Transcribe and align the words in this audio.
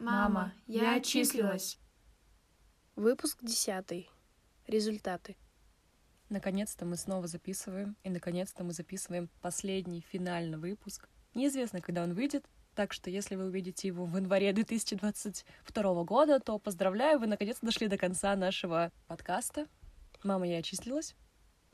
Мама, 0.00 0.54
я 0.66 0.94
отчислилась. 0.94 1.78
Выпуск 2.96 3.40
десятый. 3.42 4.08
Результаты. 4.66 5.36
Наконец-то 6.30 6.86
мы 6.86 6.96
снова 6.96 7.26
записываем, 7.26 7.98
и 8.02 8.08
наконец-то 8.08 8.64
мы 8.64 8.72
записываем 8.72 9.28
последний 9.42 10.00
финальный 10.00 10.56
выпуск. 10.56 11.06
Неизвестно, 11.34 11.82
когда 11.82 12.02
он 12.02 12.14
выйдет, 12.14 12.46
так 12.74 12.94
что 12.94 13.10
если 13.10 13.36
вы 13.36 13.48
увидите 13.48 13.88
его 13.88 14.06
в 14.06 14.16
январе 14.16 14.54
2022 14.54 16.04
года, 16.04 16.40
то 16.40 16.58
поздравляю, 16.58 17.18
вы 17.18 17.26
наконец-то 17.26 17.66
дошли 17.66 17.86
до 17.86 17.98
конца 17.98 18.34
нашего 18.36 18.92
подкаста. 19.06 19.66
Мама, 20.22 20.48
я 20.48 20.60
отчислилась. 20.60 21.14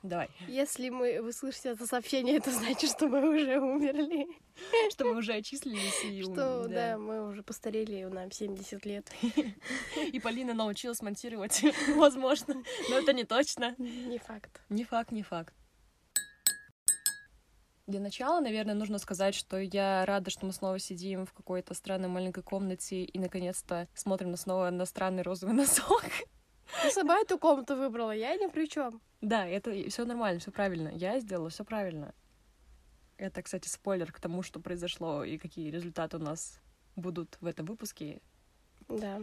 Давай. 0.07 0.29
Если 0.47 0.89
мы, 0.89 1.21
вы 1.21 1.33
слышите 1.33 1.71
это 1.71 1.87
сообщение, 1.87 2.37
это 2.37 2.51
значит, 2.53 2.91
что 2.91 3.09
мы 3.09 3.29
уже 3.29 3.59
умерли. 3.59 4.29
Что 4.91 5.05
мы 5.05 5.17
уже 5.17 5.35
отчислились 5.35 6.05
и 6.05 6.23
Что, 6.23 6.63
ум- 6.63 6.73
да, 6.73 6.97
мы 6.97 7.29
уже 7.29 7.43
постарели, 7.43 8.05
нам 8.05 8.31
70 8.31 8.87
лет. 8.87 9.13
И 10.13 10.21
Полина 10.21 10.55
научилась 10.55 11.03
монтировать, 11.03 11.63
возможно, 11.97 12.63
но 12.89 12.99
это 12.99 13.13
не 13.13 13.25
точно. 13.25 13.75
Не 13.79 14.19
факт. 14.19 14.63
Не 14.69 14.85
факт, 14.85 15.11
не 15.11 15.23
факт. 15.23 15.55
Для 17.87 18.01
начала, 18.01 18.41
наверное, 18.41 18.75
нужно 18.75 18.99
сказать, 18.99 19.35
что 19.35 19.59
я 19.59 20.05
рада, 20.07 20.31
что 20.31 20.45
мы 20.45 20.53
снова 20.53 20.79
сидим 20.79 21.25
в 21.25 21.33
какой-то 21.33 21.73
странной 21.73 22.09
маленькой 22.09 22.43
комнате 22.43 23.05
и, 23.05 23.19
наконец-то, 23.19 23.89
смотрим 23.95 24.33
на 24.33 24.37
снова 24.37 24.71
на 24.71 24.87
странный 24.87 25.23
розовый 25.23 25.55
носок. 25.55 26.03
Ты 26.83 26.91
сама 26.91 27.19
эту 27.21 27.39
комнату 27.39 27.77
выбрала, 27.77 28.11
я 28.13 28.37
ни 28.37 28.47
при 28.49 28.67
чем. 28.69 29.01
Да, 29.21 29.47
это 29.47 29.73
все 29.89 30.05
нормально, 30.05 30.41
все 30.41 30.51
правильно. 30.51 30.89
Я 30.89 31.19
сделала 31.21 31.49
все 31.51 31.65
правильно. 31.65 32.15
Это, 33.19 33.43
кстати, 33.43 33.69
спойлер 33.69 34.13
к 34.13 34.21
тому, 34.21 34.43
что 34.43 34.61
произошло 34.61 35.25
и 35.25 35.39
какие 35.39 35.71
результаты 35.71 36.19
у 36.19 36.21
нас 36.21 36.61
будут 36.97 37.39
в 37.41 37.47
этом 37.47 37.67
выпуске. 37.67 38.21
Да. 38.89 39.21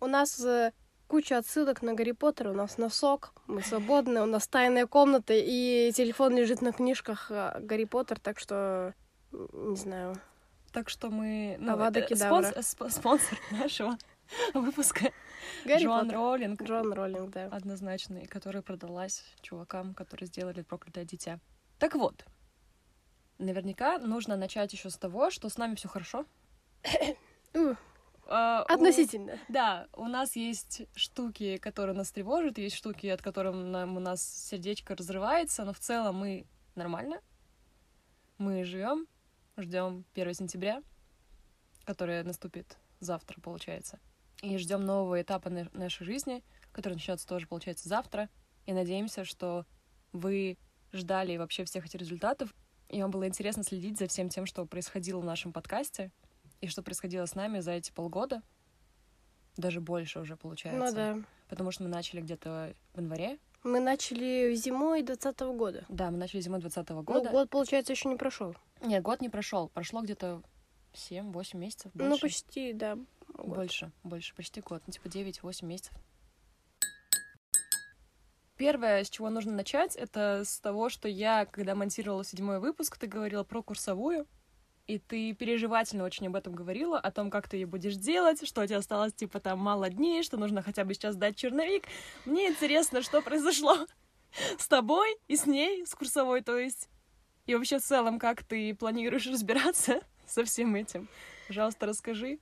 У 0.00 0.06
нас 0.06 0.38
э, 0.44 0.72
куча 1.08 1.38
отсылок 1.38 1.82
на 1.82 1.94
Гарри 1.94 2.12
Поттера, 2.12 2.50
у 2.50 2.54
нас 2.54 2.76
носок, 2.78 3.32
мы 3.46 3.62
свободны, 3.62 4.20
у 4.20 4.26
нас 4.26 4.46
тайная 4.46 4.86
комната, 4.86 5.32
и 5.34 5.90
телефон 5.94 6.36
лежит 6.36 6.60
на 6.60 6.72
книжках 6.72 7.30
э, 7.30 7.58
Гарри 7.60 7.84
Поттер, 7.84 8.20
так 8.20 8.38
что, 8.38 8.94
не 9.32 9.76
знаю. 9.76 10.16
Так 10.72 10.88
что 10.90 11.10
мы... 11.10 11.56
Ну, 11.58 11.72
Авада 11.72 12.00
это 12.00 12.14
Кедавра. 12.14 12.50
спонс- 12.50 12.62
сп- 12.62 12.90
спонсор 12.90 13.38
нашего 13.50 13.96
выпуска 14.54 15.10
Гарри 15.64 15.84
Джоан 15.84 16.06
Поттер. 16.06 16.16
Роллинг. 16.18 16.62
Джон 16.62 16.92
Роллинг, 16.92 17.30
да. 17.30 17.46
однозначно, 17.46 18.18
и 18.18 18.26
которая 18.26 18.62
продалась 18.62 19.24
чувакам, 19.42 19.94
которые 19.94 20.26
сделали 20.26 20.62
проклятое 20.62 21.04
дитя. 21.04 21.38
Так 21.78 21.94
вот, 21.94 22.24
наверняка 23.38 23.98
нужно 23.98 24.36
начать 24.36 24.72
еще 24.72 24.90
с 24.90 24.96
того, 24.96 25.30
что 25.30 25.48
с 25.48 25.56
нами 25.58 25.74
все 25.74 25.88
хорошо. 25.88 26.24
У, 27.54 27.74
А, 28.32 28.64
у- 28.68 28.72
Относительно. 28.72 29.38
Да, 29.48 29.88
у 29.92 30.04
нас 30.04 30.36
есть 30.36 30.82
штуки, 30.94 31.56
которые 31.56 31.96
нас 31.96 32.12
тревожат, 32.12 32.58
есть 32.58 32.76
штуки, 32.76 33.06
от 33.08 33.22
которых 33.22 33.54
нам, 33.54 33.96
у 33.96 34.00
нас 34.00 34.22
сердечко 34.22 34.94
разрывается, 34.94 35.64
но 35.64 35.72
в 35.72 35.80
целом 35.80 36.16
мы 36.16 36.46
нормально. 36.76 37.20
Мы 38.38 38.62
живем, 38.64 39.06
ждем 39.56 40.04
1 40.14 40.34
сентября, 40.34 40.82
которое 41.84 42.22
наступит 42.22 42.76
завтра, 43.00 43.40
получается. 43.40 43.98
И 44.42 44.56
ждем 44.58 44.84
нового 44.84 45.20
этапа 45.20 45.50
на- 45.50 45.68
нашей 45.72 46.04
жизни, 46.04 46.42
который 46.72 46.94
начнется 46.94 47.26
тоже, 47.26 47.46
получается, 47.46 47.88
завтра. 47.88 48.28
И 48.66 48.72
надеемся, 48.72 49.24
что 49.24 49.66
вы 50.12 50.56
ждали 50.92 51.36
вообще 51.36 51.64
всех 51.64 51.86
этих 51.86 52.00
результатов, 52.00 52.54
и 52.88 53.00
вам 53.02 53.10
было 53.10 53.26
интересно 53.28 53.62
следить 53.62 53.98
за 53.98 54.06
всем 54.08 54.28
тем, 54.28 54.46
что 54.46 54.64
происходило 54.66 55.20
в 55.20 55.24
нашем 55.24 55.52
подкасте, 55.52 56.10
и 56.60 56.66
что 56.68 56.82
происходило 56.82 57.26
с 57.26 57.34
нами 57.34 57.60
за 57.60 57.72
эти 57.72 57.92
полгода. 57.92 58.42
Даже 59.56 59.80
больше 59.80 60.20
уже 60.20 60.36
получается. 60.36 60.84
Ну 60.86 60.92
да. 60.94 61.18
Потому 61.48 61.70
что 61.70 61.82
мы 61.84 61.88
начали 61.90 62.20
где-то 62.20 62.74
в 62.94 63.00
январе. 63.00 63.38
Мы 63.62 63.80
начали 63.80 64.54
зимой 64.54 65.02
двадцатого 65.02 65.52
года. 65.54 65.84
Да, 65.88 66.10
мы 66.10 66.16
начали 66.16 66.40
зимой 66.40 66.60
2020 66.60 66.90
Ну, 66.96 67.02
года. 67.02 67.30
год, 67.30 67.50
получается, 67.50 67.92
еще 67.92 68.08
не 68.08 68.16
прошел. 68.16 68.54
Нет, 68.80 69.02
год 69.02 69.20
не 69.20 69.28
прошел. 69.28 69.68
Прошло 69.68 70.00
где-то 70.00 70.42
7-8 70.94 71.58
месяцев. 71.58 71.92
Больше. 71.92 72.10
Ну, 72.10 72.18
почти, 72.18 72.72
да. 72.72 72.96
Год. 73.42 73.56
Больше, 73.56 73.92
больше, 74.02 74.34
почти 74.34 74.60
год. 74.60 74.82
Ну, 74.86 74.92
типа 74.92 75.06
9-8 75.06 75.64
месяцев. 75.64 75.94
Первое, 78.56 79.04
с 79.04 79.08
чего 79.08 79.30
нужно 79.30 79.52
начать, 79.52 79.96
это 79.96 80.42
с 80.44 80.60
того, 80.60 80.90
что 80.90 81.08
я, 81.08 81.46
когда 81.46 81.74
монтировала 81.74 82.24
седьмой 82.24 82.60
выпуск, 82.60 82.98
ты 82.98 83.06
говорила 83.06 83.42
про 83.42 83.62
курсовую, 83.62 84.26
и 84.86 84.98
ты 84.98 85.32
переживательно 85.32 86.04
очень 86.04 86.26
об 86.26 86.36
этом 86.36 86.54
говорила, 86.54 86.98
о 86.98 87.10
том, 87.10 87.30
как 87.30 87.48
ты 87.48 87.56
ее 87.56 87.66
будешь 87.66 87.94
делать, 87.94 88.46
что 88.46 88.60
у 88.60 88.66
тебя 88.66 88.78
осталось, 88.78 89.14
типа, 89.14 89.40
там, 89.40 89.58
мало 89.60 89.88
дней, 89.88 90.22
что 90.22 90.36
нужно 90.36 90.62
хотя 90.62 90.84
бы 90.84 90.92
сейчас 90.92 91.14
сдать 91.14 91.36
черновик. 91.36 91.84
Мне 92.26 92.48
интересно, 92.48 93.00
что 93.00 93.22
произошло 93.22 93.86
с 94.58 94.68
тобой 94.68 95.16
и 95.28 95.36
с 95.36 95.46
ней, 95.46 95.86
с 95.86 95.94
курсовой, 95.94 96.42
то 96.42 96.58
есть. 96.58 96.88
И 97.46 97.54
вообще, 97.54 97.78
в 97.78 97.82
целом, 97.82 98.18
как 98.18 98.42
ты 98.44 98.74
планируешь 98.74 99.26
разбираться 99.26 100.02
со 100.26 100.44
всем 100.44 100.74
этим? 100.74 101.08
Пожалуйста, 101.46 101.86
расскажи. 101.86 102.40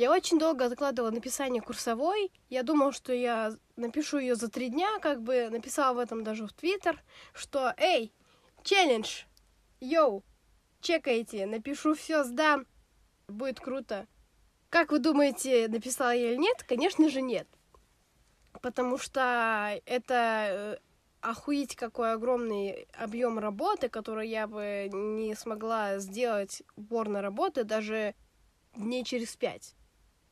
Я 0.00 0.10
очень 0.10 0.38
долго 0.38 0.64
откладывала 0.64 1.10
написание 1.10 1.60
курсовой. 1.60 2.32
Я 2.48 2.62
думала, 2.62 2.90
что 2.90 3.12
я 3.12 3.52
напишу 3.76 4.16
ее 4.16 4.34
за 4.34 4.48
три 4.48 4.70
дня, 4.70 4.98
как 4.98 5.22
бы 5.22 5.50
написала 5.50 5.92
в 5.92 5.98
этом 5.98 6.24
даже 6.24 6.46
в 6.46 6.54
Твиттер, 6.54 7.04
что 7.34 7.74
«Эй, 7.76 8.10
челлендж! 8.62 9.24
Йоу! 9.78 10.24
Чекайте, 10.80 11.44
напишу 11.44 11.92
все, 11.94 12.24
сдам. 12.24 12.66
Будет 13.28 13.60
круто». 13.60 14.06
Как 14.70 14.90
вы 14.90 15.00
думаете, 15.00 15.68
написала 15.68 16.14
я 16.14 16.30
или 16.30 16.38
нет? 16.38 16.62
Конечно 16.62 17.10
же, 17.10 17.20
нет. 17.20 17.46
Потому 18.62 18.96
что 18.96 19.82
это 19.84 20.46
э, 20.48 20.76
охуеть 21.20 21.76
какой 21.76 22.14
огромный 22.14 22.88
объем 22.94 23.38
работы, 23.38 23.90
который 23.90 24.30
я 24.30 24.46
бы 24.46 24.88
не 24.90 25.34
смогла 25.34 25.98
сделать 25.98 26.62
уборной 26.74 27.20
работы 27.20 27.64
даже 27.64 28.14
дней 28.74 29.04
через 29.04 29.36
пять. 29.36 29.74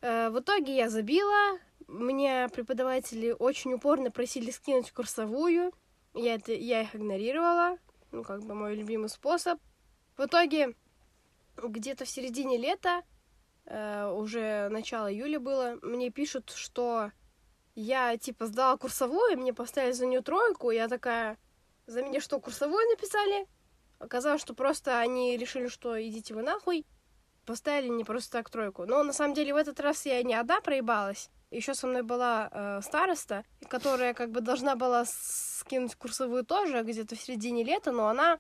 Э, 0.01 0.31
В 0.31 0.41
итоге 0.41 0.77
я 0.77 0.89
забила. 0.89 1.59
Меня 1.89 2.49
преподаватели 2.49 3.35
очень 3.37 3.73
упорно 3.75 4.11
просили 4.11 4.51
скинуть 4.51 4.93
курсовую. 4.93 5.73
Я, 6.15 6.35
это, 6.35 6.53
я 6.53 6.83
их 6.83 6.95
игнорировала. 6.95 7.79
Ну, 8.13 8.23
как 8.23 8.45
бы 8.45 8.55
мой 8.55 8.77
любимый 8.77 9.09
способ. 9.09 9.59
В 10.17 10.25
итоге, 10.25 10.75
где-то 11.57 12.05
в 12.05 12.09
середине 12.09 12.59
лета, 12.59 13.03
э, 13.67 14.11
уже 14.11 14.69
начало 14.69 15.13
июля 15.13 15.41
было, 15.41 15.79
мне 15.83 16.11
пишут, 16.11 16.51
что 16.51 17.13
я, 17.75 18.17
типа, 18.17 18.47
сдала 18.47 18.77
курсовую, 18.77 19.39
мне 19.39 19.53
поставили 19.53 19.93
за 19.93 20.07
нее 20.07 20.23
тройку. 20.23 20.71
Я 20.71 20.89
такая, 20.89 21.39
за 21.87 22.03
меня 22.03 22.21
что, 22.21 22.41
курсовую 22.41 22.89
написали? 22.91 23.47
Оказалось, 23.99 24.41
что 24.41 24.55
просто 24.55 24.99
они 25.01 25.37
решили, 25.37 25.69
что 25.69 26.01
идите 26.01 26.35
вы 26.35 26.43
нахуй 26.43 26.87
поставили 27.49 27.89
не 27.89 28.05
просто 28.05 28.31
так 28.33 28.51
тройку. 28.51 28.85
Но 28.85 29.03
на 29.03 29.13
самом 29.13 29.35
деле 29.35 29.55
в 29.55 29.57
этот 29.57 29.81
раз 29.81 30.05
я 30.05 30.23
не 30.23 30.35
одна 30.35 30.61
проебалась. 30.61 31.31
Еще 31.51 31.75
со 31.75 31.87
мной 31.87 32.03
была 32.03 32.51
э, 32.53 32.81
староста, 32.83 33.43
которая 33.71 34.13
как 34.13 34.31
бы 34.31 34.43
должна 34.43 34.77
была 34.77 35.07
скинуть 35.07 35.95
курсовую 35.95 36.45
тоже 36.45 36.83
где-то 36.83 37.17
в 37.17 37.21
середине 37.21 37.65
лета, 37.65 37.91
но 37.91 38.09
она 38.09 38.39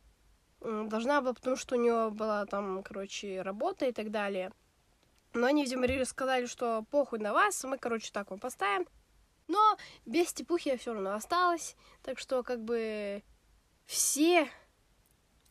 м, 0.61 0.91
должна 0.91 1.23
была, 1.23 1.33
потому 1.33 1.57
что 1.57 1.77
у 1.77 1.79
нее 1.79 2.11
была 2.11 2.45
там, 2.45 2.83
короче, 2.83 3.41
работа 3.41 3.87
и 3.87 3.93
так 3.93 4.11
далее. 4.11 4.53
Но 5.33 5.47
они, 5.47 5.65
видимо, 5.65 6.05
сказали, 6.05 6.45
что 6.45 6.85
похуй 6.91 7.19
на 7.19 7.33
вас, 7.33 7.65
мы, 7.65 7.79
короче, 7.79 8.11
так 8.13 8.31
вам 8.31 8.41
поставим. 8.41 8.87
Но 9.47 9.79
без 10.05 10.29
степухи 10.29 10.69
я 10.69 10.77
все 10.77 10.93
равно 10.93 11.15
осталась. 11.15 11.77
Так 12.03 12.19
что, 12.19 12.43
как 12.43 12.63
бы, 12.63 13.23
все 13.87 14.51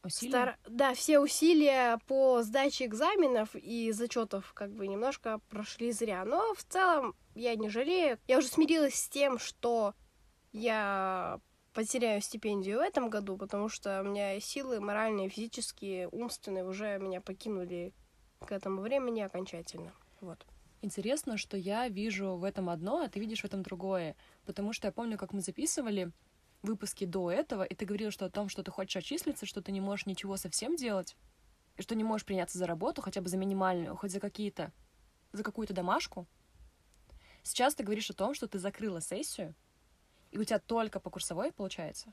Усилия? 0.04 0.32
Стар- 0.32 0.60
Да, 0.68 0.94
все 0.94 1.20
усилия 1.20 2.00
по 2.08 2.42
сдаче 2.44 2.86
экзаменов 2.86 3.50
и 3.56 3.92
зачетов 3.92 4.54
как 4.54 4.72
бы 4.72 4.88
немножко 4.88 5.40
прошли 5.50 5.92
зря. 5.92 6.24
Но 6.26 6.54
в 6.54 6.64
целом 6.64 7.16
я 7.36 7.56
не 7.56 7.70
жалею. 7.70 8.20
Я 8.28 8.38
уже 8.38 8.48
смирилась 8.48 8.96
с 8.96 9.10
тем, 9.10 9.38
что 9.40 9.94
я 10.54 11.40
потеряю 11.74 12.22
стипендию 12.22 12.80
в 12.80 12.82
этом 12.82 13.10
году, 13.10 13.38
потому 13.38 13.70
что 13.70 14.02
у 14.02 14.04
меня 14.04 14.40
силы 14.40 14.80
моральные, 14.80 15.30
физические, 15.30 16.08
умственные 16.08 16.66
уже 16.66 16.98
меня 16.98 17.22
покинули 17.22 17.94
к 18.40 18.52
этому 18.52 18.82
времени 18.82 19.22
окончательно. 19.22 19.94
Вот. 20.22 20.46
Интересно, 20.82 21.38
что 21.38 21.58
я 21.58 21.88
вижу 21.88 22.36
в 22.36 22.44
этом 22.44 22.70
одно, 22.70 23.02
а 23.02 23.10
ты 23.10 23.20
видишь 23.20 23.42
в 23.42 23.46
этом 23.46 23.62
другое. 23.64 24.16
Потому 24.46 24.74
что 24.74 24.88
я 24.88 24.92
помню, 24.92 25.18
как 25.18 25.34
мы 25.34 25.42
записывали 25.42 26.12
выпуски 26.62 27.06
до 27.06 27.32
этого, 27.32 27.64
и 27.64 27.76
ты 27.76 27.86
говорил, 27.86 28.12
что 28.12 28.26
о 28.26 28.30
том, 28.30 28.50
что 28.50 28.64
ты 28.64 28.72
хочешь 28.72 28.96
отчислиться, 28.96 29.46
что 29.46 29.62
ты 29.62 29.72
не 29.72 29.82
можешь 29.82 30.06
ничего 30.06 30.38
совсем 30.38 30.76
делать, 30.76 31.16
и 31.78 31.82
что 31.82 31.96
не 31.96 32.04
можешь 32.04 32.26
приняться 32.26 32.58
за 32.58 32.68
работу, 32.68 33.02
хотя 33.02 33.22
бы 33.22 33.30
за 33.30 33.38
минимальную, 33.38 33.96
хоть 33.96 34.12
за 34.12 34.20
какие-то, 34.20 34.72
за 35.32 35.44
какую-то 35.44 35.74
домашку. 35.74 36.28
Сейчас 37.44 37.76
ты 37.76 37.84
говоришь 37.84 38.10
о 38.10 38.14
том, 38.14 38.34
что 38.34 38.48
ты 38.48 38.60
закрыла 38.60 39.02
сессию, 39.02 39.56
и 40.32 40.38
у 40.38 40.44
тебя 40.44 40.60
только 40.60 41.00
по 41.00 41.10
курсовой 41.10 41.52
получается. 41.52 42.12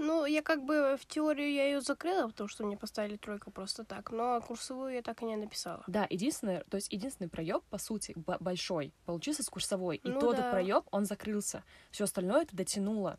Ну, 0.00 0.24
я 0.26 0.42
как 0.42 0.64
бы 0.64 0.96
в 1.00 1.06
теорию 1.06 1.52
я 1.52 1.64
ее 1.64 1.80
закрыла, 1.80 2.28
потому 2.28 2.46
что 2.46 2.64
мне 2.64 2.76
поставили 2.76 3.16
тройку 3.16 3.50
просто 3.50 3.84
так, 3.84 4.12
но 4.12 4.40
курсовую 4.40 4.94
я 4.94 5.02
так 5.02 5.22
и 5.22 5.24
не 5.24 5.34
написала. 5.36 5.82
Да, 5.88 6.06
единственное, 6.08 6.62
то 6.70 6.76
есть 6.76 6.92
единственный 6.92 7.28
проеб, 7.28 7.64
по 7.64 7.78
сути, 7.78 8.14
большой, 8.16 8.94
получился 9.06 9.42
с 9.42 9.48
курсовой. 9.48 9.96
И 9.96 10.08
Ну 10.08 10.20
тот 10.20 10.36
да. 10.36 10.50
проеб, 10.52 10.84
он 10.92 11.04
закрылся. 11.04 11.64
Все 11.90 12.04
остальное 12.04 12.44
ты 12.44 12.54
дотянула. 12.54 13.18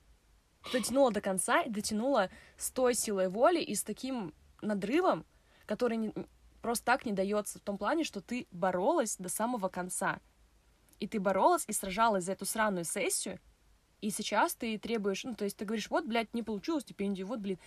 Дотянула 0.72 1.12
до 1.12 1.22
конца 1.22 1.62
и 1.62 1.70
дотянула 1.70 2.30
с 2.58 2.72
той 2.72 2.94
силой 2.94 3.30
воли 3.30 3.62
и 3.62 3.76
с 3.76 3.84
таким 3.84 4.34
надрывом, 4.62 5.26
который 5.66 5.98
не- 5.98 6.14
просто 6.62 6.86
так 6.86 7.06
не 7.06 7.14
дается 7.14 7.60
в 7.60 7.62
том 7.62 7.78
плане, 7.78 8.04
что 8.04 8.22
ты 8.22 8.48
боролась 8.52 9.16
до 9.18 9.30
самого 9.30 9.70
конца. 9.70 10.20
И 11.00 11.08
ты 11.08 11.20
боролась 11.20 11.64
и 11.68 11.74
сражалась 11.74 12.26
за 12.26 12.34
эту 12.34 12.46
сраную 12.46 12.84
сессию, 12.84 13.40
и 14.02 14.12
сейчас 14.12 14.56
ты 14.56 14.78
требуешь, 14.78 15.24
ну, 15.24 15.36
то 15.36 15.44
есть 15.44 15.58
ты 15.58 15.66
говоришь, 15.66 15.90
вот, 15.90 16.06
блядь, 16.06 16.34
не 16.34 16.44
получилось 16.44 16.84
стипендию, 16.84 17.28
вот, 17.28 17.40
блин. 17.40 17.60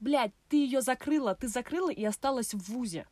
Блядь, 0.00 0.32
ты 0.48 0.56
ее 0.56 0.80
закрыла, 0.80 1.34
ты 1.34 1.48
закрыла 1.48 1.90
и 1.90 2.04
осталась 2.04 2.54
в 2.54 2.58
ВУЗе. 2.58 3.06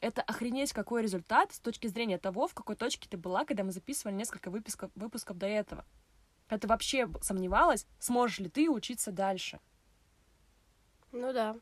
Это 0.00 0.22
охренеть 0.22 0.72
какой 0.72 1.02
результат 1.02 1.52
с 1.52 1.60
точки 1.60 1.86
зрения 1.86 2.18
того, 2.18 2.46
в 2.46 2.54
какой 2.54 2.76
точке 2.76 3.08
ты 3.08 3.16
была, 3.16 3.44
когда 3.44 3.64
мы 3.64 3.72
записывали 3.72 4.14
несколько 4.14 4.50
выпусков, 4.50 4.90
выпусков 4.94 5.38
до 5.38 5.46
этого. 5.46 5.84
Ты 6.48 6.66
вообще 6.68 7.08
сомневалась, 7.20 7.86
сможешь 7.98 8.38
ли 8.38 8.48
ты 8.48 8.68
учиться 8.70 9.10
дальше. 9.10 9.60
Ну 11.12 11.32
да. 11.32 11.56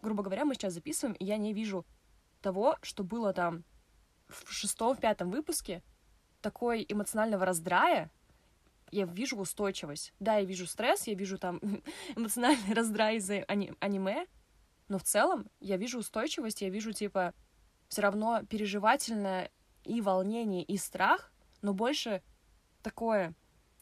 Грубо 0.00 0.22
говоря, 0.22 0.44
мы 0.44 0.54
сейчас 0.54 0.74
записываем, 0.74 1.14
и 1.14 1.24
я 1.24 1.36
не 1.36 1.52
вижу 1.52 1.86
того, 2.40 2.76
что 2.82 3.04
было 3.04 3.32
там 3.32 3.64
в 4.28 4.50
шестом, 4.52 4.96
в 4.96 5.00
пятом 5.00 5.30
выпуске, 5.30 5.82
такой 6.40 6.84
эмоционального 6.88 7.46
раздрая, 7.46 8.10
я 8.90 9.06
вижу 9.06 9.36
устойчивость. 9.36 10.12
Да, 10.20 10.36
я 10.36 10.44
вижу 10.44 10.66
стресс, 10.66 11.06
я 11.06 11.14
вижу 11.14 11.38
там 11.38 11.60
эмоциональный 12.16 12.74
раздрай 12.74 13.16
из-за 13.16 13.42
ани- 13.44 13.74
аниме, 13.80 14.26
но 14.88 14.98
в 14.98 15.04
целом 15.04 15.48
я 15.60 15.76
вижу 15.76 15.98
устойчивость, 15.98 16.62
я 16.62 16.68
вижу, 16.68 16.92
типа, 16.92 17.34
все 17.88 18.02
равно 18.02 18.42
переживательное 18.44 19.50
и 19.84 20.00
волнение, 20.00 20.62
и 20.62 20.76
страх, 20.76 21.31
но 21.62 21.72
больше 21.72 22.22
такое 22.82 23.34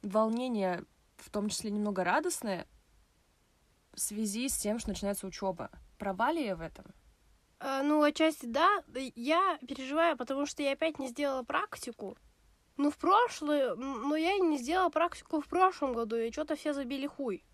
волнение, 0.03 0.85
в 1.17 1.31
том 1.31 1.49
числе 1.49 1.71
немного 1.71 2.05
радостное, 2.05 2.67
в 3.93 4.01
связи 4.01 4.49
с 4.49 4.57
тем, 4.57 4.79
что 4.79 4.91
начинается 4.91 5.27
учеба. 5.27 5.71
Права 5.99 6.31
я 6.31 6.57
в 6.57 6.61
этом? 6.61 6.87
А, 7.59 7.83
ну, 7.83 8.03
отчасти 8.03 8.47
да. 8.47 8.83
Я 8.95 9.59
переживаю, 9.67 10.17
потому 10.17 10.47
что 10.47 10.63
я 10.63 10.73
опять 10.73 10.99
не 10.99 11.09
сделала 11.09 11.43
практику. 11.43 12.17
Ну, 12.77 12.91
в 12.91 12.97
прошлое, 12.97 13.75
но 13.75 14.17
я 14.17 14.39
не 14.39 14.57
сделала 14.57 14.89
практику 14.89 15.43
в 15.43 15.47
прошлом 15.47 15.93
году, 15.93 16.17
и 16.17 16.33
что-то 16.33 16.57
все 16.57 16.73
забили 16.73 17.07
хуй. 17.07 17.45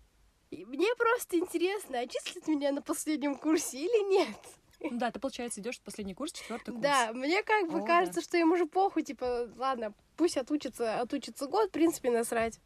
И 0.51 0.63
мне 0.63 0.87
просто 0.95 1.37
интересно, 1.37 1.99
отчислят 1.99 2.47
меня 2.47 2.71
на 2.71 2.81
последнем 2.81 3.35
курсе 3.35 3.79
или 3.79 4.09
нет? 4.09 4.37
Ну 4.79 4.97
да, 4.97 5.11
ты, 5.11 5.19
получается, 5.19 5.59
идешь 5.59 5.79
в 5.79 5.81
последний 5.81 6.13
курс, 6.13 6.31
четвертый 6.31 6.71
курс. 6.71 6.81
Да, 6.81 7.11
мне 7.13 7.41
как 7.43 7.69
бы 7.69 7.79
О, 7.79 7.85
кажется, 7.85 8.21
что 8.21 8.37
им 8.37 8.51
уже 8.51 8.65
похуй, 8.65 9.03
типа, 9.03 9.49
ладно, 9.57 9.93
пусть 10.15 10.37
отучится, 10.37 10.99
отучится 10.99 11.47
год, 11.47 11.69
в 11.69 11.71
принципе, 11.71 12.11
насрать. 12.11 12.59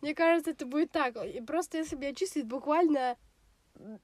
Мне 0.00 0.14
кажется, 0.14 0.50
это 0.50 0.66
будет 0.66 0.90
так. 0.90 1.16
И 1.24 1.40
просто 1.40 1.78
если 1.78 1.94
бы 1.96 2.06
отчислить 2.06 2.46
буквально 2.46 3.16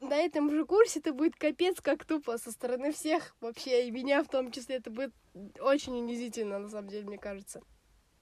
на 0.01 0.17
этом 0.17 0.51
же 0.51 0.65
курсе, 0.65 1.01
это 1.01 1.13
будет 1.13 1.37
капец 1.37 1.81
как 1.81 2.05
тупо 2.05 2.39
со 2.39 2.51
стороны 2.53 2.93
всех 2.93 3.37
вообще, 3.41 3.89
и 3.89 3.91
меня 3.91 4.23
в 4.23 4.29
том 4.29 4.51
числе. 4.53 4.77
Это 4.77 4.91
будет 4.91 5.13
очень 5.61 5.95
унизительно, 5.95 6.59
на 6.59 6.69
самом 6.69 6.89
деле, 6.89 7.07
мне 7.07 7.19
кажется. 7.19 7.63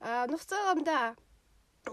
А, 0.00 0.26
ну, 0.26 0.38
в 0.38 0.44
целом, 0.44 0.84
да. 0.84 1.16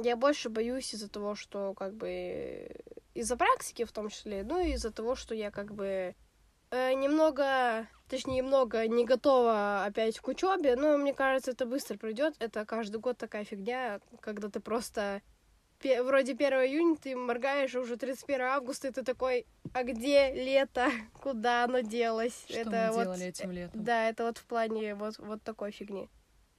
Я 0.01 0.15
больше 0.15 0.49
боюсь 0.49 0.93
из-за 0.93 1.09
того, 1.09 1.35
что 1.35 1.73
как 1.73 1.95
бы 1.95 2.75
из-за 3.13 3.37
практики 3.37 3.83
в 3.83 3.91
том 3.91 4.09
числе, 4.09 4.43
ну 4.43 4.59
и 4.59 4.71
из-за 4.71 4.91
того, 4.91 5.15
что 5.15 5.35
я 5.35 5.51
как 5.51 5.73
бы 5.73 6.15
э, 6.73 6.93
немного, 6.93 7.87
точнее, 8.09 8.37
немного 8.37 8.87
не 8.87 9.05
готова 9.05 9.85
опять 9.85 10.19
к 10.19 10.27
учебе, 10.27 10.75
но 10.75 10.97
мне 10.97 11.13
кажется, 11.13 11.51
это 11.51 11.65
быстро 11.65 11.97
пройдет. 11.97 12.35
Это 12.39 12.65
каждый 12.65 12.97
год 12.97 13.17
такая 13.17 13.43
фигня, 13.43 14.01
когда 14.21 14.49
ты 14.49 14.59
просто 14.59 15.21
вроде 16.01 16.31
1 16.31 16.53
июня 16.53 16.95
ты 16.95 17.15
моргаешь, 17.15 17.75
а 17.75 17.81
уже 17.81 17.97
31 17.97 18.41
августа, 18.41 18.87
и 18.87 18.91
ты 18.91 19.03
такой, 19.03 19.45
а 19.73 19.83
где 19.83 20.33
лето? 20.33 20.89
Куда 21.21 21.65
оно 21.65 21.81
делось? 21.81 22.45
Что 22.47 22.59
это 22.59 22.69
мы 22.69 22.93
вот, 22.93 23.03
делали 23.03 23.25
этим 23.25 23.51
летом? 23.51 23.83
да, 23.83 24.09
это 24.09 24.23
вот 24.25 24.37
в 24.37 24.45
плане 24.45 24.95
вот, 24.95 25.17
вот 25.19 25.43
такой 25.43 25.71
фигни. 25.71 26.09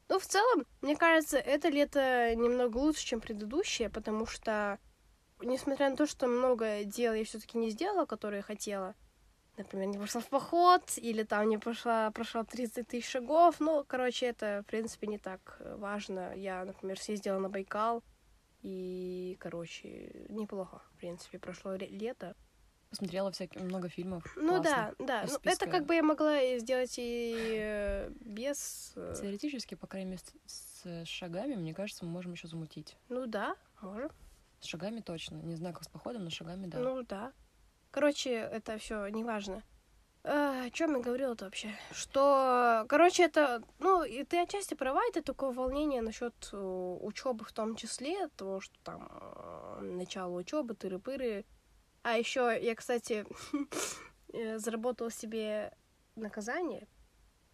Ну, 0.08 0.18
в 0.18 0.26
целом, 0.26 0.66
мне 0.82 0.96
кажется, 0.96 1.38
это 1.38 1.70
лето 1.70 2.34
немного 2.34 2.76
лучше, 2.76 3.06
чем 3.06 3.20
предыдущее, 3.20 3.88
потому 3.88 4.26
что, 4.26 4.78
несмотря 5.40 5.88
на 5.88 5.96
то, 5.96 6.06
что 6.06 6.26
много 6.26 6.84
дел 6.84 7.14
я 7.14 7.24
все-таки 7.24 7.56
не 7.56 7.70
сделала, 7.70 8.04
которые 8.04 8.42
хотела, 8.42 8.94
например, 9.56 9.88
не 9.88 9.98
пошла 9.98 10.20
в 10.20 10.28
поход, 10.28 10.82
или 10.96 11.22
там 11.22 11.48
не 11.48 11.58
пошла, 11.58 12.10
прошла 12.10 12.44
30 12.44 12.88
тысяч 12.88 13.08
шагов, 13.08 13.60
ну, 13.60 13.84
короче, 13.86 14.26
это, 14.26 14.62
в 14.62 14.66
принципе, 14.66 15.06
не 15.06 15.18
так 15.18 15.60
важно. 15.76 16.34
Я, 16.34 16.64
например, 16.64 16.98
съездила 17.00 17.38
на 17.38 17.48
Байкал, 17.48 18.02
и, 18.62 19.36
короче, 19.40 20.26
неплохо, 20.30 20.82
в 20.94 20.98
принципе, 20.98 21.38
прошло 21.38 21.74
лето. 21.74 22.34
Посмотрела 22.88 23.32
всякие 23.32 23.64
много 23.64 23.88
фильмов. 23.88 24.24
Ну 24.36 24.62
классных. 24.62 24.94
да, 24.98 25.24
да. 25.24 25.26
Ну, 25.28 25.38
это 25.42 25.66
как 25.66 25.84
бы 25.84 25.96
я 25.96 26.02
могла 26.04 26.58
сделать 26.58 26.94
и 26.96 27.34
э, 27.60 28.10
без... 28.20 28.92
э, 28.94 29.14
Теоретически, 29.20 29.74
по 29.74 29.88
крайней 29.88 30.10
мере, 30.12 30.22
с, 30.46 30.84
с 30.84 31.04
шагами, 31.08 31.56
мне 31.56 31.74
кажется, 31.74 32.04
мы 32.04 32.12
можем 32.12 32.32
еще 32.32 32.46
замутить. 32.46 32.96
Ну 33.08 33.26
да, 33.26 33.56
можем. 33.82 34.10
С 34.60 34.66
шагами 34.66 35.00
точно. 35.00 35.36
Не 35.42 35.56
знаю, 35.56 35.74
как 35.74 35.82
с 35.84 35.88
походом, 35.88 36.22
но 36.24 36.30
с 36.30 36.34
шагами 36.34 36.66
да. 36.66 36.78
Ну 36.78 37.02
да. 37.02 37.32
Короче, 37.94 38.32
это 38.32 38.76
все 38.76 39.06
неважно. 39.06 39.62
о 40.24 40.68
чем 40.70 40.96
я 40.96 41.00
говорила-то 41.00 41.44
вообще? 41.44 41.70
Что, 41.92 42.84
короче, 42.88 43.22
это, 43.22 43.62
ну, 43.78 44.02
и 44.02 44.24
ты 44.24 44.42
отчасти 44.42 44.74
права, 44.74 45.00
это 45.08 45.22
такое 45.22 45.52
волнение 45.52 46.02
насчет 46.02 46.34
учебы 46.50 47.44
в 47.44 47.52
том 47.52 47.76
числе, 47.76 48.26
того, 48.36 48.60
что 48.60 48.74
там 48.82 49.08
э, 49.12 49.80
начало 49.82 50.38
учебы, 50.38 50.74
тыры-пыры. 50.74 51.44
А 52.02 52.18
еще 52.18 52.58
я, 52.60 52.74
кстати, 52.74 53.24
э, 54.32 54.58
заработала 54.58 55.12
себе 55.12 55.72
наказание. 56.16 56.88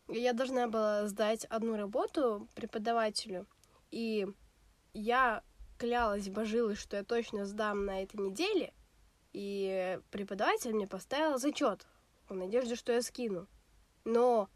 Я 0.08 0.32
должна 0.32 0.68
была 0.68 1.06
сдать 1.06 1.44
одну 1.50 1.76
работу 1.76 2.48
преподавателю, 2.54 3.46
и 3.90 4.26
я 4.94 5.42
клялась, 5.76 6.30
божилась, 6.30 6.78
что 6.78 6.96
я 6.96 7.04
точно 7.04 7.44
сдам 7.44 7.84
на 7.84 8.02
этой 8.02 8.16
неделе, 8.16 8.72
и 9.32 9.98
преподаватель 10.10 10.72
мне 10.72 10.86
поставил 10.86 11.38
зачет 11.38 11.86
в 12.28 12.34
надежде, 12.34 12.76
что 12.76 12.92
я 12.92 13.02
скину. 13.02 13.46
Но 14.04 14.48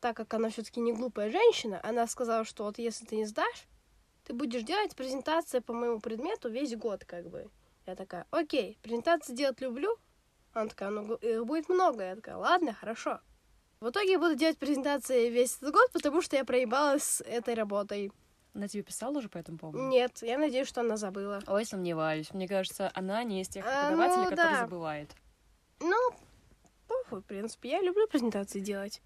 так 0.00 0.16
как 0.16 0.32
она 0.34 0.50
все-таки 0.50 0.80
не 0.80 0.92
глупая 0.92 1.30
женщина, 1.30 1.80
она 1.82 2.06
сказала, 2.06 2.44
что 2.44 2.64
вот 2.64 2.78
если 2.78 3.04
ты 3.04 3.16
не 3.16 3.24
сдашь, 3.24 3.66
ты 4.24 4.32
будешь 4.32 4.62
делать 4.62 4.96
презентации 4.96 5.58
по 5.60 5.72
моему 5.72 6.00
предмету 6.00 6.48
весь 6.48 6.76
год, 6.76 7.04
как 7.04 7.28
бы. 7.28 7.50
Я 7.86 7.96
такая, 7.96 8.26
окей, 8.30 8.78
презентации 8.82 9.34
делать 9.34 9.60
люблю. 9.60 9.96
Она 10.52 10.68
такая, 10.68 10.90
ну, 10.90 11.14
их 11.16 11.44
будет 11.44 11.68
много. 11.68 12.04
Я 12.04 12.16
такая, 12.16 12.36
ладно, 12.36 12.72
хорошо. 12.72 13.20
В 13.80 13.90
итоге 13.90 14.12
я 14.12 14.18
буду 14.18 14.34
делать 14.34 14.56
презентации 14.56 15.28
весь 15.28 15.56
этот 15.56 15.74
год, 15.74 15.90
потому 15.92 16.22
что 16.22 16.36
я 16.36 16.44
проебалась 16.44 17.02
с 17.02 17.20
этой 17.20 17.54
работой. 17.54 18.12
Она 18.54 18.68
тебе 18.68 18.84
писала 18.84 19.18
уже 19.18 19.28
по 19.28 19.38
этому 19.38 19.58
поводу? 19.58 19.82
Нет, 19.82 20.18
я 20.22 20.38
надеюсь, 20.38 20.68
что 20.68 20.80
она 20.82 20.96
забыла. 20.96 21.40
Ой, 21.48 21.64
сомневаюсь. 21.64 22.32
Мне 22.32 22.46
кажется, 22.46 22.90
она 22.94 23.22
не 23.24 23.40
из 23.42 23.48
тех 23.48 23.64
А, 23.66 23.88
преподавателей, 23.88 24.24
ну, 24.24 24.30
который 24.30 24.52
да. 24.52 24.60
забывает. 24.60 25.10
Ну, 25.80 26.10
похуй, 26.86 27.20
в 27.20 27.24
принципе. 27.24 27.70
Я 27.70 27.80
люблю 27.82 28.06
презентации 28.06 28.60
делать. 28.60 29.02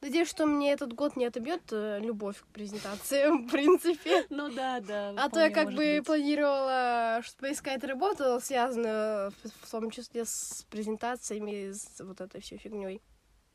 Надеюсь, 0.00 0.28
что 0.28 0.46
мне 0.46 0.72
этот 0.72 0.92
год 0.92 1.16
не 1.16 1.26
отобьет 1.26 1.62
э, 1.72 1.98
любовь 2.00 2.40
к 2.40 2.46
презентациям, 2.48 3.46
в 3.48 3.50
принципе. 3.50 4.26
Ну 4.30 4.48
да, 4.50 4.80
да. 4.80 5.14
А 5.16 5.28
то 5.28 5.40
я 5.40 5.50
как 5.50 5.72
бы 5.72 6.02
планировала, 6.04 7.20
что 7.24 7.36
поискать 7.38 7.82
работу, 7.84 8.38
связанную 8.40 9.30
в, 9.30 9.66
в 9.66 9.70
том 9.70 9.90
числе 9.90 10.24
с 10.24 10.66
презентациями, 10.70 11.72
с 11.72 12.00
вот 12.00 12.20
этой 12.20 12.40
всей 12.40 12.58
фигней. 12.58 13.00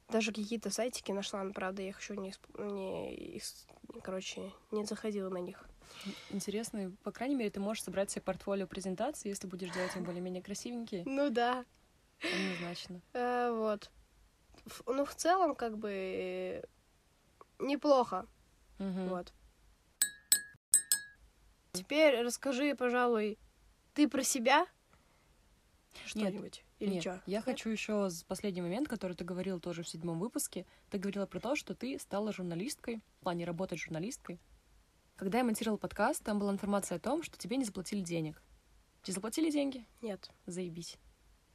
Даже 0.10 0.32
какие-то 0.32 0.70
сайтики 0.70 1.12
нашла, 1.12 1.44
но 1.44 1.54
правда 1.54 1.82
я 1.82 1.90
их 1.90 2.00
еще 2.00 2.16
не, 2.18 2.30
исп- 2.30 3.94
не 3.94 4.02
короче, 4.02 4.52
не 4.72 4.86
заходила 4.86 5.30
на 5.30 5.38
них. 5.40 5.68
Интересно, 6.30 6.92
по 7.04 7.12
крайней 7.12 7.36
мере, 7.36 7.50
ты 7.50 7.60
можешь 7.60 7.84
собрать 7.84 8.12
себе 8.12 8.22
портфолио 8.22 8.68
презентации, 8.68 9.30
если 9.30 9.48
будешь 9.48 9.72
делать 9.72 9.96
им 9.96 10.04
более-менее 10.04 10.44
красивенькие, 10.44 11.04
Ну 11.06 11.30
да. 11.30 11.66
однозначно. 12.22 13.02
Э, 13.14 13.52
вот. 13.52 13.92
Ну, 14.86 15.06
в 15.06 15.16
целом, 15.16 15.56
как 15.56 15.78
бы 15.78 16.64
неплохо. 17.60 18.28
Вот. 18.80 19.34
Теперь 21.74 22.22
расскажи, 22.22 22.76
пожалуй, 22.76 23.40
ты 23.94 24.08
про 24.08 24.24
себя 24.24 24.68
что-нибудь? 26.06 26.64
Или 26.84 26.96
Нет, 26.96 27.02
что? 27.02 27.22
я 27.28 27.42
хочу 27.42 27.70
еще 27.70 28.10
последний 28.28 28.62
момент, 28.62 28.90
который 28.90 29.16
ты 29.16 29.24
говорил 29.24 29.62
тоже 29.62 29.84
в 29.84 29.88
седьмом 29.88 30.20
выпуске. 30.20 30.66
Ты 30.90 30.98
говорила 30.98 31.26
про 31.26 31.40
то, 31.40 31.56
что 31.56 31.74
ты 31.74 31.98
стала 31.98 32.34
журналисткой, 32.34 33.02
в 33.20 33.24
плане 33.24 33.46
работать 33.46 33.80
журналисткой. 33.80 34.42
Когда 35.16 35.38
я 35.38 35.44
монтировала 35.46 35.78
подкаст, 35.78 36.22
там 36.26 36.40
была 36.40 36.52
информация 36.52 36.98
о 36.98 37.00
том, 37.00 37.24
что 37.24 37.38
тебе 37.38 37.56
не 37.56 37.64
заплатили 37.64 38.02
денег. 38.02 38.44
Тебе 39.02 39.14
заплатили 39.14 39.50
деньги? 39.50 39.86
Нет. 40.02 40.30
Заебись. 40.46 40.98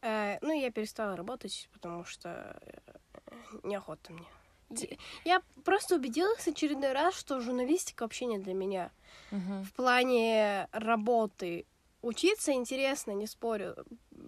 Э, 0.00 0.38
ну, 0.40 0.58
я 0.58 0.70
перестала 0.70 1.14
работать, 1.14 1.68
потому 1.74 2.04
что 2.04 2.58
э, 2.62 3.30
неохота 3.64 4.14
мне. 4.14 4.88
Я 5.26 5.42
просто 5.62 5.96
убедилась 5.96 6.48
очередной 6.48 6.92
раз, 6.92 7.14
что 7.18 7.40
журналистика 7.40 8.04
вообще 8.04 8.24
не 8.24 8.38
для 8.38 8.54
меня. 8.54 8.92
Мгм. 9.30 9.64
В 9.64 9.72
плане 9.74 10.68
работы 10.72 11.66
учиться 12.00 12.52
интересно, 12.52 13.10
не 13.10 13.26
спорю. 13.26 13.76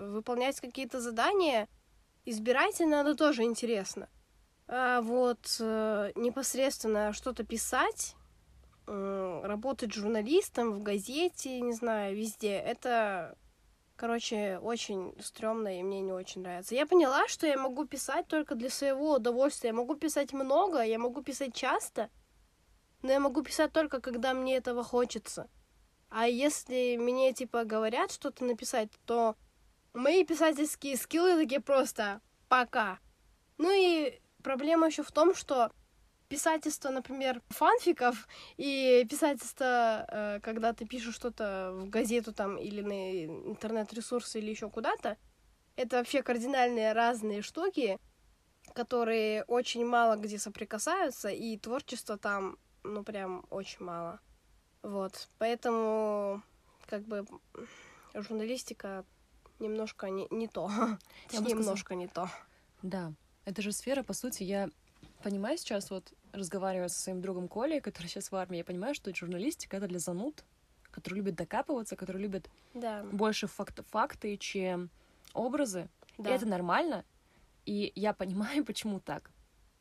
Выполнять 0.01 0.59
какие-то 0.61 0.99
задания 0.99 1.69
избирательно, 2.25 3.01
оно 3.01 3.15
тоже 3.15 3.43
интересно. 3.43 4.09
А 4.67 5.03
вот 5.03 5.57
э, 5.61 6.13
непосредственно 6.15 7.13
что-то 7.13 7.45
писать, 7.45 8.17
м, 8.87 9.45
работать 9.45 9.93
журналистом 9.93 10.73
в 10.73 10.83
газете, 10.83 11.61
не 11.61 11.75
знаю, 11.75 12.17
везде, 12.17 12.53
это, 12.53 13.37
короче, 13.97 14.59
очень 14.63 15.15
стрёмно 15.21 15.79
и 15.79 15.83
мне 15.83 16.01
не 16.01 16.13
очень 16.13 16.41
нравится. 16.41 16.75
Я 16.75 16.87
поняла, 16.87 17.29
что 17.29 17.47
я 17.47 17.59
могу 17.59 17.85
писать 17.85 18.27
только 18.27 18.55
для 18.55 18.71
своего 18.71 19.17
удовольствия. 19.17 19.69
Я 19.69 19.75
могу 19.75 19.97
писать 19.97 20.33
много, 20.33 20.81
я 20.83 20.99
могу 20.99 21.21
писать 21.23 21.55
часто, 21.55 22.09
но 23.03 23.13
я 23.13 23.21
могу 23.21 23.43
писать 23.43 23.73
только, 23.73 24.01
когда 24.01 24.33
мне 24.33 24.57
этого 24.57 24.83
хочется. 24.83 25.51
А 26.09 26.27
если 26.27 26.97
мне, 26.97 27.35
типа, 27.35 27.65
говорят 27.65 28.13
что-то 28.13 28.45
написать, 28.45 28.89
то 29.05 29.37
мои 29.95 30.25
писательские 30.25 30.97
скиллы 30.97 31.37
такие 31.37 31.61
просто 31.61 32.21
пока. 32.49 32.99
Ну 33.59 33.71
и 33.71 34.21
проблема 34.43 34.87
еще 34.87 35.03
в 35.03 35.13
том, 35.13 35.35
что 35.35 35.71
писательство, 36.29 36.91
например, 36.91 37.43
фанфиков 37.49 38.29
и 38.57 39.05
писательство, 39.11 40.07
э, 40.09 40.41
когда 40.41 40.73
ты 40.73 40.87
пишешь 40.87 41.15
что-то 41.15 41.73
в 41.75 41.91
газету 41.91 42.33
там 42.33 42.57
или 42.57 42.81
на 42.81 43.27
интернет-ресурсы 43.51 44.39
или 44.39 44.51
еще 44.51 44.71
куда-то, 44.71 45.19
это 45.77 45.97
вообще 45.97 46.23
кардинальные 46.23 46.93
разные 46.93 47.43
штуки, 47.43 47.99
которые 48.75 49.45
очень 49.45 49.85
мало 49.85 50.17
где 50.17 50.39
соприкасаются, 50.39 51.29
и 51.29 51.59
творчество 51.59 52.17
там, 52.17 52.59
ну, 52.85 53.03
прям 53.03 53.45
очень 53.51 53.85
мало. 53.85 54.21
Вот, 54.83 55.29
поэтому, 55.39 56.43
как 56.87 57.03
бы, 57.03 57.27
журналистика 58.15 59.05
немножко 59.61 60.09
не, 60.09 60.27
не 60.31 60.49
то. 60.49 60.69
Я 61.31 61.41
бы 61.41 61.49
сказала- 61.49 61.49
немножко 61.49 61.95
не 61.95 62.09
то. 62.09 62.31
Да, 62.83 63.13
это 63.45 63.63
же 63.63 63.73
сфера, 63.73 64.03
по 64.03 64.13
сути, 64.13 64.43
я 64.43 64.71
понимаю 65.23 65.59
сейчас, 65.59 65.91
вот 65.91 66.13
разговаривая 66.33 66.89
со 66.89 67.01
своим 67.01 67.21
другом 67.21 67.49
Колей, 67.49 67.81
который 67.81 68.07
сейчас 68.07 68.31
в 68.31 68.37
армии, 68.37 68.59
я 68.59 68.65
понимаю, 68.65 68.95
что 68.95 69.15
журналистика— 69.15 69.77
это 69.79 69.87
для 69.87 69.99
зануд, 69.99 70.45
которые 70.91 71.19
любят 71.19 71.35
докапываться, 71.37 71.97
которые 71.97 72.23
любят 72.23 72.51
Да, 72.75 73.03
больше 73.05 73.47
факт 73.47 73.81
факты, 73.91 74.37
чем 74.37 74.91
образы. 75.35 75.89
И 76.19 76.23
да. 76.23 76.31
это 76.31 76.47
нормально, 76.47 77.05
и 77.67 77.93
я 77.95 78.13
понимаю, 78.13 78.65
почему 78.65 79.01
так. 79.01 79.31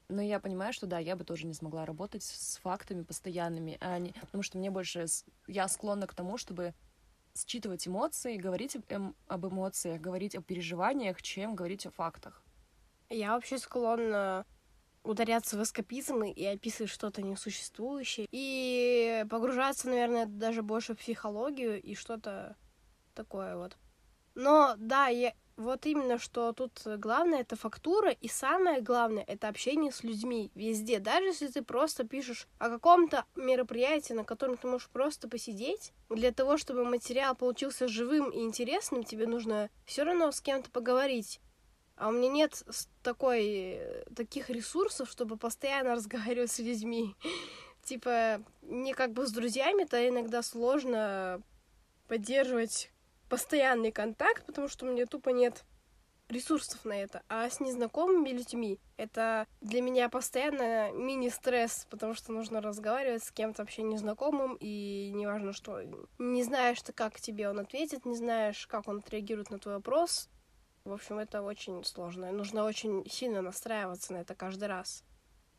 Но 0.09 0.21
я 0.23 0.39
понимаю, 0.39 0.73
что 0.73 0.87
да, 0.87 0.97
я 0.97 1.15
бы 1.15 1.23
тоже 1.23 1.45
не 1.45 1.53
смогла 1.53 1.85
работать 1.85 2.23
с 2.23 2.57
фактами 2.57 3.03
постоянными, 3.03 3.77
а 3.79 3.99
не... 3.99 4.11
потому 4.13 4.41
что 4.41 4.57
мне 4.57 4.71
больше... 4.71 5.05
Я 5.47 5.67
склонна 5.67 6.07
к 6.07 6.15
тому, 6.15 6.37
чтобы 6.37 6.73
считывать 7.47 7.87
эмоции, 7.87 8.37
говорить 8.37 8.75
эм- 8.89 9.15
об 9.27 9.45
эмоциях, 9.45 10.01
говорить 10.01 10.35
о 10.35 10.41
переживаниях, 10.41 11.21
чем 11.21 11.55
говорить 11.55 11.85
о 11.85 11.91
фактах. 11.91 12.43
Я 13.09 13.33
вообще 13.33 13.57
склонна 13.57 14.45
ударяться 15.03 15.57
в 15.57 15.63
эскапизмы 15.63 16.31
и 16.31 16.45
описывать 16.45 16.91
что-то 16.91 17.21
несуществующее. 17.21 18.27
И 18.31 19.25
погружаться, 19.29 19.87
наверное, 19.87 20.25
даже 20.25 20.61
больше 20.61 20.93
в 20.93 20.99
психологию 20.99 21.81
и 21.81 21.95
что-то 21.95 22.55
такое 23.15 23.55
вот. 23.57 23.77
Но 24.35 24.75
да, 24.77 25.07
я... 25.07 25.33
вот 25.59 25.85
именно, 25.85 26.17
что 26.17 26.53
тут 26.53 26.81
главное 26.85 27.41
это 27.41 27.57
фактура, 27.57 28.11
и 28.11 28.29
самое 28.29 28.81
главное 28.81 29.25
это 29.27 29.49
общение 29.49 29.91
с 29.91 30.03
людьми 30.03 30.51
везде. 30.55 30.99
Даже 30.99 31.25
если 31.25 31.47
ты 31.47 31.61
просто 31.61 32.05
пишешь 32.05 32.47
о 32.59 32.69
каком-то 32.69 33.25
мероприятии, 33.35 34.13
на 34.13 34.23
котором 34.23 34.55
ты 34.55 34.67
можешь 34.67 34.87
просто 34.87 35.27
посидеть, 35.27 35.91
для 36.09 36.31
того, 36.31 36.57
чтобы 36.57 36.85
материал 36.85 37.35
получился 37.35 37.89
живым 37.89 38.29
и 38.29 38.39
интересным, 38.39 39.03
тебе 39.03 39.27
нужно 39.27 39.69
все 39.85 40.03
равно 40.03 40.31
с 40.31 40.39
кем-то 40.39 40.71
поговорить. 40.71 41.41
А 41.97 42.07
у 42.07 42.11
меня 42.11 42.29
нет 42.29 42.63
такой, 43.03 43.45
э, 43.45 44.05
таких 44.15 44.49
ресурсов, 44.49 45.09
чтобы 45.09 45.35
постоянно 45.35 45.91
разговаривать 45.95 46.51
с 46.51 46.59
людьми. 46.59 47.17
Типа, 47.83 48.41
мне 48.61 48.93
как 48.93 49.11
бы 49.11 49.27
с 49.27 49.31
друзьями-то 49.31 50.07
иногда 50.07 50.41
сложно 50.41 51.41
поддерживать 52.07 52.91
постоянный 53.29 53.91
контакт, 53.91 54.45
потому 54.45 54.67
что 54.67 54.85
у 54.85 54.89
меня 54.89 55.05
тупо 55.05 55.29
нет 55.29 55.63
ресурсов 56.29 56.85
на 56.85 56.93
это. 56.93 57.23
А 57.27 57.49
с 57.49 57.59
незнакомыми 57.59 58.29
людьми 58.29 58.79
это 58.97 59.47
для 59.61 59.81
меня 59.81 60.09
постоянно 60.09 60.91
мини-стресс, 60.91 61.87
потому 61.89 62.13
что 62.13 62.31
нужно 62.31 62.61
разговаривать 62.61 63.23
с 63.23 63.31
кем-то 63.31 63.63
вообще 63.63 63.81
незнакомым, 63.81 64.57
и 64.59 65.11
неважно 65.13 65.53
что. 65.53 65.81
Не 66.17 66.43
знаешь 66.43 66.81
ты, 66.81 66.93
как 66.93 67.19
тебе 67.19 67.49
он 67.49 67.59
ответит, 67.59 68.05
не 68.05 68.15
знаешь, 68.15 68.67
как 68.67 68.87
он 68.87 68.99
отреагирует 68.99 69.49
на 69.49 69.59
твой 69.59 69.75
вопрос. 69.75 70.29
В 70.85 70.93
общем, 70.93 71.17
это 71.19 71.41
очень 71.41 71.83
сложно. 71.83 72.31
Нужно 72.31 72.63
очень 72.63 73.07
сильно 73.09 73.41
настраиваться 73.41 74.13
на 74.13 74.17
это 74.17 74.35
каждый 74.35 74.67
раз. 74.67 75.03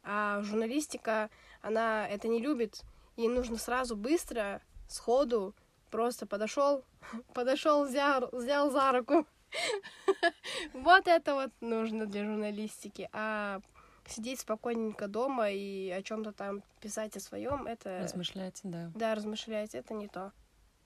А 0.03 0.41
журналистика, 0.43 1.31
она 1.61 2.09
это 2.09 2.29
не 2.29 2.41
любит. 2.41 2.83
Ей 3.17 3.29
нужно 3.29 3.59
сразу 3.59 3.97
быстро, 3.97 4.63
сходу, 4.89 5.55
просто 5.91 6.27
подошел, 6.27 6.85
подошел, 7.35 7.85
взял, 7.85 8.29
взял 8.33 8.71
за 8.71 8.93
руку. 8.93 9.27
Вот 10.75 11.09
это 11.09 11.35
вот 11.35 11.51
нужно 11.61 12.07
для 12.07 12.25
журналистики. 12.25 13.09
А 13.13 13.61
сидеть 14.07 14.41
спокойненько 14.41 15.09
дома 15.09 15.51
и 15.51 15.91
о 15.91 16.03
чем-то 16.03 16.33
там 16.33 16.63
писать 16.81 17.17
о 17.17 17.21
своем, 17.21 17.67
это... 17.67 18.01
Размышляйте, 18.03 18.61
да. 18.65 18.91
Да, 18.95 19.15
размышлять, 19.15 19.75
это 19.75 19.95
не 19.95 20.09
то. 20.09 20.33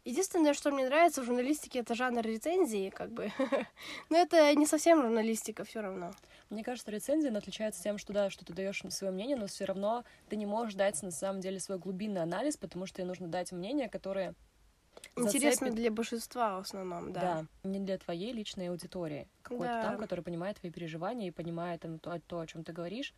Единственное, 0.05 0.53
что 0.53 0.71
мне 0.71 0.85
нравится 0.85 1.23
в 1.23 1.25
журналистике, 1.25 1.79
это 1.79 1.95
жанр 1.95 2.21
рецензии, 2.21 2.91
как 2.91 3.11
бы. 3.11 3.33
Но 4.11 4.19
это 4.19 4.55
не 4.55 4.67
совсем 4.67 5.01
журналистика, 5.01 5.65
все 5.65 5.81
равно. 5.81 6.13
Мне 6.51 6.63
кажется, 6.63 6.91
рецензия 6.91 7.31
она 7.31 7.39
отличается 7.39 7.83
тем, 7.83 7.97
что 7.97 8.13
да, 8.13 8.29
что 8.29 8.45
ты 8.45 8.53
даешь 8.53 8.83
свое 8.91 9.11
мнение, 9.11 9.37
но 9.37 9.47
все 9.47 9.65
равно 9.65 10.05
ты 10.29 10.37
не 10.37 10.45
можешь 10.45 10.75
дать 10.75 11.03
на 11.03 11.11
самом 11.11 11.41
деле 11.41 11.59
свой 11.59 11.79
глубинный 11.79 12.23
анализ, 12.23 12.59
потому 12.59 12.85
что 12.85 12.97
тебе 12.97 13.07
нужно 13.07 13.29
дать 13.29 13.51
мнение, 13.53 13.89
которое 13.89 14.35
Интересно 15.17 15.69
зацепит- 15.69 15.75
для 15.77 15.91
большинства 15.91 16.59
в 16.59 16.63
основном, 16.63 17.13
да. 17.13 17.47
Да, 17.63 17.69
не 17.69 17.79
для 17.81 17.99
твоей 17.99 18.33
личной 18.33 18.69
аудитории. 18.71 19.29
Какой-то 19.43 19.73
Да. 19.75 19.83
там, 19.85 19.99
который 19.99 20.23
понимает 20.23 20.59
твои 20.59 20.73
переживания 20.73 21.29
и 21.29 21.31
понимает 21.31 21.83
там, 21.83 21.99
то, 21.99 22.21
то, 22.27 22.41
о 22.41 22.47
чем 22.47 22.65
ты 22.65 22.73
говоришь. 22.73 23.15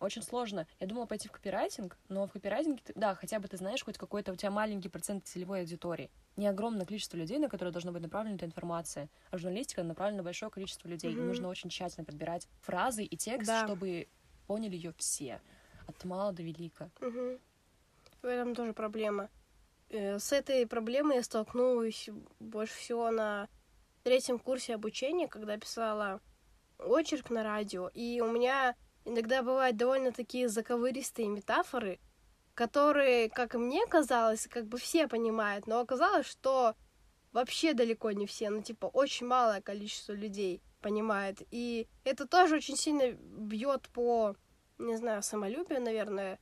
Очень 0.00 0.22
сложно. 0.22 0.66
Я 0.80 0.86
думала 0.86 1.04
пойти 1.04 1.28
в 1.28 1.32
копирайтинг, 1.32 1.98
но 2.08 2.26
в 2.26 2.32
копирайтинге, 2.32 2.80
ты- 2.82 2.92
да, 2.94 3.14
хотя 3.14 3.38
бы 3.38 3.48
ты 3.48 3.58
знаешь 3.58 3.84
хоть 3.84 3.98
какой-то 3.98 4.32
у 4.32 4.36
тебя 4.36 4.50
маленький 4.50 4.88
процент 4.88 5.26
целевой 5.26 5.60
аудитории. 5.60 6.10
Не 6.36 6.46
огромное 6.46 6.86
количество 6.86 7.18
людей, 7.18 7.38
на 7.38 7.48
которые 7.50 7.70
должна 7.72 7.92
быть 7.92 8.00
направлена 8.02 8.36
эта 8.36 8.46
информация. 8.46 9.10
А 9.30 9.36
журналистика 9.36 9.82
направлена 9.82 10.18
на 10.18 10.22
большое 10.24 10.50
количество 10.50 10.88
людей. 10.88 11.12
И 11.12 11.16
Мгм. 11.16 11.26
нужно 11.28 11.48
очень 11.48 11.68
тщательно 11.68 12.04
подбирать 12.06 12.48
фразы 12.62 13.04
и 13.04 13.14
текст, 13.16 13.46
Да. 13.46 13.66
чтобы 13.66 14.08
поняли 14.46 14.74
ее 14.74 14.94
все. 14.96 15.40
От 15.86 16.02
мала 16.04 16.32
до 16.32 16.42
велика. 16.42 16.90
Мгм. 17.00 17.38
В 18.22 18.26
этом 18.26 18.54
тоже 18.54 18.72
проблема. 18.72 19.28
Э, 19.90 20.18
С 20.18 20.32
этой 20.32 20.66
проблемой 20.66 21.16
я 21.16 21.22
столкнулась 21.22 22.08
больше 22.38 22.74
всего 22.74 23.10
на 23.10 23.48
третьем 24.04 24.38
курсе 24.38 24.74
обучения, 24.74 25.28
когда 25.28 25.56
писала 25.58 26.20
очерк 26.78 27.30
на 27.30 27.42
радио. 27.42 27.88
И 27.88 28.20
у 28.20 28.30
меня 28.30 28.76
иногда 29.04 29.42
бывают 29.42 29.76
довольно 29.76 30.12
такие 30.12 30.48
заковыристые 30.48 31.28
метафоры, 31.28 31.98
которые, 32.54 33.28
как 33.28 33.54
мне 33.54 33.84
казалось, 33.86 34.46
как 34.46 34.66
бы 34.66 34.78
все 34.78 35.08
понимают, 35.08 35.66
но 35.66 35.80
оказалось, 35.80 36.26
что 36.26 36.74
вообще 37.32 37.74
далеко 37.74 38.12
не 38.12 38.26
все, 38.26 38.50
ну 38.50 38.62
типа 38.62 38.86
очень 38.86 39.26
малое 39.26 39.60
количество 39.60 40.12
людей 40.12 40.62
понимает. 40.80 41.42
И 41.50 41.88
это 42.04 42.26
тоже 42.26 42.56
очень 42.56 42.76
сильно 42.76 43.12
бьет 43.12 43.88
по, 43.92 44.36
не 44.78 44.96
знаю, 44.96 45.22
самолюбию, 45.22 45.80
наверное, 45.82 46.38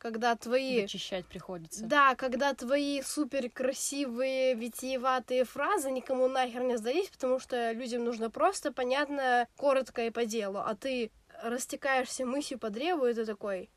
когда 0.00 0.34
твои... 0.34 0.84
Очищать 0.84 1.26
приходится. 1.26 1.84
Да, 1.84 2.14
когда 2.14 2.54
твои 2.54 3.02
супер 3.02 3.50
красивые, 3.50 4.54
витиеватые 4.54 5.44
фразы 5.44 5.90
никому 5.90 6.26
нахер 6.26 6.62
не 6.62 6.78
сдались, 6.78 7.10
потому 7.10 7.38
что 7.38 7.72
людям 7.72 8.04
нужно 8.04 8.30
просто, 8.30 8.72
понятно, 8.72 9.46
коротко 9.56 10.06
и 10.06 10.10
по 10.10 10.24
делу, 10.24 10.58
а 10.58 10.74
ты 10.74 11.10
растекаешься 11.42 12.24
мыслью 12.24 12.58
по 12.58 12.70
древу, 12.70 13.06
и 13.06 13.14
ты 13.14 13.26
такой, 13.26 13.70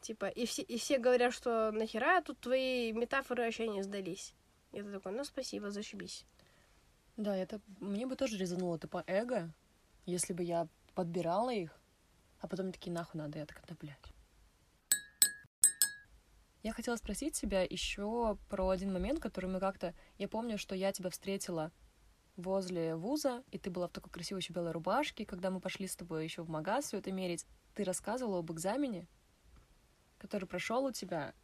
типа, 0.00 0.26
и 0.26 0.46
все, 0.46 0.62
и 0.62 0.78
все 0.78 0.98
говорят, 0.98 1.34
что 1.34 1.72
нахера 1.72 2.22
тут 2.22 2.38
твои 2.38 2.92
метафоры 2.92 3.42
вообще 3.42 3.66
не 3.66 3.82
сдались. 3.82 4.32
И 4.70 4.80
ты 4.80 4.92
такой, 4.92 5.10
ну 5.10 5.24
спасибо, 5.24 5.70
зашибись. 5.72 6.24
Да, 7.16 7.36
это 7.36 7.60
мне 7.80 8.06
бы 8.06 8.14
тоже 8.14 8.38
резануло 8.38 8.78
типа 8.78 9.02
эго, 9.08 9.50
если 10.06 10.32
бы 10.32 10.44
я 10.44 10.68
подбирала 10.94 11.50
их, 11.50 11.76
а 12.40 12.46
потом 12.46 12.70
такие 12.70 12.92
нахуй 12.92 13.20
надо, 13.20 13.40
я 13.40 13.46
такая, 13.46 13.64
да, 13.68 13.74
блядь. 13.80 14.13
Я 16.64 16.72
хотела 16.72 16.96
спросить 16.96 17.38
тебя 17.38 17.60
еще 17.60 18.38
про 18.48 18.70
один 18.70 18.90
момент, 18.90 19.20
который 19.20 19.50
мы 19.50 19.60
как-то... 19.60 19.94
Я 20.16 20.28
помню, 20.28 20.56
что 20.56 20.74
я 20.74 20.92
тебя 20.92 21.10
встретила 21.10 21.70
возле 22.36 22.96
вуза, 22.96 23.44
и 23.50 23.58
ты 23.58 23.70
была 23.70 23.86
в 23.86 23.92
такой 23.92 24.10
красивой 24.10 24.40
еще 24.40 24.54
белой 24.54 24.72
рубашке, 24.72 25.26
когда 25.26 25.50
мы 25.50 25.60
пошли 25.60 25.86
с 25.86 25.94
тобой 25.94 26.24
еще 26.24 26.42
в 26.42 26.48
магаз 26.48 26.86
все 26.86 26.96
это 26.96 27.12
мерить. 27.12 27.44
Ты 27.74 27.84
рассказывала 27.84 28.38
об 28.38 28.50
экзамене, 28.50 29.06
который 30.16 30.46
прошел 30.46 30.86
у 30.86 30.90
тебя, 30.90 31.34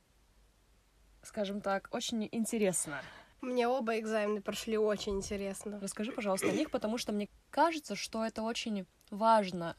скажем 1.23 1.61
так, 1.61 1.91
очень 1.93 2.27
интересно. 2.33 3.03
Мне 3.43 3.69
оба 3.69 3.99
экзамена 3.99 4.41
прошли 4.41 4.79
очень 4.79 5.19
интересно. 5.19 5.79
Расскажи, 5.81 6.13
пожалуйста, 6.13 6.49
о 6.49 6.53
них, 6.53 6.71
потому 6.71 6.97
что 6.97 7.13
мне 7.13 7.29
кажется, 7.51 7.95
что 7.95 8.25
это 8.25 8.41
очень 8.41 8.87
важно, 9.11 9.77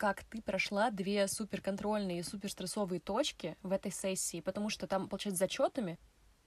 как 0.00 0.24
ты 0.24 0.40
прошла 0.40 0.90
две 0.90 1.28
суперконтрольные 1.28 2.20
и 2.20 2.22
суперстрессовые 2.22 3.00
точки 3.00 3.58
в 3.62 3.70
этой 3.70 3.92
сессии, 3.92 4.40
потому 4.40 4.70
что 4.70 4.86
там, 4.86 5.10
получается, 5.10 5.40
зачетами 5.40 5.98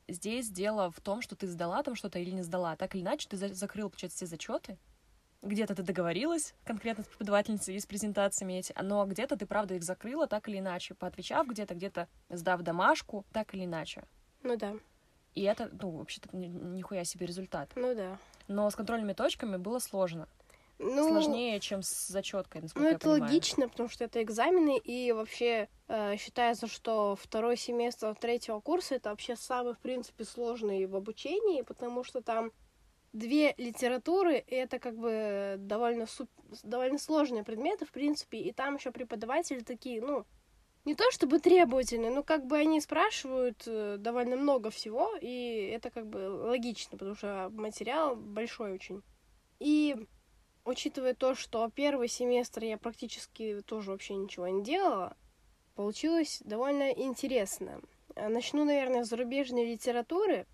здесь 0.07 0.49
дело 0.49 0.89
в 0.89 0.99
том, 1.01 1.21
что 1.21 1.35
ты 1.35 1.45
сдала 1.45 1.83
там 1.83 1.93
что-то 1.93 2.17
или 2.17 2.31
не 2.31 2.41
сдала. 2.41 2.75
Так 2.75 2.95
или 2.95 3.03
иначе, 3.03 3.27
ты 3.29 3.37
за- 3.37 3.53
закрыл, 3.53 3.91
получается, 3.91 4.17
все 4.17 4.25
зачеты. 4.25 4.79
Где-то 5.43 5.75
ты 5.75 5.83
договорилась 5.83 6.55
конкретно 6.65 7.03
с 7.03 7.07
преподавательницей 7.07 7.75
и 7.75 7.79
с 7.79 7.85
презентациями 7.85 8.53
эти, 8.53 8.73
но 8.81 9.05
где-то 9.05 9.37
ты, 9.37 9.45
правда, 9.45 9.75
их 9.75 9.83
закрыла 9.83 10.25
так 10.25 10.49
или 10.49 10.57
иначе, 10.57 10.95
поотвечав 10.95 11.47
где-то, 11.47 11.75
где-то 11.75 12.07
сдав 12.29 12.61
домашку, 12.63 13.23
так 13.33 13.53
или 13.53 13.65
иначе. 13.65 14.03
Ну 14.41 14.57
да, 14.57 14.73
И 15.35 15.43
это, 15.43 15.69
ну, 15.79 15.91
вообще-то, 15.91 16.35
ни- 16.35 16.47
нихуя 16.47 17.03
себе 17.03 17.27
результат. 17.27 17.71
ну 17.75 17.93
да. 17.93 18.17
Но 18.47 18.67
с 18.67 18.75
контрольными 18.75 19.13
точками 19.13 19.57
было 19.57 19.77
сложно. 19.77 20.27
Ну, 20.83 21.07
Сложнее, 21.09 21.59
чем 21.59 21.81
с 21.81 22.07
зачеткой, 22.07 22.61
насколько 22.61 22.83
Ну, 22.83 22.89
я 22.89 22.95
это 22.95 23.09
понимаю. 23.09 23.21
логично, 23.21 23.69
потому 23.69 23.89
что 23.89 24.03
это 24.03 24.21
экзамены, 24.21 24.77
и 24.77 25.11
вообще 25.11 25.69
э, 25.87 26.17
считается, 26.17 26.67
что 26.67 27.15
второй 27.15 27.57
семестр 27.57 28.15
третьего 28.15 28.59
курса 28.59 28.95
это 28.95 29.09
вообще 29.09 29.35
самый, 29.35 29.73
в 29.73 29.79
принципе, 29.79 30.25
сложный 30.25 30.85
в 30.85 30.95
обучении, 30.95 31.61
потому 31.61 32.03
что 32.03 32.21
там 32.21 32.51
две 33.13 33.53
литературы, 33.57 34.39
и 34.39 34.55
это 34.55 34.79
как 34.79 34.97
бы 34.97 35.55
довольно, 35.59 36.05
суп- 36.05 36.29
довольно 36.63 36.97
сложные 36.97 37.43
предметы, 37.43 37.85
в 37.85 37.91
принципе, 37.91 38.39
и 38.39 38.51
там 38.51 38.75
еще 38.75 38.91
преподаватели 38.91 39.59
такие, 39.59 40.01
ну, 40.01 40.25
не 40.85 40.95
то 40.95 41.09
чтобы 41.11 41.39
требовательные, 41.39 42.11
но 42.11 42.23
как 42.23 42.45
бы 42.45 42.57
они 42.57 42.81
спрашивают 42.81 43.63
э, 43.67 43.95
довольно 43.99 44.35
много 44.35 44.69
всего, 44.69 45.15
и 45.21 45.71
это 45.73 45.89
как 45.91 46.07
бы 46.07 46.17
логично, 46.29 46.97
потому 46.97 47.15
что 47.15 47.49
материал 47.53 48.15
большой 48.15 48.73
очень. 48.73 49.01
И 49.59 49.95
учитывая 50.65 51.13
то, 51.13 51.35
что 51.35 51.69
первый 51.69 52.07
семестр 52.07 52.63
я 52.63 52.77
практически 52.77 53.61
тоже 53.65 53.91
вообще 53.91 54.15
ничего 54.15 54.47
не 54.47 54.63
делала, 54.63 55.15
получилось 55.75 56.41
довольно 56.45 56.91
интересно. 56.91 57.81
Э, 58.15 58.27
Начну, 58.29 58.65
наверное, 58.65 59.03
с 59.03 59.09
зарубежной 59.09 59.65
литературы. 59.65 60.45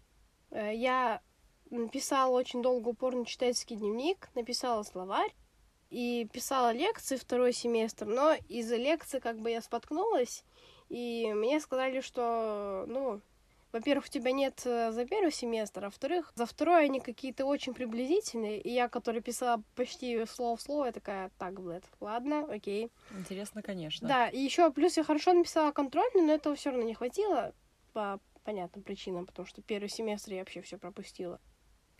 Э, 0.51 0.73
Я 0.73 1.21
написала 1.69 2.31
очень 2.31 2.61
долго 2.61 2.89
упорно 2.89 3.25
читательский 3.25 3.75
дневник, 3.75 4.29
написала 4.33 4.83
словарь 4.83 5.33
и 5.89 6.27
писала 6.31 6.71
лекции 6.71 7.15
второй 7.15 7.53
семестр, 7.53 8.05
но 8.05 8.35
из-за 8.47 8.75
лекции 8.75 9.19
как 9.19 9.39
бы 9.39 9.51
я 9.51 9.61
споткнулась, 9.61 10.43
и 10.89 11.31
мне 11.33 11.59
сказали, 11.59 12.01
что, 12.01 12.85
ну, 12.87 13.21
во-первых, 13.71 14.05
у 14.05 14.09
тебя 14.09 14.31
нет 14.31 14.61
э, 14.65 14.91
за 14.91 15.05
первый 15.05 15.31
семестр, 15.31 15.83
а 15.83 15.87
во-вторых, 15.87 16.31
за 16.35 16.45
второй 16.45 16.85
они 16.85 16.99
какие-то 16.99 17.45
очень 17.45 17.73
приблизительные, 17.73 18.59
и 18.59 18.69
я, 18.69 18.89
которая 18.89 19.21
писала 19.21 19.61
почти 19.75 20.25
слово 20.25 20.57
в 20.57 20.61
слово, 20.61 20.85
я 20.85 20.91
такая, 20.91 21.31
так, 21.37 21.61
блядь, 21.61 21.83
ладно, 21.99 22.47
окей. 22.51 22.91
Интересно, 23.11 23.61
конечно. 23.61 24.07
Да, 24.07 24.27
и 24.27 24.39
еще 24.39 24.71
плюс 24.71 24.97
я 24.97 25.03
хорошо 25.03 25.33
написала 25.33 25.71
контрольную, 25.71 26.25
но 26.25 26.33
этого 26.33 26.55
все 26.55 26.71
равно 26.71 26.85
не 26.85 26.95
хватило 26.95 27.53
по 27.93 28.19
понятным 28.43 28.83
причинам, 28.83 29.25
потому 29.25 29.45
что 29.45 29.61
первый 29.61 29.89
семестр 29.89 30.33
я 30.33 30.39
вообще 30.39 30.61
все 30.61 30.77
пропустила. 30.77 31.39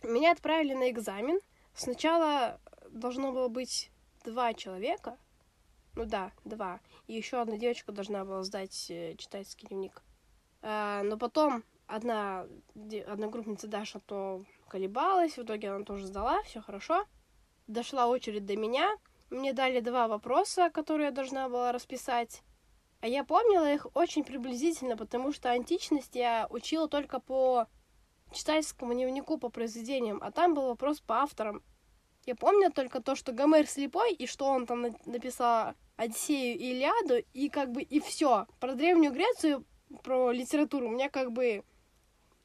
Меня 0.02 0.32
отправили 0.32 0.74
на 0.74 0.90
экзамен. 0.90 1.38
Сначала 1.74 2.60
должно 2.90 3.32
было 3.32 3.48
быть 3.48 3.90
два 4.24 4.54
человека. 4.54 5.16
Ну 5.94 6.04
да, 6.04 6.32
два. 6.44 6.80
И 7.06 7.14
еще 7.14 7.40
одна 7.40 7.56
девочка 7.56 7.92
должна 7.92 8.24
была 8.24 8.42
сдать 8.42 8.90
э, 8.90 9.14
читательский 9.16 9.66
дневник. 9.66 10.02
А, 10.62 11.02
но 11.02 11.16
потом 11.16 11.64
одна 11.86 12.46
одногруппница 13.06 13.66
Даша 13.66 14.00
то 14.00 14.44
колебалась, 14.68 15.36
в 15.36 15.42
итоге 15.42 15.70
она 15.70 15.84
тоже 15.84 16.06
сдала, 16.06 16.42
все 16.42 16.60
хорошо. 16.60 17.04
Дошла 17.66 18.06
очередь 18.06 18.46
до 18.46 18.56
меня. 18.56 18.96
Мне 19.30 19.52
дали 19.52 19.80
два 19.80 20.08
вопроса, 20.08 20.70
которые 20.70 21.06
я 21.06 21.12
должна 21.12 21.48
была 21.48 21.72
расписать. 21.72 22.42
А 23.00 23.06
я 23.06 23.24
помнила 23.24 23.72
их 23.72 23.86
очень 23.94 24.24
приблизительно, 24.24 24.96
потому 24.96 25.32
что 25.32 25.50
античность 25.50 26.14
я 26.14 26.46
учила 26.50 26.88
только 26.88 27.20
по 27.20 27.66
читательскому 28.32 28.92
дневнику 28.92 29.38
по 29.38 29.48
произведениям, 29.48 30.20
а 30.22 30.30
там 30.30 30.54
был 30.54 30.66
вопрос 30.66 31.00
по 31.00 31.22
авторам. 31.22 31.62
Я 32.26 32.36
помню 32.36 32.70
только 32.70 33.00
то, 33.00 33.16
что 33.16 33.32
Гомер 33.32 33.66
слепой, 33.66 34.12
и 34.12 34.26
что 34.26 34.46
он 34.46 34.66
там 34.66 34.82
на- 34.82 34.94
написал 35.06 35.74
Одиссею 35.96 36.58
и 36.58 36.72
Илиаду, 36.72 37.24
и 37.32 37.48
как 37.48 37.72
бы 37.72 37.82
и 37.82 37.98
все. 38.00 38.46
Про 38.60 38.74
Древнюю 38.74 39.12
Грецию, 39.12 39.64
про 40.02 40.32
литературу 40.32 40.88
у 40.88 40.90
меня 40.90 41.08
как 41.08 41.32
бы 41.32 41.64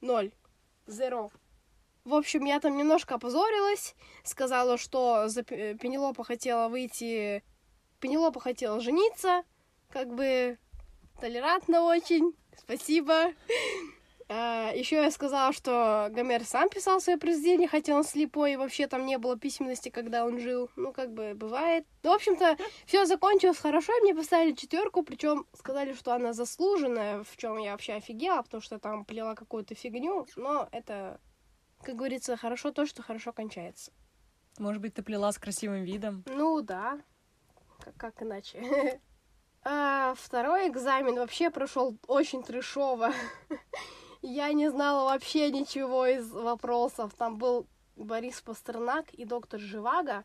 ноль. 0.00 0.32
Зеро. 0.86 1.30
В 2.04 2.14
общем, 2.14 2.44
я 2.44 2.60
там 2.60 2.76
немножко 2.76 3.16
опозорилась, 3.16 3.96
сказала, 4.22 4.78
что 4.78 5.28
за 5.28 5.42
Пе- 5.42 5.74
Пенелопа 5.74 6.22
хотела 6.22 6.68
выйти... 6.68 7.42
Пенелопа 7.98 8.38
хотела 8.40 8.80
жениться, 8.80 9.42
как 9.90 10.14
бы 10.14 10.58
толерантно 11.20 11.82
очень, 11.82 12.36
спасибо. 12.56 13.32
Еще 14.28 14.96
я 14.96 15.10
сказала, 15.10 15.52
что 15.52 16.08
Гомер 16.10 16.44
сам 16.44 16.68
писал 16.68 17.00
свое 17.00 17.18
произведение, 17.18 17.68
хотя 17.68 17.94
он 17.94 18.02
слепой, 18.02 18.54
и 18.54 18.56
вообще 18.56 18.88
там 18.88 19.06
не 19.06 19.18
было 19.18 19.38
письменности, 19.38 19.88
когда 19.88 20.24
он 20.24 20.40
жил. 20.40 20.68
Ну, 20.74 20.92
как 20.92 21.12
бы 21.12 21.34
бывает. 21.34 21.86
Ну, 22.02 22.10
в 22.10 22.14
общем-то, 22.14 22.56
все 22.86 23.06
закончилось 23.06 23.58
хорошо, 23.58 23.96
и 23.96 24.02
мне 24.02 24.14
поставили 24.14 24.54
четверку, 24.54 25.02
причем 25.02 25.46
сказали, 25.52 25.92
что 25.92 26.12
она 26.12 26.32
заслуженная, 26.32 27.22
в 27.22 27.36
чем 27.36 27.58
я 27.58 27.72
вообще 27.72 27.94
офигела, 27.94 28.42
потому 28.42 28.60
что 28.60 28.78
там 28.78 29.04
плела 29.04 29.34
какую-то 29.34 29.74
фигню, 29.74 30.26
но 30.36 30.68
это, 30.72 31.20
как 31.82 31.94
говорится, 31.96 32.36
хорошо 32.36 32.72
то, 32.72 32.84
что 32.86 33.02
хорошо 33.02 33.32
кончается. 33.32 33.92
Может 34.58 34.82
быть, 34.82 34.94
ты 34.94 35.02
плела 35.02 35.30
с 35.30 35.38
красивым 35.38 35.84
видом? 35.84 36.24
Ну 36.26 36.60
да, 36.62 36.98
как, 37.78 37.96
как 37.96 38.22
иначе. 38.22 39.00
А, 39.68 40.14
второй 40.16 40.68
экзамен 40.68 41.16
вообще 41.16 41.50
прошел 41.50 41.98
очень 42.06 42.44
трешово. 42.44 43.12
Я 44.28 44.52
не 44.52 44.68
знала 44.70 45.04
вообще 45.04 45.52
ничего 45.52 46.04
из 46.04 46.28
вопросов. 46.32 47.14
Там 47.16 47.36
был 47.36 47.68
Борис 47.94 48.40
Пастернак 48.40 49.14
и 49.14 49.24
доктор 49.24 49.60
Живаго. 49.60 50.24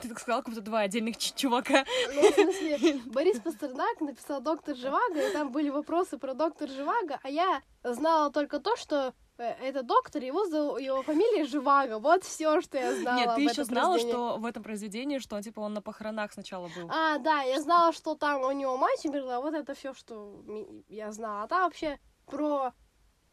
Ты 0.00 0.08
так 0.08 0.20
сказала, 0.20 0.40
как 0.42 0.50
будто 0.50 0.60
два 0.64 0.80
отдельных 0.80 1.18
чувака. 1.18 1.84
Ну, 2.14 2.30
в 2.30 2.34
смысле, 2.34 3.00
Борис 3.06 3.40
Пастернак 3.40 4.00
написал 4.00 4.40
доктор 4.40 4.76
Живаго, 4.76 5.20
и 5.20 5.32
там 5.32 5.50
были 5.50 5.68
вопросы 5.68 6.16
про 6.16 6.34
доктор 6.34 6.68
Живаго, 6.70 7.18
а 7.22 7.28
я 7.28 7.60
знала 7.82 8.30
только 8.30 8.60
то, 8.60 8.76
что 8.76 9.14
э, 9.36 9.42
это 9.42 9.82
доктор, 9.82 10.22
его, 10.22 10.46
зов- 10.46 10.80
его 10.80 11.02
фамилия 11.02 11.44
Живаго. 11.44 11.98
Вот 11.98 12.22
все, 12.22 12.60
что 12.60 12.78
я 12.78 12.94
знала. 12.94 13.18
Нет, 13.18 13.34
ты 13.34 13.42
еще 13.42 13.64
знала, 13.64 13.98
что 13.98 14.36
в 14.38 14.46
этом 14.46 14.62
произведении, 14.62 15.18
что 15.18 15.42
типа 15.42 15.58
он 15.58 15.74
на 15.74 15.82
похоронах 15.82 16.32
сначала 16.32 16.68
был. 16.68 16.88
А, 16.88 17.18
да, 17.18 17.42
я 17.42 17.60
знала, 17.60 17.92
что 17.92 18.14
там 18.14 18.42
у 18.42 18.52
него 18.52 18.76
мать 18.76 19.04
умерла, 19.04 19.40
вот 19.40 19.54
это 19.54 19.74
все, 19.74 19.92
что 19.92 20.40
я 20.88 21.10
знала. 21.10 21.42
А 21.42 21.48
там 21.48 21.64
вообще 21.64 21.98
про 22.26 22.72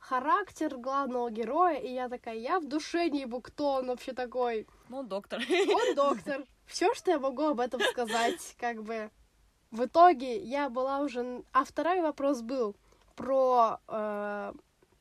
характер 0.09 0.77
главного 0.77 1.29
героя, 1.29 1.77
и 1.77 1.93
я 1.93 2.07
такая, 2.09 2.35
я 2.35 2.59
в 2.59 2.67
душе 2.67 3.09
не 3.09 3.21
ебу, 3.21 3.41
кто 3.41 3.73
он 3.73 3.87
вообще 3.87 4.13
такой. 4.13 4.67
Ну, 4.89 5.03
доктор. 5.03 5.41
Он 5.49 5.95
доктор. 5.95 6.45
Все, 6.65 6.93
что 6.93 7.11
я 7.11 7.19
могу 7.19 7.43
об 7.43 7.59
этом 7.59 7.81
сказать, 7.81 8.55
как 8.57 8.83
бы. 8.83 9.09
В 9.71 9.85
итоге 9.85 10.37
я 10.37 10.69
была 10.69 10.99
уже... 10.99 11.43
А 11.51 11.65
второй 11.65 12.01
вопрос 12.01 12.41
был 12.41 12.75
про 13.15 13.79
э, 13.87 14.53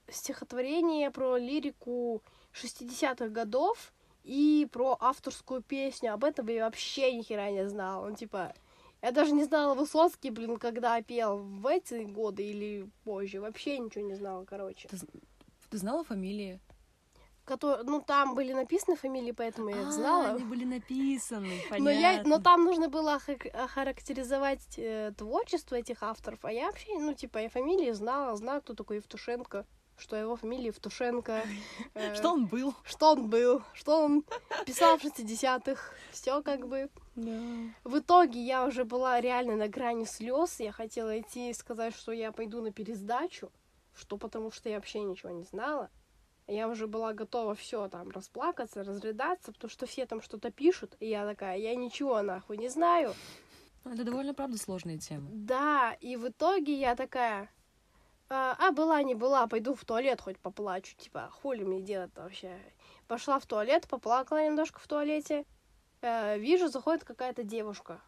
стихотворение, 0.09 1.11
про 1.11 1.37
лирику 1.37 2.23
60-х 2.53 3.29
годов 3.29 3.93
и 4.25 4.69
про 4.73 4.97
авторскую 4.99 5.63
песню. 5.63 6.15
Об 6.15 6.25
этом 6.25 6.49
я 6.49 6.65
вообще 6.65 7.13
ни 7.13 7.23
хера 7.23 7.51
не 7.51 7.69
знала. 7.69 8.09
Ну, 8.09 8.17
типа, 8.17 8.55
я 9.03 9.13
даже 9.13 9.33
не 9.33 9.45
знала 9.45 9.75
Высоцкий, 9.75 10.31
блин, 10.31 10.57
когда 10.57 11.01
пел 11.03 11.39
в 11.39 11.67
эти 11.67 12.05
годы 12.05 12.43
или 12.45 12.89
позже. 13.05 13.41
Вообще 13.41 13.79
ничего 13.79 14.05
не 14.05 14.15
знала, 14.15 14.45
короче. 14.45 14.89
Ты 15.71 15.79
знала 15.79 16.05
фамилии? 16.05 16.61
Кото- 17.45 17.83
Ну, 17.85 18.01
там 18.01 18.35
были 18.35 18.53
написаны 18.53 18.97
фамилии, 18.97 19.31
поэтому 19.31 19.69
я 19.69 19.81
их 19.83 19.89
А, 19.89 19.93
знала. 19.93 20.29
они 20.35 20.45
были 20.45 20.65
написаны, 20.65 21.47
Но, 21.79 21.91
я, 21.91 22.17
но 22.17 22.23
понятно. 22.25 22.41
там 22.43 22.65
нужно 22.65 22.89
было 22.89 23.17
охар- 23.17 23.49
охарактеризовать 23.51 24.67
э, 24.79 25.13
творчество 25.17 25.77
этих 25.77 26.03
авторов, 26.03 26.45
а 26.45 26.51
я 26.53 26.67
вообще, 26.67 26.99
ну, 26.99 27.15
типа, 27.15 27.39
я 27.39 27.49
фамилии 27.49 27.93
знала, 27.93 28.37
знаю, 28.37 28.63
кто 28.63 28.75
такой 28.75 28.97
Евтушенко, 28.97 29.65
что 29.99 30.17
его 30.17 30.37
фамилия 30.37 30.67
Евтушенко. 30.67 31.43
э, 31.95 32.15
Что 32.15 32.33
он 32.33 32.47
был? 32.47 32.75
Что 32.85 33.13
он 33.13 33.29
был, 33.29 33.63
что 33.73 34.05
он 34.05 34.25
писал 34.67 34.99
в 34.99 35.05
60-х, 35.05 35.81
все 36.13 36.43
как 36.43 36.67
бы. 36.67 36.89
В 37.15 37.99
итоге 37.99 38.41
я 38.41 38.67
уже 38.67 38.85
была 38.85 39.21
реально 39.21 39.57
на 39.57 39.69
грани 39.69 40.05
слез, 40.05 40.61
я 40.61 40.73
хотела 40.73 41.19
идти 41.19 41.51
и 41.51 41.55
сказать, 41.55 41.95
что 41.95 42.13
я 42.13 42.31
пойду 42.31 42.61
на 42.61 42.73
пересдачу, 42.73 43.51
что 43.95 44.19
потому 44.19 44.51
что 44.51 44.69
я 44.69 44.77
вообще 44.77 45.01
ничего 45.01 45.31
не 45.31 45.45
знала. 45.45 45.91
Я 46.47 46.69
уже 46.69 46.87
была 46.87 47.13
готова 47.13 47.55
все 47.55 47.89
там 47.89 48.11
расплакаться, 48.11 48.85
разрыдаться, 48.85 49.53
потому 49.53 49.71
что 49.71 49.87
все 49.87 50.07
там 50.07 50.21
что-то 50.21 50.53
пишут, 50.53 50.97
и 51.01 51.09
я 51.09 51.27
такая, 51.27 51.59
я 51.59 51.75
ничего 51.75 52.23
нахуй 52.23 52.57
не 52.57 52.69
знаю. 52.69 53.15
Это 53.85 54.05
довольно, 54.05 54.35
правда, 54.35 54.59
сложные 54.59 54.99
темы. 54.99 55.29
Да, 55.33 55.97
и 56.01 56.17
в 56.17 56.29
итоге 56.29 56.75
я 56.75 56.97
такая, 56.97 57.49
а, 58.29 58.57
а, 58.59 58.73
была 58.73 59.03
не 59.03 59.15
была, 59.15 59.47
пойду 59.47 59.75
в 59.75 59.85
туалет 59.85 60.21
хоть 60.21 60.39
поплачу, 60.39 60.97
типа, 60.97 61.31
хули 61.33 61.65
мне 61.65 61.81
делать-то 61.81 62.23
вообще. 62.23 62.59
Пошла 63.09 63.39
в 63.39 63.47
туалет, 63.47 63.87
поплакала 63.89 64.45
немножко 64.45 64.81
в 64.81 64.89
туалете, 64.89 65.45
Э, 66.03 66.39
вижу, 66.39 66.69
заходит 66.69 67.05
какая-то 67.05 67.43
девушка. 67.43 68.01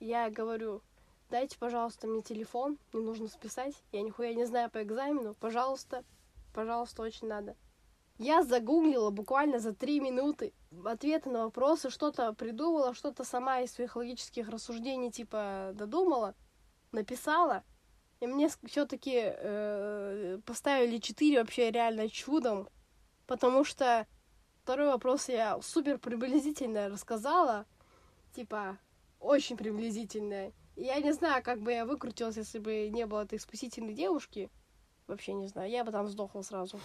Я 0.00 0.28
говорю, 0.30 0.82
дайте, 1.30 1.56
пожалуйста, 1.58 2.06
мне 2.06 2.22
телефон, 2.22 2.78
мне 2.92 3.02
нужно 3.02 3.28
списать. 3.28 3.74
Я 3.92 4.02
нихуя 4.02 4.34
не 4.34 4.44
знаю 4.44 4.70
по 4.70 4.82
экзамену, 4.82 5.34
пожалуйста, 5.34 6.04
пожалуйста, 6.52 7.02
очень 7.02 7.28
надо. 7.28 7.56
Я 8.18 8.42
загуглила 8.42 9.10
буквально 9.10 9.60
за 9.60 9.72
три 9.72 10.00
минуты 10.00 10.52
ответы 10.84 11.30
на 11.30 11.44
вопросы, 11.44 11.88
что-то 11.88 12.32
придумала, 12.32 12.92
что-то 12.92 13.22
сама 13.24 13.60
из 13.60 13.72
своих 13.72 13.94
логических 13.94 14.48
рассуждений 14.48 15.10
типа 15.10 15.70
додумала, 15.74 16.34
написала. 16.90 17.62
И 18.20 18.26
мне 18.26 18.48
все-таки 18.64 19.14
э, 19.16 20.40
поставили 20.44 20.98
4 20.98 21.38
вообще 21.38 21.70
реально 21.70 22.08
чудом, 22.08 22.68
потому 23.26 23.64
что 23.64 24.06
второй 24.62 24.88
вопрос 24.88 25.28
я 25.28 25.60
супер 25.62 25.98
приблизительно 25.98 26.88
рассказала, 26.88 27.64
типа 28.34 28.78
очень 29.20 29.56
приблизительно. 29.56 30.52
И 30.74 30.82
я 30.82 31.00
не 31.00 31.12
знаю, 31.12 31.42
как 31.42 31.60
бы 31.60 31.72
я 31.72 31.84
выкрутилась, 31.84 32.36
если 32.36 32.58
бы 32.58 32.88
не 32.88 33.06
было 33.06 33.24
этой 33.24 33.38
спасительной 33.38 33.94
девушки. 33.94 34.50
Вообще 35.06 35.32
не 35.32 35.46
знаю, 35.46 35.70
я 35.70 35.84
бы 35.84 35.92
там 35.92 36.08
сдохла 36.08 36.42
сразу. 36.42 36.78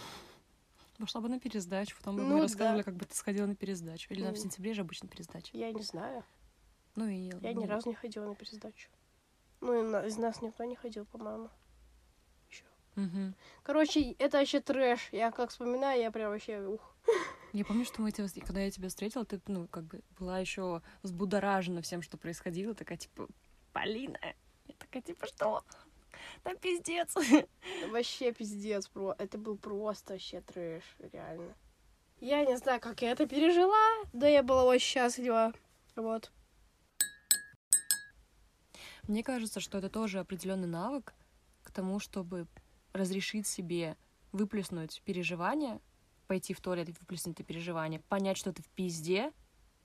Пошла 0.98 1.20
бы 1.20 1.28
на 1.28 1.40
пересдачу, 1.40 1.96
потом 1.98 2.16
бы 2.16 2.22
Ну 2.22 2.36
мы 2.36 2.42
рассказывали, 2.42 2.78
да. 2.78 2.84
как 2.84 2.94
бы 2.94 3.04
ты 3.04 3.14
сходила 3.14 3.46
на 3.46 3.56
пересдачу. 3.56 4.12
Или 4.12 4.22
на 4.22 4.32
в 4.32 4.38
сентябре 4.38 4.74
же 4.74 4.82
обычно 4.82 5.08
пересдача. 5.08 5.50
Я 5.56 5.72
не 5.72 5.82
знаю. 5.82 6.24
Ну 6.94 7.08
и... 7.08 7.32
Я 7.42 7.52
ни 7.52 7.64
ну, 7.64 7.66
разу 7.66 7.88
не 7.88 7.94
ходила 7.94 8.26
на 8.26 8.34
пересдачу. 8.36 8.88
Ну, 9.64 10.04
из 10.04 10.18
нас 10.18 10.42
никто 10.42 10.64
не 10.64 10.76
ходил, 10.76 11.06
по-моему. 11.06 11.48
Еще. 12.50 12.64
мгм. 12.96 13.34
Короче, 13.62 14.12
это 14.18 14.36
вообще 14.36 14.60
трэш. 14.60 15.08
Я 15.10 15.30
как 15.30 15.48
вспоминаю, 15.48 15.98
я 16.02 16.10
прям 16.10 16.30
вообще 16.30 16.60
ух. 16.60 16.94
Я 17.54 17.64
помню, 17.64 17.86
что 17.86 18.02
мы 18.02 18.10
тебя, 18.10 18.26
когда 18.44 18.60
я 18.60 18.70
тебя 18.70 18.88
встретила, 18.88 19.24
ты, 19.24 19.40
ну, 19.46 19.66
как 19.68 19.84
бы 19.84 20.02
была 20.18 20.38
еще 20.38 20.82
взбудоражена 21.02 21.80
всем, 21.80 22.02
что 22.02 22.18
происходило, 22.18 22.74
такая, 22.74 22.98
типа, 22.98 23.26
Полина. 23.72 24.18
Я 24.66 24.74
такая, 24.78 25.02
типа, 25.02 25.26
что? 25.26 25.64
Да 26.44 26.54
пиздец. 26.54 27.14
Вообще 27.88 28.32
пиздец, 28.32 28.88
про. 28.88 29.14
Это 29.18 29.38
был 29.38 29.56
просто 29.56 30.12
вообще 30.12 30.42
трэш, 30.42 30.84
реально. 30.98 31.54
Я 32.20 32.44
не 32.44 32.56
знаю, 32.58 32.80
как 32.80 33.00
я 33.00 33.12
это 33.12 33.26
пережила, 33.26 34.04
да 34.12 34.28
я 34.28 34.42
была 34.42 34.64
очень 34.64 34.84
счастлива. 34.86 35.54
Вот. 35.96 36.30
Мне 39.06 39.22
кажется, 39.22 39.60
что 39.60 39.78
это 39.78 39.90
тоже 39.90 40.18
определенный 40.18 40.68
навык 40.68 41.14
к 41.62 41.70
тому, 41.70 41.98
чтобы 41.98 42.46
разрешить 42.92 43.46
себе 43.46 43.96
выплеснуть 44.32 45.02
переживания, 45.04 45.80
пойти 46.26 46.54
в 46.54 46.60
туалет 46.60 46.88
и 46.88 46.92
выплеснуть 46.92 47.36
это 47.36 47.44
переживание, 47.44 48.00
понять, 48.00 48.38
что 48.38 48.52
ты 48.52 48.62
в 48.62 48.68
пизде, 48.68 49.32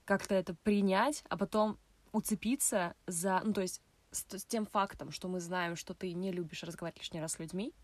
как-то 0.04 0.34
это 0.34 0.54
принять, 0.54 1.22
а 1.28 1.36
потом 1.36 1.78
уцепиться 2.12 2.94
за... 3.06 3.40
Ну, 3.44 3.52
то 3.52 3.60
есть 3.60 3.82
с, 4.10 4.24
с 4.28 4.44
тем 4.44 4.66
фактом, 4.66 5.10
что 5.10 5.28
мы 5.28 5.40
знаем, 5.40 5.76
что 5.76 5.94
ты 5.94 6.12
не 6.12 6.32
любишь 6.32 6.62
разговаривать 6.62 7.00
лишний 7.00 7.20
раз 7.20 7.32
с 7.32 7.38
людьми, 7.38 7.74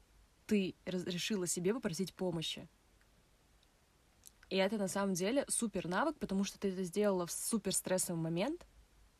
ты 0.46 0.74
раз- 0.84 1.04
решила 1.04 1.46
себе 1.46 1.74
попросить 1.74 2.14
помощи. 2.14 2.68
И 4.48 4.56
это 4.56 4.78
на 4.78 4.88
самом 4.88 5.14
деле 5.14 5.44
супер 5.48 5.86
навык, 5.86 6.18
потому 6.18 6.44
что 6.44 6.58
ты 6.58 6.68
это 6.68 6.82
сделала 6.84 7.26
в 7.26 7.32
супер 7.32 7.74
стрессовый 7.74 8.22
момент. 8.22 8.66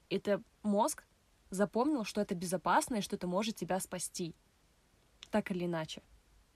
Это 0.09 0.43
мозг 0.63 1.05
запомнил, 1.51 2.05
что 2.05 2.21
это 2.21 2.35
безопасно 2.35 2.97
и 2.97 3.01
что 3.01 3.17
это 3.17 3.27
может 3.27 3.57
тебя 3.57 3.81
спасти. 3.81 4.35
Так 5.31 5.51
или 5.51 5.67
иначе. 5.67 6.03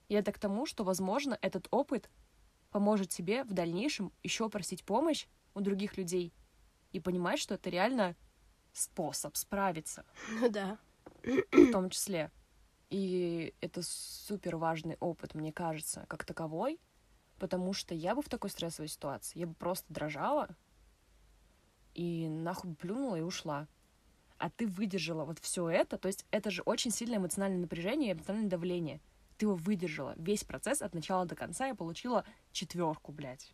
И 0.09 0.13
это 0.13 0.31
к 0.31 0.39
тому, 0.39 0.65
что, 0.65 0.83
возможно, 0.83 1.37
этот 1.41 1.67
опыт 1.71 2.09
поможет 2.71 3.09
тебе 3.09 3.43
в 3.43 3.53
дальнейшем 3.53 4.11
еще 4.23 4.49
просить 4.49 4.83
помощь 4.83 5.27
у 5.53 5.61
других 5.61 5.97
людей 5.97 6.33
и 6.91 6.99
понимать, 6.99 7.39
что 7.39 7.55
это 7.55 7.69
реально 7.69 8.15
способ 8.73 9.35
справиться 9.35 10.05
Ну 10.39 10.49
да. 10.49 10.77
в 11.23 11.71
том 11.71 11.89
числе. 11.89 12.31
И 12.89 13.53
это 13.61 13.81
супер 13.83 14.57
важный 14.57 14.97
опыт, 14.99 15.33
мне 15.33 15.53
кажется, 15.53 16.05
как 16.09 16.25
таковой, 16.25 16.79
потому 17.39 17.73
что 17.73 17.93
я 17.95 18.15
бы 18.15 18.21
в 18.21 18.29
такой 18.29 18.49
стрессовой 18.49 18.89
ситуации, 18.89 19.39
я 19.39 19.47
бы 19.47 19.53
просто 19.53 19.85
дрожала 19.93 20.49
и 21.93 22.27
нахуй 22.27 22.75
плюнула 22.75 23.15
и 23.15 23.21
ушла. 23.21 23.67
А 24.41 24.49
ты 24.49 24.65
выдержала 24.65 25.23
вот 25.23 25.37
все 25.37 25.69
это, 25.69 25.99
то 25.99 26.07
есть 26.07 26.25
это 26.31 26.49
же 26.49 26.63
очень 26.63 26.89
сильное 26.89 27.19
эмоциональное 27.19 27.61
напряжение 27.61 28.09
и 28.09 28.13
эмоциональное 28.13 28.49
давление. 28.49 28.99
Ты 29.37 29.45
его 29.45 29.53
выдержала. 29.53 30.15
Весь 30.17 30.43
процесс 30.43 30.81
от 30.81 30.95
начала 30.95 31.25
до 31.25 31.35
конца 31.35 31.67
я 31.67 31.75
получила 31.75 32.25
четверку, 32.51 33.11
блядь. 33.11 33.53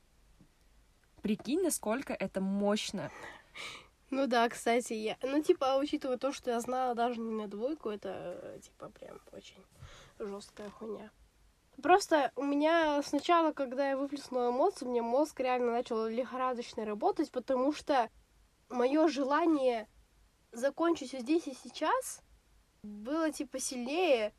Прикинь, 1.21 1.61
насколько 1.61 2.13
это 2.13 2.39
мощно. 2.39 3.11
Ну 4.11 4.27
да, 4.27 4.47
кстати, 4.47 4.93
я... 4.93 5.17
Ну, 5.21 5.43
типа, 5.43 5.77
учитывая 5.77 6.17
то, 6.17 6.31
что 6.31 6.51
я 6.51 6.61
знала 6.61 6.95
даже 6.95 7.19
не 7.19 7.33
на 7.33 7.49
двойку, 7.49 7.89
это, 7.89 8.39
э, 8.41 8.59
типа, 8.63 8.89
прям 8.91 9.19
очень 9.33 9.61
жесткая 10.19 10.69
хуйня. 10.69 11.11
Просто 11.83 12.31
у 12.37 12.43
меня 12.43 13.03
сначала, 13.03 13.51
когда 13.51 13.89
я 13.89 13.97
выплеснула 13.97 14.51
эмоции, 14.51 14.85
у 14.85 14.89
меня 14.89 15.03
мозг 15.03 15.37
реально 15.41 15.73
начал 15.73 16.07
лихорадочно 16.07 16.85
работать, 16.85 17.29
потому 17.29 17.73
что 17.73 18.09
мое 18.69 19.09
желание 19.09 19.89
закончить 20.57 21.11
здесь 21.11 21.47
и 21.47 21.53
сейчас 21.53 22.21
было, 22.83 23.31
типа, 23.31 23.59
сильнее. 23.59 24.33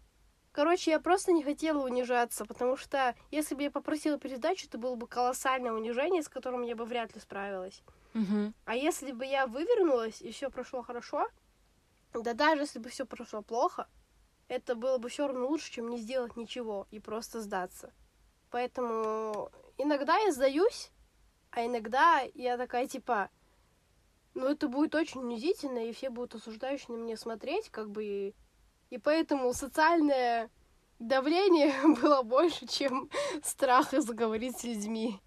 Короче, 0.52 0.90
я 0.90 1.00
просто 1.00 1.32
не 1.32 1.44
хотела 1.44 1.84
унижаться, 1.84 2.44
потому 2.44 2.76
что 2.76 3.14
если 3.30 3.54
бы 3.54 3.62
я 3.62 3.70
попросила 3.70 4.18
передачу, 4.18 4.66
это 4.66 4.78
было 4.78 4.96
бы 4.96 5.06
колоссальное 5.06 5.72
унижение, 5.72 6.22
с 6.22 6.28
которым 6.28 6.62
я 6.62 6.74
бы 6.74 6.84
вряд 6.84 7.14
ли 7.14 7.20
справилась. 7.20 7.82
Угу. 8.14 8.52
А 8.64 8.74
если 8.74 9.12
бы 9.12 9.24
я 9.24 9.46
вывернулась 9.46 10.20
и 10.20 10.32
все 10.32 10.50
прошло 10.50 10.82
хорошо, 10.82 11.28
да 12.12 12.34
даже 12.34 12.62
если 12.62 12.78
бы 12.78 12.88
все 12.88 13.06
прошло 13.06 13.42
плохо, 13.42 13.86
это 14.48 14.74
было 14.74 14.98
бы 14.98 15.08
все 15.10 15.26
равно 15.28 15.46
лучше, 15.46 15.70
чем 15.70 15.88
не 15.90 15.98
сделать 15.98 16.36
ничего 16.36 16.86
и 16.90 16.98
просто 16.98 17.40
сдаться. 17.40 17.92
Поэтому 18.50 19.50
иногда 19.76 20.16
я 20.16 20.32
сдаюсь, 20.32 20.90
а 21.50 21.64
иногда 21.64 22.22
я 22.34 22.56
такая 22.56 22.86
типа, 22.86 23.30
ну 24.34 24.46
это 24.46 24.68
будет 24.68 24.94
очень 24.94 25.20
унизительно, 25.20 25.86
и 25.86 25.92
все 25.92 26.10
будут 26.10 26.36
осуждающие 26.36 26.96
на 26.96 27.02
меня 27.02 27.16
смотреть, 27.16 27.70
как 27.70 27.90
бы, 27.90 28.04
и, 28.04 28.34
и 28.90 28.98
поэтому 28.98 29.52
социальное 29.52 30.50
давление 30.98 31.74
было 32.02 32.22
больше, 32.22 32.66
чем 32.66 33.10
страх 33.42 33.92
заговорить 33.92 34.58
с 34.58 34.64
людьми. 34.64 35.20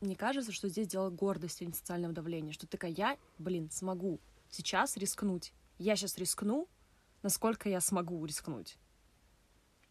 Мне 0.00 0.16
кажется, 0.16 0.52
что 0.52 0.68
здесь 0.68 0.88
дело 0.88 1.10
гордости, 1.10 1.62
а 1.62 1.66
не 1.66 1.74
социального 1.74 2.14
давления. 2.14 2.52
Что 2.52 2.66
такая, 2.66 2.90
я, 2.90 3.18
блин, 3.38 3.70
смогу 3.70 4.18
сейчас 4.48 4.96
рискнуть. 4.96 5.52
Я 5.78 5.94
сейчас 5.94 6.16
рискну, 6.16 6.68
насколько 7.22 7.68
я 7.68 7.80
смогу 7.80 8.24
рискнуть. 8.24 8.78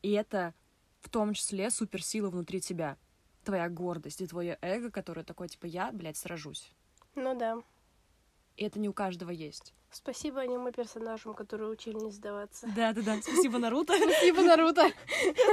И 0.02 0.12
это 0.12 0.56
в 1.02 1.10
том 1.10 1.34
числе 1.34 1.70
суперсила 1.70 2.30
внутри 2.30 2.60
тебя. 2.60 2.98
Твоя 3.44 3.70
гордость 3.70 4.22
и 4.22 4.28
твое 4.28 4.58
эго, 4.62 4.92
которое 4.92 5.24
такое, 5.24 5.48
типа, 5.48 5.66
я, 5.66 5.92
блядь, 5.92 6.18
сражусь. 6.18 6.74
Ну 7.16 7.38
да. 7.38 7.62
И 8.60 8.64
это 8.66 8.78
не 8.78 8.90
у 8.90 8.94
каждого 8.94 9.30
есть. 9.32 9.74
Спасибо 9.90 10.42
аниме 10.42 10.74
персонажам, 10.74 11.34
которые 11.34 11.70
учили 11.70 11.96
не 11.96 12.12
сдаваться. 12.12 12.68
Да-да-да, 12.76 13.22
спасибо, 13.22 13.58
Наруто. 13.58 13.94
Спасибо, 13.98 14.42
Наруто. 14.42 14.92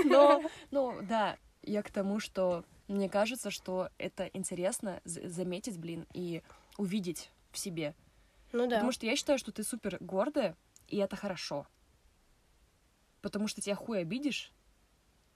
Но, 0.05 0.43
ну, 0.73 0.99
да, 1.03 1.39
я 1.63 1.85
к 1.85 1.91
тому, 1.93 2.19
что 2.19 2.65
мне 2.89 3.09
кажется, 3.09 3.53
что 3.53 3.91
это 3.97 4.29
интересно 4.33 5.01
заметить, 5.05 5.79
блин, 5.79 6.05
и 6.15 6.43
увидеть 6.79 7.31
в 7.53 7.59
себе. 7.59 7.95
Ну 8.51 8.67
да. 8.67 8.79
Потому 8.79 8.91
что 8.91 9.07
я 9.07 9.15
считаю, 9.15 9.39
что 9.39 9.53
ты 9.53 9.63
супер 9.63 9.99
гордая, 10.01 10.57
и 10.89 10.97
это 10.97 11.15
хорошо. 11.15 11.65
Потому 13.23 13.47
что 13.47 13.61
тебя 13.61 13.77
хуй 13.77 14.01
обидишь. 14.01 14.53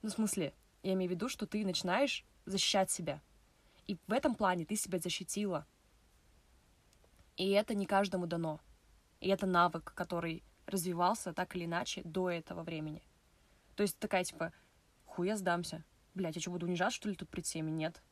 Ну, 0.03 0.09
в 0.09 0.13
смысле, 0.13 0.55
я 0.83 0.95
имею 0.95 1.09
в 1.09 1.15
виду, 1.15 1.29
что 1.29 1.47
ты 1.47 1.65
начинаешь 1.65 2.25
защищать 2.47 2.91
себя. 2.91 3.23
И 3.87 3.97
в 4.09 4.13
этом 4.13 4.35
плане 4.35 4.65
ты 4.65 4.75
себя 4.75 4.99
защитила. 4.99 5.69
И 7.41 7.49
это 7.53 7.75
не 7.75 7.87
каждому 7.87 8.27
дано. 8.27 8.61
И 9.21 9.29
это 9.31 9.47
навык, 9.47 9.95
который 9.95 10.45
развивался 10.67 11.33
так 11.33 11.57
или 11.57 11.65
иначе 11.65 12.03
до 12.05 12.29
этого 12.29 12.63
времени. 12.63 13.03
То 13.77 13.83
есть 13.83 13.99
такая, 13.99 14.25
типа, 14.25 14.53
хуй 15.07 15.29
я 15.29 15.39
сдамся. 15.39 15.83
Блять, 16.13 16.37
я 16.37 16.43
что, 16.43 16.51
буду 16.51 16.67
унижаться, 16.67 16.97
что 16.97 17.09
ли, 17.09 17.15
тут 17.15 17.31
пред 17.31 17.47
всеми? 17.47 17.71
Нет. 17.71 18.03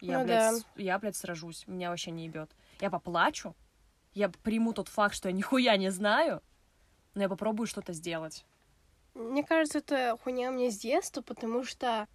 Я, 0.00 0.20
Ну 0.20 0.24
блядь, 0.24 0.64
да. 0.74 0.82
я, 0.82 0.98
блядь, 0.98 1.16
сражусь. 1.16 1.66
Меня 1.66 1.90
вообще 1.90 2.12
не 2.12 2.24
ебет. 2.24 2.50
Я 2.80 2.88
поплачу, 2.88 3.54
я 4.14 4.30
приму 4.30 4.72
тот 4.72 4.88
факт, 4.88 5.14
что 5.14 5.28
я 5.28 5.34
нихуя 5.34 5.76
не 5.76 5.90
знаю, 5.90 6.42
но 7.12 7.20
я 7.20 7.28
попробую 7.28 7.66
что-то 7.66 7.92
сделать. 7.92 8.46
Мне 9.12 9.44
кажется, 9.44 9.80
это 9.80 10.16
хуйня 10.24 10.50
мне 10.50 10.70
с 10.70 10.78
детства, 10.78 11.20
потому 11.20 11.62
что 11.62 12.08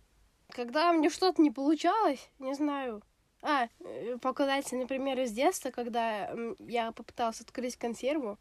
когда 0.49 0.91
мне 0.91 1.12
что-то 1.12 1.39
не 1.39 1.51
получалось, 1.51 2.31
не 2.39 2.55
знаю. 2.55 3.03
А, 3.45 3.67
э, 3.82 4.17
показать, 4.19 4.71
например, 4.71 5.19
из 5.19 5.32
детства, 5.32 5.69
когда 5.69 6.34
я 6.60 6.93
попыталась 6.93 7.41
открыть 7.41 7.75
консерву. 7.75 8.39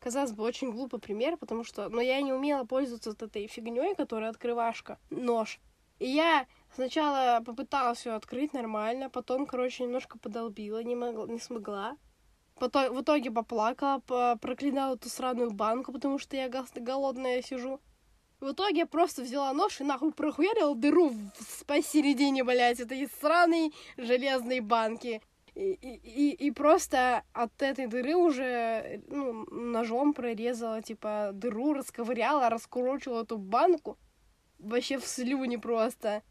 Казалось 0.00 0.32
бы, 0.32 0.42
очень 0.42 0.72
глупый 0.72 0.98
пример, 0.98 1.36
потому 1.36 1.62
что... 1.62 1.88
Но 1.88 2.00
я 2.00 2.20
не 2.20 2.32
умела 2.32 2.64
пользоваться 2.64 3.10
вот 3.10 3.22
этой 3.22 3.46
фигней, 3.46 3.94
которая 3.94 4.30
открывашка, 4.30 4.98
нож. 5.10 5.60
И 6.00 6.08
я 6.08 6.46
сначала 6.74 7.40
попыталась 7.44 8.04
ее 8.06 8.14
открыть 8.14 8.52
нормально, 8.52 9.08
потом, 9.08 9.46
короче, 9.46 9.84
немножко 9.84 10.18
подолбила, 10.18 10.82
не, 10.82 10.96
могла, 10.96 11.26
не 11.26 11.38
смогла. 11.38 11.96
Потом, 12.58 12.94
в 12.94 13.02
итоге 13.02 13.30
поплакала, 13.30 14.00
по- 14.00 14.36
проклинала 14.36 14.94
эту 14.94 15.08
сраную 15.08 15.52
банку, 15.52 15.92
потому 15.92 16.18
что 16.18 16.36
я 16.36 16.48
голодная 16.48 17.40
сижу. 17.42 17.80
В 18.40 18.52
итоге 18.52 18.80
я 18.80 18.86
просто 18.86 19.22
взяла 19.22 19.52
нож 19.52 19.80
и 19.80 19.84
нахуй 19.84 20.12
прохуярила 20.12 20.74
дыру 20.74 21.10
в- 21.10 21.64
посередине, 21.66 22.42
блядь, 22.42 22.80
этой 22.80 23.06
сраной 23.20 23.74
железной 23.98 24.60
банки. 24.60 25.20
И, 25.54 25.72
и, 25.72 26.30
и, 26.30 26.50
просто 26.52 27.22
от 27.32 27.60
этой 27.60 27.86
дыры 27.86 28.14
уже 28.14 29.02
ну, 29.08 29.44
ножом 29.50 30.14
прорезала, 30.14 30.80
типа, 30.80 31.30
дыру, 31.34 31.74
расковыряла, 31.74 32.48
раскурочила 32.48 33.24
эту 33.24 33.36
банку. 33.36 33.98
Вообще 34.58 34.98
в 34.98 35.06
слюне 35.06 35.58
просто. 35.58 36.22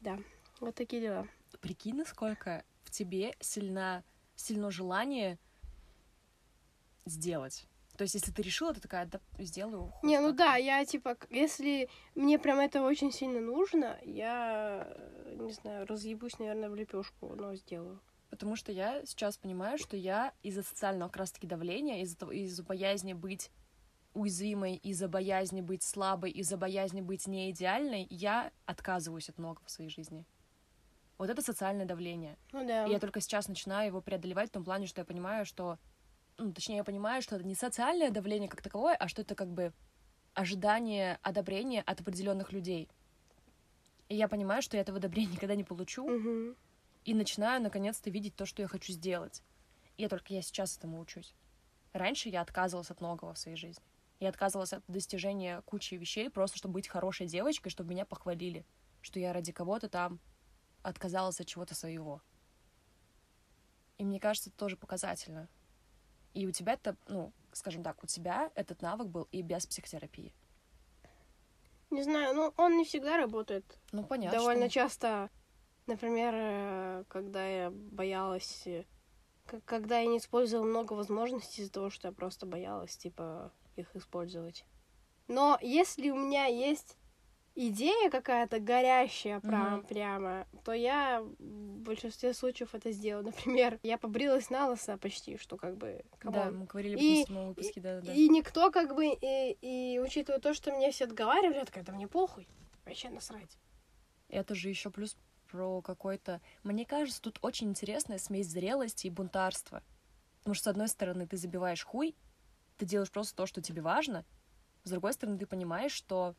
Да, 0.00 0.18
вот 0.60 0.74
такие 0.74 1.02
дела. 1.02 1.26
Прикинь, 1.60 1.96
насколько 1.96 2.62
в 2.84 2.90
тебе 2.90 3.34
сильна, 3.40 4.04
сильно 4.36 4.70
желание 4.70 5.38
сделать. 7.04 7.66
То 7.98 8.02
есть, 8.02 8.14
если 8.14 8.30
ты 8.30 8.42
решила, 8.42 8.72
ты 8.72 8.80
такая, 8.80 9.06
да, 9.06 9.18
сделаю. 9.38 9.92
Не, 10.04 10.20
ну 10.20 10.28
как-то». 10.28 10.44
да, 10.44 10.56
я 10.56 10.84
типа, 10.84 11.16
если 11.30 11.90
мне 12.14 12.38
прям 12.38 12.60
это 12.60 12.82
очень 12.82 13.10
сильно 13.10 13.40
нужно, 13.40 13.98
я, 14.04 14.86
э, 14.88 15.36
не 15.36 15.52
знаю, 15.52 15.84
разъебусь, 15.84 16.38
наверное, 16.38 16.70
в 16.70 16.76
лепешку, 16.76 17.34
но 17.34 17.56
сделаю. 17.56 18.00
Потому 18.30 18.54
что 18.54 18.70
я 18.70 19.04
сейчас 19.04 19.36
понимаю, 19.36 19.78
что 19.78 19.96
я 19.96 20.32
из-за 20.44 20.62
социального 20.62 21.08
как 21.08 21.16
раз-таки 21.16 21.48
давления, 21.48 22.02
из-за 22.02 22.24
из-за 22.26 22.62
боязни 22.62 23.14
быть 23.14 23.50
уязвимой, 24.14 24.76
из-за 24.76 25.08
боязни 25.08 25.60
быть 25.60 25.82
слабой, 25.82 26.30
из-за 26.30 26.56
боязни 26.56 27.00
быть 27.00 27.26
неидеальной, 27.26 28.06
я 28.10 28.52
отказываюсь 28.64 29.28
от 29.28 29.38
многого 29.38 29.66
в 29.66 29.70
своей 29.72 29.90
жизни. 29.90 30.24
Вот 31.18 31.30
это 31.30 31.42
социальное 31.42 31.84
давление. 31.84 32.38
Ну 32.52 32.64
да. 32.64 32.86
И 32.86 32.92
я 32.92 33.00
только 33.00 33.20
сейчас 33.20 33.48
начинаю 33.48 33.88
его 33.88 34.00
преодолевать 34.00 34.50
в 34.50 34.52
том 34.52 34.62
плане, 34.62 34.86
что 34.86 35.00
я 35.00 35.04
понимаю, 35.04 35.44
что... 35.44 35.78
Ну, 36.38 36.52
точнее, 36.52 36.76
я 36.76 36.84
понимаю, 36.84 37.20
что 37.20 37.34
это 37.36 37.44
не 37.44 37.54
социальное 37.56 38.10
давление 38.10 38.48
как 38.48 38.62
таковое, 38.62 38.94
а 38.94 39.08
что 39.08 39.22
это 39.22 39.34
как 39.34 39.48
бы 39.52 39.72
ожидание 40.34 41.18
одобрения 41.22 41.82
от 41.82 42.00
определенных 42.00 42.52
людей. 42.52 42.88
И 44.08 44.14
я 44.14 44.28
понимаю, 44.28 44.62
что 44.62 44.76
я 44.76 44.82
этого 44.82 44.98
одобрения 44.98 45.32
никогда 45.32 45.56
не 45.56 45.64
получу, 45.64 46.08
Мгм. 46.08 46.56
и 47.04 47.14
начинаю 47.14 47.60
наконец-то 47.60 48.08
видеть 48.10 48.36
то, 48.36 48.46
что 48.46 48.62
я 48.62 48.68
хочу 48.68 48.92
сделать. 48.92 49.42
И 49.96 50.02
я 50.02 50.08
только 50.08 50.32
я 50.32 50.42
сейчас 50.42 50.76
этому 50.78 51.00
учусь. 51.00 51.34
Раньше 51.92 52.28
я 52.28 52.40
отказывалась 52.42 52.90
от 52.90 53.00
многого 53.00 53.34
в 53.34 53.38
своей 53.38 53.56
жизни. 53.56 53.82
Я 54.20 54.28
отказывалась 54.28 54.72
от 54.72 54.84
достижения 54.86 55.60
кучи 55.62 55.94
вещей, 55.94 56.30
просто 56.30 56.58
чтобы 56.58 56.74
быть 56.74 56.88
хорошей 56.88 57.26
девочкой, 57.26 57.70
чтобы 57.70 57.90
меня 57.90 58.04
похвалили, 58.04 58.64
что 59.00 59.18
я 59.18 59.32
ради 59.32 59.52
кого-то 59.52 59.88
там 59.88 60.20
отказалась 60.82 61.40
от 61.40 61.46
чего-то 61.46 61.74
своего. 61.74 62.20
И 63.96 64.04
мне 64.04 64.20
кажется, 64.20 64.50
это 64.50 64.58
тоже 64.58 64.76
показательно. 64.76 65.48
И 66.38 66.46
у 66.46 66.52
тебя 66.52 66.74
это, 66.74 66.96
ну, 67.08 67.32
скажем 67.52 67.82
так, 67.82 68.04
у 68.04 68.06
тебя 68.06 68.52
этот 68.54 68.80
навык 68.80 69.08
был 69.08 69.26
и 69.32 69.42
без 69.42 69.66
психотерапии. 69.66 70.32
Не 71.90 72.04
знаю, 72.04 72.32
ну 72.32 72.54
он 72.56 72.76
не 72.76 72.84
всегда 72.84 73.16
работает. 73.16 73.64
Ну, 73.90 74.04
понятно. 74.04 74.38
Довольно 74.38 74.68
часто, 74.68 75.30
например, 75.88 76.32
э, 76.36 77.04
когда 77.08 77.44
я 77.44 77.70
боялась, 77.72 78.68
э, 78.68 78.84
когда 79.64 79.98
я 79.98 80.06
не 80.06 80.18
использовала 80.18 80.64
много 80.64 80.92
возможностей 80.92 81.62
из-за 81.62 81.72
того, 81.72 81.90
что 81.90 82.06
я 82.06 82.12
просто 82.12 82.46
боялась, 82.46 82.96
типа, 82.96 83.52
их 83.74 83.96
использовать. 83.96 84.64
Но 85.26 85.58
если 85.60 86.10
у 86.10 86.16
меня 86.16 86.44
есть 86.44 86.97
идея 87.60 88.08
какая-то 88.10 88.60
горящая 88.60 89.40
прям, 89.40 89.78
Мгм. 89.78 89.86
прямо, 89.86 90.46
то 90.64 90.72
я 90.72 91.20
в 91.20 91.78
большинстве 91.80 92.32
случаев 92.32 92.74
это 92.74 92.92
сделаю. 92.92 93.24
Например, 93.26 93.80
я 93.82 93.98
побрилась 93.98 94.48
на 94.50 94.68
лысо 94.68 94.96
почти, 94.96 95.36
что 95.38 95.56
как 95.56 95.76
бы, 95.76 96.04
Да, 96.22 96.30
come 96.44 96.52
on. 96.52 96.58
мы 96.60 96.66
говорили 96.66 96.94
в 96.96 97.00
И- 97.00 97.24
прошлом 97.24 97.48
выпуске, 97.48 97.80
да, 97.80 98.00
да. 98.00 98.12
И 98.12 98.28
никто 98.28 98.70
как 98.70 98.94
бы, 98.94 99.06
и, 99.20 99.58
и 99.60 99.98
учитывая 99.98 100.40
то, 100.40 100.54
что 100.54 100.70
мне 100.72 100.90
все 100.92 101.04
отговаривали, 101.04 101.56
я 101.58 101.64
такая, 101.64 101.82
да 101.84 101.92
мне 101.92 102.06
похуй, 102.06 102.46
вообще 102.84 103.10
насрать. 103.10 103.58
Это 104.28 104.54
же 104.54 104.68
еще 104.68 104.90
плюс 104.90 105.16
про 105.50 105.80
какой-то... 105.82 106.40
Мне 106.62 106.84
кажется, 106.84 107.20
тут 107.22 107.38
очень 107.42 107.70
интересная 107.70 108.18
смесь 108.18 108.46
зрелости 108.48 109.06
и 109.06 109.10
бунтарства. 109.10 109.82
Потому 110.40 110.54
что, 110.54 110.64
с 110.64 110.68
одной 110.68 110.88
стороны, 110.88 111.26
ты 111.26 111.36
забиваешь 111.36 111.82
хуй, 111.84 112.14
ты 112.76 112.86
делаешь 112.86 113.10
просто 113.10 113.34
то, 113.34 113.46
что 113.46 113.60
тебе 113.62 113.82
важно. 113.82 114.24
С 114.84 114.90
другой 114.90 115.12
стороны, 115.14 115.38
ты 115.38 115.46
понимаешь, 115.46 115.92
что 115.92 116.34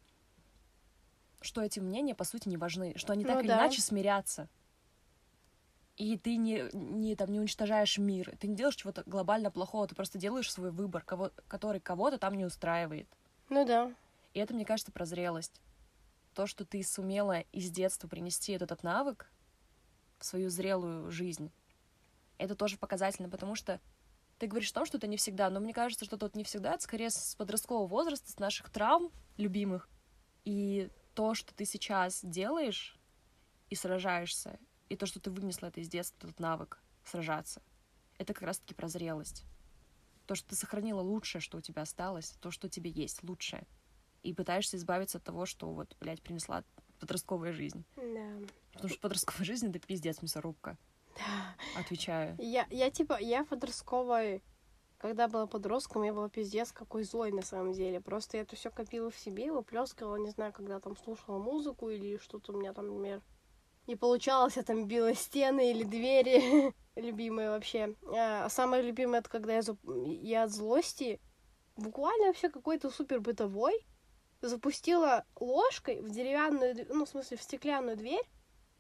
что 1.42 1.62
эти 1.62 1.80
мнения, 1.80 2.16
по 2.16 2.24
сути, 2.24 2.50
не 2.50 2.58
важны, 2.58 2.94
что 2.98 3.14
они 3.14 3.24
Ну 3.24 3.30
так 3.30 3.42
или 3.42 3.48
да. 3.48 3.56
иначе 3.58 3.82
смирятся. 3.82 4.50
И 5.98 6.18
ты 6.18 6.38
не, 6.38 6.70
не, 6.74 7.16
там, 7.16 7.30
не 7.30 7.40
уничтожаешь 7.40 7.98
мир, 7.98 8.34
ты 8.40 8.48
не 8.48 8.56
делаешь 8.56 8.76
чего-то 8.76 9.04
глобально 9.06 9.52
плохого, 9.52 9.86
ты 9.86 9.96
просто 9.96 10.18
делаешь 10.18 10.52
свой 10.52 10.72
выбор, 10.72 11.04
кого, 11.04 11.32
который 11.48 11.82
кого-то 11.82 12.18
там 12.18 12.36
не 12.36 12.46
устраивает. 12.46 13.08
Ну 13.50 13.66
да. 13.66 13.94
И 14.34 14.40
это, 14.40 14.54
мне 14.54 14.64
кажется, 14.64 14.94
про 14.94 15.06
зрелость. 15.06 15.62
То, 16.34 16.48
что 16.48 16.64
ты 16.64 16.82
сумела 16.84 17.42
из 17.52 17.70
детства 17.70 18.08
принести 18.08 18.54
этот, 18.54 18.72
этот 18.72 18.84
навык 18.84 19.30
в 20.20 20.26
свою 20.26 20.50
зрелую 20.50 21.12
жизнь, 21.12 21.52
это 22.38 22.56
тоже 22.56 22.78
показательно, 22.78 23.28
потому 23.28 23.56
что 23.56 23.82
ты 24.38 24.48
говоришь 24.48 24.72
о 24.72 24.76
том, 24.76 24.86
что 24.86 24.98
это 24.98 25.08
не 25.08 25.18
всегда, 25.18 25.50
но 25.50 25.60
мне 25.60 25.74
кажется, 25.74 26.06
что 26.06 26.16
тут 26.16 26.36
не 26.36 26.46
всегда, 26.46 26.76
это 26.76 26.84
скорее 26.84 27.10
с 27.10 27.36
подросткового 27.36 27.88
возраста, 27.88 28.32
с 28.32 28.40
наших 28.40 28.70
травм 28.70 29.12
любимых. 29.36 29.90
И 30.46 30.90
то, 31.20 31.34
что 31.34 31.54
ты 31.54 31.66
сейчас 31.66 32.22
делаешь 32.24 32.98
и 33.70 33.76
сражаешься, 33.76 34.58
и 34.88 34.96
то, 34.96 35.06
что 35.06 35.20
ты 35.20 35.30
вынесла 35.30 35.68
это 35.68 35.82
из 35.82 35.90
детства, 35.90 36.28
этот 36.28 36.40
навык 36.40 36.82
сражаться, 37.04 37.62
это 38.18 38.34
как 38.34 38.44
раз-таки 38.44 38.74
про 38.74 38.88
зрелость. 38.88 39.44
То, 40.28 40.36
что 40.36 40.48
ты 40.48 40.56
сохранила 40.56 41.02
лучшее, 41.02 41.42
что 41.42 41.58
у 41.58 41.62
тебя 41.62 41.82
осталось, 41.82 42.38
то, 42.40 42.52
что 42.52 42.68
у 42.68 42.70
тебя 42.70 42.90
есть, 42.90 43.22
лучшее 43.22 43.68
и 44.24 44.34
пытаешься 44.34 44.78
избавиться 44.78 45.18
от 45.18 45.26
того, 45.26 45.46
что 45.46 45.70
вот, 45.70 45.94
блядь, 46.00 46.22
принесла 46.22 46.64
подростковая 47.02 47.52
жизнь. 47.52 47.84
Да. 47.98 48.48
Потому 48.72 48.90
что 48.90 49.02
подростковая 49.02 49.44
жизнь— 49.46 49.68
это 49.70 49.80
пиздец, 49.80 50.22
мясорубка. 50.22 50.78
Отвечаю. 51.76 52.38
Я, 52.40 52.66
я 52.70 52.90
типа, 52.92 53.20
я 53.20 53.44
подростковой, 53.44 54.42
когда 55.00 55.28
была 55.28 55.48
подростком, 55.48 56.04
я 56.04 56.14
была 56.14 56.30
пиздец 56.30 56.72
какой 56.72 57.04
злой 57.04 57.32
на 57.32 57.42
самом 57.42 57.72
деле. 57.72 58.02
Просто 58.02 58.38
я 58.38 58.44
это 58.44 58.56
все 58.56 58.70
копила 58.70 59.10
в 59.10 59.18
себе, 59.18 59.52
выплескивала, 59.52 60.18
не 60.18 60.30
знаю, 60.30 60.54
когда 60.54 60.80
там 60.80 60.96
слушала 60.98 61.40
музыку 61.40 61.90
или 61.90 62.18
что-то 62.18 62.52
у 62.52 62.58
меня 62.58 62.74
там, 62.74 62.88
например, 62.88 63.22
не 63.88 63.96
получалось, 63.96 64.58
я 64.58 64.64
там 64.64 64.86
била 64.86 65.16
стены 65.16 65.72
или 65.72 65.84
двери. 65.84 66.76
Любимые 66.96 67.50
вообще. 67.50 67.96
А 68.14 68.50
самое 68.50 68.84
любимое, 68.84 69.22
это 69.22 69.30
когда 69.30 69.54
я, 69.54 69.62
зап- 69.62 70.06
я 70.06 70.44
от 70.44 70.52
злости 70.52 71.20
буквально 71.78 72.28
вообще 72.28 72.50
какой-то 72.50 72.90
супер 72.90 73.22
бытовой 73.22 73.88
запустила 74.42 75.26
ложкой 75.40 76.02
в 76.02 76.10
деревянную, 76.10 76.86
ну, 76.90 77.06
в 77.06 77.10
смысле, 77.10 77.38
в 77.38 77.42
стеклянную 77.42 77.98
дверь, 77.98 78.24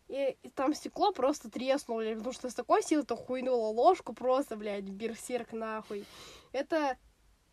и, 0.09 0.37
и 0.41 0.49
там 0.49 0.73
стекло 0.73 1.11
просто 1.11 1.49
треснуло, 1.49 1.99
блядь, 1.99 2.17
потому 2.17 2.33
что 2.33 2.49
с 2.49 2.55
такой 2.55 2.81
силой-то 2.81 3.15
хуйнула 3.15 3.67
ложку 3.67 4.13
просто, 4.13 4.57
блядь, 4.57 4.85
берсерк 4.85 5.53
нахуй. 5.53 6.03
Это 6.51 6.97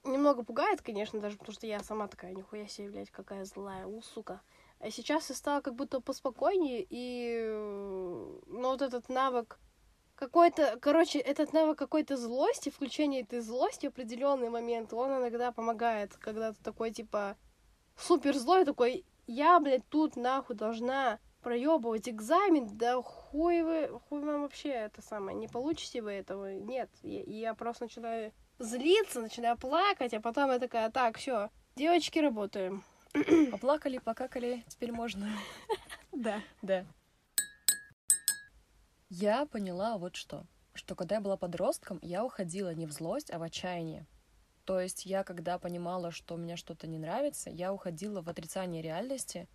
немного 0.05 0.43
пугает, 0.43 0.81
конечно, 0.81 1.21
даже 1.21 1.37
потому 1.37 1.55
что 1.55 1.67
я 1.67 1.81
сама 1.81 2.09
такая, 2.09 2.33
нихуя 2.33 2.67
себе, 2.67 2.89
блядь, 2.89 3.11
какая 3.11 3.45
злая, 3.45 3.87
у, 3.87 4.01
сука. 4.01 4.41
А 4.79 4.91
сейчас 4.91 5.29
я 5.29 5.37
стала 5.37 5.61
как 5.61 5.75
будто 5.75 6.01
поспокойнее, 6.01 6.87
и 6.89 7.35
э, 7.39 8.41
ну, 8.47 8.69
вот 8.69 8.81
этот 8.81 9.09
навык 9.11 9.59
какой-то, 10.15 10.79
короче, 10.81 11.19
этот 11.19 11.53
навык 11.53 11.79
какой-то 11.79 12.17
злости, 12.17 12.71
включение 12.71 13.21
этой 13.21 13.41
злости 13.41 13.87
в 13.87 13.91
определенный 13.91 14.49
момент, 14.49 14.95
он 14.95 15.11
иногда 15.11 15.53
помогает, 15.53 16.17
когда 16.17 16.53
ты 16.53 16.63
такой, 16.63 16.91
типа, 16.91 17.37
супер 17.99 18.35
злой, 18.35 18.65
такой, 18.65 19.05
я, 19.27 19.61
блядь, 19.61 19.87
тут 19.89 20.17
нахуй 20.17 20.57
должна 20.57 21.19
проебывать 21.47 22.09
экзамен, 22.09 22.77
да 22.77 23.01
хуй 23.01 23.63
вы, 23.63 24.01
хуй 24.09 24.21
вам 24.21 24.43
вообще 24.43 24.71
это 24.71 25.01
самое, 25.01 25.39
не 25.39 25.47
получите 25.47 26.03
вы 26.03 26.11
этого, 26.11 26.53
нет, 26.55 26.91
я, 27.05 27.23
я 27.23 27.55
просто 27.55 27.85
начинаю 27.85 28.33
злиться, 28.59 29.21
начинаю 29.21 29.57
плакать, 29.57 30.13
а 30.13 30.21
потом 30.21 30.51
я 30.51 30.59
такая, 30.59 30.91
так, 30.91 31.19
все, 31.19 31.51
девочки, 31.77 32.19
работаем. 32.19 32.83
Поплакали, 33.53 33.99
покакали, 33.99 34.65
теперь 34.67 34.91
можно. 34.91 35.31
Да. 36.13 36.41
Да. 36.63 36.85
Я 39.09 39.47
поняла 39.47 39.99
вот 39.99 40.17
что. 40.17 40.47
Что 40.75 40.97
когда 40.97 41.17
я 41.17 41.21
была 41.21 41.37
подростком, 41.37 42.01
я 42.03 42.25
уходила 42.25 42.75
не 42.75 42.87
в 42.87 42.91
злость, 42.91 43.31
а 43.31 43.39
в 43.39 43.43
отчаяние. 43.43 44.09
То 44.65 44.81
есть 44.81 45.07
я, 45.07 45.23
когда 45.23 45.61
понимала, 45.61 46.11
что 46.11 46.37
мне 46.37 46.57
что-то 46.57 46.89
не 46.89 46.99
нравится, 46.99 47.51
я 47.51 47.73
уходила 47.73 48.21
в 48.21 48.29
отрицание 48.29 48.83
реальности, 48.83 49.47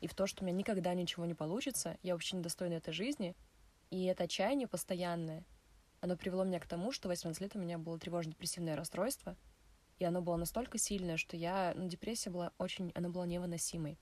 и 0.00 0.06
в 0.06 0.14
то, 0.14 0.26
что 0.26 0.42
у 0.42 0.46
меня 0.46 0.56
никогда 0.56 0.94
ничего 0.94 1.26
не 1.26 1.34
получится, 1.34 1.98
я 2.02 2.14
вообще 2.14 2.36
недостойна 2.36 2.74
этой 2.74 2.92
жизни. 2.92 3.36
И 3.90 4.04
это 4.04 4.24
отчаяние 4.24 4.68
постоянное, 4.68 5.44
оно 6.00 6.16
привело 6.16 6.44
меня 6.44 6.60
к 6.60 6.66
тому, 6.66 6.92
что 6.92 7.08
18 7.08 7.40
лет 7.40 7.54
у 7.54 7.58
меня 7.58 7.76
было 7.76 7.98
тревожно-депрессивное 7.98 8.74
расстройство, 8.74 9.36
и 9.98 10.04
оно 10.04 10.22
было 10.22 10.36
настолько 10.36 10.78
сильное, 10.78 11.18
что 11.18 11.36
я... 11.36 11.74
Ну, 11.76 11.88
депрессия 11.88 12.30
была 12.30 12.52
очень... 12.56 12.90
Она 12.94 13.10
была 13.10 13.26
невыносимой. 13.26 13.98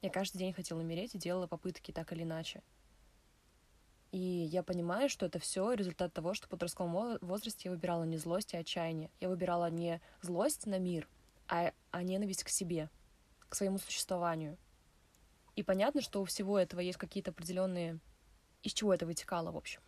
Я 0.00 0.08
каждый 0.08 0.38
день 0.38 0.54
хотела 0.54 0.80
умереть 0.80 1.14
и 1.14 1.18
делала 1.18 1.46
попытки 1.46 1.92
так 1.92 2.12
или 2.12 2.22
иначе. 2.22 2.62
И 4.12 4.18
я 4.18 4.62
понимаю, 4.62 5.10
что 5.10 5.26
это 5.26 5.38
все 5.38 5.72
результат 5.74 6.14
того, 6.14 6.32
что 6.32 6.46
в 6.46 6.50
подростковом 6.50 7.18
возрасте 7.20 7.62
я 7.68 7.70
выбирала 7.70 8.04
не 8.04 8.16
злость, 8.16 8.54
а 8.54 8.58
отчаяние. 8.58 9.10
Я 9.20 9.28
выбирала 9.28 9.68
не 9.70 10.00
злость 10.22 10.64
на 10.64 10.78
мир, 10.78 11.06
а, 11.48 11.72
а 11.90 12.02
ненависть 12.02 12.44
к 12.44 12.48
себе, 12.48 12.88
к 13.50 13.54
своему 13.54 13.76
существованию. 13.76 14.56
И 15.56 15.62
понятно, 15.62 16.02
что 16.02 16.20
у 16.20 16.24
всего 16.24 16.58
этого 16.58 16.80
есть 16.80 16.98
какие-то 16.98 17.32
определенные... 17.32 17.98
Из 18.62 18.72
чего 18.72 18.92
это 18.92 19.06
вытекало, 19.06 19.52
в 19.52 19.56
общем. 19.56 19.80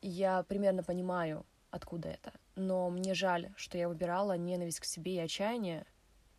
Я 0.00 0.42
примерно 0.42 0.82
понимаю, 0.82 1.46
откуда 1.70 2.08
это. 2.08 2.32
Но 2.56 2.90
мне 2.90 3.14
жаль, 3.14 3.52
что 3.56 3.78
я 3.78 3.88
выбирала 3.88 4.36
ненависть 4.36 4.80
к 4.80 4.84
себе 4.84 5.14
и 5.14 5.18
отчаяние 5.18 5.86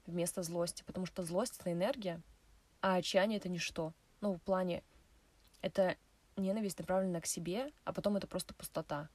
вместо 0.06 0.43
злости, 0.43 0.84
потому 0.84 1.06
что 1.06 1.23
злость— 1.23 1.58
это 1.60 1.71
энергия, 1.71 2.21
а 2.82 2.95
отчаяние— 2.95 3.38
это 3.39 3.49
ничто. 3.49 3.93
Ну, 4.21 4.36
в 4.36 4.41
плане, 4.41 4.84
это 5.62 5.97
ненависть 6.38 6.80
направлена 6.80 7.21
к 7.21 7.26
себе, 7.26 7.71
а 7.86 7.93
потом 7.93 8.17
это 8.17 8.28
просто 8.28 8.54
пустота. 8.54 9.10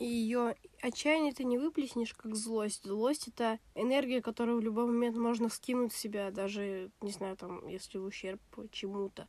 И 0.00 0.06
ее 0.06 0.56
отчаяние 0.80 1.34
ты 1.34 1.44
не 1.44 1.58
выплеснешь 1.58 2.14
как 2.14 2.34
злость. 2.34 2.84
Злость 2.84 3.28
это 3.28 3.58
энергия, 3.74 4.22
которую 4.22 4.58
в 4.58 4.62
любой 4.62 4.86
момент 4.86 5.14
можно 5.18 5.50
скинуть 5.50 5.92
с 5.92 5.98
себя, 5.98 6.30
даже, 6.30 6.90
не 7.02 7.10
знаю, 7.10 7.36
там, 7.36 7.68
если 7.68 7.98
в 7.98 8.06
ущерб 8.06 8.40
чему-то. 8.72 9.28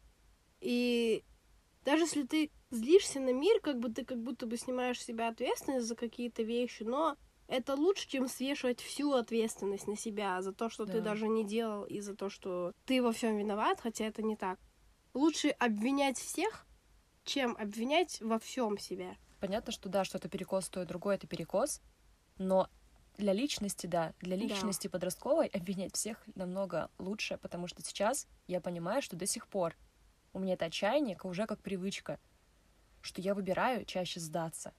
И 0.61 1.25
даже 1.83 2.03
если 2.03 2.23
ты 2.23 2.51
злишься 2.69 3.19
на 3.19 3.33
мир, 3.33 3.59
как 3.59 3.79
бы 3.79 3.89
ты 3.89 4.05
как 4.05 4.23
будто 4.23 4.45
бы 4.45 4.55
снимаешь 4.55 5.01
с 5.01 5.05
себя 5.05 5.27
ответственность 5.27 5.87
за 5.87 5.97
какие-то 5.97 6.41
вещи, 6.41 6.83
но 6.83 7.17
это 7.47 7.75
лучше, 7.75 8.07
чем 8.07 8.29
свешивать 8.29 8.79
всю 8.79 9.11
ответственность 9.11 9.87
на 9.87 9.97
себя 9.97 10.41
за 10.41 10.53
то, 10.53 10.69
что 10.69 10.85
да. 10.85 10.93
ты 10.93 11.01
даже 11.01 11.27
не 11.27 11.43
делал, 11.43 11.83
и 11.83 11.99
за 11.99 12.15
то, 12.15 12.29
что 12.29 12.71
ты 12.85 13.03
во 13.03 13.11
всем 13.11 13.37
виноват, 13.37 13.81
хотя 13.81 14.05
это 14.05 14.21
не 14.21 14.37
так. 14.37 14.57
Лучше 15.13 15.49
обвинять 15.49 16.17
всех, 16.17 16.65
чем 17.25 17.57
обвинять 17.57 18.21
во 18.21 18.39
всем 18.39 18.77
себя. 18.77 19.17
Понятно, 19.41 19.71
что 19.71 19.89
да, 19.89 20.03
что-то 20.03 20.29
перекос, 20.29 20.69
то 20.69 20.83
и 20.83 20.85
другое 20.85 21.15
это 21.15 21.25
перекос, 21.25 21.81
но 22.37 22.69
для 23.17 23.33
личности, 23.33 23.87
да, 23.87 24.13
для 24.21 24.35
личности 24.35 24.85
да. 24.85 24.91
подростковой 24.91 25.47
обвинять 25.47 25.95
всех 25.95 26.23
намного 26.35 26.91
лучше, 26.99 27.39
потому 27.39 27.65
что 27.65 27.81
сейчас 27.81 28.27
я 28.47 28.61
понимаю, 28.61 29.01
что 29.01 29.15
до 29.15 29.25
сих 29.25 29.47
пор 29.47 29.75
у 30.33 30.39
меня 30.39 30.53
это 30.53 30.65
отчаяние 30.65 31.17
уже 31.23 31.47
как 31.47 31.59
привычка, 31.59 32.19
что 33.01 33.19
я 33.19 33.33
выбираю 33.33 33.83
чаще 33.83 34.19
сдаться. 34.19 34.73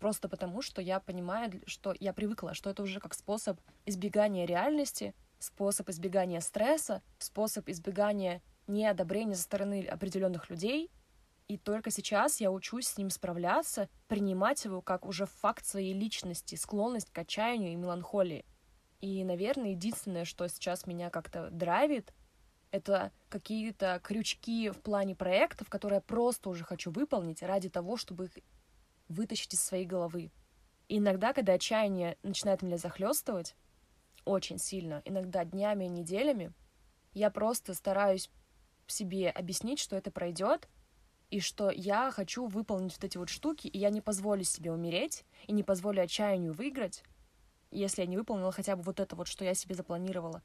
Просто 0.00 0.28
потому, 0.28 0.62
что 0.62 0.82
я 0.82 0.98
понимаю, 0.98 1.62
что 1.66 1.94
я 2.00 2.12
привыкла, 2.12 2.54
что 2.54 2.70
это 2.70 2.82
уже 2.82 2.98
как 2.98 3.14
способ 3.14 3.60
избегания 3.86 4.46
реальности, 4.46 5.14
способ 5.38 5.88
избегания 5.90 6.40
стресса, 6.40 7.02
способ 7.18 7.68
избегания 7.68 8.42
неодобрения 8.66 9.36
со 9.36 9.42
стороны 9.42 9.86
определенных 9.86 10.50
людей. 10.50 10.90
И 11.50 11.58
только 11.58 11.90
сейчас 11.90 12.40
я 12.40 12.52
учусь 12.52 12.86
с 12.86 12.96
ним 12.96 13.10
справляться, 13.10 13.88
принимать 14.06 14.64
его 14.64 14.80
как 14.80 15.04
уже 15.04 15.26
факт 15.26 15.66
своей 15.66 15.92
личности, 15.92 16.54
склонность 16.54 17.10
к 17.10 17.18
отчаянию 17.18 17.72
и 17.72 17.74
меланхолии. 17.74 18.46
И, 19.00 19.24
наверное, 19.24 19.70
единственное, 19.70 20.24
что 20.24 20.46
сейчас 20.46 20.86
меня 20.86 21.10
как-то 21.10 21.50
драйвит, 21.50 22.14
это 22.70 23.10
какие-то 23.28 23.98
крючки 24.00 24.70
в 24.70 24.80
плане 24.80 25.16
проектов, 25.16 25.68
которые 25.68 25.96
я 25.96 26.02
просто 26.02 26.50
уже 26.50 26.62
хочу 26.62 26.92
выполнить 26.92 27.42
ради 27.42 27.68
того, 27.68 27.96
чтобы 27.96 28.26
их 28.26 28.38
вытащить 29.08 29.54
из 29.54 29.60
своей 29.60 29.86
головы. 29.86 30.30
И 30.86 30.98
иногда, 30.98 31.32
когда 31.32 31.54
отчаяние 31.54 32.16
начинает 32.22 32.62
меня 32.62 32.76
захлестывать, 32.76 33.56
очень 34.24 34.58
сильно, 34.58 35.02
иногда 35.04 35.44
днями 35.44 35.86
и 35.86 35.88
неделями, 35.88 36.52
я 37.12 37.28
просто 37.28 37.74
стараюсь 37.74 38.30
себе 38.86 39.30
объяснить, 39.30 39.80
что 39.80 39.96
это 39.96 40.12
пройдет, 40.12 40.68
и 41.30 41.40
что 41.40 41.70
я 41.70 42.10
хочу 42.10 42.46
выполнить 42.46 42.94
вот 42.94 43.04
эти 43.04 43.16
вот 43.16 43.28
штуки, 43.28 43.68
и 43.68 43.78
я 43.78 43.90
не 43.90 44.00
позволю 44.00 44.44
себе 44.44 44.72
умереть, 44.72 45.24
и 45.46 45.52
не 45.52 45.62
позволю 45.62 46.02
отчаянию 46.02 46.52
выиграть, 46.52 47.04
если 47.70 48.02
я 48.02 48.06
не 48.06 48.16
выполнила 48.16 48.50
хотя 48.50 48.74
бы 48.74 48.82
вот 48.82 48.98
это 48.98 49.14
вот, 49.14 49.28
что 49.28 49.44
я 49.44 49.54
себе 49.54 49.74
запланировала. 49.74 50.42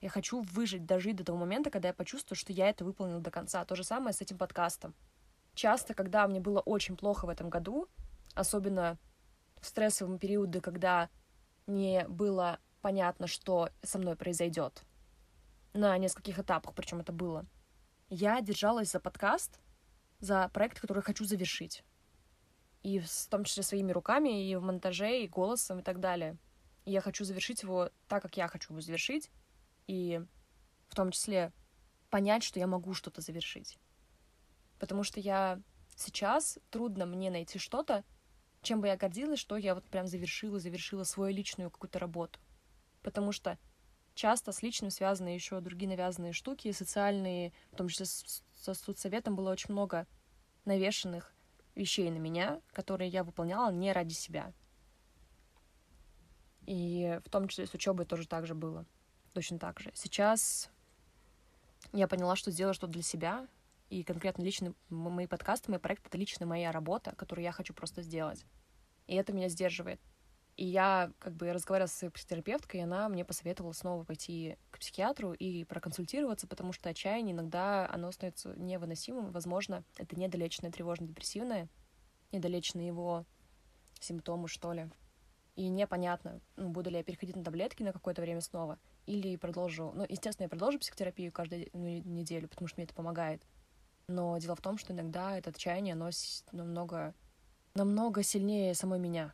Я 0.00 0.08
хочу 0.08 0.40
выжить, 0.40 0.86
дожить 0.86 1.16
до 1.16 1.24
того 1.24 1.38
момента, 1.38 1.70
когда 1.70 1.88
я 1.88 1.94
почувствую, 1.94 2.36
что 2.36 2.52
я 2.52 2.70
это 2.70 2.84
выполнила 2.84 3.20
до 3.20 3.30
конца. 3.30 3.64
То 3.64 3.74
же 3.74 3.84
самое 3.84 4.14
с 4.14 4.20
этим 4.20 4.38
подкастом. 4.38 4.94
Часто, 5.54 5.94
когда 5.94 6.26
мне 6.26 6.40
было 6.40 6.60
очень 6.60 6.96
плохо 6.96 7.26
в 7.26 7.28
этом 7.28 7.50
году, 7.50 7.88
особенно 8.34 8.98
в 9.60 9.66
стрессовые 9.66 10.18
периоды, 10.18 10.60
когда 10.60 11.10
не 11.66 12.06
было 12.08 12.60
понятно, 12.80 13.26
что 13.26 13.68
со 13.82 13.98
мной 13.98 14.16
произойдет, 14.16 14.84
на 15.72 15.96
нескольких 15.98 16.38
этапах, 16.38 16.74
причем 16.74 17.00
это 17.00 17.12
было, 17.12 17.44
я 18.08 18.40
держалась 18.40 18.92
за 18.92 19.00
подкаст, 19.00 19.60
за 20.20 20.48
проект, 20.48 20.80
который 20.80 21.02
хочу 21.02 21.24
завершить. 21.24 21.82
И 22.82 22.98
в 23.00 23.26
том 23.28 23.44
числе 23.44 23.62
своими 23.62 23.92
руками, 23.92 24.48
и 24.48 24.56
в 24.56 24.62
монтаже, 24.62 25.22
и 25.22 25.28
голосом, 25.28 25.80
и 25.80 25.82
так 25.82 26.00
далее. 26.00 26.36
И 26.84 26.92
я 26.92 27.00
хочу 27.00 27.24
завершить 27.24 27.62
его 27.62 27.90
так, 28.08 28.22
как 28.22 28.36
я 28.36 28.48
хочу 28.48 28.72
его 28.72 28.80
завершить, 28.80 29.30
и 29.86 30.20
в 30.88 30.94
том 30.94 31.10
числе 31.10 31.52
понять, 32.08 32.42
что 32.42 32.58
я 32.58 32.66
могу 32.66 32.94
что-то 32.94 33.20
завершить. 33.20 33.78
Потому 34.78 35.04
что 35.04 35.20
я 35.20 35.60
сейчас 35.96 36.58
трудно 36.70 37.06
мне 37.06 37.30
найти 37.30 37.58
что-то, 37.58 38.04
чем 38.62 38.80
бы 38.80 38.88
я 38.88 38.96
гордилась, 38.96 39.38
что 39.38 39.56
я 39.56 39.74
вот 39.74 39.84
прям 39.86 40.06
завершила, 40.06 40.58
завершила 40.58 41.04
свою 41.04 41.34
личную 41.34 41.70
какую-то 41.70 41.98
работу. 41.98 42.40
Потому 43.02 43.32
что 43.32 43.58
часто 44.14 44.52
с 44.52 44.62
личным 44.62 44.90
связаны 44.90 45.28
еще 45.28 45.60
другие 45.60 45.88
навязанные 45.88 46.32
штуки, 46.32 46.72
социальные, 46.72 47.52
в 47.72 47.76
том 47.76 47.88
числе 47.88 48.06
со 48.60 48.74
соцсоветом 48.74 49.36
было 49.36 49.50
очень 49.50 49.72
много 49.72 50.06
навешенных 50.64 51.32
вещей 51.74 52.10
на 52.10 52.18
меня, 52.18 52.60
которые 52.72 53.08
я 53.08 53.24
выполняла 53.24 53.70
не 53.70 53.92
ради 53.92 54.12
себя. 54.12 54.52
И 56.66 57.18
в 57.24 57.30
том 57.30 57.48
числе 57.48 57.66
с 57.66 57.74
учебой 57.74 58.06
тоже 58.06 58.28
так 58.28 58.46
же 58.46 58.54
было 58.54 58.84
точно 59.32 59.58
так 59.58 59.80
же. 59.80 59.90
Сейчас 59.94 60.70
я 61.92 62.06
поняла, 62.06 62.36
что 62.36 62.50
сделала 62.50 62.74
что-то 62.74 62.92
для 62.92 63.02
себя, 63.02 63.48
и 63.88 64.04
конкретно 64.04 64.42
лично 64.42 64.74
мои 64.88 65.26
подкасты, 65.26 65.70
мои 65.70 65.80
проекты— 65.80 66.08
это 66.08 66.18
лично 66.18 66.46
моя 66.46 66.70
работа, 66.70 67.14
которую 67.16 67.44
я 67.44 67.52
хочу 67.52 67.74
просто 67.74 68.02
сделать. 68.02 68.44
И 69.06 69.14
это 69.14 69.32
меня 69.32 69.48
сдерживает. 69.48 70.00
И 70.60 70.66
я 70.66 71.10
как 71.20 71.36
бы 71.36 71.54
разговаривала 71.54 71.88
с 71.88 72.10
психотерапевткой, 72.10 72.80
и 72.80 72.82
она 72.82 73.08
мне 73.08 73.24
посоветовала 73.24 73.72
снова 73.72 74.04
пойти 74.04 74.58
к 74.70 74.78
психиатру 74.78 75.32
и 75.32 75.64
проконсультироваться, 75.64 76.46
потому 76.46 76.74
что 76.74 76.90
отчаяние 76.90 77.32
иногда 77.32 77.88
оно 77.90 78.12
становится 78.12 78.52
невыносимым. 78.58 79.32
Возможно, 79.32 79.84
это 79.96 80.20
недолеченное 80.20 80.70
тревожно-депрессивное, 80.70 81.70
недолеченные 82.30 82.88
его 82.88 83.24
симптомы, 84.00 84.48
что 84.48 84.74
ли. 84.74 84.90
И 85.56 85.66
непонятно, 85.66 86.42
ну, 86.56 86.68
буду 86.68 86.90
ли 86.90 86.98
я 86.98 87.04
переходить 87.04 87.36
на 87.36 87.42
таблетки 87.42 87.82
на 87.82 87.94
какое-то 87.94 88.20
время 88.20 88.42
снова, 88.42 88.78
или 89.06 89.36
продолжу... 89.36 89.92
Ну, 89.94 90.04
естественно, 90.06 90.44
я 90.44 90.50
продолжу 90.50 90.78
психотерапию 90.78 91.32
каждую 91.32 91.70
неделю, 91.72 92.48
потому 92.48 92.68
что 92.68 92.76
мне 92.76 92.84
это 92.84 92.92
помогает. 92.92 93.46
Но 94.08 94.36
дело 94.36 94.56
в 94.56 94.60
том, 94.60 94.76
что 94.76 94.92
иногда 94.92 95.38
это 95.38 95.48
отчаяние, 95.48 95.94
оно 95.94 96.10
намного, 96.52 97.14
намного 97.72 98.22
сильнее 98.22 98.74
самой 98.74 98.98
меня. 98.98 99.32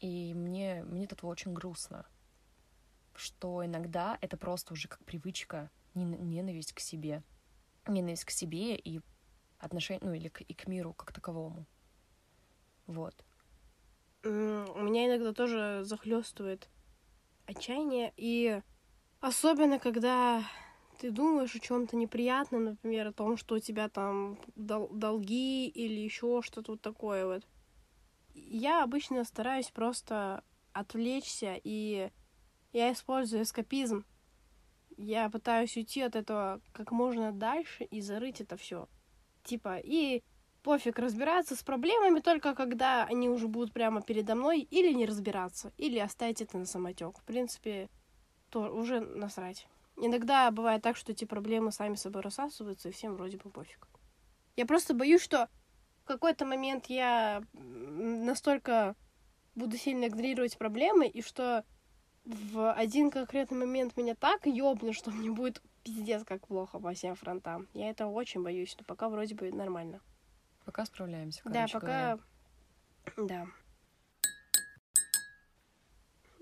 И 0.00 0.32
мне, 0.34 0.84
мне 0.84 1.04
этого 1.04 1.30
очень 1.30 1.52
грустно, 1.52 2.06
что 3.14 3.64
иногда 3.64 4.16
это 4.20 4.36
просто 4.36 4.72
уже 4.74 4.88
как 4.88 5.04
привычка, 5.04 5.70
ненависть 5.94 6.72
к 6.72 6.80
себе. 6.80 7.22
Ненависть 7.86 8.24
к 8.24 8.30
себе 8.30 8.76
и 8.76 9.00
отношение, 9.58 10.00
ну, 10.04 10.14
или 10.14 10.28
к, 10.28 10.40
и 10.42 10.54
к 10.54 10.66
миру 10.68 10.92
как 10.94 11.12
таковому. 11.12 11.66
Вот. 12.86 13.24
У 14.24 14.28
меня 14.28 15.06
иногда 15.06 15.32
тоже 15.32 15.80
захлестывает 15.84 16.68
отчаяние, 17.46 18.12
и 18.16 18.60
особенно 19.20 19.78
когда 19.78 20.44
ты 20.98 21.10
думаешь 21.10 21.54
о 21.54 21.60
чем-то 21.60 21.96
неприятном, 21.96 22.64
например, 22.64 23.08
о 23.08 23.12
том, 23.12 23.36
что 23.36 23.54
у 23.54 23.58
тебя 23.60 23.88
там 23.88 24.38
дол- 24.56 24.90
долги 24.92 25.68
или 25.68 26.00
еще 26.00 26.42
что-то 26.42 26.72
вот 26.72 26.82
такое 26.82 27.26
вот. 27.26 27.46
Я 28.46 28.82
обычно 28.82 29.24
стараюсь 29.24 29.70
просто 29.70 30.42
отвлечься, 30.72 31.58
и 31.62 32.10
я 32.72 32.92
использую 32.92 33.42
эскапизм. 33.42 34.04
Я 34.96 35.30
пытаюсь 35.30 35.76
уйти 35.76 36.02
от 36.02 36.16
этого 36.16 36.60
как 36.72 36.90
можно 36.90 37.32
дальше 37.32 37.84
и 37.84 38.00
зарыть 38.00 38.40
это 38.40 38.56
все. 38.56 38.88
Типа, 39.44 39.78
и 39.78 40.22
пофиг 40.62 40.98
разбираться 40.98 41.56
с 41.56 41.62
проблемами 41.62 42.20
только 42.20 42.54
когда 42.54 43.04
они 43.04 43.28
уже 43.28 43.48
будут 43.48 43.72
прямо 43.72 44.02
передо 44.02 44.34
мной, 44.34 44.60
или 44.60 44.92
не 44.92 45.06
разбираться, 45.06 45.72
или 45.76 45.98
оставить 45.98 46.42
это 46.42 46.58
на 46.58 46.66
самотек. 46.66 47.18
В 47.18 47.22
принципе, 47.24 47.88
то 48.50 48.70
уже 48.74 49.00
насрать. 49.00 49.66
иногда 49.96 50.50
бывает 50.50 50.82
так, 50.82 50.96
что 50.96 51.12
эти 51.12 51.24
проблемы 51.24 51.72
сами 51.72 51.94
собой 51.94 52.22
рассасываются, 52.22 52.88
и 52.88 52.92
всем 52.92 53.14
вроде 53.14 53.36
бы 53.36 53.50
пофиг. 53.50 53.88
Я 54.56 54.66
просто 54.66 54.94
боюсь, 54.94 55.22
что 55.22 55.48
какой-то 56.08 56.44
момент 56.44 56.86
я 56.86 57.42
настолько 57.52 58.96
буду 59.54 59.76
сильно 59.76 60.06
игнорировать 60.06 60.58
проблемы, 60.58 61.06
и 61.06 61.22
что 61.22 61.64
в 62.24 62.72
один 62.72 63.10
конкретный 63.10 63.58
момент 63.58 63.96
меня 63.96 64.14
так 64.14 64.46
ёбнет, 64.46 64.94
что 64.94 65.10
мне 65.12 65.30
будет 65.30 65.62
пиздец 65.84 66.24
как 66.24 66.46
плохо 66.46 66.78
по 66.78 66.92
всем 66.92 67.14
фронтам. 67.14 67.68
Я 67.74 67.90
этого 67.90 68.10
очень 68.10 68.42
боюсь, 68.42 68.74
но 68.78 68.84
пока 68.84 69.08
вроде 69.08 69.34
бы 69.34 69.52
нормально. 69.52 70.00
Пока 70.64 70.84
справляемся, 70.84 71.40
Да, 71.44 71.66
пока... 71.72 71.86
говоря. 71.86 72.18
Да. 73.16 73.46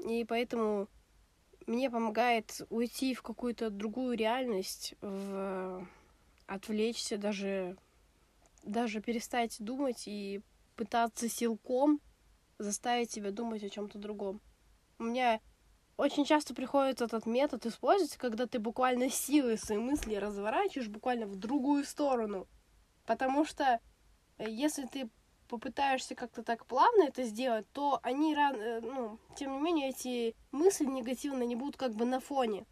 И 0.08 0.24
поэтому 0.24 0.88
мне 1.66 1.90
помогает 1.90 2.60
уйти 2.70 3.14
в 3.14 3.22
какую-то 3.22 3.70
другую 3.70 4.16
реальность, 4.16 4.94
в... 5.00 5.86
отвлечься, 6.46 7.18
даже, 7.18 7.76
даже 8.66 9.00
перестать 9.00 9.56
думать 9.58 10.06
и 10.06 10.42
пытаться 10.74 11.28
силком 11.28 12.00
заставить 12.58 13.10
себя 13.10 13.30
думать 13.30 13.64
о 13.64 13.70
чем-то 13.70 13.98
другом. 13.98 14.40
У 14.98 15.04
меня 15.04 15.40
очень 15.96 16.24
часто 16.24 16.54
приходится 16.54 17.06
этот 17.06 17.26
метод 17.26 17.64
использовать, 17.66 18.16
когда 18.16 18.46
ты 18.46 18.58
буквально 18.58 19.08
силой 19.08 19.56
свои 19.56 19.78
мысли 19.78 20.14
разворачиваешь 20.14 20.88
буквально 20.88 21.26
в 21.26 21.36
другую 21.36 21.84
сторону. 21.84 22.46
Потому 23.06 23.44
что 23.44 23.80
э, 24.38 24.50
если 24.50 24.86
ты 24.86 25.08
попытаешься 25.48 26.14
как-то 26.14 26.42
так 26.42 26.66
плавно 26.66 27.04
это 27.04 27.22
сделать, 27.22 27.70
то 27.72 28.00
они 28.02 28.34
э, 28.34 28.80
ну, 28.80 29.18
тем 29.36 29.52
не 29.54 29.60
менее, 29.60 29.90
эти 29.90 30.34
мысли 30.52 30.84
негативные, 30.84 31.46
не 31.46 31.56
будут 31.56 31.76
как 31.76 31.94
бы 31.94 32.04
на 32.04 32.20
фоне. 32.20 32.66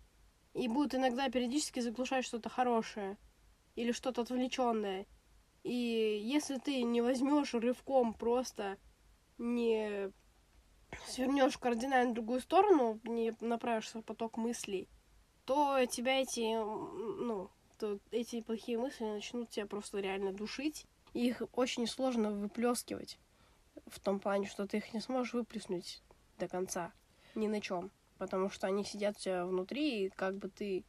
И 0.53 0.69
будут 0.69 0.95
иногда 0.95 1.29
периодически 1.29 1.81
заглушать 1.81 2.25
что-то 2.25 2.49
хорошее 2.49 3.17
или 3.75 3.93
что-то 3.93 4.23
отвлеченное. 4.23 5.07
И 5.65 6.21
если 6.23 6.59
ты 6.59 6.83
не 6.83 7.01
возьмешь 7.01 7.55
рывком 7.55 8.13
просто 8.13 8.77
не 9.39 10.13
свернешь 11.09 11.55
в 11.55 11.59
кардинально 11.59 12.15
другую 12.15 12.41
сторону, 12.41 13.01
не 13.05 13.33
направишь 13.41 13.89
свой 13.89 14.03
поток 14.03 14.37
мыслей, 14.37 14.89
то 15.47 15.85
тебя 15.87 16.21
эти, 16.21 16.55
ну, 16.55 17.51
то 17.79 17.99
эти 18.11 18.43
плохие 18.43 18.79
мысли 18.79 19.05
начнут 19.05 19.51
тебя 19.51 19.67
просто 19.67 19.99
реально 19.99 20.33
душить. 20.33 20.87
И 21.15 21.27
их 21.29 21.43
очень 21.53 21.87
сложно 21.87 22.31
выплескивать 22.33 23.19
в 23.87 24.01
том 24.01 24.21
плане, 24.21 24.47
что 24.47 24.67
ты 24.67 24.79
их 24.79 24.93
не 24.93 25.01
сможешь 25.01 25.33
выплеснуть 25.33 26.03
до 26.39 26.49
конца 26.49 26.93
ни 27.35 27.47
на 27.47 27.61
чем. 27.61 27.91
Потому 28.19 28.51
что 28.51 28.67
они 28.67 28.85
сидят 28.85 29.17
у 29.17 29.21
тебя 29.21 29.47
внутри, 29.47 30.05
и 30.05 30.09
как 30.11 30.37
бы 30.37 30.49
ты 30.49 30.85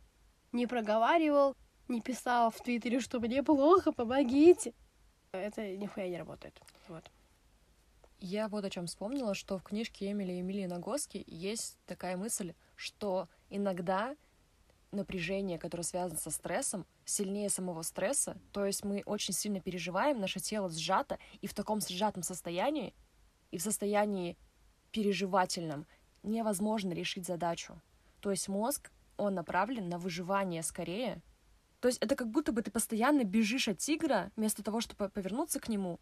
не 0.52 0.68
проговаривал, 0.68 1.56
не 1.88 2.02
писал 2.02 2.52
в 2.52 2.62
Твиттере, 2.62 3.00
что 3.00 3.20
мне 3.20 3.44
плохо, 3.44 3.92
помогите. 3.92 4.74
Это 5.32 5.76
нихуя 5.76 6.08
не 6.08 6.18
работает. 6.18 6.60
Вот. 6.88 7.12
Я 8.20 8.48
вот 8.48 8.64
о 8.64 8.70
чем 8.70 8.88
вспомнила, 8.88 9.36
что 9.36 9.58
в 9.58 9.64
книжке 9.64 10.12
Эмили 10.12 10.40
Эмилии 10.40 10.66
Нагоски 10.66 11.24
есть 11.28 11.78
такая 11.86 12.18
мысль, 12.18 12.54
что 12.76 13.28
иногда 13.50 14.16
напряжение, 14.92 15.60
которое 15.60 15.84
связано 15.84 16.20
со 16.20 16.32
стрессом, 16.32 16.86
сильнее 17.04 17.50
самого 17.50 17.82
стресса. 17.82 18.38
То 18.52 18.66
есть 18.66 18.84
мы 18.84 19.04
очень 19.06 19.34
сильно 19.34 19.60
переживаем, 19.60 20.20
наше 20.20 20.40
тело 20.40 20.70
сжато, 20.70 21.20
и 21.42 21.48
в 21.48 21.54
таком 21.54 21.82
сжатом 21.82 22.24
состоянии, 22.24 22.94
и 23.52 23.58
в 23.58 23.62
состоянии 23.62 24.38
переживательном 24.92 25.86
невозможно 26.24 26.94
решить 26.94 27.26
задачу. 27.26 27.82
То 28.22 28.32
есть 28.32 28.48
мозг, 28.48 28.92
он 29.18 29.36
направлен 29.36 29.90
на 29.90 30.00
выживание 30.00 30.64
скорее. 30.64 31.22
То 31.86 31.90
есть 31.90 32.02
это 32.02 32.16
как 32.16 32.32
будто 32.32 32.52
бы 32.52 32.64
ты 32.64 32.72
постоянно 32.72 33.24
бежишь 33.26 33.68
от 33.68 33.78
тигра, 33.78 34.32
вместо 34.36 34.64
того, 34.64 34.82
чтобы 34.82 35.08
повернуться 35.08 35.60
к 35.60 35.70
нему, 35.70 36.00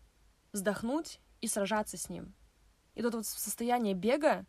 вздохнуть 0.53 1.19
и 1.41 1.47
сражаться 1.47 1.97
с 1.97 2.07
ним. 2.07 2.33
И 2.95 3.01
тут 3.01 3.15
вот 3.15 3.25
состояние 3.25 3.93
бега, 3.93 4.45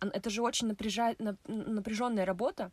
это 0.00 0.28
же 0.28 0.42
очень 0.42 0.66
напряжа... 0.66 1.14
напряженная 1.46 2.26
работа, 2.26 2.72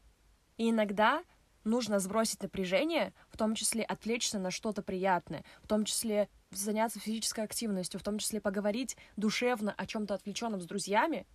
и 0.58 0.70
иногда 0.70 1.24
нужно 1.64 2.00
сбросить 2.00 2.44
напряжение, 2.44 3.14
в 3.30 3.38
том 3.38 3.56
числе 3.56 3.86
отвлечься 3.86 4.38
на 4.38 4.52
что-то 4.52 4.84
приятное, 4.84 5.46
в 5.62 5.68
том 5.70 5.86
числе 5.86 6.28
заняться 6.52 7.00
физической 7.00 7.46
активностью, 7.46 8.02
в 8.02 8.04
том 8.04 8.18
числе 8.18 8.42
поговорить 8.42 8.98
душевно 9.16 9.72
о 9.72 9.86
чем-то 9.86 10.14
отвлеченном 10.14 10.60
с 10.60 10.66
друзьями, 10.66 11.26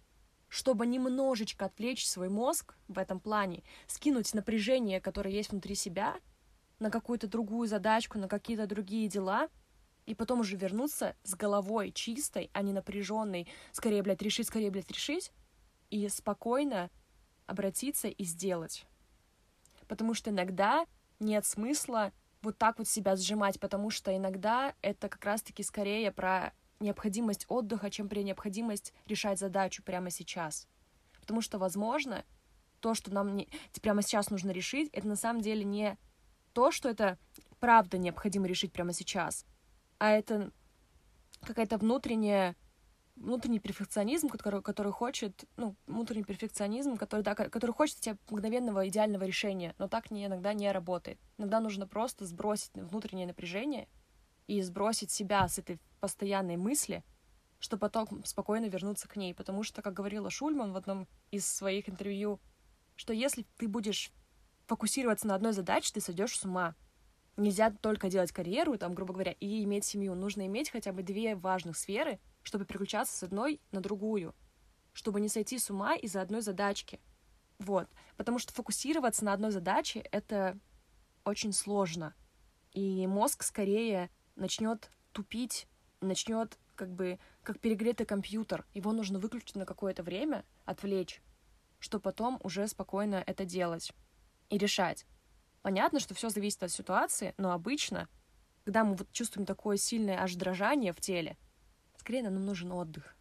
чтобы 0.48 0.86
немножечко 0.86 1.64
отвлечь 1.64 2.06
свой 2.06 2.28
мозг 2.28 2.74
в 2.88 2.98
этом 2.98 3.20
плане, 3.20 3.62
скинуть 3.86 4.34
напряжение, 4.34 5.00
которое 5.00 5.30
есть 5.30 5.50
внутри 5.50 5.74
себя, 5.74 6.14
на 6.78 6.90
какую-то 6.90 7.26
другую 7.26 7.68
задачку, 7.68 8.18
на 8.18 8.28
какие-то 8.28 8.66
другие 8.66 9.08
дела, 9.08 9.48
и 10.06 10.14
потом 10.14 10.40
уже 10.40 10.56
вернуться 10.56 11.16
с 11.22 11.34
головой 11.34 11.92
чистой, 11.92 12.50
а 12.54 12.62
не 12.62 12.72
напряженной, 12.72 13.48
скорее, 13.72 14.02
блядь, 14.02 14.22
решить, 14.22 14.46
скорее, 14.46 14.70
блядь, 14.70 14.90
решить, 14.90 15.32
и 15.90 16.08
спокойно 16.08 16.90
обратиться 17.46 18.08
и 18.08 18.24
сделать. 18.24 18.86
Потому 19.86 20.14
что 20.14 20.30
иногда 20.30 20.86
нет 21.18 21.44
смысла 21.44 22.12
вот 22.42 22.56
так 22.56 22.78
вот 22.78 22.88
себя 22.88 23.16
сжимать, 23.16 23.58
потому 23.58 23.90
что 23.90 24.16
иногда 24.16 24.74
это 24.82 25.08
как 25.08 25.24
раз-таки 25.24 25.62
скорее 25.62 26.12
про 26.12 26.52
необходимость 26.80 27.46
отдыха, 27.48 27.90
чем 27.90 28.08
про 28.08 28.20
необходимость 28.20 28.94
решать 29.06 29.38
задачу 29.38 29.82
прямо 29.82 30.10
сейчас. 30.10 30.68
Потому 31.20 31.40
что, 31.40 31.58
возможно, 31.58 32.24
то, 32.80 32.94
что 32.94 33.12
нам 33.12 33.34
не, 33.34 33.48
прямо 33.82 34.02
сейчас 34.02 34.30
нужно 34.30 34.50
решить, 34.52 34.88
это 34.92 35.08
на 35.08 35.16
самом 35.16 35.42
деле 35.42 35.64
не 35.64 35.98
то, 36.52 36.70
что 36.70 36.88
это 36.88 37.18
правда 37.60 37.98
необходимо 37.98 38.46
решить 38.46 38.72
прямо 38.72 38.92
сейчас, 38.92 39.44
а 39.98 40.10
это 40.10 40.52
какая-то 41.42 41.78
внутренняя 41.78 42.56
внутренний 43.20 43.58
перфекционизм, 43.58 44.28
который, 44.28 44.62
который 44.62 44.92
хочет, 44.92 45.44
ну, 45.56 45.74
внутренний 45.86 46.24
перфекционизм, 46.24 46.96
который, 46.96 47.22
да, 47.22 47.34
который 47.34 47.72
хочет 47.72 47.98
тебе 48.00 48.16
мгновенного 48.30 48.88
идеального 48.88 49.24
решения, 49.24 49.74
но 49.78 49.88
так 49.88 50.10
не, 50.10 50.26
иногда 50.26 50.52
не 50.52 50.70
работает. 50.70 51.18
Иногда 51.36 51.60
нужно 51.60 51.86
просто 51.86 52.24
сбросить 52.26 52.70
внутреннее 52.74 53.26
напряжение 53.26 53.88
и 54.46 54.62
сбросить 54.62 55.10
себя 55.10 55.48
с 55.48 55.58
этой 55.58 55.78
постоянной 56.00 56.56
мысли, 56.56 57.04
чтобы 57.58 57.80
потом 57.80 58.24
спокойно 58.24 58.66
вернуться 58.66 59.08
к 59.08 59.16
ней. 59.16 59.34
Потому 59.34 59.62
что, 59.62 59.82
как 59.82 59.94
говорила 59.94 60.30
Шульман 60.30 60.72
в 60.72 60.76
одном 60.76 61.08
из 61.30 61.46
своих 61.46 61.88
интервью, 61.88 62.40
что 62.96 63.12
если 63.12 63.46
ты 63.56 63.68
будешь 63.68 64.12
фокусироваться 64.68 65.26
на 65.26 65.34
одной 65.34 65.52
задаче, 65.52 65.90
ты 65.92 66.00
сойдешь 66.00 66.38
с 66.38 66.44
ума 66.44 66.76
нельзя 67.38 67.70
только 67.70 68.10
делать 68.10 68.32
карьеру, 68.32 68.76
там, 68.76 68.94
грубо 68.94 69.14
говоря, 69.14 69.32
и 69.32 69.64
иметь 69.64 69.84
семью. 69.84 70.14
Нужно 70.14 70.46
иметь 70.46 70.70
хотя 70.70 70.92
бы 70.92 71.02
две 71.02 71.34
важных 71.34 71.76
сферы, 71.76 72.20
чтобы 72.42 72.64
переключаться 72.64 73.16
с 73.16 73.22
одной 73.22 73.60
на 73.70 73.80
другую, 73.80 74.34
чтобы 74.92 75.20
не 75.20 75.28
сойти 75.28 75.58
с 75.58 75.70
ума 75.70 75.94
из-за 75.94 76.20
одной 76.20 76.42
задачки. 76.42 77.00
Вот. 77.58 77.88
Потому 78.16 78.38
что 78.38 78.52
фокусироваться 78.52 79.24
на 79.24 79.32
одной 79.32 79.50
задаче— 79.50 80.00
это 80.12 80.58
очень 81.24 81.52
сложно. 81.52 82.14
И 82.72 83.06
мозг 83.06 83.42
скорее 83.42 84.10
начнет 84.36 84.90
тупить, 85.12 85.66
начнет 86.00 86.58
как 86.74 86.92
бы 86.92 87.18
как 87.42 87.58
перегретый 87.58 88.06
компьютер. 88.06 88.66
Его 88.74 88.92
нужно 88.92 89.18
выключить 89.18 89.56
на 89.56 89.66
какое-то 89.66 90.02
время, 90.02 90.44
отвлечь, 90.64 91.22
чтобы 91.80 92.02
потом 92.02 92.38
уже 92.42 92.68
спокойно 92.68 93.22
это 93.26 93.44
делать 93.44 93.92
и 94.50 94.58
решать. 94.58 95.06
Понятно, 95.62 96.00
что 96.00 96.14
все 96.14 96.28
зависит 96.28 96.62
от 96.62 96.70
ситуации, 96.70 97.34
но 97.36 97.52
обычно, 97.52 98.08
когда 98.64 98.84
мы 98.84 98.94
вот 98.94 99.10
чувствуем 99.12 99.46
такое 99.46 99.76
сильное 99.76 100.20
аж 100.20 100.34
дрожание 100.34 100.92
в 100.92 101.00
теле, 101.00 101.36
скорее 101.96 102.22
нам 102.22 102.44
нужен 102.44 102.72
отдых, 102.72 103.16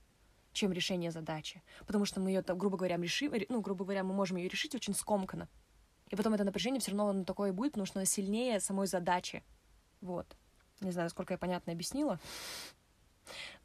чем 0.54 0.72
решение 0.72 1.12
задачи. 1.12 1.64
Потому 1.86 2.06
что 2.06 2.20
мы 2.20 2.32
ее, 2.32 2.42
грубо 2.42 2.78
говоря, 2.78 2.98
решим, 2.98 3.34
ну, 3.50 3.62
грубо 3.62 3.86
говоря, 3.86 4.04
мы 4.04 4.14
можем 4.14 4.38
ее 4.38 4.48
решить 4.48 4.76
очень 4.76 4.94
скомканно. 4.94 5.50
И 6.10 6.16
потом 6.16 6.34
это 6.34 6.44
напряжение 6.44 6.80
все 6.80 6.92
равно 6.92 7.10
оно 7.10 7.24
такое 7.26 7.52
будет, 7.52 7.74
потому 7.74 7.86
что 7.86 8.00
оно 8.00 8.06
сильнее 8.06 8.60
самой 8.60 8.88
задачи. 8.88 9.44
Вот. 10.00 10.38
Не 10.80 10.92
знаю, 10.92 11.10
сколько 11.10 11.34
я 11.34 11.38
понятно 11.38 11.74
объяснила. 11.74 12.20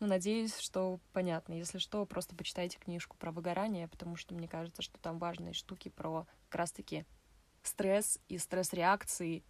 Но 0.00 0.06
надеюсь, 0.06 0.56
что 0.58 0.98
понятно. 1.12 1.52
Если 1.52 1.78
что, 1.78 2.04
просто 2.04 2.34
почитайте 2.34 2.78
книжку 2.78 3.16
про 3.16 3.30
выгорание, 3.30 3.86
потому 3.86 4.16
что 4.16 4.34
мне 4.34 4.48
кажется, 4.48 4.82
что 4.82 4.98
там 4.98 5.18
важные 5.18 5.52
штуки 5.52 5.88
про 5.88 6.26
как 6.48 6.58
раз-таки 6.58 7.04
стресс 7.62 8.18
и 8.28 8.38
стресс-реакции, 8.38 9.44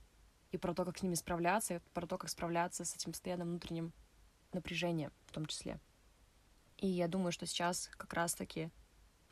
и 0.50 0.58
про 0.58 0.74
то, 0.74 0.84
как 0.84 0.98
с 0.98 1.02
ними 1.02 1.14
справляться, 1.14 1.76
и 1.76 1.78
про 1.94 2.06
то, 2.06 2.18
как 2.18 2.30
справляться 2.30 2.84
с 2.84 2.94
этим 2.94 3.12
постоянным 3.12 3.48
внутренним 3.48 3.92
напряжением 4.52 5.12
в 5.26 5.32
том 5.32 5.46
числе. 5.46 5.80
И 6.76 6.86
я 6.86 7.08
думаю, 7.08 7.32
что 7.32 7.46
сейчас 7.46 7.88
как 7.96 8.12
раз-таки 8.12 8.70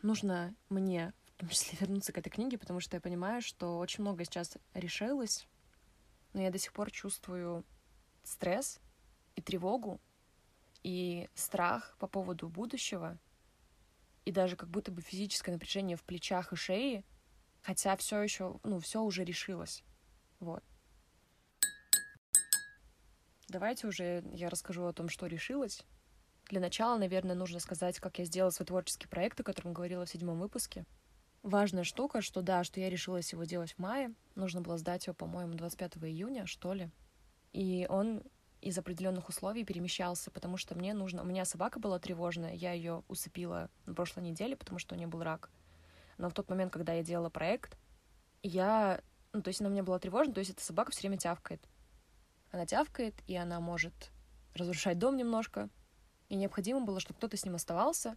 нужно 0.03 0.55
мне 0.68 1.12
в 1.37 1.41
том 1.41 1.49
числе 1.51 1.78
вернуться 1.81 2.12
к 2.12 2.18
этой 2.18 2.31
книге, 2.31 2.59
потому 2.59 2.81
что 2.81 2.97
я 2.97 3.01
понимаю, 3.01 3.43
что 3.43 3.78
очень 3.78 4.03
много 4.03 4.24
сейчас 4.24 4.57
решилось, 4.72 5.47
но 6.33 6.41
я 6.41 6.51
до 6.51 6.59
сих 6.59 6.72
пор 6.72 6.91
чувствую 6.91 7.64
стресс 8.22 8.81
и 9.37 9.43
тревогу, 9.43 10.01
и 10.83 11.28
страх 11.35 11.97
по 11.99 12.07
поводу 12.07 12.49
будущего, 12.49 13.18
и 14.24 14.33
даже 14.33 14.57
как 14.57 14.70
будто 14.70 14.91
бы 14.91 15.03
физическое 15.03 15.53
напряжение 15.53 15.97
в 15.97 16.03
плечах 16.05 16.53
и 16.53 16.57
шее— 16.57 17.05
Хотя 17.63 17.97
все 17.97 18.21
еще, 18.21 18.59
ну, 18.63 18.79
все 18.79 19.03
уже 19.03 19.25
решилось. 19.25 19.85
Вот. 20.39 20.63
Давайте 23.49 23.87
уже 23.87 24.23
я 24.33 24.49
расскажу 24.49 24.85
о 24.85 24.93
том, 24.93 25.09
что 25.09 25.27
решилось. 25.27 25.85
Для 26.49 26.61
начала, 26.61 26.99
наверное, 26.99 27.35
нужно 27.35 27.61
сказать, 27.61 27.99
как 27.99 28.19
я 28.19 28.25
сделала 28.25 28.51
свой 28.51 28.67
творческий 28.67 29.09
проект, 29.09 29.41
о 29.41 29.45
котором 29.45 29.73
говорила 29.73 30.05
в 30.05 30.11
седьмом 30.11 30.39
выпуске. 30.41 30.85
Важная 31.43 31.85
штука, 31.85 32.23
что 32.23 32.43
да, 32.43 32.65
что 32.65 32.81
я 32.81 32.91
решилась 32.91 33.33
его 33.33 33.45
делать 33.45 33.73
в 33.73 33.79
мае. 33.79 34.15
Нужно 34.35 34.61
было 34.61 34.77
сдать 34.79 35.07
его, 35.07 35.15
по-моему, 35.15 35.55
25 35.55 35.99
июня, 35.99 36.47
что 36.47 36.75
ли. 36.75 36.91
И 37.53 37.87
он 37.89 38.23
из 38.61 38.77
определенных 38.79 39.29
условий 39.29 39.65
перемещался, 39.65 40.31
потому 40.31 40.57
что 40.57 40.75
мне 40.75 40.93
нужно... 40.93 41.23
У 41.23 41.25
меня 41.25 41.45
собака 41.45 41.79
была 41.81 41.99
тревожная, 41.99 42.55
я 42.55 42.73
ее 42.73 43.03
усыпила 43.09 43.71
на 43.87 43.95
прошлой 43.95 44.25
неделе, 44.25 44.55
потому 44.55 44.79
что 44.79 44.95
у 44.95 44.99
нее 44.99 45.09
был 45.09 45.23
рак. 45.23 45.51
Но 46.21 46.29
в 46.29 46.35
тот 46.35 46.49
момент, 46.49 46.73
когда 46.73 46.93
я 46.93 47.03
делала 47.03 47.31
проект, 47.31 47.77
я... 48.43 49.01
Ну, 49.33 49.43
то 49.43 49.49
есть 49.49 49.61
она 49.61 49.71
меня 49.71 49.83
была 49.83 49.99
тревожна, 49.99 50.35
то 50.35 50.41
есть 50.41 50.51
эта 50.51 50.62
собака 50.62 50.91
все 50.91 51.03
время 51.03 51.18
тявкает. 51.18 51.62
Она 52.51 52.66
тявкает, 52.66 53.14
и 53.27 53.37
она 53.37 53.61
может 53.61 54.12
разрушать 54.55 54.99
дом 54.99 55.16
немножко. 55.16 55.68
И 56.29 56.37
необходимо 56.37 56.81
было, 56.81 57.01
чтобы 57.01 57.18
кто-то 57.18 57.37
с 57.37 57.45
ним 57.45 57.55
оставался. 57.55 58.16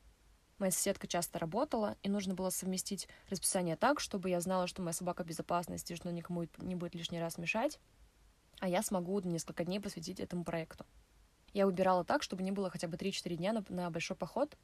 Моя 0.58 0.72
соседка 0.72 1.08
часто 1.08 1.40
работала, 1.40 1.98
и 2.04 2.10
нужно 2.10 2.34
было 2.34 2.50
совместить 2.50 3.08
расписание 3.30 3.76
так, 3.76 4.00
чтобы 4.00 4.30
я 4.30 4.40
знала, 4.40 4.68
что 4.68 4.82
моя 4.82 4.94
собака 4.94 5.24
в 5.24 5.28
безопасности, 5.28 5.96
что 5.96 6.12
никому 6.12 6.46
не 6.58 6.76
будет 6.76 6.96
лишний 6.96 7.20
раз 7.20 7.38
мешать 7.38 7.80
а 8.64 8.68
я 8.70 8.82
смогу 8.82 9.20
несколько 9.20 9.66
дней 9.66 9.80
посвятить 9.80 10.22
этому 10.22 10.46
проекту. 10.46 10.86
Я 11.52 11.66
выбирала 11.66 12.06
так, 12.06 12.24
чтобы 12.24 12.44
не 12.44 12.52
было 12.52 12.70
хотя 12.70 12.88
бы 12.88 12.96
3-4 12.96 13.36
дня 13.36 13.52
на, 13.52 13.66
на 13.68 13.90
большой 13.90 14.16
поход 14.16 14.58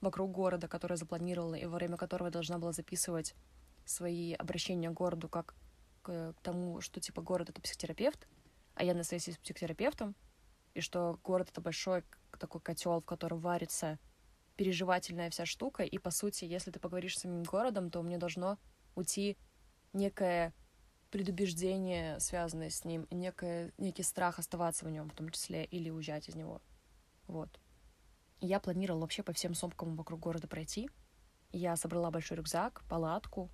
вокруг 0.00 0.30
города, 0.30 0.68
который 0.68 0.94
я 0.94 0.96
запланировала, 0.96 1.54
и 1.54 1.66
во 1.66 1.76
время 1.76 1.96
которого 1.96 2.30
должна 2.30 2.58
была 2.58 2.72
записывать 2.72 3.34
свои 3.84 4.34
обращения 4.34 4.90
к 4.90 4.94
городу 4.94 5.28
как 5.28 5.54
к, 6.02 6.34
тому, 6.42 6.80
что 6.80 7.00
типа 7.00 7.22
город— 7.22 7.48
это 7.50 7.60
психотерапевт, 7.60 8.26
а 8.74 8.84
я 8.84 8.94
на 8.94 9.04
сессии 9.04 9.32
с 9.32 9.38
психотерапевтом, 9.38 10.14
и 10.74 10.80
что 10.80 11.18
город— 11.22 11.48
это 11.50 11.60
большой 11.60 12.04
такой 12.38 12.60
котел, 12.60 13.00
в 13.00 13.04
котором 13.04 13.40
варится 13.40 13.98
переживательная 14.56 15.30
вся 15.30 15.46
штука, 15.46 15.82
и, 15.82 15.98
по 15.98 16.10
сути, 16.10 16.44
если 16.44 16.70
ты 16.70 16.78
поговоришь 16.80 17.16
с 17.16 17.22
самим 17.22 17.42
городом, 17.42 17.90
то 17.90 18.02
мне 18.02 18.18
должно 18.18 18.58
уйти 18.94 19.36
некое 19.92 20.54
предубеждение, 21.10 22.20
связанное 22.20 22.70
с 22.70 22.84
ним, 22.84 23.06
некое, 23.10 23.72
некий 23.78 24.02
страх 24.02 24.38
оставаться 24.38 24.84
в 24.84 24.90
нем, 24.90 25.10
в 25.10 25.14
том 25.14 25.30
числе, 25.30 25.64
или 25.64 25.90
уезжать 25.90 26.28
из 26.28 26.36
него. 26.36 26.62
Вот. 27.26 27.60
Я 28.40 28.58
планировала 28.58 29.02
вообще 29.02 29.22
по 29.22 29.32
всем 29.32 29.54
сомкам 29.54 29.96
вокруг 29.96 30.20
города 30.20 30.48
пройти. 30.48 30.88
Я 31.52 31.76
собрала 31.76 32.10
большой 32.10 32.38
рюкзак, 32.38 32.82
палатку, 32.88 33.50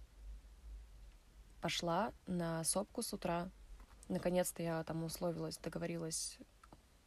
пошла 1.61 2.12
на 2.26 2.62
сопку 2.62 3.03
с 3.03 3.12
утра. 3.12 3.51
Наконец-то 4.09 4.62
я 4.62 4.84
там 4.84 5.03
условилась, 5.03 5.59
договорилась. 5.59 6.39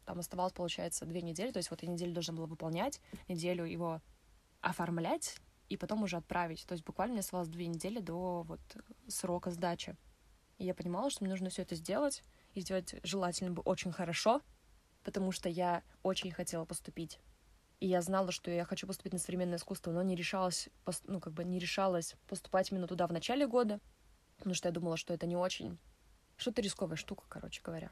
Там 0.06 0.20
оставалось, 0.20 0.54
получается, 0.54 1.06
две 1.06 1.22
недели. 1.22 1.52
То 1.52 1.58
есть 1.58 1.70
вот 1.70 1.82
я 1.82 1.88
неделю 1.88 2.14
должна 2.14 2.34
была 2.34 2.48
выполнять, 2.48 3.00
неделю 3.28 3.64
его 3.64 4.02
оформлять 4.60 5.38
и 5.70 5.78
потом 5.78 6.04
уже 6.04 6.18
отправить. 6.18 6.66
То 6.66 6.74
есть 6.74 6.84
буквально 6.84 7.14
мне 7.14 7.22
оставалось 7.22 7.50
две 7.50 7.68
недели 7.68 8.00
до 8.00 8.44
вот 8.44 8.60
срока 9.08 9.52
сдачи. 9.52 9.96
И 10.58 10.66
я 10.66 10.74
понимала, 10.74 11.10
что 11.10 11.24
мне 11.24 11.32
нужно 11.32 11.50
все 11.50 11.62
это 11.62 11.76
сделать, 11.76 12.24
и 12.54 12.62
сделать 12.62 12.96
желательно 13.04 13.52
бы 13.52 13.62
очень 13.62 13.94
хорошо, 13.94 14.42
потому 15.04 15.32
что 15.32 15.48
я 15.48 15.84
очень 16.04 16.32
хотела 16.32 16.66
поступить. 16.66 17.20
И 17.80 17.88
я 17.88 18.02
знала, 18.02 18.32
что 18.32 18.52
я 18.52 18.66
хочу 18.66 18.88
поступить 18.88 19.14
на 19.14 19.20
современное 19.20 19.58
искусство, 19.58 19.92
но 19.92 20.02
не 20.04 20.16
решалась, 20.16 20.70
ну, 21.06 21.20
как 21.20 21.34
бы 21.34 21.46
не 21.46 21.60
решалась 21.60 22.16
поступать 22.28 22.72
именно 22.72 22.88
туда 22.88 23.08
в 23.08 23.14
начале 23.14 23.48
года, 23.48 23.80
потому 24.38 24.54
что 24.54 24.68
я 24.68 24.74
думала, 24.74 24.98
что 24.98 25.14
это 25.14 25.26
не 25.26 25.36
очень... 25.36 25.78
Что-то 26.36 26.62
рисковая 26.62 26.96
штука, 26.96 27.26
короче 27.28 27.62
говоря. 27.62 27.92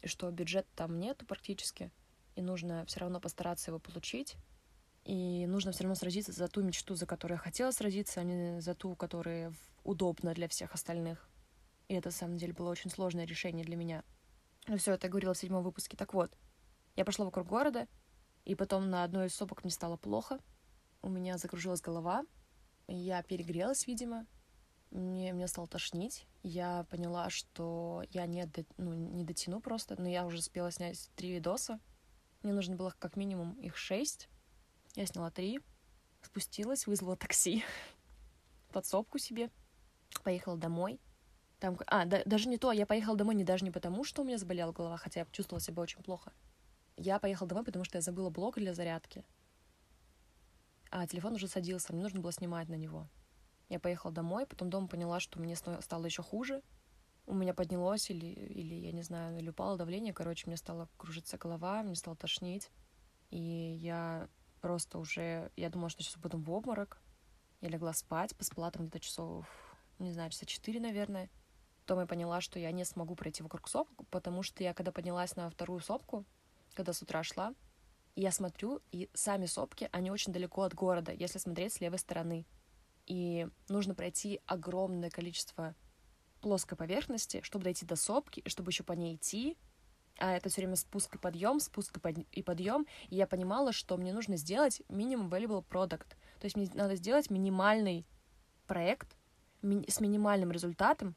И 0.00 0.08
что 0.08 0.30
бюджет 0.30 0.66
там 0.74 0.98
нету 0.98 1.26
практически, 1.26 1.90
и 2.36 2.42
нужно 2.42 2.86
все 2.86 3.00
равно 3.00 3.20
постараться 3.20 3.70
его 3.70 3.78
получить. 3.78 4.36
И 5.04 5.46
нужно 5.46 5.72
все 5.72 5.84
равно 5.84 5.94
сразиться 5.94 6.32
за 6.32 6.48
ту 6.48 6.62
мечту, 6.62 6.94
за 6.94 7.06
которую 7.06 7.36
я 7.36 7.42
хотела 7.42 7.70
сразиться, 7.70 8.20
а 8.20 8.24
не 8.24 8.60
за 8.60 8.74
ту, 8.74 8.94
которая 8.94 9.52
удобна 9.84 10.32
для 10.32 10.48
всех 10.48 10.74
остальных. 10.74 11.28
И 11.88 11.94
это, 11.94 12.08
на 12.08 12.12
самом 12.12 12.36
деле, 12.36 12.52
было 12.52 12.70
очень 12.70 12.90
сложное 12.90 13.26
решение 13.26 13.64
для 13.64 13.76
меня. 13.76 14.04
Но 14.68 14.76
все 14.76 14.92
это 14.92 15.08
я 15.08 15.10
говорила 15.10 15.34
в 15.34 15.38
седьмом 15.38 15.62
выпуске. 15.64 15.96
Так 15.96 16.14
вот, 16.14 16.32
я 16.94 17.04
пошла 17.04 17.24
вокруг 17.24 17.48
города, 17.48 17.88
и 18.44 18.54
потом 18.54 18.90
на 18.90 19.04
одной 19.04 19.26
из 19.26 19.34
сопок 19.34 19.64
мне 19.64 19.70
стало 19.70 19.96
плохо. 19.96 20.38
У 21.00 21.08
меня 21.08 21.38
закружилась 21.38 21.80
голова, 21.80 22.24
я 22.88 23.22
перегрелась, 23.22 23.86
видимо. 23.86 24.26
Мне, 24.90 25.32
мне 25.32 25.48
стало 25.48 25.66
тошнить. 25.66 26.26
Я 26.42 26.84
поняла, 26.90 27.30
что 27.30 28.02
я 28.10 28.26
не, 28.26 28.44
до, 28.46 28.64
ну, 28.76 28.92
не 28.92 29.24
дотяну 29.24 29.60
просто, 29.60 30.00
но 30.00 30.08
я 30.08 30.26
уже 30.26 30.38
успела 30.38 30.70
снять 30.70 31.10
три 31.16 31.32
видоса. 31.32 31.80
Мне 32.42 32.52
нужно 32.52 32.76
было 32.76 32.94
как 32.98 33.16
минимум 33.16 33.52
их 33.54 33.76
шесть. 33.76 34.28
Я 34.94 35.06
сняла 35.06 35.30
три, 35.30 35.60
спустилась, 36.20 36.86
вызвала 36.86 37.16
такси, 37.16 37.64
подсобку 38.72 39.18
себе, 39.18 39.50
поехала 40.22 40.56
домой— 40.56 41.00
там, 41.62 41.78
а, 41.86 42.06
да, 42.06 42.22
даже 42.26 42.48
не 42.48 42.58
то, 42.58 42.72
я 42.72 42.86
поехала 42.86 43.16
домой 43.16 43.36
не 43.36 43.44
даже 43.44 43.64
не 43.64 43.70
потому, 43.70 44.02
что 44.02 44.22
у 44.22 44.24
меня 44.24 44.36
заболела 44.36 44.72
голова, 44.72 44.96
хотя 44.96 45.20
я 45.20 45.26
чувствовала 45.30 45.60
себя 45.60 45.80
очень 45.80 46.02
плохо. 46.02 46.32
Я 46.96 47.18
поехала 47.18 47.48
домой, 47.48 47.64
потому 47.64 47.84
что 47.84 47.98
я 47.98 48.02
забыла 48.02 48.30
блок 48.30 48.56
для 48.56 48.74
зарядки. 48.74 49.24
А 50.90 51.06
телефон 51.06 51.34
уже 51.34 51.48
садился, 51.48 51.92
мне 51.92 52.02
нужно 52.02 52.20
было 52.20 52.32
снимать 52.32 52.68
на 52.68 52.74
него. 52.74 53.08
Я 53.68 53.80
поехала 53.80 54.12
домой, 54.12 54.46
потом 54.46 54.68
дома 54.68 54.88
поняла, 54.88 55.20
что 55.20 55.40
мне 55.40 55.56
стало 55.56 56.04
еще 56.04 56.22
хуже. 56.22 56.62
У 57.24 57.34
меня 57.34 57.54
поднялось 57.54 58.10
или, 58.10 58.26
или 58.26 58.74
я 58.74 58.92
не 58.92 59.02
знаю, 59.02 59.38
или 59.38 59.48
упало 59.48 59.78
давление. 59.78 60.12
Короче, 60.12 60.46
мне 60.46 60.56
стала 60.56 60.88
кружиться 60.98 61.38
голова, 61.38 61.82
мне 61.82 61.94
стало 61.94 62.16
тошнить. 62.16 62.70
И 63.30 63.38
я 63.38 64.28
просто 64.60 64.98
уже... 64.98 65.50
Я 65.56 65.70
думала, 65.70 65.88
что 65.88 66.02
сейчас 66.02 66.18
буду 66.18 66.36
в 66.36 66.50
обморок. 66.50 67.00
Я 67.62 67.68
легла 67.68 67.94
спать, 67.94 68.36
поспала 68.36 68.70
там 68.70 68.82
где-то 68.82 69.00
часов, 69.00 69.46
не 69.98 70.12
знаю, 70.12 70.30
часа 70.30 70.44
четыре, 70.44 70.80
наверное. 70.80 71.30
Потом 71.80 72.00
я 72.00 72.06
поняла, 72.06 72.40
что 72.40 72.58
я 72.58 72.70
не 72.72 72.84
смогу 72.84 73.14
пройти 73.14 73.42
вокруг 73.42 73.68
сопку, 73.68 74.04
потому 74.10 74.42
что 74.42 74.62
я, 74.62 74.74
когда 74.74 74.92
поднялась 74.92 75.36
на 75.36 75.48
вторую 75.48 75.80
сопку, 75.80 76.26
когда 76.74 76.92
с 76.92 77.02
утра 77.02 77.22
шла, 77.22 77.54
я 78.14 78.30
смотрю, 78.30 78.82
и 78.90 79.08
сами 79.14 79.46
сопки, 79.46 79.88
они 79.92 80.10
очень 80.10 80.32
далеко 80.32 80.62
от 80.62 80.74
города, 80.74 81.12
если 81.12 81.38
смотреть 81.38 81.74
с 81.74 81.80
левой 81.80 81.98
стороны. 81.98 82.46
И 83.06 83.48
нужно 83.68 83.94
пройти 83.94 84.40
огромное 84.46 85.10
количество 85.10 85.74
плоской 86.40 86.76
поверхности, 86.76 87.40
чтобы 87.42 87.64
дойти 87.64 87.86
до 87.86 87.96
сопки, 87.96 88.40
и 88.40 88.48
чтобы 88.48 88.70
еще 88.70 88.84
по 88.84 88.92
ней 88.92 89.16
идти. 89.16 89.56
А 90.18 90.32
это 90.32 90.50
все 90.50 90.60
время 90.60 90.76
спуск 90.76 91.14
и 91.14 91.18
подъем, 91.18 91.58
спуск 91.58 91.98
и 92.32 92.42
подъем. 92.42 92.86
И 93.08 93.16
я 93.16 93.26
понимала, 93.26 93.72
что 93.72 93.96
мне 93.96 94.12
нужно 94.12 94.36
сделать 94.36 94.82
минимум 94.88 95.28
valuable 95.28 95.64
product. 95.66 96.08
То 96.38 96.44
есть 96.44 96.56
мне 96.56 96.68
надо 96.74 96.96
сделать 96.96 97.30
минимальный 97.30 98.06
проект 98.66 99.16
ми- 99.62 99.88
с 99.88 100.00
минимальным 100.00 100.52
результатом, 100.52 101.16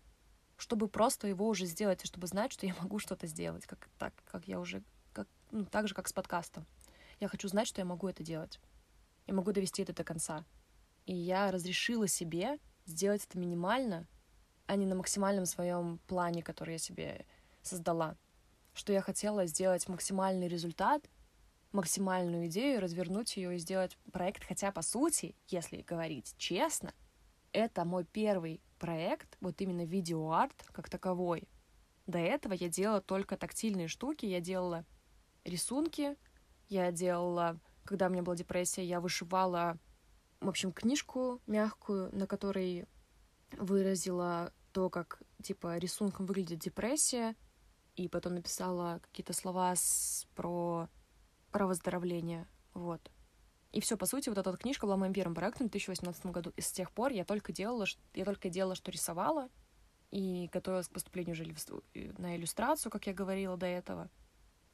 чтобы 0.57 0.87
просто 0.87 1.27
его 1.27 1.47
уже 1.47 1.65
сделать, 1.65 2.03
и 2.03 2.07
чтобы 2.07 2.27
знать, 2.27 2.53
что 2.53 2.65
я 2.65 2.75
могу 2.81 2.99
что-то 2.99 3.27
сделать, 3.27 3.65
как 3.65 3.89
так, 3.97 4.13
как 4.25 4.47
я 4.47 4.59
уже, 4.59 4.83
ну, 5.51 5.65
так 5.65 5.87
же, 5.87 5.93
как 5.93 6.07
с 6.07 6.13
подкастом. 6.13 6.65
Я 7.19 7.27
хочу 7.27 7.47
знать, 7.47 7.67
что 7.67 7.81
я 7.81 7.85
могу 7.85 8.07
это 8.07 8.23
делать. 8.23 8.59
Я 9.27 9.33
могу 9.33 9.51
довести 9.51 9.81
это 9.81 9.93
до 9.93 10.03
конца. 10.03 10.45
И 11.05 11.15
я 11.15 11.51
разрешила 11.51 12.07
себе 12.07 12.59
сделать 12.85 13.25
это 13.25 13.39
минимально, 13.39 14.07
а 14.67 14.75
не 14.75 14.85
на 14.85 14.95
максимальном 14.95 15.45
своем 15.45 15.99
плане, 16.07 16.43
который 16.43 16.73
я 16.73 16.77
себе 16.77 17.25
создала. 17.61 18.17
Что 18.73 18.91
я 18.91 19.01
хотела 19.01 19.45
сделать 19.45 19.87
максимальный 19.87 20.47
результат, 20.47 21.09
максимальную 21.71 22.47
идею, 22.47 22.81
развернуть 22.81 23.37
ее 23.37 23.55
и 23.55 23.59
сделать 23.59 23.97
проект, 24.11 24.43
хотя 24.43 24.71
по 24.71 24.81
сути, 24.81 25.35
если 25.47 25.81
говорить 25.81 26.35
честно, 26.37 26.93
это 27.51 27.85
мой 27.85 28.03
первый 28.03 28.61
проект, 28.79 29.37
вот 29.39 29.61
именно 29.61 29.85
видеоарт 29.85 30.65
как 30.71 30.89
таковой. 30.89 31.47
До 32.07 32.19
этого 32.19 32.53
я 32.53 32.69
делала 32.69 33.01
только 33.01 33.37
тактильные 33.37 33.87
штуки, 33.87 34.25
я 34.25 34.39
делала 34.39 34.85
рисунки, 35.45 36.17
я 36.67 36.91
делала, 36.91 37.59
когда 37.83 38.07
у 38.07 38.09
меня 38.09 38.23
была 38.23 38.35
депрессия, 38.35 38.83
я 38.83 38.99
вышивала, 38.99 39.77
в 40.41 40.49
общем, 40.49 40.71
книжку 40.71 41.41
мягкую, 41.47 42.13
на 42.15 42.27
которой 42.27 42.87
выразила 43.51 44.51
то, 44.73 44.89
как, 44.89 45.21
типа, 45.41 45.77
рисунком 45.77 46.25
выглядит 46.25 46.59
депрессия, 46.59 47.35
и 47.95 48.09
потом 48.09 48.35
написала 48.35 48.99
какие-то 49.03 49.33
слова 49.33 49.73
с... 49.75 50.27
про... 50.35 50.89
про 51.51 51.67
выздоровление, 51.67 52.47
вот. 52.73 53.09
И 53.71 53.81
все, 53.81 53.97
по 53.97 54.05
сути, 54.05 54.29
вот 54.29 54.37
эта 54.37 54.51
вот 54.51 54.59
книжка 54.59 54.85
была 54.85 54.97
моим 54.97 55.13
первым 55.13 55.35
проектом 55.35 55.67
в 55.67 55.71
2018 55.71 56.25
году. 56.27 56.53
И 56.55 56.61
с 56.61 56.71
тех 56.71 56.91
пор 56.91 57.11
я 57.11 57.25
только 57.25 57.51
делала, 57.51 57.85
я 58.13 58.25
только 58.25 58.49
делала, 58.49 58.75
что 58.75 58.91
рисовала, 58.91 59.49
и 60.11 60.49
готовилась 60.51 60.87
к 60.87 60.93
поступлению 60.93 61.33
уже 61.33 61.45
на 62.17 62.37
иллюстрацию, 62.37 62.91
как 62.91 63.07
я 63.07 63.13
говорила 63.13 63.57
до 63.57 63.65
этого. 63.65 64.09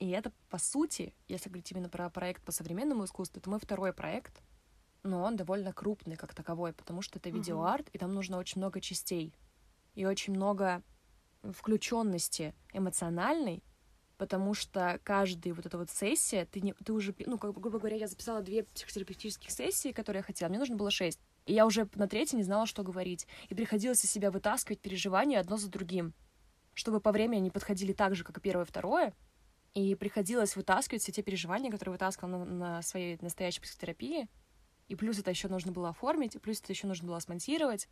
И 0.02 0.10
это, 0.10 0.32
по 0.50 0.58
сути, 0.58 1.14
если 1.28 1.48
говорить 1.50 1.72
именно 1.72 1.88
про 1.88 2.10
проект 2.10 2.44
по 2.44 2.52
современному 2.52 3.06
искусству, 3.06 3.40
это 3.40 3.50
мой 3.52 3.60
второй 3.60 3.94
проект. 3.94 4.42
но 5.04 5.24
он 5.24 5.36
довольно 5.36 5.74
крупный 5.74 6.16
как 6.16 6.36
таковой, 6.36 6.74
потому 6.74 7.02
что 7.02 7.18
это 7.18 7.30
Мгм. 7.30 7.38
видеоарт, 7.40 7.90
и 7.90 7.98
там 7.98 8.14
нужно 8.14 8.38
очень 8.38 8.60
много 8.62 8.80
частей 8.82 9.34
и 9.96 10.06
очень 10.06 10.32
много 10.34 10.84
включенности 11.52 12.54
эмоциональной, 12.74 13.64
потому 14.18 14.54
что 14.54 15.00
каждая 15.04 15.54
вот 15.56 15.66
эта 15.66 15.78
вот 15.80 15.90
сессия, 15.90 16.46
ты, 16.46 16.62
не, 16.62 16.74
ты 16.74 16.94
уже, 16.94 17.16
ну, 17.26 17.40
как 17.40 17.54
грубо 17.60 17.80
говоря, 17.80 17.98
я 17.98 18.08
записала 18.08 18.42
две 18.42 18.64
психотерапевтических 18.64 19.50
сессии, 19.50 19.92
которые 19.92 20.20
я 20.20 20.24
хотела, 20.24 20.50
мне 20.50 20.60
нужно 20.60 20.76
было 20.76 20.92
шесть. 20.92 21.20
И 21.48 21.54
я 21.54 21.66
уже 21.66 21.90
на 21.96 22.08
третьей 22.08 22.38
не 22.38 22.44
знала, 22.44 22.68
что 22.68 22.84
говорить. 22.84 23.26
И 23.50 23.56
приходилось 23.56 24.06
из 24.06 24.12
себя 24.12 24.30
вытаскивать 24.30 24.80
переживания 24.82 25.40
одно 25.40 25.58
за 25.58 25.70
другим, 25.70 26.14
чтобы 26.76 27.00
по 27.02 27.12
времени 27.12 27.38
они 27.40 27.50
подходили 27.50 27.94
так 27.94 28.14
же, 28.16 28.24
как 28.24 28.38
и 28.38 28.42
первое 28.42 28.66
и 28.66 28.68
второе. 28.68 29.16
И 29.74 29.96
приходилось 29.96 30.56
вытаскивать 30.56 31.02
все 31.02 31.12
те 31.12 31.22
переживания, 31.22 31.72
которые 31.72 31.94
вытаскивала 31.94 32.44
на, 32.44 32.46
на 32.46 32.82
своей 32.82 33.18
настоящей 33.22 33.62
психотерапии. 33.62 34.28
И 34.90 34.96
плюс 34.96 35.18
это 35.20 35.30
еще 35.30 35.48
нужно 35.48 35.72
было 35.72 35.90
оформить, 35.90 36.36
и 36.36 36.40
плюс 36.40 36.60
это 36.60 36.74
еще 36.74 36.88
нужно 36.88 37.08
было 37.08 37.20
смонтировать. 37.20 37.88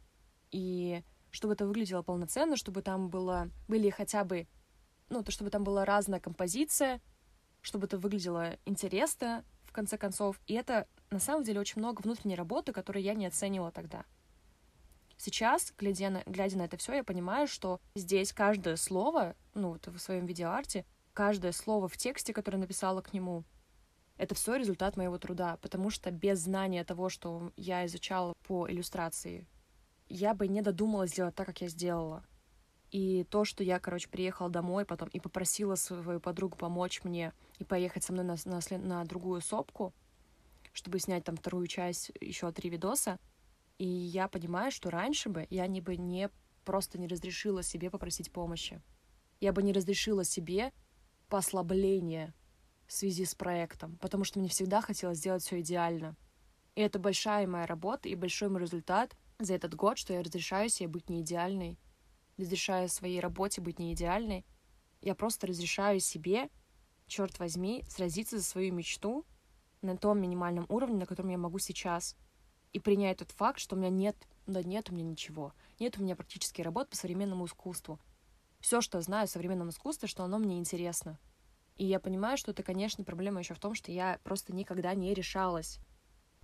И 0.52 1.04
чтобы 1.32 1.54
это 1.54 1.66
выглядело 1.66 2.02
полноценно, 2.02 2.58
чтобы 2.58 2.82
там 2.82 3.10
было, 3.10 3.50
были 3.68 3.90
хотя 3.90 4.24
бы, 4.24 4.48
ну, 5.10 5.24
то, 5.24 5.32
чтобы 5.32 5.50
там 5.50 5.64
была 5.64 5.86
разная 5.86 6.20
композиция, 6.20 7.02
чтобы 7.62 7.86
это 7.86 7.98
выглядело 7.98 8.58
интересно, 8.66 9.46
в 9.64 9.72
конце 9.72 9.98
концов. 9.98 10.40
И 10.48 10.54
это, 10.56 10.88
на 11.12 11.20
самом 11.20 11.44
деле, 11.44 11.60
очень 11.60 11.80
много 11.80 12.02
внутренней 12.02 12.36
работы, 12.36 12.74
которую 12.74 13.04
я 13.04 13.14
не 13.14 13.28
оценивала 13.28 13.72
тогда. 13.72 14.06
Сейчас, 15.18 15.74
глядя 15.78 16.10
на, 16.10 16.24
глядя 16.26 16.58
на 16.58 16.64
это 16.64 16.78
все, 16.78 16.94
я 16.94 17.04
понимаю, 17.04 17.48
что 17.48 17.80
здесь 17.94 18.34
каждое 18.34 18.78
слово, 18.78 19.36
ну, 19.54 19.70
вот 19.74 19.88
в 19.88 20.00
своем 20.00 20.26
видеоарте, 20.26 20.86
каждое 21.14 21.52
слово 21.52 21.88
в 21.88 21.98
тексте, 21.98 22.34
которое 22.34 22.58
написала 22.58 23.02
к 23.02 23.14
нему, 23.14 23.44
это 24.18 24.36
все 24.36 24.56
результат 24.56 24.98
моего 24.98 25.18
труда, 25.18 25.58
потому 25.62 25.90
что 25.90 26.12
без 26.12 26.40
знания 26.40 26.84
того, 26.84 27.08
что 27.10 27.54
я 27.56 27.86
изучала 27.86 28.34
по 28.48 28.70
иллюстрации, 28.70 29.48
я 30.10 30.34
бы 30.34 30.48
не 30.48 30.62
додумалась 30.62 31.12
сделать 31.12 31.36
так, 31.36 31.46
как 31.46 31.62
я 31.62 31.70
сделала. 31.70 32.26
И 32.92 33.24
то, 33.26 33.46
что 33.46 33.64
я, 33.64 33.80
короче, 33.80 34.10
приехала 34.10 34.50
домой 34.50 34.84
потом 34.84 35.10
и 35.10 35.20
попросила 35.20 35.76
свою 35.76 36.20
подругу 36.20 36.58
помочь 36.58 37.04
мне 37.04 37.34
и 37.60 37.64
поехать 37.64 38.04
со 38.04 38.12
мной 38.12 38.26
на, 38.26 38.36
на, 38.46 38.78
на 38.78 39.06
другую 39.06 39.42
сопку, 39.42 39.94
чтобы 40.74 41.00
снять 41.00 41.24
там 41.24 41.38
вторую 41.38 41.68
часть, 41.68 42.12
еще 42.20 42.52
три 42.52 42.70
видоса. 42.70 43.20
И 43.78 43.88
я 43.88 44.28
понимаю, 44.28 44.72
что 44.72 44.90
раньше 44.90 45.30
бы 45.30 45.46
я 45.50 45.68
не 45.68 45.82
бы 45.82 45.96
не 45.96 46.30
просто 46.66 46.98
не 46.98 47.08
разрешила 47.08 47.64
себе 47.64 47.90
попросить 47.90 48.32
помощи. 48.32 48.82
Я 49.40 49.54
бы 49.54 49.64
не 49.64 49.72
разрешила 49.72 50.24
себе 50.24 50.74
послабление 51.30 52.34
в 52.88 52.94
связи 52.94 53.24
с 53.24 53.36
проектом, 53.36 53.98
потому 53.98 54.24
что 54.24 54.40
мне 54.40 54.50
всегда 54.50 54.82
хотелось 54.82 55.20
сделать 55.20 55.44
все 55.44 55.62
идеально. 55.62 56.18
И 56.76 56.82
это 56.82 56.98
большая 56.98 57.46
моя 57.48 57.66
работа 57.66 58.10
и 58.10 58.16
большой 58.16 58.50
мой 58.50 58.62
результат 58.62 59.16
за 59.38 59.54
этот 59.54 59.76
год, 59.76 59.98
что 59.98 60.14
я 60.14 60.24
разрешаю 60.24 60.70
себе 60.70 60.90
быть 60.90 61.10
не 61.10 61.22
идеальной, 61.22 61.78
разрешаю 62.38 62.90
своей 62.90 63.20
работе 63.20 63.62
быть 63.62 63.80
не 63.80 63.94
идеальной. 63.94 64.46
Я 65.02 65.16
просто 65.16 65.48
разрешаю 65.48 66.00
себе, 66.00 66.50
черт 67.08 67.38
возьми, 67.40 67.84
сразиться 67.88 68.38
за 68.38 68.44
свою 68.44 68.74
мечту 68.74 69.26
на 69.82 69.98
том 69.98 70.20
минимальном 70.20 70.66
уровне, 70.70 70.98
на 70.98 71.06
котором 71.06 71.30
я 71.30 71.38
могу 71.38 71.60
сейчас. 71.60 72.18
И 72.74 72.80
принять 72.80 73.18
тот 73.18 73.32
факт, 73.32 73.60
что 73.60 73.76
у 73.76 73.80
меня 73.80 73.90
нет, 73.90 74.16
да 74.46 74.64
нет 74.64 74.90
у 74.90 74.94
меня 74.94 75.04
ничего. 75.04 75.54
Нет 75.80 75.98
у 75.98 76.04
меня 76.04 76.16
практически 76.16 76.62
работ 76.62 76.90
по 76.90 76.96
современному 76.96 77.46
искусству. 77.46 78.00
Все, 78.60 78.82
что 78.82 78.98
я 78.98 79.02
знаю 79.02 79.24
о 79.24 79.28
современном 79.28 79.70
искусстве, 79.70 80.08
что 80.08 80.24
оно 80.24 80.38
мне 80.38 80.58
интересно. 80.58 81.20
И 81.78 81.86
я 81.86 82.00
понимаю, 82.00 82.38
что 82.38 82.52
это, 82.52 82.62
конечно, 82.62 83.04
проблема 83.04 83.40
еще 83.40 83.54
в 83.54 83.60
том, 83.60 83.74
что 83.74 83.92
я 83.92 84.20
просто 84.24 84.54
никогда 84.54 84.94
не 84.96 85.14
решалась 85.14 85.80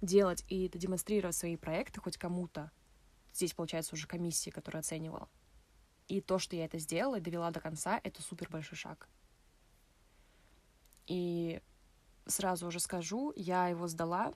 делать 0.02 0.46
и 0.48 0.70
демонстрировать 0.70 1.36
свои 1.36 1.58
проекты 1.58 2.00
хоть 2.00 2.18
кому-то. 2.18 2.72
Здесь, 3.34 3.54
получается, 3.54 3.96
уже 3.96 4.08
комиссия, 4.08 4.52
которая 4.52 4.80
оценивала. 4.80 5.28
И 6.08 6.22
то, 6.22 6.40
что 6.40 6.56
я 6.56 6.66
это 6.66 6.78
сделала 6.78 7.18
и 7.18 7.22
довела 7.22 7.52
до 7.52 7.60
конца, 7.60 8.00
это 8.04 8.22
супер 8.22 8.50
большой 8.50 8.78
шаг. 8.78 9.10
И 11.08 11.62
сразу 12.26 12.68
уже 12.68 12.80
скажу, 12.80 13.34
я 13.36 13.68
его 13.68 13.88
сдала 13.88 14.34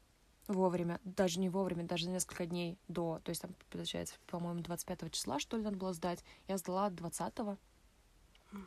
вовремя, 0.47 0.99
даже 1.03 1.39
не 1.39 1.49
вовремя, 1.49 1.85
даже 1.85 2.05
за 2.05 2.11
несколько 2.11 2.45
дней 2.45 2.77
до, 2.87 3.19
то 3.23 3.29
есть 3.29 3.41
там, 3.41 3.55
получается, 3.69 4.15
по-моему, 4.27 4.61
25 4.61 5.11
числа, 5.11 5.39
что 5.39 5.57
ли, 5.57 5.63
надо 5.63 5.77
было 5.77 5.93
сдать. 5.93 6.23
Я 6.47 6.57
сдала 6.57 6.89
20 6.89 7.35
-го. 7.35 7.57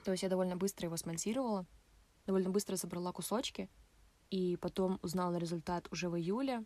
То 0.05 0.13
есть 0.13 0.23
я 0.23 0.29
довольно 0.29 0.57
быстро 0.57 0.87
его 0.87 0.97
смонтировала, 0.97 1.67
довольно 2.27 2.51
быстро 2.51 2.77
собрала 2.77 3.13
кусочки, 3.13 3.69
и 4.31 4.57
потом 4.57 4.99
узнала 5.03 5.37
результат 5.37 5.89
уже 5.93 6.09
в 6.09 6.17
июле, 6.17 6.65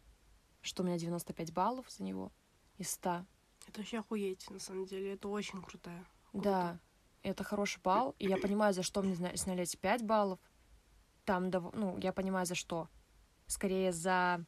что 0.61 0.83
у 0.83 0.87
меня 0.87 0.99
95 0.99 1.53
баллов 1.53 1.91
за 1.91 2.05
него 2.05 2.33
из 2.79 2.91
100. 2.91 3.27
Это 3.69 3.81
вообще 3.81 3.99
охуеть, 3.99 4.49
на 4.51 4.59
самом 4.59 4.87
деле. 4.87 5.15
Это 5.15 5.29
очень 5.29 5.63
крутая. 5.63 6.05
Да, 6.33 6.79
это 7.23 7.43
хороший 7.43 7.81
балл, 7.83 8.15
и 8.19 8.27
я 8.27 8.37
понимаю, 8.37 8.75
за 8.75 8.83
что 8.83 9.03
мне 9.03 9.17
сняли 9.37 9.63
эти 9.63 9.77
5 9.77 10.05
баллов. 10.05 10.39
Там, 11.25 11.51
ну, 11.51 11.99
я 11.99 12.13
понимаю, 12.13 12.47
за 12.47 12.55
что. 12.55 12.89
Скорее, 13.47 13.93
за 13.93 14.45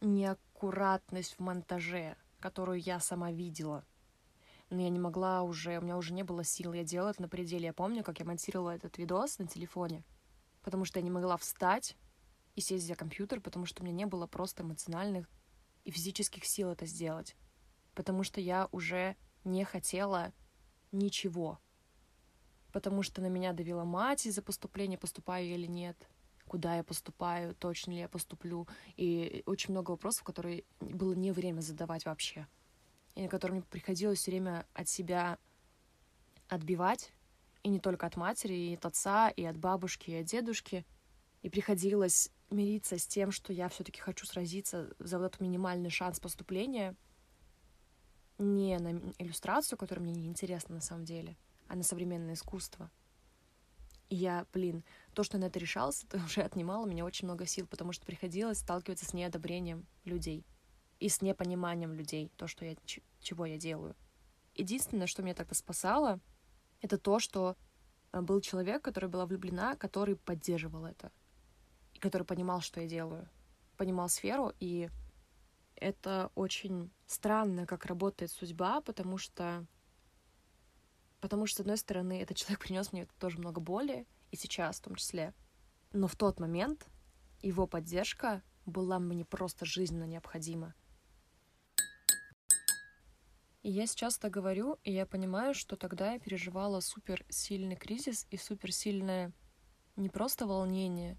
неаккуратность 0.00 1.36
в 1.36 1.40
монтаже, 1.40 2.16
которую 2.40 2.80
я 2.80 3.00
сама 3.00 3.32
видела. 3.32 3.86
Но 4.70 4.80
я 4.80 4.88
не 4.88 5.00
могла 5.00 5.42
уже, 5.42 5.78
у 5.78 5.82
меня 5.82 5.96
уже 5.96 6.12
не 6.12 6.22
было 6.22 6.44
сил, 6.44 6.72
я 6.72 6.84
делала 6.84 7.10
это 7.10 7.22
на 7.22 7.28
пределе. 7.28 7.66
Я 7.66 7.72
помню, 7.72 8.04
как 8.04 8.20
я 8.20 8.24
монтировала 8.24 8.70
этот 8.70 8.98
видос 8.98 9.38
на 9.38 9.48
телефоне, 9.48 10.04
потому 10.62 10.84
что 10.84 11.00
я 11.00 11.02
не 11.02 11.10
могла 11.10 11.36
встать 11.36 11.96
и 12.54 12.60
сесть 12.60 12.86
за 12.86 12.94
компьютер, 12.94 13.40
потому 13.40 13.66
что 13.66 13.82
у 13.82 13.84
меня 13.84 13.96
не 13.96 14.06
было 14.06 14.28
просто 14.28 14.62
эмоциональных 14.62 15.28
и 15.84 15.90
физических 15.90 16.44
сил 16.44 16.70
это 16.70 16.86
сделать. 16.86 17.36
Потому 17.94 18.22
что 18.22 18.40
я 18.40 18.68
уже 18.70 19.16
не 19.44 19.64
хотела 19.64 20.32
ничего. 20.92 21.58
Потому 22.72 23.02
что 23.02 23.20
на 23.20 23.26
меня 23.26 23.52
давила 23.52 23.84
мать 23.84 24.26
из-за 24.26 24.42
поступления, 24.42 24.98
поступаю 24.98 25.48
я 25.48 25.54
или 25.56 25.66
нет, 25.66 26.08
куда 26.46 26.76
я 26.76 26.84
поступаю, 26.84 27.54
точно 27.56 27.92
ли 27.92 27.98
я 27.98 28.08
поступлю. 28.08 28.68
И 28.96 29.42
очень 29.46 29.72
много 29.72 29.90
вопросов, 29.90 30.22
которые 30.22 30.64
было 30.80 31.14
не 31.14 31.32
время 31.32 31.60
задавать 31.60 32.04
вообще. 32.04 32.46
И 33.14 33.22
на 33.22 33.28
которые 33.28 33.58
мне 33.58 33.66
приходилось 33.68 34.18
все 34.18 34.30
время 34.30 34.66
от 34.74 34.88
себя 34.88 35.38
отбивать. 36.48 37.12
И 37.62 37.68
не 37.68 37.80
только 37.80 38.06
от 38.06 38.16
матери, 38.16 38.54
и 38.54 38.74
от 38.74 38.86
отца, 38.86 39.28
и 39.28 39.44
от 39.44 39.56
бабушки, 39.56 40.10
и 40.10 40.16
от 40.16 40.26
дедушки. 40.26 40.86
И 41.42 41.50
приходилось 41.50 42.30
мириться 42.50 42.98
с 42.98 43.06
тем, 43.06 43.30
что 43.30 43.52
я 43.52 43.68
все-таки 43.68 44.00
хочу 44.00 44.26
сразиться 44.26 44.90
за 44.98 45.18
вот 45.18 45.26
этот 45.26 45.40
минимальный 45.40 45.90
шанс 45.90 46.20
поступления 46.20 46.96
не 48.38 48.78
на 48.78 49.12
иллюстрацию, 49.18 49.78
которая 49.78 50.02
мне 50.02 50.14
не 50.14 50.26
интересна 50.26 50.76
на 50.76 50.80
самом 50.80 51.04
деле, 51.04 51.36
а 51.68 51.76
на 51.76 51.82
современное 51.82 52.34
искусство. 52.34 52.90
И 54.08 54.16
я, 54.16 54.46
блин, 54.52 54.82
то, 55.14 55.22
что 55.22 55.38
на 55.38 55.44
это 55.44 55.58
решалась, 55.58 56.04
это 56.08 56.24
уже 56.24 56.40
отнимало 56.40 56.84
у 56.84 56.88
меня 56.88 57.04
очень 57.04 57.26
много 57.26 57.46
сил, 57.46 57.66
потому 57.66 57.92
что 57.92 58.06
приходилось 58.06 58.58
сталкиваться 58.58 59.04
с 59.04 59.12
неодобрением 59.12 59.86
людей 60.04 60.44
и 61.00 61.08
с 61.08 61.22
непониманием 61.22 61.92
людей, 61.92 62.30
то, 62.36 62.46
что 62.46 62.64
я, 62.64 62.76
чего 63.20 63.46
я 63.46 63.56
делаю. 63.56 63.96
Единственное, 64.54 65.06
что 65.06 65.22
меня 65.22 65.34
тогда 65.34 65.54
спасало, 65.54 66.20
это 66.82 66.98
то, 66.98 67.18
что 67.18 67.56
э, 68.12 68.20
был 68.20 68.40
человек, 68.40 68.82
который 68.82 69.08
была 69.08 69.26
влюблена, 69.26 69.76
который 69.76 70.16
поддерживал 70.16 70.84
это, 70.84 71.10
и 71.94 71.98
который 71.98 72.24
понимал, 72.24 72.60
что 72.60 72.80
я 72.80 72.86
делаю, 72.86 73.28
понимал 73.76 74.08
сферу, 74.08 74.52
и 74.60 74.90
это 75.76 76.30
очень 76.34 76.90
странно, 77.06 77.66
как 77.66 77.86
работает 77.86 78.30
судьба, 78.30 78.82
потому 78.82 79.16
что 79.16 79.66
потому 81.20 81.46
что, 81.46 81.58
с 81.58 81.60
одной 81.60 81.76
стороны, 81.76 82.20
этот 82.20 82.36
человек 82.36 82.60
принес 82.64 82.92
мне 82.92 83.06
тоже 83.18 83.38
много 83.38 83.60
боли, 83.60 84.06
и 84.30 84.36
сейчас 84.36 84.78
в 84.78 84.82
том 84.82 84.94
числе. 84.94 85.34
Но 85.92 86.06
в 86.06 86.16
тот 86.16 86.38
момент 86.38 86.86
его 87.42 87.66
поддержка 87.66 88.42
была 88.66 88.98
мне 88.98 89.24
просто 89.24 89.64
жизненно 89.64 90.04
необходима. 90.04 90.74
И 93.62 93.70
я 93.70 93.86
сейчас 93.86 94.16
это 94.16 94.30
говорю, 94.30 94.78
и 94.84 94.92
я 94.92 95.04
понимаю, 95.04 95.54
что 95.54 95.76
тогда 95.76 96.12
я 96.12 96.18
переживала 96.18 96.80
супер 96.80 97.24
сильный 97.28 97.76
кризис 97.76 98.26
и 98.30 98.38
супер 98.38 98.72
сильное 98.72 99.32
не 99.96 100.08
просто 100.08 100.46
волнение, 100.46 101.18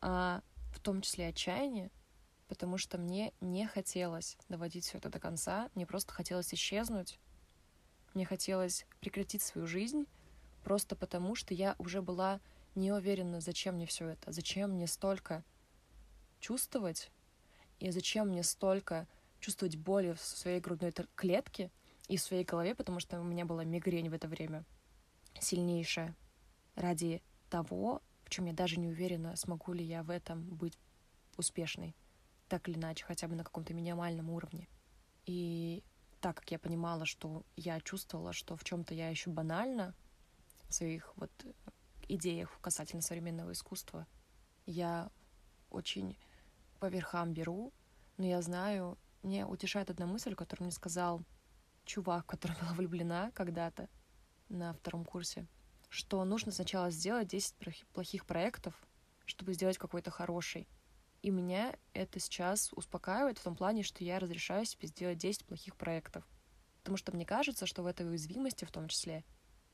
а 0.00 0.42
в 0.72 0.80
том 0.80 1.02
числе 1.02 1.28
отчаяние, 1.28 1.90
потому 2.48 2.78
что 2.78 2.96
мне 2.96 3.34
не 3.42 3.66
хотелось 3.66 4.38
доводить 4.48 4.86
все 4.86 4.96
это 4.96 5.10
до 5.10 5.20
конца, 5.20 5.68
мне 5.74 5.86
просто 5.86 6.14
хотелось 6.14 6.54
исчезнуть, 6.54 7.18
мне 8.14 8.24
хотелось 8.24 8.86
прекратить 9.00 9.42
свою 9.42 9.66
жизнь, 9.66 10.06
просто 10.62 10.96
потому 10.96 11.34
что 11.34 11.52
я 11.52 11.74
уже 11.78 12.00
была 12.00 12.40
не 12.74 12.92
уверена, 12.92 13.40
зачем 13.40 13.74
мне 13.74 13.86
все 13.86 14.08
это, 14.08 14.32
зачем 14.32 14.70
мне 14.70 14.86
столько 14.86 15.44
чувствовать, 16.40 17.10
и 17.78 17.90
зачем 17.90 18.28
мне 18.28 18.42
столько 18.42 19.06
чувствовать 19.44 19.76
боли 19.76 20.12
в 20.14 20.20
своей 20.20 20.58
грудной 20.58 20.92
клетке 21.14 21.70
и 22.08 22.16
в 22.16 22.22
своей 22.22 22.44
голове, 22.44 22.74
потому 22.74 22.98
что 22.98 23.20
у 23.20 23.24
меня 23.24 23.44
была 23.44 23.62
мигрень 23.64 24.08
в 24.08 24.14
это 24.14 24.26
время 24.26 24.64
сильнейшая 25.38 26.16
ради 26.76 27.22
того, 27.50 28.00
в 28.24 28.30
чем 28.30 28.46
я 28.46 28.54
даже 28.54 28.80
не 28.80 28.88
уверена, 28.88 29.36
смогу 29.36 29.74
ли 29.74 29.84
я 29.84 30.02
в 30.02 30.08
этом 30.08 30.42
быть 30.56 30.78
успешной. 31.36 31.94
так 32.48 32.68
или 32.68 32.76
иначе, 32.76 33.04
хотя 33.04 33.28
бы 33.28 33.34
на 33.34 33.44
каком-то 33.44 33.74
минимальном 33.74 34.30
уровне. 34.30 34.68
И 35.26 35.82
так 36.20 36.36
как 36.36 36.50
я 36.50 36.58
понимала, 36.58 37.04
что 37.04 37.42
я 37.56 37.80
чувствовала, 37.80 38.32
что 38.32 38.56
в 38.56 38.64
чем-то 38.64 38.94
я 38.94 39.08
еще 39.10 39.30
банально 39.30 39.94
в 40.68 40.74
своих 40.74 41.14
вот 41.16 41.30
идеях 42.08 42.58
касательно 42.60 43.02
современного 43.02 43.52
искусства, 43.52 44.06
я 44.66 45.10
очень 45.70 46.16
по 46.80 46.86
верхам 46.86 47.34
беру, 47.34 47.72
но 48.16 48.24
я 48.24 48.40
знаю, 48.40 48.96
мне 49.24 49.46
утешает 49.46 49.90
одна 49.90 50.06
мысль, 50.06 50.34
которую 50.34 50.66
мне 50.66 50.72
сказал 50.72 51.22
чувак, 51.84 52.26
который 52.26 52.56
была 52.60 52.72
влюблена 52.74 53.30
когда-то 53.32 53.88
на 54.48 54.72
втором 54.74 55.04
курсе, 55.04 55.46
что 55.88 56.24
нужно 56.24 56.52
сначала 56.52 56.90
сделать 56.90 57.28
10 57.28 57.56
плохих 57.92 58.26
проектов, 58.26 58.74
чтобы 59.24 59.54
сделать 59.54 59.78
какой-то 59.78 60.10
хороший. 60.10 60.68
И 61.22 61.30
меня 61.30 61.74
это 61.94 62.20
сейчас 62.20 62.70
успокаивает 62.74 63.38
в 63.38 63.42
том 63.42 63.56
плане, 63.56 63.82
что 63.82 64.04
я 64.04 64.18
разрешаю 64.18 64.66
себе 64.66 64.88
сделать 64.88 65.18
10 65.18 65.46
плохих 65.46 65.74
проектов. 65.76 66.28
Потому 66.82 66.98
что 66.98 67.12
мне 67.12 67.24
кажется, 67.24 67.64
что 67.64 67.82
в 67.82 67.86
этой 67.86 68.06
уязвимости 68.06 68.66
в 68.66 68.70
том 68.70 68.88
числе 68.88 69.24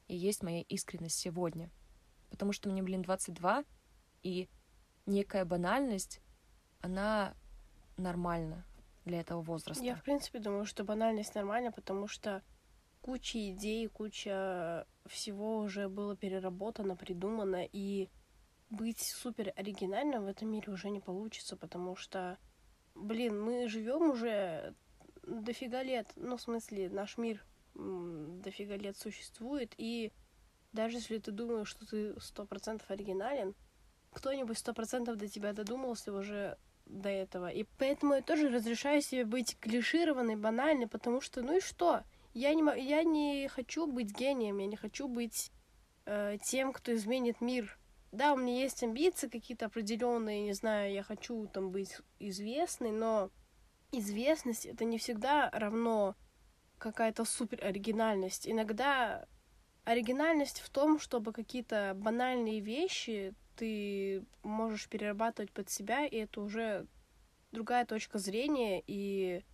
и 0.07 0.17
есть 0.17 0.43
моя 0.43 0.63
искренность 0.63 1.19
сегодня. 1.19 1.71
Потому 2.31 2.53
что 2.53 2.69
мне, 2.69 2.83
блин, 2.83 3.03
22, 3.03 3.65
и 4.23 4.49
некая 5.07 5.45
банальность, 5.45 6.21
она 6.81 7.35
нормальна 7.97 8.65
для 9.05 9.21
этого 9.21 9.43
возраста. 9.43 9.83
Я, 9.83 9.95
в 9.95 10.03
принципе, 10.03 10.39
думаю, 10.39 10.67
что 10.67 10.85
банальность 10.85 11.35
нормальна, 11.35 11.73
потому 11.73 12.07
что 12.07 12.43
куча 13.01 13.51
идей, 13.51 13.89
куча 13.89 14.87
всего 15.07 15.59
уже 15.59 15.89
было 15.89 16.17
переработано, 16.17 16.97
придумано, 16.97 17.65
и 17.65 18.09
быть 18.69 19.01
супер 19.01 19.53
оригинальным 19.57 20.25
в 20.25 20.29
этом 20.29 20.51
мире 20.51 20.73
уже 20.73 20.91
не 20.91 21.01
получится, 21.01 21.57
потому 21.57 21.97
что, 21.97 22.39
блин, 22.95 23.41
мы 23.41 23.69
живем 23.69 24.11
уже 24.11 24.75
дофига 25.23 25.83
лет, 25.83 26.09
ну, 26.17 26.37
в 26.37 26.43
смысле, 26.43 26.89
наш 26.89 27.19
мир 27.19 27.45
дофига 27.75 28.77
лет 28.77 28.97
существует, 28.97 29.75
и 29.77 30.13
даже 30.73 30.99
если 30.99 31.19
ты 31.19 31.33
думаешь, 31.33 31.69
что 31.69 31.87
ты 31.87 32.21
сто 32.21 32.45
процентов 32.45 32.91
оригинален, 32.91 33.55
кто-нибудь 34.13 34.59
сто 34.59 34.73
процентов 34.73 35.17
до 35.17 35.29
тебя 35.29 35.53
додумался 35.53 36.13
уже 36.13 36.59
до 36.91 37.09
этого. 37.09 37.49
И 37.49 37.65
поэтому 37.79 38.15
я 38.15 38.23
тоже 38.23 38.49
разрешаю 38.49 39.03
себе 39.03 39.25
быть 39.25 39.57
клишированной, 39.61 40.37
банальной, 40.37 40.87
потому 40.87 41.21
что, 41.21 41.43
ну 41.43 41.57
и 41.57 41.61
что? 41.61 42.03
Я 42.35 42.55
не, 42.55 42.63
я 42.83 43.03
не 43.03 43.49
хочу 43.49 43.87
быть 43.87 44.17
гением, 44.17 44.59
я 44.59 44.67
не 44.67 44.77
хочу 44.77 45.09
быть 45.09 45.51
э, 46.07 46.39
тем, 46.43 46.73
кто 46.73 46.95
изменит 46.95 47.41
мир. 47.41 47.79
Да, 48.13 48.33
у 48.33 48.37
меня 48.37 48.61
есть 48.61 48.83
амбиции 48.83 49.29
какие-то 49.29 49.67
определенные, 49.67 50.43
не 50.43 50.53
знаю, 50.53 50.93
я 50.93 51.03
хочу 51.03 51.47
там 51.47 51.71
быть 51.71 51.97
известной, 52.19 52.91
но 52.91 53.31
известность 53.93 54.67
это 54.67 54.85
не 54.85 54.99
всегда 54.99 55.51
равно 55.51 56.17
какая-то 56.79 57.25
супер 57.25 57.65
оригинальность. 57.65 58.49
Иногда 58.49 59.27
оригинальность 59.85 60.61
в 60.61 60.71
том, 60.71 60.99
чтобы 60.99 61.33
какие-то 61.33 61.93
банальные 61.97 62.61
вещи 62.61 63.35
ты 63.61 64.25
можешь 64.43 64.89
перерабатывать 64.89 65.53
под 65.53 65.69
себя, 65.69 66.07
и 66.07 66.17
это 66.17 66.41
уже 66.41 66.87
другая 67.53 67.85
точка 67.85 68.19
зрения 68.19 68.83
и 68.87 69.45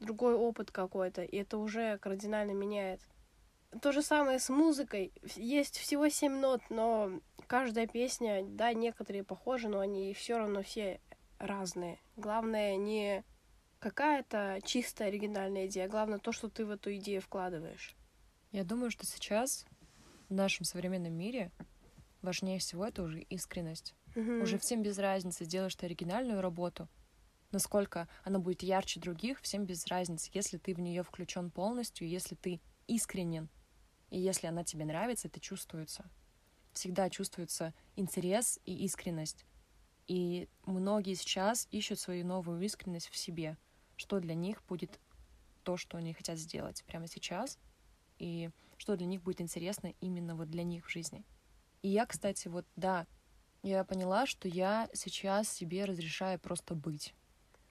другой 0.00 0.34
опыт 0.34 0.72
какой-то, 0.72 1.22
и 1.22 1.36
это 1.36 1.58
уже 1.58 1.98
кардинально 1.98 2.50
меняет. 2.50 3.00
То 3.80 3.92
же 3.92 4.02
самое 4.02 4.40
с 4.40 4.48
музыкой. 4.48 5.12
Есть 5.36 5.78
всего 5.78 6.08
семь 6.08 6.34
нот, 6.34 6.62
но 6.68 7.20
каждая 7.46 7.86
песня, 7.86 8.42
да, 8.44 8.72
некоторые 8.72 9.22
похожи, 9.22 9.68
но 9.68 9.78
они 9.78 10.12
все 10.14 10.38
равно 10.38 10.62
все 10.62 11.00
разные. 11.38 12.00
Главное 12.16 12.76
не 12.76 13.22
какая-то 13.78 14.58
чистая 14.64 15.08
оригинальная 15.08 15.66
идея, 15.66 15.88
главное 15.88 16.18
то, 16.18 16.32
что 16.32 16.48
ты 16.48 16.66
в 16.66 16.70
эту 16.70 16.92
идею 16.96 17.20
вкладываешь. 17.20 17.94
Я 18.50 18.64
думаю, 18.64 18.90
что 18.90 19.06
сейчас 19.06 19.64
в 20.28 20.34
нашем 20.34 20.64
современном 20.64 21.12
мире 21.12 21.52
важнее 22.24 22.58
всего 22.58 22.86
это 22.86 23.02
уже 23.02 23.20
искренность. 23.20 23.94
Mm-hmm. 24.14 24.42
Уже 24.42 24.58
всем 24.58 24.82
без 24.82 24.98
разницы, 24.98 25.44
делаешь 25.44 25.76
ты 25.76 25.86
оригинальную 25.86 26.40
работу, 26.40 26.88
насколько 27.52 28.08
она 28.24 28.38
будет 28.38 28.62
ярче 28.62 29.00
других, 29.00 29.40
всем 29.40 29.64
без 29.64 29.86
разницы, 29.86 30.30
если 30.34 30.58
ты 30.58 30.74
в 30.74 30.80
нее 30.80 31.02
включен 31.02 31.50
полностью, 31.50 32.08
если 32.08 32.34
ты 32.34 32.60
искренен, 32.86 33.48
и 34.10 34.18
если 34.18 34.46
она 34.46 34.64
тебе 34.64 34.84
нравится, 34.84 35.28
это 35.28 35.40
чувствуется. 35.40 36.04
Всегда 36.72 37.08
чувствуется 37.08 37.72
интерес 37.96 38.58
и 38.64 38.84
искренность. 38.84 39.46
И 40.06 40.48
многие 40.66 41.14
сейчас 41.14 41.68
ищут 41.70 41.98
свою 41.98 42.26
новую 42.26 42.60
искренность 42.60 43.08
в 43.08 43.16
себе, 43.16 43.56
что 43.96 44.20
для 44.20 44.34
них 44.34 44.62
будет 44.64 45.00
то, 45.62 45.76
что 45.76 45.96
они 45.96 46.12
хотят 46.12 46.38
сделать 46.38 46.84
прямо 46.86 47.06
сейчас, 47.06 47.58
и 48.18 48.50
что 48.76 48.96
для 48.96 49.06
них 49.06 49.22
будет 49.22 49.40
интересно 49.40 49.94
именно 50.00 50.34
вот 50.36 50.50
для 50.50 50.62
них 50.62 50.86
в 50.86 50.90
жизни. 50.90 51.24
И 51.84 51.88
я, 51.88 52.06
кстати, 52.06 52.48
вот, 52.48 52.64
да, 52.76 53.06
я 53.62 53.84
поняла, 53.84 54.24
что 54.24 54.48
я 54.48 54.88
сейчас 54.94 55.50
себе 55.50 55.84
разрешаю 55.84 56.38
просто 56.38 56.74
быть. 56.74 57.14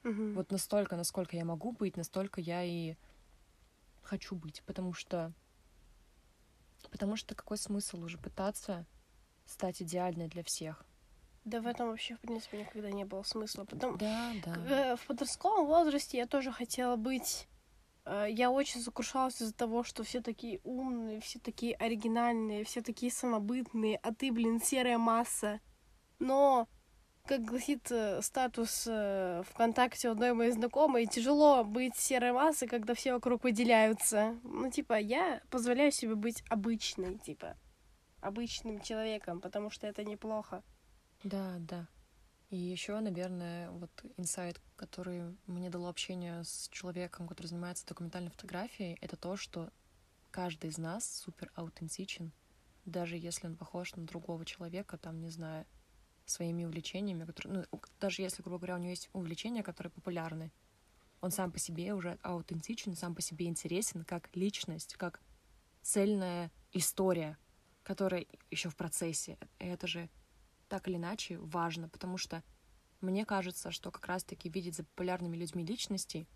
Угу. 0.03 0.33
Вот 0.33 0.51
настолько, 0.51 0.95
насколько 0.95 1.35
я 1.35 1.43
могу 1.45 1.71
быть, 1.71 1.97
настолько 1.97 2.39
я 2.39 2.63
и 2.63 2.95
хочу 4.03 4.35
быть, 4.35 4.61
потому 4.67 4.93
что 4.93 5.33
потому 6.91 7.15
что 7.15 7.33
какой 7.33 7.57
смысл 7.57 8.03
уже 8.03 8.19
пытаться 8.19 8.85
стать 9.47 9.81
идеальной 9.81 10.27
для 10.27 10.43
всех? 10.43 10.85
Да 11.43 11.59
в 11.59 11.65
этом 11.65 11.87
вообще, 11.87 12.15
в 12.15 12.19
принципе, 12.19 12.59
никогда 12.59 12.91
не 12.91 13.05
было 13.05 13.23
смысла. 13.23 13.65
Потом 13.65 13.97
да, 13.97 14.31
да. 14.45 14.91
Э, 14.91 14.95
в 14.95 15.07
подростковом 15.07 15.65
возрасте 15.65 16.19
я 16.19 16.27
тоже 16.27 16.51
хотела 16.51 16.97
быть 16.97 17.47
я 18.05 18.51
очень 18.51 18.81
сокрушалась 18.81 19.41
из-за 19.41 19.53
того, 19.53 19.83
что 19.83 20.03
все 20.03 20.21
такие 20.21 20.59
умные, 20.63 21.19
все 21.21 21.39
такие 21.39 21.75
оригинальные, 21.75 22.63
все 22.63 22.81
такие 22.81 23.11
самобытные, 23.11 23.97
а 23.97 24.13
ты, 24.13 24.31
блин, 24.31 24.61
серая 24.61 24.97
масса. 24.97 25.61
Но, 26.19 26.67
как 27.25 27.41
гласит 27.41 27.91
э, 27.91 28.21
статус 28.21 28.85
э, 28.87 29.43
ВКонтакте 29.49 30.09
одной 30.09 30.33
моей 30.33 30.51
знакомой, 30.51 31.05
тяжело 31.05 31.63
быть 31.63 31.95
серой 31.95 32.33
массой, 32.33 32.67
когда 32.67 32.93
все 32.93 33.13
вокруг 33.13 33.43
выделяются. 33.43 34.37
Ну, 34.43 34.69
типа, 34.69 34.99
я 34.99 35.41
позволяю 35.49 35.91
себе 35.91 36.15
быть 36.15 36.43
обычной, 36.49 37.17
типа, 37.17 37.57
обычным 38.21 38.81
человеком, 38.81 39.41
потому 39.41 39.69
что 39.69 39.87
это 39.87 40.03
неплохо. 40.03 40.63
Да, 41.23 41.55
да. 41.59 41.87
И 42.53 42.55
еще, 42.55 42.99
наверное, 42.99 43.71
вот 43.71 43.89
инсайт, 44.15 44.61
который 44.75 45.35
мне 45.47 45.71
дало 45.71 45.89
общение 45.89 46.43
с 46.43 46.69
человеком, 46.69 47.27
который 47.27 47.47
занимается 47.47 47.83
документальной 47.87 48.29
фотографией, 48.29 48.95
это 49.01 49.17
то, 49.17 49.35
что 49.35 49.71
каждый 50.29 50.69
из 50.69 50.77
нас 50.77 51.03
супер 51.03 51.51
аутентичен, 51.55 52.31
даже 52.85 53.17
если 53.17 53.47
он 53.47 53.55
похож 53.57 53.95
на 53.95 54.05
другого 54.05 54.45
человека, 54.45 54.99
там, 54.99 55.19
не 55.19 55.31
знаю, 55.31 55.65
своими 56.25 56.63
увлечениями, 56.63 57.25
которые, 57.25 57.65
ну, 57.71 57.81
даже 57.99 58.21
если, 58.21 58.43
грубо 58.43 58.59
говоря, 58.59 58.75
у 58.75 58.77
него 58.77 58.91
есть 58.91 59.09
увлечения, 59.13 59.63
которые 59.63 59.89
популярны, 59.89 60.51
он 61.21 61.31
сам 61.31 61.51
по 61.51 61.57
себе 61.57 61.95
уже 61.95 62.19
аутентичен, 62.21 62.95
сам 62.95 63.15
по 63.15 63.21
себе 63.23 63.47
интересен 63.47 64.03
как 64.03 64.29
личность, 64.35 64.93
как 64.93 65.23
цельная 65.81 66.51
история, 66.71 67.35
которая 67.81 68.27
еще 68.51 68.69
в 68.69 68.75
процессе. 68.75 69.39
Это 69.57 69.87
же 69.87 70.07
так 70.73 70.87
или 70.87 70.95
иначе 70.95 71.37
важно, 71.37 71.87
потому 71.87 72.17
что 72.17 72.41
мне 72.99 73.25
кажется, 73.25 73.69
что 73.69 73.91
как 73.91 74.07
раз-таки 74.07 74.49
видеть 74.49 74.75
за 74.75 74.83
популярными 74.83 75.37
людьми 75.37 75.63
личности 75.63 76.27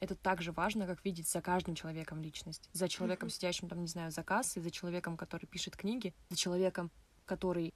это 0.00 0.16
так 0.16 0.42
же 0.42 0.50
важно, 0.50 0.88
как 0.88 1.04
видеть 1.04 1.28
за 1.28 1.40
каждым 1.40 1.76
человеком 1.76 2.20
личность. 2.20 2.68
За 2.72 2.88
человеком, 2.88 3.28
сидящим 3.28 3.68
там, 3.68 3.80
не 3.80 3.86
знаю, 3.86 4.10
за 4.10 4.24
кассой, 4.24 4.60
за 4.60 4.72
человеком, 4.72 5.16
который 5.16 5.46
пишет 5.46 5.76
книги, 5.76 6.16
за 6.30 6.36
человеком, 6.36 6.90
который 7.26 7.72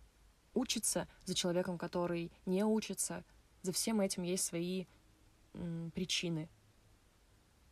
учится, 0.53 1.07
за 1.27 1.37
человеком, 1.37 1.79
который 1.79 2.33
не 2.45 2.65
учится. 2.65 3.25
За 3.63 3.71
всем 3.71 4.01
этим 4.01 4.25
есть 4.25 4.45
свои 4.45 4.87
м, 5.55 5.93
причины 5.93 6.49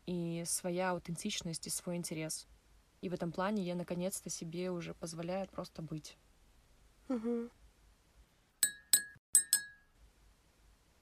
и 0.07 0.45
своя 0.47 0.91
аутентичность 0.91 1.66
и 1.66 1.70
свой 1.70 1.97
интерес. 1.97 2.47
И 3.01 3.09
в 3.09 3.14
этом 3.14 3.32
плане 3.32 3.64
я 3.64 3.74
наконец-то 3.74 4.30
себе 4.30 4.70
уже 4.70 4.95
позволяю 4.95 5.49
просто 5.49 5.82
быть. 5.82 6.16
Угу. 7.09 7.51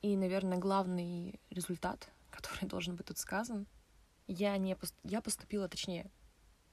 И, 0.07 0.17
наверное, 0.17 0.59
главный 0.59 1.41
результат, 1.51 2.09
который 2.31 2.69
должен 2.69 2.95
быть 2.95 3.07
тут 3.07 3.19
сказан, 3.19 3.67
я 4.29 4.57
не 4.57 4.77
пост... 4.77 4.95
я 5.03 5.21
поступила, 5.21 5.69
точнее, 5.69 6.13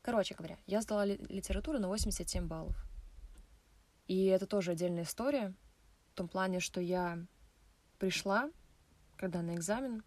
короче 0.03 0.35
говоря, 0.35 0.59
я 0.67 0.81
сдала 0.81 1.03
ли- 1.03 1.17
литературу 1.29 1.79
на 1.79 1.87
87 1.87 2.47
баллов. 2.47 2.75
И 4.05 4.25
это 4.25 4.45
тоже 4.45 4.73
отдельная 4.73 5.03
история, 5.03 5.55
в 6.11 6.13
том 6.13 6.27
плане, 6.27 6.59
что 6.59 6.79
я 6.79 7.25
пришла, 7.97 8.51
когда 9.17 9.41
на 9.41 9.55
экзамен, 9.55 10.03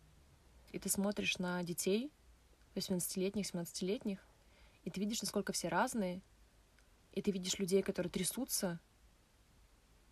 и 0.70 0.78
ты 0.78 0.88
смотришь 0.88 1.38
на 1.38 1.60
детей, 1.64 2.12
18-летних, 2.76 3.52
17-летних, 3.52 4.24
и 4.84 4.90
ты 4.90 5.00
видишь, 5.00 5.20
насколько 5.20 5.52
все 5.52 5.66
разные, 5.66 6.22
и 7.10 7.22
ты 7.22 7.32
видишь 7.32 7.58
людей, 7.58 7.82
которые 7.82 8.12
трясутся, 8.12 8.78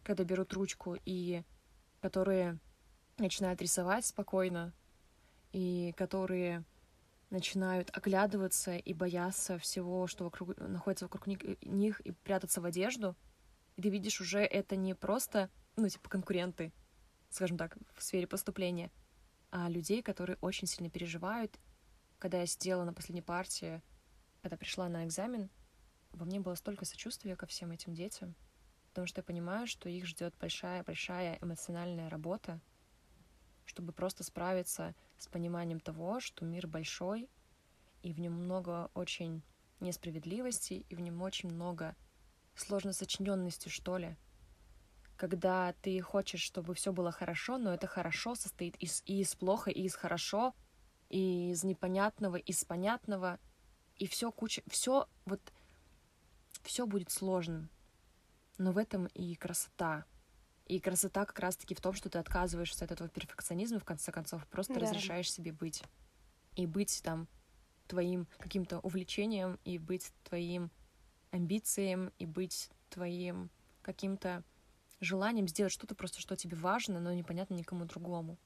когда 0.03 0.25
берут 0.25 0.53
ручку, 0.53 0.97
и 1.05 1.45
которые 2.01 2.59
начинают 3.19 3.61
рисовать 3.63 4.07
спокойно, 4.07 4.73
и 5.53 5.95
которые 5.97 6.65
начинают 7.31 7.91
оглядываться 7.97 8.77
и 8.77 8.95
бояться 8.95 9.59
всего, 9.59 10.07
что 10.07 10.25
вокруг, 10.25 10.57
находится 10.57 11.07
вокруг 11.07 11.27
них, 11.27 11.41
них, 11.63 12.01
и 12.01 12.13
прятаться 12.13 12.61
в 12.61 12.65
одежду. 12.65 13.17
И 13.77 13.83
ты 13.83 13.89
видишь 13.89 14.21
уже 14.21 14.41
это 14.41 14.77
не 14.77 14.95
просто, 14.95 15.51
ну, 15.77 15.89
типа, 15.89 16.09
конкуренты, 16.09 16.73
скажем 17.31 17.59
так, 17.59 17.77
в 17.95 18.03
сфере 18.03 18.27
поступления, 18.27 18.91
а 19.51 19.69
людей, 19.69 20.03
которые 20.03 20.39
очень 20.41 20.67
сильно 20.69 20.91
переживают. 20.91 21.59
Когда 22.19 22.39
я 22.39 22.47
сидела 22.47 22.85
на 22.85 22.93
последней 22.93 23.23
партии, 23.23 23.83
когда 24.43 24.57
пришла 24.57 24.89
на 24.89 25.05
экзамен, 25.05 25.51
во 26.13 26.25
мне 26.25 26.39
было 26.39 26.55
столько 26.55 26.85
сочувствия 26.85 27.35
ко 27.35 27.47
всем 27.47 27.73
этим 27.73 27.95
детям, 27.95 28.37
потому 28.91 29.07
что 29.07 29.21
я 29.21 29.25
понимаю, 29.25 29.67
что 29.67 29.89
их 29.89 30.07
ждет 30.07 30.35
большая-большая 30.39 31.39
эмоциональная 31.41 32.09
работа, 32.09 32.61
чтобы 33.65 33.93
просто 33.93 34.25
справиться 34.25 34.95
с 35.19 35.27
пониманием 35.29 35.81
того, 35.81 36.21
что 36.21 36.45
мир 36.45 36.67
большой, 36.67 37.29
и 38.03 38.13
в 38.13 38.21
нем 38.21 38.33
много 38.33 38.91
очень 38.95 39.43
несправедливости, 39.81 40.85
и 40.89 40.95
в 40.95 41.01
нем 41.01 41.23
очень 41.23 41.51
много 41.51 41.97
сложно 42.55 42.93
сочиненности, 42.93 43.69
что 43.69 43.99
ли. 43.99 44.17
Когда 45.17 45.73
ты 45.83 46.01
хочешь, 46.01 46.41
чтобы 46.43 46.75
все 46.75 46.93
было 46.93 47.13
хорошо, 47.13 47.59
но 47.59 47.73
это 47.73 47.87
хорошо 47.87 48.35
состоит 48.35 48.77
из, 48.77 49.03
и 49.07 49.21
из 49.21 49.35
плохо, 49.35 49.71
и 49.71 49.83
из 49.83 49.95
хорошо, 49.95 50.55
и 51.09 51.51
из 51.51 51.63
непонятного, 51.65 52.37
и 52.37 52.51
из 52.51 52.65
понятного, 52.65 53.39
и 53.97 54.07
все 54.07 54.33
куча, 54.33 54.63
все 54.67 55.09
вот 55.25 55.41
все 56.63 56.87
будет 56.87 57.11
сложным. 57.11 57.71
Но 58.59 58.73
в 58.73 58.79
этом 58.79 59.07
и 59.07 59.35
красота. 59.35 60.05
И 60.67 60.81
красота 60.81 61.27
как 61.27 61.39
раз-таки 61.41 61.75
в 61.75 61.81
том, 61.81 61.93
что 61.93 62.09
ты 62.09 62.19
отказываешься 62.19 62.85
от 62.85 62.93
этого 62.93 63.11
перфекционизма, 63.11 63.79
в 63.79 63.85
конце 63.85 64.13
концов, 64.13 64.47
просто 64.49 64.75
да. 64.75 64.81
разрешаешь 64.81 65.31
себе 65.31 65.53
быть. 65.53 65.83
И 66.57 66.67
быть 66.67 67.03
там 67.03 67.29
твоим 67.87 68.27
каким-то 68.39 68.79
увлечением, 68.79 69.59
и 69.65 69.79
быть 69.79 70.11
твоим 70.23 70.71
амбициям, 71.31 72.13
и 72.19 72.25
быть 72.25 72.71
твоим 72.89 73.51
каким-то 73.83 74.43
желанием 75.01 75.49
сделать 75.49 75.73
что-то 75.73 75.95
просто, 75.95 76.21
что 76.21 76.37
тебе 76.37 76.57
важно, 76.57 76.99
но 76.99 77.13
непонятно 77.13 77.55
никому 77.55 77.85
другому. 77.85 78.39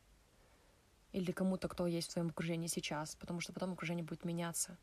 Или 1.12 1.30
кому-то, 1.30 1.68
кто 1.68 1.86
есть 1.86 2.10
в 2.10 2.12
твоем 2.14 2.30
окружении 2.30 2.66
сейчас, 2.66 3.14
потому 3.14 3.40
что 3.40 3.52
потом 3.52 3.72
окружение 3.72 4.04
будет 4.04 4.24
меняться. 4.24 4.76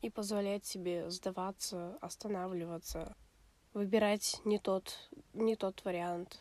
И 0.00 0.08
позволять 0.08 0.64
себе 0.64 1.10
сдаваться, 1.10 1.98
останавливаться, 2.00 3.14
выбирать 3.74 4.40
не 4.44 4.58
тот, 4.58 5.10
не 5.34 5.56
тот 5.56 5.84
вариант, 5.84 6.40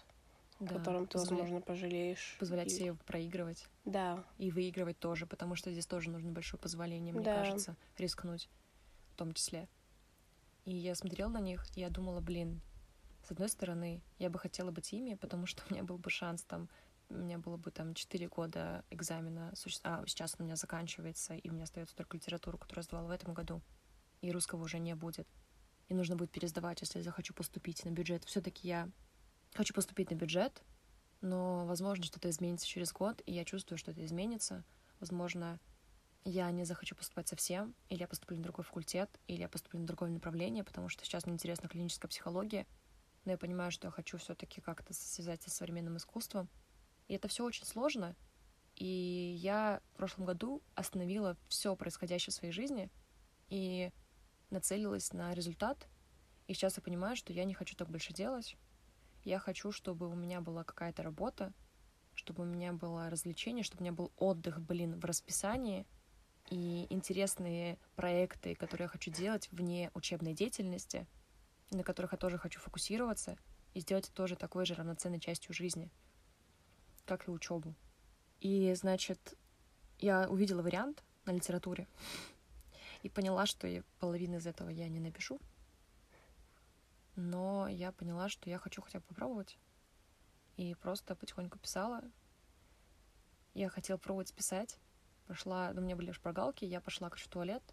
да, 0.60 0.76
которым 0.76 1.08
ты, 1.08 1.14
позволя... 1.18 1.42
возможно, 1.42 1.62
пожалеешь. 1.62 2.38
Позволять 2.40 2.68
и... 2.68 2.76
себе 2.76 2.94
проигрывать. 2.94 3.68
Да. 3.86 4.24
И 4.38 4.52
выигрывать 4.52 5.00
тоже, 5.00 5.26
потому 5.26 5.56
что 5.56 5.72
здесь 5.72 5.86
тоже 5.86 6.10
нужно 6.10 6.32
большое 6.32 6.60
позволение, 6.60 7.14
мне 7.14 7.24
да. 7.24 7.36
кажется, 7.36 7.76
рискнуть 7.98 8.50
в 9.14 9.16
том 9.16 9.34
числе. 9.34 9.68
И 10.66 10.76
я 10.76 10.96
смотрела 10.96 11.30
на 11.30 11.40
них, 11.40 11.66
и 11.76 11.82
я 11.82 11.90
думала, 11.90 12.20
блин, 12.20 12.62
с 13.24 13.32
одной 13.32 13.50
стороны, 13.50 14.02
я 14.18 14.30
бы 14.30 14.40
хотела 14.40 14.72
быть 14.72 14.92
ими, 14.94 15.16
потому 15.16 15.46
что 15.46 15.64
у 15.70 15.74
меня 15.74 15.84
был 15.84 15.98
бы 15.98 16.10
шанс 16.10 16.44
там, 16.44 16.70
у 17.10 17.16
меня 17.16 17.40
было 17.40 17.58
бы 17.58 17.72
там 17.72 17.94
4 17.94 18.28
года 18.28 18.84
экзамена, 18.92 19.54
а 19.84 20.04
сейчас 20.06 20.36
у 20.38 20.44
меня 20.44 20.56
заканчивается, 20.56 21.36
и 21.36 21.50
у 21.50 21.54
меня 21.54 21.64
остается 21.64 21.96
только 21.96 22.18
литература, 22.18 22.58
которую 22.58 22.84
я 22.84 22.84
сдавала 22.84 23.08
в 23.08 23.12
этом 23.12 23.34
году, 23.34 23.62
и 24.22 24.32
русского 24.32 24.64
уже 24.64 24.80
не 24.80 24.94
будет. 24.96 25.28
И 25.88 25.96
нужно 25.96 26.16
будет 26.16 26.30
пересдавать, 26.30 26.82
если 26.82 27.00
я 27.00 27.04
захочу 27.04 27.34
поступить 27.34 27.84
на 27.84 27.90
бюджет. 27.90 28.24
Все-таки 28.26 28.68
я 28.68 28.90
Хочу 29.54 29.74
поступить 29.74 30.12
на 30.12 30.16
бюджет, 30.16 30.64
но, 31.22 31.66
возможно, 31.66 32.04
что-то 32.06 32.30
изменится 32.30 32.68
через 32.68 32.94
год, 32.94 33.22
и 33.26 33.34
я 33.34 33.46
чувствую, 33.46 33.78
что 33.78 33.92
это 33.92 34.06
изменится. 34.06 34.64
Возможно, 35.00 35.60
я 36.24 36.50
не 36.52 36.66
захочу 36.66 36.96
поступать 36.96 37.28
совсем, 37.28 37.74
или 37.90 38.00
я 38.00 38.08
поступлю 38.08 38.38
на 38.38 38.44
другой 38.44 38.64
факультет, 38.64 39.10
или 39.28 39.42
я 39.42 39.50
поступлю 39.50 39.80
на 39.80 39.88
другое 39.88 40.10
направление, 40.10 40.64
потому 40.64 40.90
что 40.90 41.04
сейчас 41.04 41.26
мне 41.26 41.36
интересна 41.36 41.70
клиническая 41.70 42.10
психология, 42.10 42.68
но 43.26 43.32
я 43.32 43.38
понимаю, 43.38 43.72
что 43.72 43.88
я 43.88 43.92
хочу 43.92 44.18
все-таки 44.18 44.62
как-то 44.62 44.94
связать 44.94 45.42
со 45.42 45.50
современным 45.50 45.98
искусством. 45.98 46.50
И 47.08 47.16
это 47.16 47.28
все 47.28 47.44
очень 47.44 47.66
сложно. 47.66 48.16
И 48.76 49.36
я 49.40 49.82
в 49.94 49.98
прошлом 49.98 50.26
году 50.26 50.62
остановила 50.76 51.36
все 51.48 51.76
происходящее 51.76 52.32
в 52.32 52.36
своей 52.36 52.54
жизни 52.54 52.90
и 53.50 53.92
нацелилась 54.50 55.12
на 55.12 55.34
результат. 55.34 55.88
И 56.48 56.54
сейчас 56.54 56.78
я 56.78 56.84
понимаю, 56.84 57.16
что 57.16 57.34
я 57.34 57.44
не 57.44 57.54
хочу 57.54 57.76
так 57.76 57.90
больше 57.90 58.14
делать. 58.14 58.56
Я 59.24 59.40
хочу, 59.40 59.72
чтобы 59.72 60.08
у 60.08 60.16
меня 60.16 60.42
была 60.42 60.64
какая-то 60.64 61.04
работа, 61.04 61.54
чтобы 62.16 62.44
у 62.44 62.46
меня 62.46 62.74
было 62.74 63.10
развлечение, 63.10 63.64
чтобы 63.64 63.82
у 63.82 63.84
меня 63.84 63.94
был 63.94 64.12
отдых, 64.18 64.62
блин, 64.62 65.00
в 65.00 65.06
расписании 65.06 65.86
и 66.50 66.88
интересные 66.90 67.78
проекты, 67.96 68.56
которые 68.56 68.86
я 68.86 68.90
хочу 68.90 69.12
делать 69.12 69.50
вне 69.52 69.92
учебной 69.94 70.34
деятельности, 70.34 71.06
на 71.72 71.84
которых 71.84 72.14
я 72.14 72.18
тоже 72.18 72.38
хочу 72.38 72.60
фокусироваться 72.60 73.38
и 73.74 73.82
сделать 73.82 74.12
тоже 74.14 74.36
такой 74.36 74.66
же 74.66 74.74
равноценной 74.74 75.20
частью 75.20 75.54
жизни, 75.54 75.90
как 77.06 77.28
и 77.28 77.32
учебу. 77.32 77.76
И, 78.40 78.74
значит, 78.74 79.36
я 80.00 80.30
увидела 80.30 80.62
вариант 80.62 81.04
на 81.26 81.32
литературе 81.32 81.88
и 83.04 83.10
поняла, 83.10 83.46
что 83.46 83.68
половину 84.00 84.38
из 84.38 84.48
этого 84.48 84.70
я 84.70 84.88
не 84.88 85.00
напишу, 85.00 85.40
но 87.20 87.68
я 87.68 87.92
поняла, 87.92 88.30
что 88.30 88.50
я 88.50 88.58
хочу 88.58 88.82
хотя 88.82 89.00
бы 89.00 89.06
попробовать. 89.06 89.58
И 90.56 90.74
просто 90.76 91.16
потихоньку 91.16 91.60
писала. 91.60 92.02
Я 93.54 93.70
хотела 93.70 93.98
пробовать 93.98 94.34
писать. 94.34 94.80
Пошла, 95.28 95.72
ну, 95.74 95.82
у 95.82 95.84
меня 95.84 95.96
были 95.96 96.12
шпаргалки, 96.12 96.66
я 96.66 96.82
пошла 96.82 97.10
в 97.10 97.28
туалет 97.28 97.64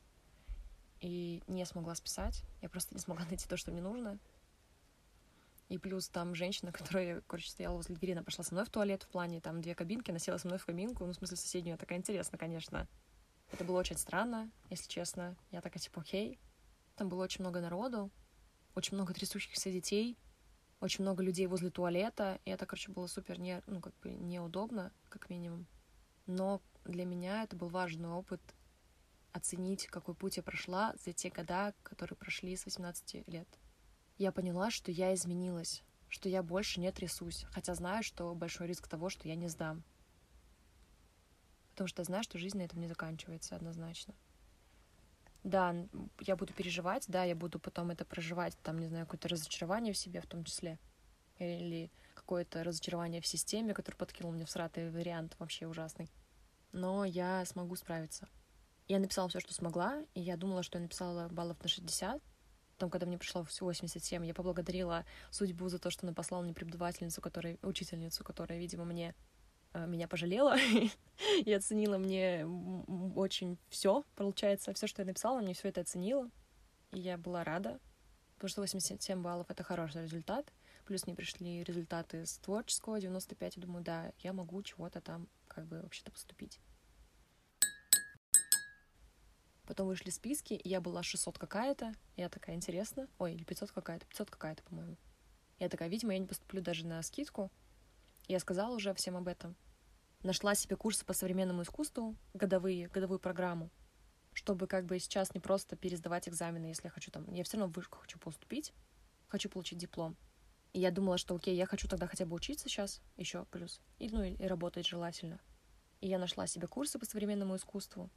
и 1.01 1.43
не 1.47 1.65
смогла 1.65 1.95
списать. 1.95 2.43
Я 2.61 2.69
просто 2.69 2.95
не 2.95 3.01
смогла 3.01 3.25
найти 3.29 3.49
то, 3.49 3.57
что 3.57 3.71
мне 3.71 3.81
нужно. 3.81 4.19
И 5.69 5.79
плюс 5.79 6.09
там 6.09 6.35
женщина, 6.35 6.71
которая, 6.73 7.23
короче, 7.23 7.51
стояла 7.51 7.77
возле 7.77 7.97
двери, 7.97 8.13
она 8.13 8.23
пошла 8.23 8.45
со 8.45 8.55
мной 8.55 8.65
в 8.67 8.71
туалет 8.71 9.03
в 9.03 9.09
плане, 9.09 9.41
там 9.41 9.61
две 9.61 9.75
кабинки, 9.75 10.11
она 10.11 10.21
села 10.21 10.39
со 10.39 10.47
мной 10.47 10.59
в 10.59 10.67
кабинку, 10.67 11.05
ну, 11.05 11.13
в 11.13 11.17
смысле, 11.17 11.37
соседнюю, 11.37 11.79
такая 11.79 11.99
интересно, 11.99 12.39
конечно. 12.39 12.87
Это 13.51 13.65
было 13.65 13.79
очень 13.79 13.97
странно, 13.97 14.51
если 14.71 14.89
честно. 14.89 15.37
Я 15.51 15.61
такая, 15.61 15.81
типа, 15.81 16.01
окей. 16.03 16.39
Там 16.95 17.09
было 17.09 17.25
очень 17.25 17.41
много 17.41 17.61
народу, 17.61 18.11
очень 18.77 18.95
много 18.95 19.15
трясущихся 19.15 19.73
детей, 19.73 20.19
очень 20.81 21.03
много 21.03 21.23
людей 21.23 21.47
возле 21.47 21.71
туалета, 21.71 22.39
и 22.45 22.51
это, 22.51 22.67
короче, 22.67 22.93
было 22.93 23.07
супер 23.07 23.41
не, 23.41 23.63
ну, 23.67 23.81
как 23.81 23.95
бы 24.01 24.11
неудобно, 24.11 24.93
как 25.09 25.31
минимум. 25.31 25.67
Но 26.27 26.61
для 26.85 27.07
меня 27.07 27.43
это 27.43 27.57
был 27.57 27.69
важный 27.69 28.11
опыт 28.11 28.41
оценить, 29.33 29.87
какой 29.87 30.15
путь 30.15 30.37
я 30.37 30.43
прошла 30.43 30.95
за 31.03 31.13
те 31.13 31.31
года, 31.31 31.75
которые 31.83 32.17
прошли 32.17 32.55
с 32.55 32.67
18 32.67 33.27
лет. 33.29 33.49
Я 34.19 34.31
поняла, 34.31 34.71
что 34.71 34.91
я 34.91 35.15
изменилась, 35.15 35.83
что 36.09 36.29
я 36.29 36.43
больше 36.43 36.79
не 36.79 36.93
трясусь, 36.93 37.47
хотя 37.51 37.75
знаю, 37.75 38.03
что 38.03 38.35
большой 38.35 38.67
риск 38.67 38.89
того, 38.89 39.09
что 39.09 39.27
я 39.27 39.37
не 39.37 39.49
сдам. 39.49 39.85
Потому 41.71 41.89
что 41.89 42.01
я 42.03 42.05
знаю, 42.05 42.23
что 42.25 42.39
жизнь 42.39 42.59
на 42.59 42.63
этом 42.63 42.81
не 42.81 42.89
заканчивается 42.89 43.57
однозначно 43.57 44.15
да, 45.47 45.77
я 46.21 46.35
буду 46.35 46.53
переживать, 46.53 47.05
да, 47.07 47.23
я 47.23 47.37
буду 47.37 47.61
потом 47.61 47.93
это 47.93 48.05
проживать, 48.05 48.59
там, 48.65 48.79
не 48.79 48.89
знаю, 48.89 49.07
какое-то 49.07 49.29
разочарование 49.29 49.93
в 49.93 49.97
себе 49.97 50.21
в 50.21 50.27
том 50.27 50.43
числе, 50.43 50.77
или 51.39 51.93
какое-то 52.15 52.65
разочарование 52.65 53.21
в 53.21 53.29
системе, 53.29 53.73
которое 53.73 53.97
подкинул 53.97 54.33
мне 54.33 54.45
в 54.45 54.51
сратый 54.51 54.91
вариант, 54.91 55.37
вообще 55.39 55.69
ужасный. 55.69 56.11
Но 56.73 57.05
я 57.05 57.45
смогу 57.45 57.77
справиться. 57.77 58.29
Я 58.89 58.99
написала 58.99 59.29
все, 59.29 59.39
что 59.39 59.55
смогла, 59.55 60.05
и 60.15 60.21
я 60.21 60.37
думала, 60.37 60.65
что 60.65 60.79
я 60.79 60.83
написала 60.83 61.29
баллов 61.29 61.63
на 61.63 61.69
60. 61.69 62.21
Потом, 62.75 62.91
когда 62.91 63.07
мне 63.07 63.17
пришло 63.17 63.47
87, 63.49 64.27
я 64.27 64.35
поблагодарила 64.35 65.05
судьбу 65.31 65.69
за 65.69 65.79
то, 65.79 65.91
что 65.91 66.07
она 66.07 66.13
послала 66.13 66.43
мне 66.43 66.55
преподавательницу, 66.55 67.21
которая, 67.21 67.57
учительницу, 67.63 68.25
которая, 68.25 68.59
видимо, 68.59 68.85
мне 68.85 69.15
меня 69.85 70.09
пожалела 70.09 70.57
и 71.45 71.53
оценила 71.53 71.99
мне 71.99 72.47
очень 73.15 73.59
все, 73.69 74.05
получается, 74.15 74.73
все, 74.73 74.87
что 74.87 75.03
я 75.03 75.07
написала, 75.07 75.41
мне 75.41 75.55
все 75.55 75.69
это 75.69 75.83
оценила, 75.83 76.31
и 76.93 77.01
я 77.01 77.19
была 77.19 77.45
рада, 77.45 77.79
потому 78.37 78.49
что 78.49 78.61
87 78.63 79.21
баллов— 79.23 79.47
это 79.51 79.63
хороший 79.63 80.03
результат, 80.03 80.53
плюс 80.87 81.07
мне 81.07 81.15
пришли 81.15 81.63
результаты 81.65 82.25
с 82.25 82.39
творческого, 82.39 83.01
95, 83.01 83.57
я 83.57 83.63
думаю, 83.63 83.85
да, 83.85 84.13
я 84.21 84.33
могу 84.33 84.63
чего-то 84.63 85.01
там 85.01 85.29
как 85.49 85.67
бы 85.67 85.83
вообще-то 85.83 86.11
поступить. 86.11 86.61
Потом 89.67 89.89
вышли 89.89 90.11
списки, 90.11 90.55
и 90.55 90.69
я 90.69 90.81
была 90.81 91.03
600 91.03 91.39
какая-то, 91.39 91.93
я 92.17 92.29
такая, 92.29 92.55
интересно, 92.55 93.09
ой, 93.19 93.35
или 93.35 93.43
500 93.43 93.73
какая-то, 93.73 94.07
500 94.07 94.31
какая-то, 94.31 94.63
по-моему. 94.63 94.97
Я 95.59 95.69
такая, 95.69 95.89
видимо, 95.89 96.13
я 96.13 96.21
не 96.21 96.27
поступлю 96.27 96.63
даже 96.63 96.87
на 96.87 97.03
скидку, 97.03 97.51
я 98.29 98.39
сказала 98.39 98.75
уже 98.75 98.95
всем 98.95 99.17
об 99.17 99.29
этом 99.29 99.57
нашла 100.27 100.55
себе 100.55 100.77
курсы 100.77 101.05
по 101.05 101.13
современному 101.13 101.63
искусству, 101.63 102.17
годовые, 102.35 102.89
годовую 102.89 103.19
программу, 103.19 103.71
чтобы 104.33 104.67
как 104.67 104.85
бы 104.85 104.99
сейчас 104.99 105.35
не 105.35 105.41
просто 105.41 105.77
пересдавать 105.77 106.29
экзамены, 106.29 106.67
если 106.67 106.87
я 106.87 106.91
хочу 106.91 107.11
там, 107.11 107.33
я 107.33 107.45
все 107.45 107.57
равно 107.57 107.73
в 107.73 107.77
вышку 107.77 107.99
хочу 107.99 108.19
поступить, 108.19 108.73
хочу 109.29 109.49
получить 109.49 109.79
диплом. 109.79 110.17
И 110.73 110.81
я 110.81 110.91
думала, 110.91 111.17
что 111.17 111.35
окей, 111.35 111.57
я 111.57 111.65
хочу 111.65 111.89
тогда 111.89 112.07
хотя 112.07 112.27
бы 112.27 112.37
учиться 112.37 112.69
сейчас 112.69 113.01
еще 113.17 113.47
плюс. 113.47 113.81
И, 113.99 114.11
ну, 114.11 114.23
и 114.23 114.37
работать 114.45 114.87
желательно. 114.87 115.41
И 116.01 116.09
я 116.09 116.19
нашла 116.19 116.47
себе 116.47 116.67
курсы 116.67 116.99
по 116.99 117.07
современному 117.07 117.57
искусству, 117.57 118.11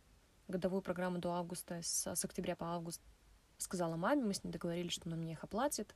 годовую 0.50 0.82
программу 0.82 1.20
до 1.20 1.32
августа, 1.32 1.82
с, 1.82 2.06
с 2.06 2.26
октября 2.26 2.58
по 2.58 2.74
август. 2.74 3.02
Сказала 3.58 3.96
маме, 3.96 4.26
мы 4.26 4.34
с 4.34 4.44
ней 4.44 4.52
договорились, 4.52 4.92
что 4.92 5.08
она 5.08 5.16
мне 5.16 5.34
их 5.34 5.44
оплатит. 5.44 5.96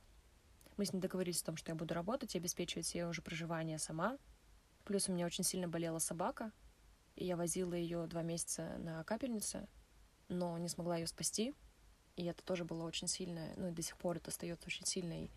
Мы 0.76 0.86
с 0.86 0.92
ней 0.92 1.00
договорились 1.00 1.42
о 1.42 1.46
том, 1.46 1.56
что 1.56 1.70
я 1.70 1.74
буду 1.74 1.92
работать 1.92 2.34
и 2.34 2.38
обеспечивать 2.38 2.86
себе 2.86 3.06
уже 3.06 3.20
проживание 3.20 3.78
сама. 3.78 4.16
Плюс 4.84 5.08
у 5.08 5.12
меня 5.12 5.26
очень 5.26 5.44
сильно 5.44 5.68
болела 5.68 5.98
собака, 5.98 6.52
и 7.16 7.24
я 7.24 7.36
возила 7.36 7.74
ее 7.74 8.06
два 8.06 8.22
месяца 8.22 8.76
на 8.78 9.02
капельнице, 9.04 9.68
но 10.28 10.58
не 10.58 10.68
смогла 10.68 10.96
ее 10.96 11.06
спасти. 11.06 11.54
И 12.16 12.24
это 12.24 12.44
тоже 12.44 12.64
было 12.64 12.84
очень 12.84 13.08
сильное, 13.08 13.54
ну 13.56 13.68
и 13.68 13.72
до 13.72 13.82
сих 13.82 13.96
пор 13.96 14.18
это 14.18 14.30
остается 14.30 14.66
очень 14.66 14.86
сильной 14.86 15.32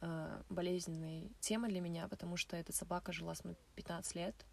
э, 0.00 0.42
болезненной 0.48 1.32
темой 1.40 1.70
для 1.70 1.80
меня, 1.80 2.06
потому 2.06 2.36
что 2.36 2.56
эта 2.56 2.72
собака 2.72 3.12
жила 3.12 3.34
с 3.34 3.42
мной 3.42 3.56
15 3.74 4.14
лет 4.14 4.46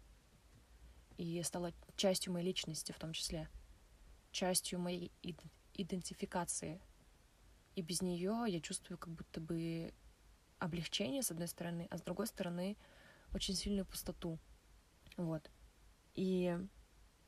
и 1.18 1.40
стала 1.42 1.72
частью 1.96 2.32
моей 2.32 2.46
личности 2.46 2.92
в 2.92 2.98
том 2.98 3.12
числе, 3.12 3.48
частью 4.32 4.80
моей 4.80 5.12
идентификации. 5.74 6.80
И 7.74 7.82
без 7.82 8.02
нее 8.02 8.44
я 8.48 8.60
чувствую 8.60 8.98
как 8.98 9.14
будто 9.14 9.40
бы 9.40 9.92
облегчение, 10.58 11.22
с 11.22 11.30
одной 11.30 11.48
стороны, 11.48 11.86
а 11.90 11.98
с 11.98 12.02
другой 12.02 12.26
стороны, 12.26 12.76
очень 13.34 13.54
сильную 13.54 13.86
пустоту. 13.86 14.38
Вот. 15.16 15.50
И 16.14 16.58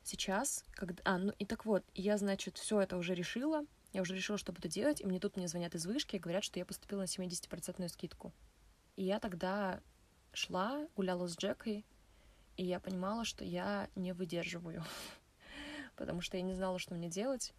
сейчас, 0.02 0.64
когда... 0.72 1.02
А, 1.04 1.18
ну 1.18 1.32
и 1.38 1.44
так 1.44 1.64
вот, 1.64 1.84
я, 1.94 2.16
значит, 2.16 2.58
все 2.58 2.80
это 2.80 2.96
уже 2.96 3.14
решила, 3.14 3.64
я 3.92 4.02
уже 4.02 4.14
решила, 4.14 4.38
что 4.38 4.52
буду 4.52 4.68
делать, 4.68 5.00
и 5.00 5.06
мне 5.06 5.18
тут 5.18 5.36
мне 5.36 5.48
звонят 5.48 5.74
из 5.74 5.86
вышки 5.86 6.16
и 6.16 6.18
говорят, 6.18 6.44
что 6.44 6.58
я 6.58 6.66
поступила 6.66 7.00
на 7.00 7.04
70% 7.04 7.88
скидку. 7.88 8.32
И 8.96 9.04
я 9.04 9.18
тогда 9.20 9.80
шла, 10.32 10.86
гуляла 10.96 11.26
с 11.26 11.36
Джекой, 11.36 11.86
и 12.56 12.64
я 12.64 12.80
понимала, 12.80 13.24
что 13.24 13.44
я 13.44 13.88
не 13.94 14.12
выдерживаю, 14.12 14.84
потому 15.96 16.20
что 16.20 16.36
я 16.36 16.42
не 16.42 16.54
знала, 16.54 16.78
что 16.78 16.94
мне 16.94 17.08
делать. 17.08 17.54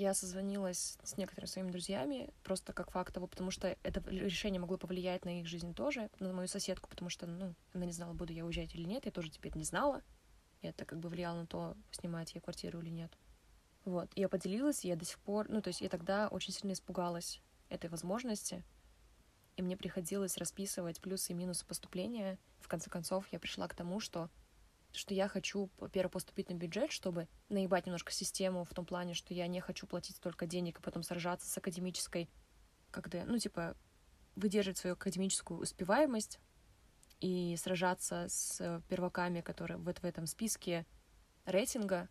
Я 0.00 0.14
созвонилась 0.14 0.96
с 1.02 1.18
некоторыми 1.18 1.46
своими 1.46 1.70
друзьями, 1.70 2.30
просто 2.42 2.72
как 2.72 2.90
факт 2.90 3.12
того, 3.12 3.26
потому 3.26 3.50
что 3.50 3.76
это 3.82 4.02
решение 4.08 4.58
могло 4.58 4.78
повлиять 4.78 5.26
на 5.26 5.40
их 5.40 5.46
жизнь 5.46 5.74
тоже, 5.74 6.08
на 6.20 6.32
мою 6.32 6.48
соседку, 6.48 6.88
потому 6.88 7.10
что, 7.10 7.26
ну, 7.26 7.54
она 7.74 7.84
не 7.84 7.92
знала, 7.92 8.14
буду 8.14 8.32
я 8.32 8.46
уезжать 8.46 8.74
или 8.74 8.84
нет, 8.84 9.04
я 9.04 9.12
тоже 9.12 9.28
теперь 9.28 9.54
не 9.58 9.64
знала. 9.64 10.00
И 10.62 10.68
это 10.68 10.86
как 10.86 11.00
бы 11.00 11.10
влияло 11.10 11.40
на 11.40 11.46
то, 11.46 11.76
снимать 11.90 12.34
я 12.34 12.40
квартиру 12.40 12.80
или 12.80 12.88
нет. 12.88 13.12
Вот, 13.84 14.10
я 14.14 14.30
поделилась, 14.30 14.86
и 14.86 14.88
я 14.88 14.96
до 14.96 15.04
сих 15.04 15.18
пор, 15.18 15.50
ну, 15.50 15.60
то 15.60 15.68
есть 15.68 15.82
я 15.82 15.90
тогда 15.90 16.28
очень 16.28 16.54
сильно 16.54 16.72
испугалась 16.72 17.42
этой 17.68 17.90
возможности, 17.90 18.64
и 19.58 19.62
мне 19.62 19.76
приходилось 19.76 20.38
расписывать 20.38 20.98
плюсы 21.02 21.32
и 21.32 21.34
минусы 21.34 21.66
поступления. 21.66 22.38
В 22.60 22.68
конце 22.68 22.88
концов, 22.88 23.26
я 23.32 23.38
пришла 23.38 23.68
к 23.68 23.74
тому, 23.74 24.00
что 24.00 24.30
что 24.92 25.14
я 25.14 25.28
хочу, 25.28 25.70
во-первых, 25.78 26.12
поступить 26.12 26.48
на 26.50 26.54
бюджет, 26.54 26.90
чтобы 26.90 27.28
наебать 27.48 27.86
немножко 27.86 28.12
систему 28.12 28.64
в 28.64 28.74
том 28.74 28.84
плане, 28.84 29.14
что 29.14 29.34
я 29.34 29.46
не 29.46 29.60
хочу 29.60 29.86
платить 29.86 30.16
столько 30.16 30.46
денег 30.46 30.78
и 30.78 30.82
потом 30.82 31.02
сражаться 31.02 31.48
с 31.48 31.56
академической, 31.56 32.28
когда, 32.90 33.24
ну, 33.24 33.38
типа, 33.38 33.76
выдерживать 34.36 34.78
свою 34.78 34.94
академическую 34.94 35.60
успеваемость 35.60 36.40
и 37.20 37.56
сражаться 37.56 38.26
с 38.28 38.82
перваками, 38.88 39.40
которые 39.40 39.78
вот 39.78 39.98
в 39.98 40.04
этом 40.04 40.26
списке 40.26 40.86
рейтинга, 41.44 42.08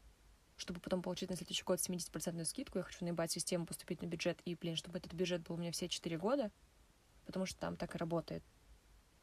чтобы 0.55 0.80
потом 0.80 1.01
получить 1.01 1.30
на 1.30 1.36
следующий 1.36 1.63
год 1.63 1.80
70% 1.80 2.43
скидку. 2.45 2.77
Я 2.77 2.84
хочу 2.84 3.03
наебать 3.03 3.32
систему, 3.32 3.65
поступить 3.65 4.01
на 4.01 4.07
бюджет, 4.07 4.41
и, 4.45 4.55
блин, 4.55 4.75
чтобы 4.75 4.99
этот 4.99 5.13
бюджет 5.13 5.41
был 5.41 5.55
у 5.55 5.57
меня 5.57 5.71
все 5.71 5.88
4 5.88 6.17
года, 6.17 6.51
потому 7.25 7.45
что 7.45 7.59
там 7.59 7.77
так 7.77 7.95
и 7.95 7.97
работает. 7.97 8.43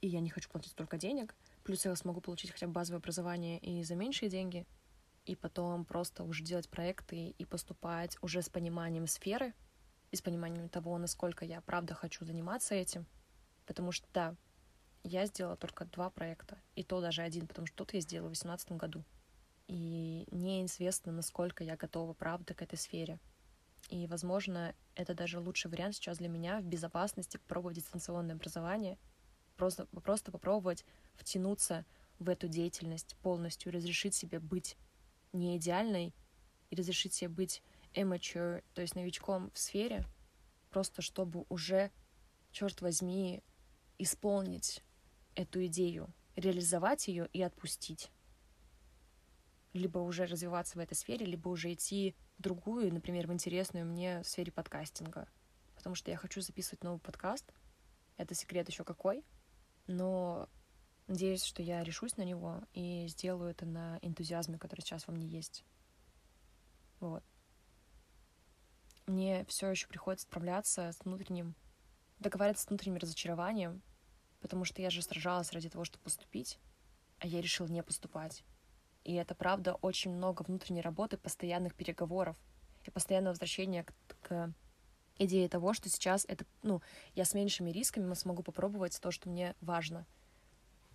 И 0.00 0.08
я 0.08 0.20
не 0.20 0.30
хочу 0.30 0.50
платить 0.50 0.72
столько 0.72 0.98
денег. 0.98 1.34
Плюс 1.66 1.84
я 1.84 1.94
смогу 1.96 2.22
получить 2.22 2.52
хотя 2.52 2.66
бы 2.66 2.72
базовое 2.72 3.00
образование 3.00 3.58
и 3.58 3.82
за 3.82 3.94
меньшие 3.94 4.30
деньги. 4.30 4.66
И 5.24 5.36
потом 5.36 5.84
просто 5.84 6.22
уже 6.22 6.42
делать 6.42 6.70
проекты 6.70 7.30
и 7.30 7.44
поступать 7.44 8.16
уже 8.22 8.40
с 8.40 8.48
пониманием 8.48 9.06
сферы, 9.06 9.52
и 10.12 10.16
с 10.16 10.22
пониманием 10.22 10.68
того, 10.68 10.96
насколько 10.96 11.44
я 11.44 11.60
правда 11.60 11.94
хочу 11.94 12.24
заниматься 12.24 12.74
этим. 12.74 13.06
Потому 13.66 13.92
что, 13.92 14.06
да, 14.14 14.36
я 15.02 15.26
сделала 15.26 15.56
только 15.56 15.84
два 15.84 16.08
проекта, 16.08 16.58
и 16.76 16.84
то 16.84 17.00
даже 17.00 17.22
один, 17.22 17.46
потому 17.46 17.66
что 17.66 17.76
тот 17.76 17.92
я 17.92 18.00
сделала 18.00 18.28
в 18.28 18.38
2018 18.38 18.72
году 18.72 19.04
и 19.68 20.26
неизвестно, 20.30 21.12
насколько 21.12 21.64
я 21.64 21.76
готова, 21.76 22.12
правда, 22.14 22.54
к 22.54 22.62
этой 22.62 22.78
сфере. 22.78 23.18
И, 23.88 24.06
возможно, 24.06 24.74
это 24.94 25.14
даже 25.14 25.40
лучший 25.40 25.70
вариант 25.70 25.96
сейчас 25.96 26.18
для 26.18 26.28
меня 26.28 26.60
в 26.60 26.64
безопасности 26.64 27.36
попробовать 27.36 27.76
дистанционное 27.76 28.34
образование, 28.34 28.98
просто, 29.56 29.86
просто 29.86 30.32
попробовать 30.32 30.84
втянуться 31.14 31.84
в 32.18 32.28
эту 32.28 32.48
деятельность 32.48 33.16
полностью, 33.22 33.72
разрешить 33.72 34.14
себе 34.14 34.40
быть 34.40 34.76
не 35.32 35.56
идеальной 35.56 36.14
и 36.70 36.76
разрешить 36.76 37.14
себе 37.14 37.28
быть 37.28 37.62
amateur, 37.94 38.62
то 38.74 38.82
есть 38.82 38.94
новичком 38.94 39.50
в 39.52 39.58
сфере, 39.58 40.04
просто 40.70 41.02
чтобы 41.02 41.44
уже, 41.48 41.90
черт 42.52 42.80
возьми, 42.80 43.42
исполнить 43.98 44.82
эту 45.34 45.64
идею, 45.66 46.12
реализовать 46.36 47.08
ее 47.08 47.28
и 47.32 47.42
отпустить 47.42 48.10
либо 49.76 49.98
уже 49.98 50.26
развиваться 50.26 50.78
в 50.78 50.80
этой 50.80 50.94
сфере, 50.94 51.26
либо 51.26 51.48
уже 51.48 51.72
идти 51.72 52.14
в 52.38 52.42
другую, 52.42 52.92
например, 52.92 53.26
в 53.26 53.32
интересную 53.32 53.86
мне 53.86 54.22
сфере 54.24 54.50
подкастинга. 54.50 55.28
Потому 55.76 55.94
что 55.94 56.10
я 56.10 56.16
хочу 56.16 56.40
записывать 56.40 56.82
новый 56.82 56.98
подкаст. 56.98 57.52
Это 58.16 58.34
секрет 58.34 58.68
еще 58.68 58.84
какой. 58.84 59.24
Но 59.86 60.48
надеюсь, 61.06 61.44
что 61.44 61.62
я 61.62 61.84
решусь 61.84 62.16
на 62.16 62.22
него 62.22 62.62
и 62.72 63.06
сделаю 63.08 63.50
это 63.50 63.66
на 63.66 63.98
энтузиазме, 64.02 64.58
который 64.58 64.80
сейчас 64.80 65.06
во 65.06 65.14
мне 65.14 65.26
есть. 65.26 65.64
Вот. 67.00 67.22
Мне 69.06 69.44
все 69.44 69.68
еще 69.70 69.86
приходится 69.86 70.26
справляться 70.26 70.90
с 70.92 71.04
внутренним, 71.04 71.54
договариваться 72.18 72.64
с 72.64 72.68
внутренним 72.68 72.98
разочарованием, 72.98 73.82
потому 74.40 74.64
что 74.64 74.82
я 74.82 74.90
же 74.90 75.02
сражалась 75.02 75.52
ради 75.52 75.68
того, 75.68 75.84
чтобы 75.84 76.02
поступить, 76.02 76.58
а 77.18 77.26
я 77.26 77.40
решила 77.40 77.68
не 77.68 77.82
поступать. 77.82 78.44
И 79.04 79.14
это, 79.14 79.36
правда, 79.36 79.74
очень 79.74 80.10
много 80.10 80.42
внутренней 80.42 80.80
работы, 80.80 81.16
постоянных 81.16 81.76
переговоров 81.76 82.36
и 82.84 82.90
постоянного 82.90 83.32
возвращения 83.32 83.84
к, 83.84 83.94
к 84.22 84.52
идее 85.18 85.48
того, 85.48 85.72
что 85.72 85.88
сейчас 85.88 86.24
это, 86.28 86.44
ну, 86.62 86.80
я 87.14 87.24
с 87.24 87.34
меньшими 87.34 87.70
рисками 87.70 88.12
смогу 88.14 88.42
попробовать 88.42 88.98
то, 89.00 89.10
что 89.10 89.28
мне 89.28 89.54
важно. 89.60 90.06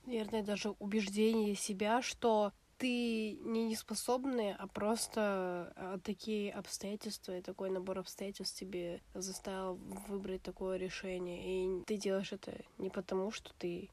Наверное, 0.05 0.43
даже 0.43 0.71
убеждение 0.79 1.55
себя, 1.55 2.01
что 2.01 2.53
ты 2.77 3.33
не 3.33 3.65
неспособный, 3.65 4.55
а 4.55 4.65
просто 4.65 5.71
а, 5.75 5.99
такие 6.03 6.51
обстоятельства 6.51 7.37
и 7.37 7.41
такой 7.43 7.69
набор 7.69 7.99
обстоятельств 7.99 8.57
тебе 8.57 9.01
заставил 9.13 9.75
выбрать 10.07 10.41
такое 10.41 10.77
решение. 10.77 11.81
И 11.81 11.83
ты 11.83 11.97
делаешь 11.97 12.33
это 12.33 12.59
не 12.79 12.89
потому, 12.89 13.29
что 13.29 13.53
ты 13.59 13.91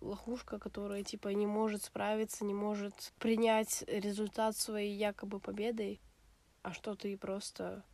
лохушка, 0.00 0.58
которая 0.58 1.04
типа 1.04 1.28
не 1.28 1.46
может 1.46 1.84
справиться, 1.84 2.46
не 2.46 2.54
может 2.54 3.12
принять 3.18 3.84
результат 3.86 4.56
своей 4.56 4.96
якобы 4.96 5.38
победой, 5.38 6.00
а 6.62 6.72
что 6.72 6.94
ты 6.94 7.16
просто, 7.18 7.84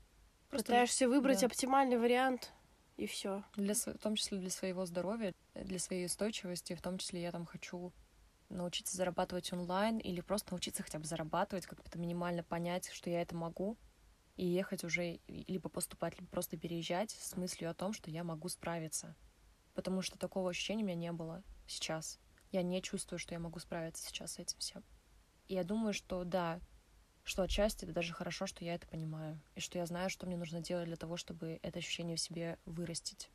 просто 0.49 0.67
пытаешься 0.67 1.09
выбрать 1.09 1.41
да. 1.41 1.47
оптимальный 1.47 1.99
вариант 1.99 2.53
и 2.97 3.07
все. 3.07 3.45
Для, 3.57 3.75
в 3.75 3.99
том 4.03 4.17
числе 4.17 4.39
для 4.39 4.51
своего 4.51 4.85
здоровья, 4.87 5.35
для 5.55 5.79
своей 5.79 6.07
устойчивости, 6.07 6.75
в 6.75 6.83
том 6.83 6.99
числе 6.99 7.23
я 7.23 7.33
там 7.33 7.47
хочу 7.47 7.93
научиться 8.49 8.97
зарабатывать 8.97 9.53
онлайн 9.53 9.99
или 9.99 10.21
просто 10.21 10.53
научиться 10.53 10.83
хотя 10.83 10.99
бы 10.99 11.05
зарабатывать, 11.05 11.67
как-то 11.67 11.99
минимально 11.99 12.43
понять, 12.43 12.91
что 12.91 13.11
я 13.11 13.23
это 13.23 13.35
могу, 13.35 13.77
и 14.37 14.47
ехать 14.47 14.85
уже 14.85 15.21
либо 15.27 15.69
поступать, 15.69 16.19
либо 16.19 16.31
просто 16.31 16.57
переезжать 16.57 17.11
с 17.11 17.37
мыслью 17.37 17.71
о 17.71 17.75
том, 17.75 17.93
что 17.93 18.11
я 18.11 18.25
могу 18.25 18.49
справиться. 18.49 19.17
Потому 19.75 20.01
что 20.01 20.19
такого 20.19 20.51
ощущения 20.51 20.83
у 20.83 20.87
меня 20.87 20.97
не 20.97 21.13
было 21.13 21.43
сейчас. 21.67 22.19
Я 22.51 22.63
не 22.63 22.81
чувствую, 22.81 23.19
что 23.19 23.35
я 23.35 23.41
могу 23.41 23.59
справиться 23.59 24.07
сейчас 24.07 24.33
с 24.33 24.39
этим 24.39 24.59
всем. 24.59 24.85
И 25.49 25.55
я 25.55 25.65
думаю, 25.65 25.93
что 25.93 26.25
да, 26.25 26.61
что 27.29 27.43
отчасти 27.43 27.85
это 27.85 27.95
даже 27.95 28.12
хорошо, 28.12 28.47
что 28.47 28.64
я 28.64 28.74
это 28.74 28.87
понимаю, 28.89 29.41
и 29.55 29.61
что 29.61 29.79
я 29.79 29.87
знаю, 29.87 30.11
что 30.11 30.26
мне 30.26 30.37
нужно 30.37 30.61
делать 30.61 30.87
для 30.87 30.97
того, 30.97 31.16
чтобы 31.16 31.61
это 31.62 31.79
ощущение 31.79 32.16
в 32.16 32.20
себе 32.20 32.59
вырастить. 32.64 33.31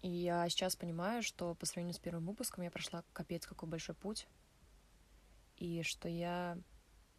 И 0.00 0.08
я 0.08 0.48
сейчас 0.48 0.76
понимаю, 0.76 1.22
что 1.22 1.54
по 1.54 1.66
сравнению 1.66 1.94
с 1.94 1.98
первым 1.98 2.26
выпуском 2.26 2.62
я 2.62 2.70
прошла 2.70 3.02
капец 3.12 3.46
какой 3.46 3.68
большой 3.68 3.94
путь, 3.94 4.28
и 5.56 5.82
что 5.82 6.08
я 6.08 6.58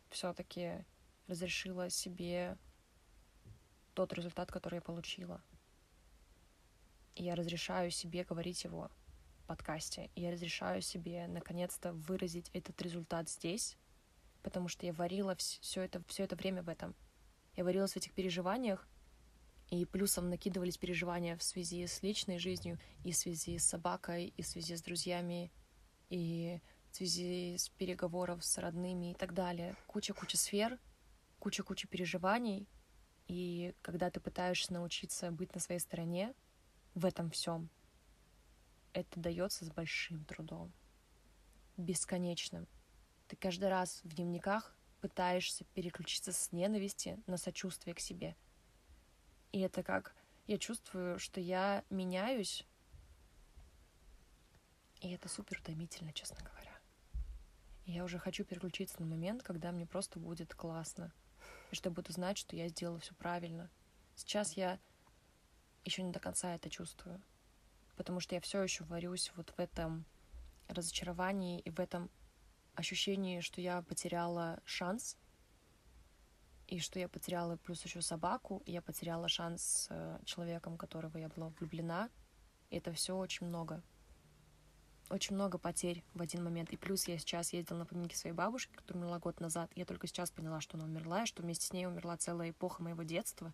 все-таки 0.10 0.86
разрешила 1.28 1.90
себе 1.90 2.58
тот 3.94 4.14
результат, 4.14 4.52
который 4.52 4.76
я 4.76 4.82
получила— 4.82 5.42
и 7.18 7.24
я 7.24 7.36
разрешаю 7.36 7.90
себе 7.90 8.24
говорить 8.24 8.64
его 8.64 8.92
подкасте. 9.48 10.12
И 10.14 10.22
я 10.22 10.32
разрешаю 10.32 10.82
себе 10.82 11.26
наконец-то 11.28 11.94
выразить 11.94 12.52
этот 12.54 12.80
результат 12.82 13.30
здесь, 13.30 13.78
потому 14.44 14.68
что 14.68 14.86
я 14.86 14.94
варила 14.94 15.36
все 15.36 15.82
это, 15.82 16.04
все 16.08 16.24
это 16.24 16.36
время 16.36 16.62
в 16.62 16.70
этом. 16.70 16.96
Я 17.56 17.64
варилась 17.64 17.94
в 17.94 17.98
этих 17.98 18.14
переживаниях, 18.14 18.88
И 19.70 19.86
плюсом 19.86 20.30
накидывались 20.30 20.78
переживания 20.78 21.36
в 21.36 21.44
связи 21.44 21.86
с 21.86 22.02
личной 22.02 22.40
жизнью, 22.40 22.80
и 23.04 23.12
в 23.12 23.18
связи 23.18 23.58
с 23.58 23.66
собакой, 23.66 24.34
и 24.38 24.42
в 24.42 24.48
связи 24.48 24.76
с 24.76 24.82
друзьями, 24.82 25.52
и 26.10 26.62
в 26.92 26.96
связи 26.96 27.58
с 27.58 27.68
переговоров 27.70 28.46
с 28.46 28.58
родными 28.60 29.12
и 29.12 29.14
так 29.14 29.34
далее. 29.34 29.76
Куча-куча 29.88 30.38
сфер, 30.38 30.80
куча-куча 31.40 31.88
переживаний. 31.88 32.70
И 33.28 33.74
когда 33.82 34.10
ты 34.10 34.22
пытаешься 34.22 34.72
научиться 34.72 35.32
быть 35.32 35.54
на 35.54 35.60
своей 35.60 35.82
стороне 35.82 36.34
в 36.96 37.06
этом 37.06 37.30
всем, 37.30 37.70
это 38.98 39.20
дается 39.20 39.64
с 39.64 39.70
большим 39.70 40.26
трудом, 40.26 40.74
бесконечным. 41.78 42.68
Ты 43.28 43.36
каждый 43.36 43.70
раз 43.70 44.02
в 44.04 44.16
дневниках 44.16 44.76
пытаешься 45.02 45.66
переключиться 45.76 46.32
с 46.32 46.52
ненависти 46.52 47.22
на 47.28 47.38
сочувствие 47.38 47.94
к 47.94 48.00
себе. 48.00 48.36
И 49.52 49.60
это 49.60 49.84
как 49.84 50.16
я 50.48 50.58
чувствую, 50.58 51.20
что 51.20 51.40
я 51.40 51.84
меняюсь, 51.92 52.66
и 55.02 55.12
это 55.12 55.30
супер 55.30 55.60
утомительно, 55.60 56.12
честно 56.12 56.44
говоря. 56.44 56.76
И 57.86 57.92
я 57.92 58.04
уже 58.04 58.18
хочу 58.18 58.46
переключиться 58.46 59.00
на 59.00 59.06
момент, 59.06 59.44
когда 59.44 59.72
мне 59.72 59.86
просто 59.86 60.20
будет 60.20 60.56
классно. 60.56 61.14
И 61.70 61.76
что 61.76 61.90
я 61.90 61.94
буду 61.94 62.12
знать, 62.12 62.40
что 62.40 62.56
я 62.56 62.68
сделала 62.68 63.00
все 63.00 63.14
правильно. 63.14 63.70
Сейчас 64.16 64.54
я 64.54 64.80
еще 65.86 66.02
не 66.02 66.12
до 66.12 66.20
конца 66.20 66.56
это 66.56 66.70
чувствую. 66.72 67.22
Потому 67.98 68.22
что 68.22 68.36
я 68.36 68.42
все 68.42 68.62
еще 68.62 68.86
варюсь 68.86 69.32
вот 69.36 69.50
в 69.50 69.60
этом 69.60 70.06
разочаровании 70.70 71.60
и 71.60 71.70
в 71.70 71.80
этом 71.80 72.10
ощущении, 72.76 73.42
что 73.42 73.60
я 73.60 73.82
потеряла 73.82 74.62
шанс, 74.64 75.18
и 76.68 76.80
что 76.80 77.00
я 77.00 77.10
потеряла 77.10 77.58
плюс 77.58 77.84
еще 77.84 78.02
собаку, 78.02 78.62
и 78.66 78.72
я 78.72 78.82
потеряла 78.82 79.28
шанс 79.28 79.64
с 79.64 79.88
э, 79.90 80.20
человеком, 80.26 80.78
которого 80.78 81.18
я 81.18 81.30
была 81.30 81.50
влюблена. 81.50 82.10
И 82.70 82.78
это 82.78 82.94
все 82.94 83.16
очень 83.16 83.48
много 83.48 83.82
очень 85.10 85.36
много 85.36 85.58
потерь 85.58 86.04
в 86.14 86.22
один 86.22 86.44
момент. 86.44 86.72
И 86.72 86.78
плюс 86.78 87.08
я 87.08 87.18
сейчас 87.18 87.54
ездила 87.54 87.80
на 87.80 87.86
поминки 87.86 88.16
своей 88.16 88.36
бабушки, 88.36 88.74
которая 88.76 89.04
умерла 89.04 89.20
год 89.20 89.40
назад. 89.40 89.72
Я 89.76 89.86
только 89.86 90.08
сейчас 90.08 90.32
поняла, 90.32 90.60
что 90.60 90.78
она 90.78 90.86
умерла, 90.86 91.24
и 91.24 91.26
что 91.26 91.44
вместе 91.44 91.66
с 91.66 91.74
ней 91.74 91.88
умерла 91.88 92.18
целая 92.18 92.50
эпоха 92.52 92.84
моего 92.84 93.04
детства. 93.04 93.54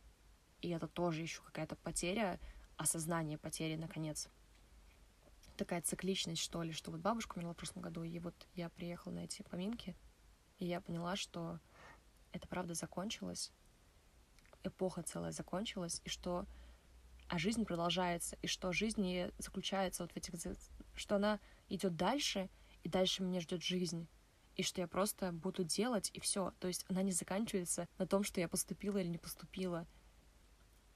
И 0.62 0.70
это 0.70 0.88
тоже 0.88 1.22
еще 1.22 1.41
какая-то 1.44 1.76
потеря, 1.76 2.39
осознание 2.78 3.38
потери, 3.38 3.76
наконец. 3.76 4.30
Такая 5.58 5.82
цикличность, 5.82 6.42
что 6.42 6.64
ли, 6.64 6.72
что 6.72 6.92
вот 6.92 7.00
бабушка 7.00 7.38
умерла 7.38 7.54
в 7.54 7.58
прошлом 7.58 7.84
году, 7.84 8.04
и 8.04 8.20
вот 8.20 8.36
я 8.56 8.70
приехала 8.70 9.14
на 9.14 9.20
эти 9.20 9.44
поминки, 9.44 9.96
и 10.58 10.66
я 10.66 10.82
поняла, 10.82 11.16
что 11.16 11.60
это 12.32 12.48
правда 12.48 12.74
закончилось, 12.74 13.52
эпоха 14.64 15.04
целая 15.04 15.32
закончилась, 15.32 16.02
и 16.04 16.10
что 16.10 16.46
а 17.30 17.38
жизнь 17.40 17.66
продолжается, 17.66 18.38
и 18.42 18.48
что 18.48 18.72
жизнь 18.72 19.32
заключается 19.38 20.04
вот 20.04 20.12
в 20.12 20.18
этих 20.18 20.34
что 20.96 21.16
она 21.16 21.40
идет 21.70 21.96
дальше, 21.96 22.50
и 22.84 22.90
дальше 22.90 23.24
меня 23.24 23.40
ждет 23.40 23.64
жизнь, 23.64 24.08
и 24.56 24.64
что 24.64 24.82
я 24.82 24.88
просто 24.88 25.32
буду 25.32 25.64
делать, 25.64 26.12
и 26.14 26.20
все. 26.20 26.54
То 26.60 26.68
есть 26.68 26.86
она 26.90 27.02
не 27.02 27.12
заканчивается 27.12 27.88
на 27.98 28.06
том, 28.06 28.24
что 28.24 28.40
я 28.40 28.48
поступила 28.48 28.98
или 28.98 29.08
не 29.08 29.18
поступила. 29.18 29.88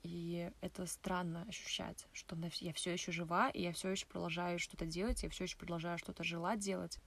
И 0.09 0.49
это 0.61 0.85
странно 0.85 1.43
ощущать, 1.49 2.07
что 2.13 2.37
я 2.61 2.71
все 2.71 2.93
еще 2.93 3.11
жива, 3.11 3.49
и 3.49 3.61
я 3.61 3.73
все 3.73 3.89
еще 3.89 4.05
продолжаю 4.05 4.57
что-то 4.57 4.85
делать, 4.85 5.21
я 5.21 5.29
все 5.29 5.43
еще 5.43 5.57
продолжаю 5.57 5.97
что-то 5.97 6.23
желать 6.23 6.59
делать. 6.59 6.97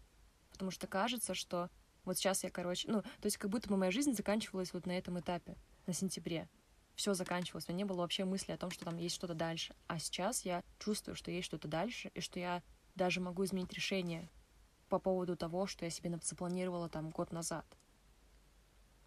Потому 0.50 0.70
что 0.70 0.86
кажется, 0.86 1.32
что 1.32 1.70
вот 2.04 2.18
сейчас 2.18 2.44
я, 2.44 2.50
короче, 2.50 2.90
ну, 2.92 3.00
то 3.00 3.24
есть 3.24 3.38
как 3.38 3.50
будто 3.50 3.70
бы 3.70 3.78
моя 3.78 3.90
жизнь 3.90 4.12
заканчивалась 4.12 4.74
вот 4.74 4.84
на 4.84 4.92
этом 4.92 5.18
этапе, 5.18 5.56
на 5.86 5.94
сентябре. 5.94 6.46
Все 6.94 7.14
заканчивалось, 7.14 7.66
у 7.68 7.72
меня 7.72 7.78
не 7.78 7.84
было 7.86 8.02
вообще 8.02 8.26
мысли 8.26 8.52
о 8.52 8.58
том, 8.58 8.70
что 8.70 8.84
там 8.84 8.98
есть 8.98 9.14
что-то 9.14 9.32
дальше. 9.32 9.74
А 9.86 9.98
сейчас 9.98 10.44
я 10.44 10.62
чувствую, 10.78 11.14
что 11.14 11.30
есть 11.30 11.46
что-то 11.46 11.68
дальше, 11.68 12.10
и 12.12 12.20
что 12.20 12.38
я 12.38 12.62
даже 12.96 13.22
могу 13.22 13.46
изменить 13.46 13.72
решение 13.72 14.28
по 14.90 14.98
поводу 14.98 15.38
того, 15.38 15.66
что 15.66 15.86
я 15.86 15.90
себе 15.90 16.14
запланировала 16.22 16.90
там 16.90 17.08
год 17.08 17.32
назад. 17.32 17.64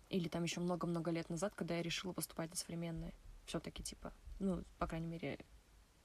Или 0.10 0.30
там 0.30 0.42
еще 0.42 0.62
много-много 0.62 1.12
лет 1.12 1.30
назад, 1.30 1.54
когда 1.54 1.76
я 1.76 1.84
решила 1.84 2.12
поступать 2.12 2.50
на 2.50 2.56
современное. 2.56 3.14
Все-таки, 3.46 3.84
типа, 3.84 4.14
ну, 4.40 4.64
по 4.78 4.88
крайней 4.88 5.08
мере, 5.08 5.40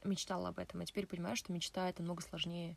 мечтала 0.05 0.49
об 0.49 0.59
этом. 0.59 0.81
А 0.81 0.87
теперь 0.87 1.07
понимаю, 1.07 1.37
что 1.37 1.53
мечта— 1.53 1.89
это 1.91 2.03
много 2.03 2.23
сложнее. 2.23 2.77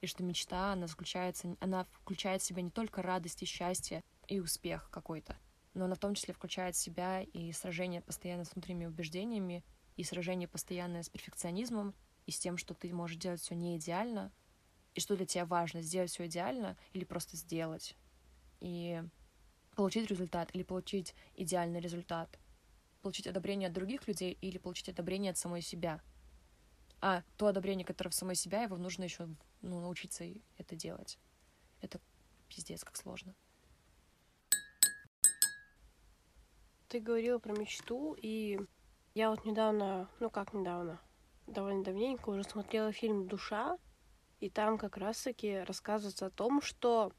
И 0.00 0.06
что 0.06 0.22
мечта, 0.22 0.72
она 0.72 0.86
заключается, 0.86 1.56
она 1.60 1.84
включает 1.92 2.40
в 2.42 2.44
себя 2.44 2.62
не 2.62 2.70
только 2.70 3.02
радость 3.02 3.42
и 3.42 3.46
счастье 3.46 4.02
и 4.28 4.40
успех 4.40 4.88
какой-то, 4.90 5.36
но 5.74 5.84
она 5.84 5.94
в 5.94 5.98
том 5.98 6.14
числе 6.14 6.32
включает 6.32 6.74
в 6.74 6.78
себя 6.78 7.22
и 7.22 7.52
сражение 7.52 8.00
постоянно 8.00 8.44
с 8.44 8.54
внутренними 8.54 8.86
убеждениями, 8.86 9.64
и 9.96 10.04
сражение 10.04 10.48
постоянное 10.48 11.02
с 11.02 11.10
перфекционизмом, 11.10 11.94
и 12.24 12.30
с 12.30 12.38
тем, 12.38 12.56
что 12.56 12.72
ты 12.72 12.92
можешь 12.94 13.18
делать 13.18 13.40
все 13.40 13.54
не 13.54 13.76
идеально, 13.76 14.32
и 14.94 15.00
что 15.00 15.16
для 15.16 15.26
тебя 15.26 15.44
важно, 15.44 15.82
сделать 15.82 16.10
все 16.10 16.26
идеально 16.26 16.78
или 16.92 17.04
просто 17.04 17.36
сделать. 17.36 17.96
И 18.60 19.02
получить 19.76 20.10
результат 20.10 20.50
или 20.54 20.62
получить 20.62 21.14
идеальный 21.34 21.80
результат. 21.80 22.38
Получить 23.02 23.26
одобрение 23.26 23.68
от 23.68 23.72
других 23.72 24.06
людей 24.06 24.36
или 24.40 24.58
получить 24.58 24.88
одобрение 24.88 25.30
от 25.30 25.38
самой 25.38 25.62
себя. 25.62 26.00
А 27.00 27.22
то 27.36 27.46
одобрение, 27.46 27.86
которое 27.86 28.10
в 28.10 28.14
самой 28.14 28.34
себя, 28.34 28.62
его 28.62 28.76
нужно 28.76 29.04
еще 29.04 29.28
ну, 29.62 29.80
научиться 29.80 30.24
это 30.58 30.76
делать. 30.76 31.18
Это 31.80 32.00
пиздец, 32.48 32.84
как 32.84 32.96
сложно. 32.96 33.34
Ты 36.88 37.00
говорила 37.00 37.38
про 37.38 37.52
мечту, 37.52 38.16
и 38.20 38.58
я 39.14 39.30
вот 39.30 39.44
недавно, 39.44 40.10
ну 40.18 40.28
как 40.28 40.52
недавно, 40.52 41.00
довольно 41.46 41.84
давненько 41.84 42.30
уже 42.30 42.42
смотрела 42.44 42.92
фильм 42.92 43.28
«Душа», 43.28 43.78
и 44.40 44.48
там 44.48 44.78
как 44.78 44.96
раз-таки 44.96 45.58
рассказывается 45.58 46.26
о 46.26 46.30
том, 46.30 46.60
что 46.62 47.12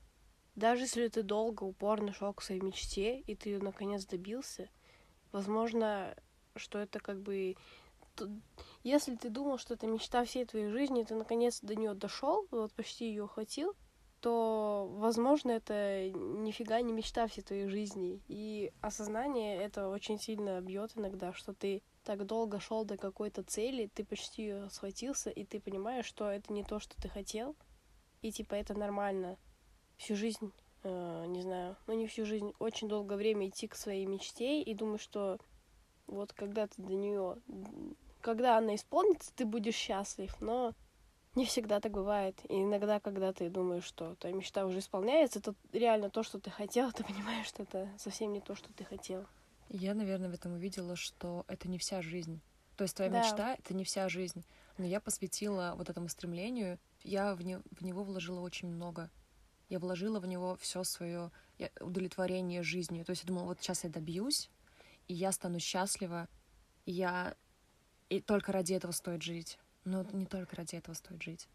даже 0.56 0.84
если 0.84 1.08
ты 1.08 1.24
долго, 1.24 1.64
упорно 1.64 2.14
шел 2.14 2.34
к 2.34 2.42
своей 2.42 2.62
мечте, 2.62 3.20
и 3.20 3.36
ты 3.36 3.50
ее 3.50 3.60
наконец 3.60 4.06
добился, 4.06 4.70
возможно, 5.32 6.16
что 6.56 6.80
это 6.80 7.00
как 7.00 7.22
бы... 7.22 7.56
Если 8.84 9.16
ты 9.16 9.30
думал, 9.30 9.58
что 9.58 9.74
это 9.76 9.88
мечта 9.88 10.26
всей 10.26 10.46
твоей 10.46 10.70
жизни, 10.70 11.04
ты 11.04 11.16
наконец 11.16 11.62
до 11.62 11.76
нее 11.76 11.94
дошел, 11.94 12.46
вот 12.52 12.74
почти 12.74 13.08
ее 13.08 13.24
ухватил, 13.24 13.76
то, 14.20 14.88
возможно, 14.98 15.52
это 15.52 16.10
нифига 16.12 16.82
не 16.82 16.94
мечта 16.94 17.28
всей 17.28 17.42
твоей 17.42 17.68
жизни. 17.68 18.22
И 18.28 18.72
осознание 18.82 19.58
это 19.58 19.90
очень 19.90 20.20
сильно 20.20 20.62
бьет 20.62 20.92
иногда, 20.96 21.34
что 21.34 21.54
ты 21.54 21.82
так 22.04 22.26
долго 22.26 22.60
шел 22.60 22.86
до 22.86 22.98
какой-то 22.98 23.44
цели, 23.44 23.90
ты 23.94 24.04
почти 24.06 24.44
ее 24.44 24.70
схватился, 24.70 25.30
и 25.30 25.44
ты 25.44 25.60
понимаешь, 25.60 26.06
что 26.06 26.30
это 26.30 26.54
не 26.54 26.64
то, 26.64 26.80
что 26.80 26.96
ты 27.02 27.10
хотел, 27.10 27.56
и 28.22 28.32
типа 28.32 28.56
это 28.56 28.78
нормально. 28.78 29.38
Всю 29.98 30.16
жизнь, 30.16 30.52
э, 30.84 31.26
не 31.28 31.42
знаю, 31.42 31.78
ну 31.88 31.94
не 31.94 32.08
всю 32.08 32.26
жизнь, 32.26 32.54
очень 32.60 32.88
долгое 32.88 33.16
время 33.16 33.48
идти 33.50 33.68
к 33.68 33.76
своей 33.76 34.06
мечте 34.06 34.62
и 34.62 34.74
думать, 34.74 35.02
что 35.02 35.40
вот 36.08 36.34
когда 36.34 36.68
ты 36.68 36.82
до 36.82 36.94
нее, 36.94 37.38
когда 38.22 38.58
она 38.58 38.76
исполнится, 38.76 39.32
ты 39.36 39.46
будешь 39.46 39.76
счастлив, 39.76 40.36
но 40.42 40.74
не 41.36 41.46
всегда 41.46 41.80
так 41.80 41.92
бывает. 41.92 42.40
И 42.50 42.62
иногда, 42.62 43.00
когда 43.00 43.32
ты 43.34 43.50
думаешь, 43.50 43.86
что 43.86 44.16
твоя 44.16 44.36
мечта 44.36 44.66
уже 44.66 44.80
исполняется, 44.80 45.40
это 45.40 45.56
реально 45.72 46.10
то, 46.10 46.24
что 46.24 46.40
ты 46.40 46.50
хотел, 46.50 46.92
ты 46.92 47.04
понимаешь, 47.04 47.48
что 47.48 47.64
это 47.64 47.90
совсем 47.98 48.34
не 48.34 48.42
то, 48.42 48.56
что 48.56 48.72
ты 48.74 48.84
хотел. 48.84 49.26
Я, 49.70 49.94
наверное, 49.94 50.30
в 50.30 50.34
этом 50.34 50.54
увидела, 50.54 50.96
что 50.96 51.46
это 51.48 51.70
не 51.70 51.78
вся 51.78 52.02
жизнь. 52.02 52.42
То 52.76 52.84
есть 52.84 52.96
твоя 52.96 53.12
да. 53.12 53.20
мечта— 53.20 53.56
это 53.60 53.74
не 53.74 53.86
вся 53.86 54.10
жизнь. 54.10 54.44
Но 54.78 54.86
я 54.86 55.00
посвятила 55.00 55.76
вот 55.78 55.90
этому 55.90 56.10
стремлению, 56.10 56.80
я 57.04 57.36
в, 57.36 57.42
не, 57.42 57.60
в 57.72 57.84
него 57.84 58.04
вложила 58.04 58.42
очень 58.42 58.68
много. 58.68 59.10
Я 59.72 59.80
вложила 59.80 60.20
в 60.20 60.28
него 60.28 60.58
все 60.58 60.84
свое 60.84 61.32
удовлетворение 61.80 62.62
жизнью. 62.62 63.06
То 63.06 63.12
есть 63.12 63.24
я 63.24 63.28
думала, 63.28 63.46
вот 63.46 63.62
сейчас 63.62 63.86
я 63.86 63.90
добьюсь, 63.90 64.50
и 65.08 65.14
я 65.14 65.32
стану 65.32 65.60
счастлива, 65.60 66.28
и 66.86 66.92
я... 66.92 67.36
И 68.10 68.20
только 68.20 68.52
ради 68.52 68.74
этого 68.74 68.92
стоит 68.92 69.24
жить. 69.24 69.58
Но 69.86 70.04
не 70.12 70.26
только 70.26 70.58
ради 70.58 70.76
этого 70.76 70.94
стоит 70.94 71.24
жить. 71.24 71.48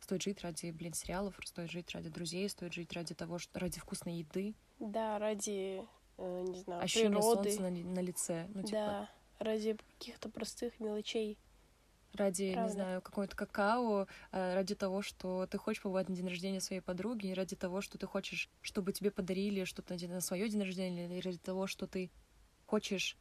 Стоит 0.00 0.22
жить 0.22 0.40
ради, 0.40 0.72
блин, 0.72 0.92
сериалов, 0.92 1.38
стоит 1.44 1.70
жить 1.70 1.88
ради 1.92 2.08
друзей, 2.08 2.48
стоит 2.48 2.72
жить 2.72 2.92
ради 2.94 3.14
того, 3.14 3.38
что 3.38 3.60
ради 3.60 3.78
вкусной 3.78 4.14
еды. 4.14 4.56
Да, 4.80 5.20
ради 5.20 5.86
э, 6.18 6.40
не 6.40 6.58
знаю, 6.58 6.82
Ощущение 6.82 7.10
природы. 7.10 7.52
солнца 7.52 7.62
на, 7.62 7.70
на 7.70 8.00
лице. 8.00 8.48
Ну, 8.54 8.62
типа... 8.62 8.72
Да, 8.72 9.10
ради 9.38 9.76
каких-то 9.98 10.28
простых 10.28 10.80
мелочей. 10.80 11.38
Ради, 12.14 12.52
Правда. 12.52 12.68
не 12.68 12.74
знаю, 12.74 13.02
какой-то 13.02 13.34
какао, 13.34 14.06
э, 14.32 14.54
ради 14.54 14.74
того, 14.74 15.00
что 15.00 15.46
ты 15.46 15.56
хочешь 15.56 15.82
побывать 15.82 16.10
на 16.10 16.14
день 16.14 16.28
рождения 16.28 16.60
своей 16.60 16.82
подруги, 16.82 17.32
ради 17.32 17.56
того, 17.56 17.80
что 17.80 17.96
ты 17.96 18.06
хочешь, 18.06 18.50
чтобы 18.60 18.92
тебе 18.92 19.10
подарили 19.10 19.64
что-то 19.64 19.96
на 20.08 20.20
свое 20.20 20.48
день 20.48 20.62
рождения, 20.62 21.06
или 21.06 21.20
ради 21.20 21.38
того, 21.38 21.66
что 21.66 21.86
ты 21.86 22.10
хочешь 22.66 23.16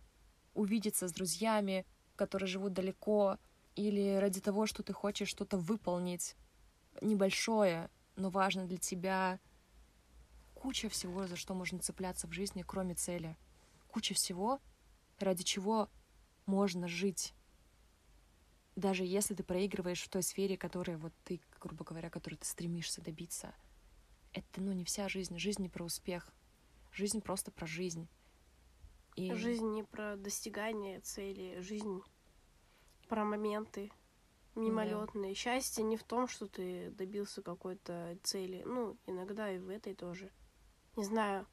увидеться 0.53 1.07
с 1.07 1.13
друзьями, 1.13 1.85
которые 2.17 2.47
живут 2.47 2.73
далеко, 2.73 3.37
или 3.75 4.17
ради 4.17 4.41
того, 4.41 4.65
что 4.65 4.83
ты 4.83 4.91
хочешь 4.91 5.29
что-то 5.29 5.57
выполнить 5.57 6.35
небольшое, 7.01 7.89
но 8.17 8.29
важно 8.29 8.65
для 8.65 8.77
тебя, 8.77 9.39
куча 10.53 10.89
всего, 10.89 11.27
за 11.27 11.37
что 11.37 11.53
можно 11.53 11.79
цепляться 11.79 12.27
в 12.27 12.33
жизни, 12.33 12.63
кроме 12.67 12.95
цели. 12.95 13.37
Куча 13.87 14.13
всего, 14.13 14.59
ради 15.19 15.43
чего 15.43 15.89
можно 16.45 16.87
жить, 16.89 17.33
даже 18.75 19.03
если 19.03 19.33
ты 19.33 19.43
проигрываешь 19.43 20.01
в 20.01 20.09
той 20.09 20.23
сфере, 20.23 20.57
которой 20.57 20.97
вот 20.97 21.13
ты, 21.23 21.41
грубо 21.59 21.83
говоря, 21.83 22.09
которой 22.09 22.35
ты 22.35 22.45
стремишься 22.45 23.01
добиться. 23.01 23.53
Это, 24.33 24.61
ну, 24.61 24.71
не 24.71 24.85
вся 24.85 25.09
жизнь. 25.09 25.37
Жизнь 25.37 25.61
не 25.61 25.69
про 25.69 25.83
успех. 25.83 26.31
Жизнь 26.91 27.21
просто 27.21 27.51
про 27.51 27.65
жизнь. 27.65 28.07
И... 29.15 29.33
Жизнь 29.33 29.69
не 29.71 29.83
про 29.83 30.15
достигание 30.15 31.01
цели, 31.01 31.59
жизнь 31.59 32.01
про 33.09 33.25
моменты 33.25 33.91
мимолетные. 34.55 35.31
Да. 35.33 35.35
Счастье 35.35 35.83
не 35.83 35.97
в 35.97 36.03
том, 36.03 36.27
что 36.27 36.47
ты 36.47 36.91
добился 36.91 37.41
какой-то 37.41 38.17
цели. 38.23 38.63
Ну, 38.65 38.97
иногда 39.05 39.51
и 39.51 39.59
в 39.59 39.69
этой 39.69 39.93
тоже. 39.93 40.31
Не 40.95 41.03
знаю. 41.03 41.45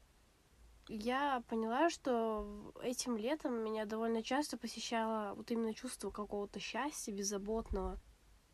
Я 0.91 1.43
поняла, 1.47 1.91
что 1.91 2.73
этим 2.81 3.15
летом 3.15 3.63
меня 3.63 3.85
довольно 3.85 4.23
часто 4.23 4.57
посещало 4.57 5.35
вот 5.35 5.51
именно 5.51 5.71
чувство 5.75 6.09
какого-то 6.09 6.59
счастья 6.59 7.11
беззаботного. 7.11 7.99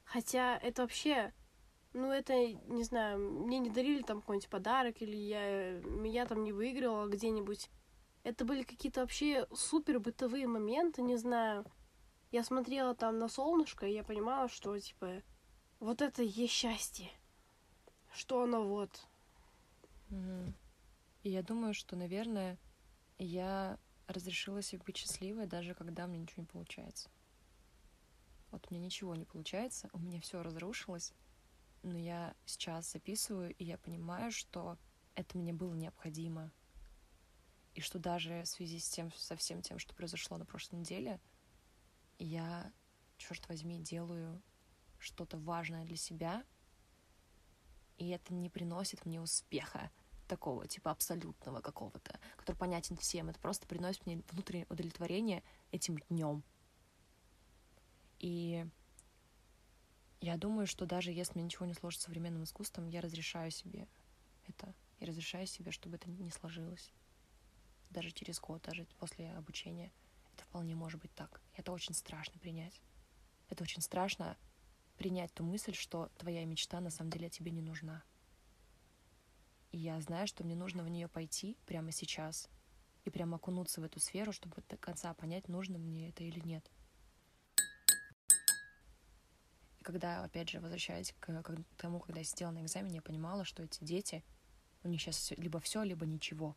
Хотя 0.03 0.57
это 0.57 0.82
вообще, 0.82 1.34
ну 1.94 2.12
это, 2.12 2.34
не 2.36 2.84
знаю, 2.84 3.20
мне 3.20 3.60
не 3.60 3.70
дарили 3.70 4.02
там 4.02 4.20
какой-нибудь 4.20 4.49
подарок, 4.49 5.02
или 5.02 5.16
я, 5.16 5.80
меня 5.80 6.26
там 6.26 6.44
не 6.44 6.52
выиграла 6.52 7.07
где-нибудь. 7.07 7.70
Это 8.24 8.44
были 8.44 8.64
какие-то 8.64 8.99
вообще 8.99 9.48
супер 9.53 10.02
бытовые 10.02 10.45
моменты, 10.45 11.03
не 11.03 11.16
знаю. 11.16 11.66
Я 12.32 12.44
смотрела 12.44 12.94
там 12.95 13.18
на 13.18 13.30
солнышко, 13.30 13.88
и 13.88 13.94
я 13.94 14.03
понимала, 14.03 14.49
что, 14.49 14.78
типа, 14.78 15.22
вот 15.80 16.02
это 16.02 16.22
и 16.22 16.28
есть 16.28 16.52
счастье. 16.52 17.10
Что 18.12 18.44
оно 18.44 18.68
вот. 18.68 19.07
Mm-hmm. 20.10 20.52
И 21.26 21.30
я 21.31 21.41
думаю, 21.41 21.73
что, 21.73 21.95
наверное, 21.95 22.60
я 23.18 23.80
разрешила 24.06 24.61
себе 24.61 24.84
быть 24.85 24.97
счастливой, 24.97 25.47
даже 25.47 25.73
когда 25.73 26.06
мне 26.06 26.19
ничего 26.19 26.43
не 26.43 26.47
получается. 26.47 27.10
Вот 28.52 28.68
у 28.69 28.73
меня 28.76 28.85
ничего 28.85 29.15
не 29.15 29.26
получается, 29.26 29.89
у 29.91 29.97
меня 29.97 30.22
все 30.22 30.43
разрушилось, 30.43 31.14
но 31.81 31.97
я 31.97 32.35
сейчас 32.45 32.91
записываю, 32.91 33.56
и 33.56 33.64
я 33.64 33.80
понимаю, 33.80 34.31
что 34.31 34.77
это 35.15 35.35
мне 35.35 35.52
было 35.52 35.73
необходимо. 35.73 36.52
И 37.73 37.81
что 37.81 37.97
даже 37.97 38.43
в 38.43 38.47
связи 38.47 38.77
с 38.77 38.88
тем, 38.88 39.11
со 39.14 39.35
всем 39.35 39.64
тем, 39.64 39.80
что 39.80 39.95
произошло 39.95 40.38
на 40.38 40.45
прошлой 40.45 40.81
неделе, 40.81 41.19
я, 42.19 42.72
черт 43.18 43.49
возьми, 43.49 43.80
делаю 43.80 44.43
что-то 44.99 45.39
важное 45.39 45.85
для 45.85 45.97
себя, 45.97 46.45
и 47.97 48.10
это 48.10 48.31
не 48.31 48.52
приносит 48.52 49.07
мне 49.07 49.19
успеха 49.19 49.89
такого, 50.26 50.68
типа, 50.68 50.91
абсолютного 50.91 51.61
какого-то, 51.61 52.19
который 52.35 52.57
понятен 52.57 52.97
всем. 52.97 53.30
Это 53.30 53.39
просто 53.39 53.68
приносит 53.68 54.06
мне 54.06 54.22
внутреннее 54.31 54.68
удовлетворение 54.69 55.43
этим 55.72 55.97
днем. 56.10 56.43
И 58.19 58.65
я 60.22 60.38
думаю, 60.38 60.68
что 60.68 60.85
даже 60.85 61.11
если 61.11 61.35
мне 61.35 61.45
ничего 61.45 61.65
не 61.65 61.73
сложится 61.73 62.06
современным 62.06 62.43
искусством, 62.43 62.88
я 62.88 63.02
разрешаю 63.02 63.52
себе 63.52 63.88
это. 64.47 64.73
Я 64.99 65.07
разрешаю 65.07 65.45
себе, 65.45 65.72
чтобы 65.72 65.97
это 65.97 66.10
не 66.10 66.31
сложилось. 66.31 66.91
Даже 67.89 68.11
через 68.11 68.39
год, 68.39 68.61
даже 68.64 68.85
после 68.99 69.31
обучения. 69.34 69.91
Это 70.34 70.43
вполне 70.43 70.76
может 70.76 71.02
быть 71.02 71.14
так. 71.14 71.41
И 71.53 71.60
это 71.60 71.72
очень 71.72 71.93
страшно 71.93 72.39
принять. 72.39 72.81
Это 73.49 73.64
очень 73.64 73.81
страшно 73.81 74.38
принять 74.97 75.34
ту 75.34 75.43
мысль, 75.43 75.73
что 75.73 76.10
твоя 76.18 76.45
мечта 76.45 76.80
на 76.80 76.89
самом 76.89 77.11
деле 77.11 77.30
тебе 77.30 77.52
не 77.52 77.61
нужна. 77.61 78.03
И 79.76 79.77
я 79.77 79.99
знаю, 79.99 80.26
что 80.26 80.45
мне 80.45 80.56
нужно 80.56 80.84
в 80.84 80.88
нее 80.88 81.10
пойти 81.10 81.57
прямо 81.65 81.91
сейчас 81.91 82.47
и 83.03 83.10
прямо 83.10 83.35
окунуться 83.35 83.81
в 83.81 83.84
эту 83.84 83.99
сферу, 83.99 84.31
чтобы 84.31 84.64
до 84.69 84.77
конца 84.77 85.14
понять, 85.14 85.49
нужно 85.49 85.77
мне 85.77 86.07
это 86.07 86.23
или 86.23 86.39
нет. 86.39 86.72
И 89.77 89.84
когда, 89.84 90.23
опять 90.23 90.49
же, 90.49 90.61
возвращаясь 90.61 91.14
к, 91.19 91.43
к 91.43 91.76
тому, 91.76 91.99
когда 91.99 92.19
я 92.22 92.23
сидела 92.23 92.52
на 92.52 92.64
экзамене, 92.64 92.95
я 92.95 93.02
понимала, 93.02 93.43
что 93.43 93.64
эти 93.64 93.84
дети, 93.84 94.23
у 94.84 94.88
них 94.88 95.02
сейчас 95.02 95.31
либо 95.31 95.60
все, 95.60 95.84
либо 95.84 96.06
ничего. 96.06 96.56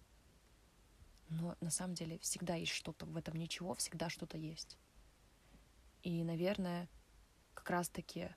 Но 1.29 1.57
на 1.61 1.71
самом 1.71 1.95
деле 1.95 2.21
всегда 2.21 2.55
есть 2.55 2.71
что-то 2.71 3.05
в 3.05 3.17
этом 3.17 3.35
ничего, 3.35 3.75
всегда 3.75 4.11
что-то 4.11 4.39
есть. 4.39 4.79
И, 6.05 6.23
наверное, 6.23 6.89
как 7.55 7.69
раз-таки 7.69 8.31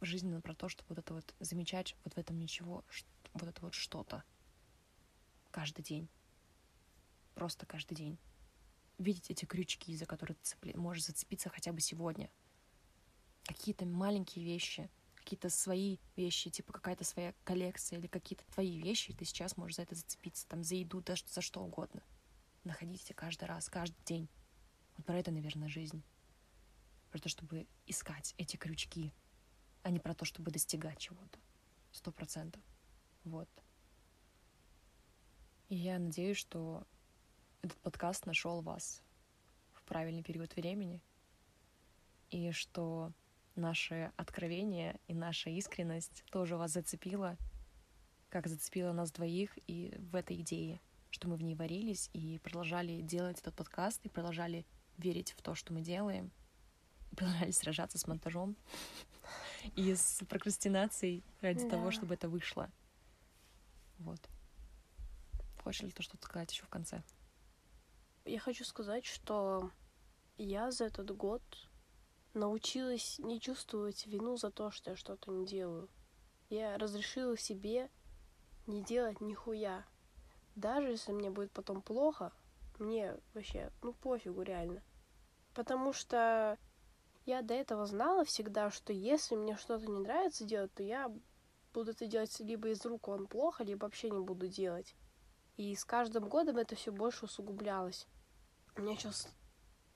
жизненно 0.00 0.40
про 0.40 0.54
то, 0.54 0.68
чтобы 0.68 0.90
вот 0.90 0.98
это 0.98 1.14
вот 1.14 1.34
замечать 1.40 1.96
вот 2.04 2.14
в 2.14 2.18
этом 2.18 2.38
ничего, 2.38 2.84
вот 3.38 3.48
это 3.48 3.60
вот 3.62 3.74
что-то 3.74 4.24
каждый 5.50 5.82
день. 5.82 6.08
Просто 7.34 7.66
каждый 7.66 7.94
день. 7.94 8.18
Видеть 8.98 9.30
эти 9.30 9.44
крючки, 9.44 9.96
за 9.96 10.06
которые 10.06 10.36
ты 10.36 10.44
цепли... 10.44 10.72
можешь 10.74 11.04
зацепиться 11.04 11.48
хотя 11.48 11.72
бы 11.72 11.80
сегодня. 11.80 12.30
Какие-то 13.44 13.86
маленькие 13.86 14.44
вещи, 14.44 14.90
какие-то 15.14 15.50
свои 15.50 15.98
вещи, 16.16 16.50
типа 16.50 16.72
какая-то 16.72 17.04
своя 17.04 17.34
коллекция 17.44 17.98
или 17.98 18.06
какие-то 18.06 18.44
твои 18.52 18.80
вещи, 18.80 19.10
и 19.10 19.14
ты 19.14 19.24
сейчас 19.24 19.56
можешь 19.56 19.76
за 19.76 19.82
это 19.82 19.94
зацепиться, 19.94 20.46
там, 20.48 20.62
за 20.62 20.76
еду, 20.76 21.00
даже 21.00 21.24
за 21.26 21.40
что 21.40 21.62
угодно. 21.62 22.02
Находите 22.64 23.14
каждый 23.14 23.44
раз, 23.44 23.68
каждый 23.68 24.02
день. 24.04 24.28
Вот 24.96 25.06
про 25.06 25.18
это, 25.18 25.30
наверное, 25.30 25.68
жизнь. 25.68 26.02
Про 27.10 27.18
то, 27.18 27.28
чтобы 27.28 27.66
искать 27.86 28.34
эти 28.38 28.56
крючки, 28.56 29.12
а 29.82 29.90
не 29.90 30.00
про 30.00 30.14
то, 30.14 30.24
чтобы 30.24 30.50
достигать 30.50 30.98
чего-то. 30.98 31.38
Сто 31.92 32.12
процентов. 32.12 32.62
Вот. 33.26 33.48
И 35.68 35.74
я 35.74 35.98
надеюсь, 35.98 36.36
что 36.36 36.86
этот 37.60 37.76
подкаст 37.78 38.24
нашел 38.24 38.62
вас 38.62 39.02
в 39.72 39.82
правильный 39.82 40.22
период 40.22 40.54
времени, 40.54 41.02
и 42.30 42.52
что 42.52 43.12
наше 43.56 44.12
откровение 44.16 45.00
и 45.08 45.14
наша 45.14 45.50
искренность 45.50 46.22
тоже 46.30 46.56
вас 46.56 46.70
зацепила, 46.70 47.36
как 48.28 48.46
зацепила 48.46 48.92
нас 48.92 49.10
двоих 49.10 49.58
и 49.66 49.92
в 49.98 50.14
этой 50.14 50.40
идее, 50.40 50.80
что 51.10 51.28
мы 51.28 51.34
в 51.34 51.42
ней 51.42 51.56
варились 51.56 52.10
и 52.12 52.38
продолжали 52.38 53.00
делать 53.00 53.40
этот 53.40 53.56
подкаст, 53.56 54.00
и 54.04 54.08
продолжали 54.08 54.64
верить 54.98 55.32
в 55.32 55.42
то, 55.42 55.56
что 55.56 55.72
мы 55.72 55.80
делаем, 55.80 56.30
и 57.10 57.16
продолжали 57.16 57.50
сражаться 57.50 57.98
с 57.98 58.06
монтажом 58.06 58.56
и 59.74 59.96
с 59.96 60.22
прокрастинацией 60.28 61.24
ради 61.40 61.68
того, 61.68 61.90
чтобы 61.90 62.14
это 62.14 62.28
вышло. 62.28 62.70
Вот. 63.98 64.20
Хочешь 65.62 65.82
ли 65.82 65.90
ты 65.90 66.02
что-то 66.02 66.24
сказать 66.24 66.52
еще 66.52 66.64
в 66.64 66.68
конце? 66.68 67.02
Я 68.24 68.38
хочу 68.40 68.64
сказать, 68.64 69.04
что 69.04 69.70
я 70.36 70.70
за 70.70 70.84
этот 70.84 71.10
год 71.16 71.42
научилась 72.34 73.18
не 73.18 73.40
чувствовать 73.40 74.06
вину 74.06 74.36
за 74.36 74.50
то, 74.50 74.70
что 74.70 74.90
я 74.90 74.96
что-то 74.96 75.30
не 75.30 75.46
делаю. 75.46 75.88
Я 76.48 76.76
разрешила 76.78 77.36
себе 77.36 77.90
не 78.66 78.82
делать 78.82 79.20
нихуя. 79.20 79.84
Даже 80.54 80.88
если 80.88 81.12
мне 81.12 81.30
будет 81.30 81.52
потом 81.52 81.82
плохо, 81.82 82.32
мне 82.78 83.16
вообще, 83.34 83.72
ну 83.82 83.92
пофигу 83.92 84.42
реально. 84.42 84.82
Потому 85.54 85.92
что 85.92 86.58
я 87.24 87.42
до 87.42 87.54
этого 87.54 87.86
знала 87.86 88.24
всегда, 88.24 88.70
что 88.70 88.92
если 88.92 89.34
мне 89.34 89.56
что-то 89.56 89.86
не 89.86 89.98
нравится 89.98 90.44
делать, 90.44 90.72
то 90.74 90.82
я 90.82 91.12
буду 91.76 91.90
это 91.90 92.06
делать 92.06 92.40
либо 92.40 92.70
из 92.70 92.84
рук 92.86 93.08
он 93.08 93.26
плохо, 93.26 93.62
либо 93.62 93.84
вообще 93.84 94.10
не 94.10 94.20
буду 94.20 94.48
делать. 94.48 94.94
И 95.58 95.74
с 95.74 95.84
каждым 95.84 96.28
годом 96.28 96.56
это 96.56 96.74
все 96.74 96.90
больше 96.90 97.26
усугублялось. 97.26 98.06
У 98.76 98.80
меня 98.80 98.96
сейчас 98.96 99.28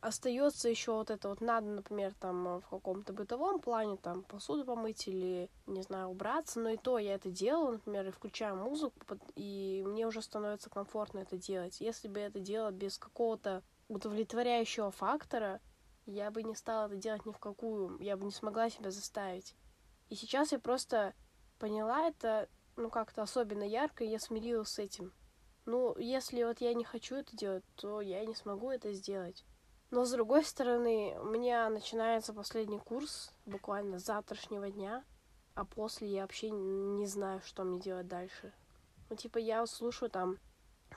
остается 0.01 0.69
еще 0.69 0.93
вот 0.93 1.11
это 1.11 1.31
вот 1.31 1.41
надо, 1.41 1.69
например, 1.69 2.13
там 2.15 2.61
в 2.61 2.69
каком-то 2.69 3.15
бытовом 3.15 3.61
плане 3.61 3.97
там 3.97 4.23
посуду 4.25 4.65
помыть 4.65 5.09
или, 5.09 5.51
не 5.67 5.83
знаю, 5.83 6.09
убраться, 6.09 6.61
но 6.61 6.71
и 6.71 6.77
то 6.77 6.99
я 6.99 7.15
это 7.15 7.31
делаю, 7.31 7.73
например, 7.73 8.09
и 8.09 8.11
включаю 8.11 8.57
музыку, 8.57 8.99
и 9.35 9.83
мне 9.87 10.07
уже 10.07 10.21
становится 10.21 10.69
комфортно 10.69 11.21
это 11.21 11.39
делать. 11.39 11.81
Если 11.81 12.09
бы 12.09 12.21
я 12.21 12.27
это 12.27 12.41
делала 12.41 12.71
без 12.71 12.99
какого-то 12.99 13.63
удовлетворяющего 13.89 14.91
фактора, 14.91 15.61
я 16.05 16.31
бы 16.31 16.43
не 16.43 16.55
стала 16.55 16.87
это 16.87 16.97
делать 16.97 17.25
ни 17.25 17.33
в 17.33 17.39
какую, 17.39 17.99
я 18.01 18.17
бы 18.19 18.25
не 18.25 18.33
смогла 18.33 18.69
себя 18.69 18.91
заставить. 18.91 19.55
И 20.09 20.15
сейчас 20.15 20.53
я 20.53 20.59
просто 20.59 21.15
поняла 21.61 22.09
это, 22.09 22.49
ну, 22.75 22.91
как-то 22.91 23.23
особенно 23.23 23.63
ярко, 23.63 24.03
и 24.03 24.09
я 24.09 24.19
смирилась 24.19 24.71
с 24.71 24.79
этим. 24.81 25.13
Ну, 25.67 25.97
если 25.99 26.43
вот 26.43 26.61
я 26.61 26.75
не 26.75 26.85
хочу 26.85 27.15
это 27.15 27.37
делать, 27.37 27.65
то 27.77 28.01
я 28.01 28.25
не 28.25 28.35
смогу 28.35 28.71
это 28.71 28.93
сделать. 28.93 29.45
Но, 29.91 30.05
с 30.05 30.11
другой 30.11 30.45
стороны, 30.45 31.17
у 31.21 31.27
меня 31.27 31.69
начинается 31.69 32.33
последний 32.33 32.79
курс 32.79 33.33
буквально 33.45 33.99
с 33.99 34.05
завтрашнего 34.05 34.71
дня, 34.71 35.05
а 35.55 35.65
после 35.65 36.09
я 36.09 36.23
вообще 36.23 36.51
не 36.51 37.07
знаю, 37.07 37.41
что 37.45 37.63
мне 37.63 37.79
делать 37.79 38.09
дальше. 38.09 38.53
Ну, 39.11 39.17
типа, 39.17 39.39
я 39.39 39.65
слушаю 39.67 40.11
там, 40.11 40.39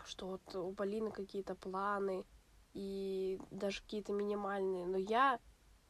что 0.06 0.28
вот 0.28 0.56
у 0.56 0.72
Полины 0.74 1.12
какие-то 1.12 1.56
планы, 1.56 2.26
и 2.74 3.40
даже 3.52 3.82
какие-то 3.82 4.14
минимальные, 4.14 4.86
но 4.88 4.98
я 4.98 5.40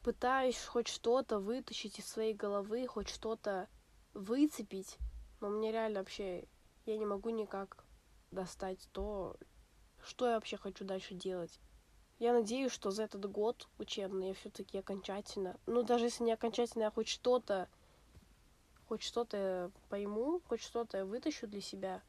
пытаюсь 0.01 0.61
хоть 0.65 0.87
что-то 0.87 1.39
вытащить 1.39 1.99
из 1.99 2.07
своей 2.07 2.33
головы, 2.33 2.85
хоть 2.87 3.09
что-то 3.09 3.69
выцепить, 4.13 4.97
но 5.39 5.49
мне 5.49 5.71
реально 5.71 5.99
вообще, 5.99 6.47
я 6.85 6.97
не 6.97 7.05
могу 7.05 7.29
никак 7.29 7.83
достать 8.31 8.87
то, 8.91 9.37
что 10.03 10.27
я 10.27 10.35
вообще 10.35 10.57
хочу 10.57 10.85
дальше 10.85 11.13
делать. 11.13 11.59
Я 12.19 12.33
надеюсь, 12.33 12.71
что 12.71 12.91
за 12.91 13.03
этот 13.03 13.29
год 13.29 13.67
учебный 13.77 14.29
я 14.29 14.33
все-таки 14.33 14.77
окончательно, 14.77 15.59
ну 15.65 15.83
даже 15.83 16.05
если 16.05 16.23
не 16.23 16.31
окончательно, 16.31 16.83
я 16.83 16.91
хоть 16.91 17.07
что-то, 17.07 17.67
хоть 18.87 19.01
что-то 19.01 19.71
пойму, 19.89 20.41
хоть 20.47 20.61
что-то 20.61 21.05
вытащу 21.05 21.47
для 21.47 21.61
себя, 21.61 22.01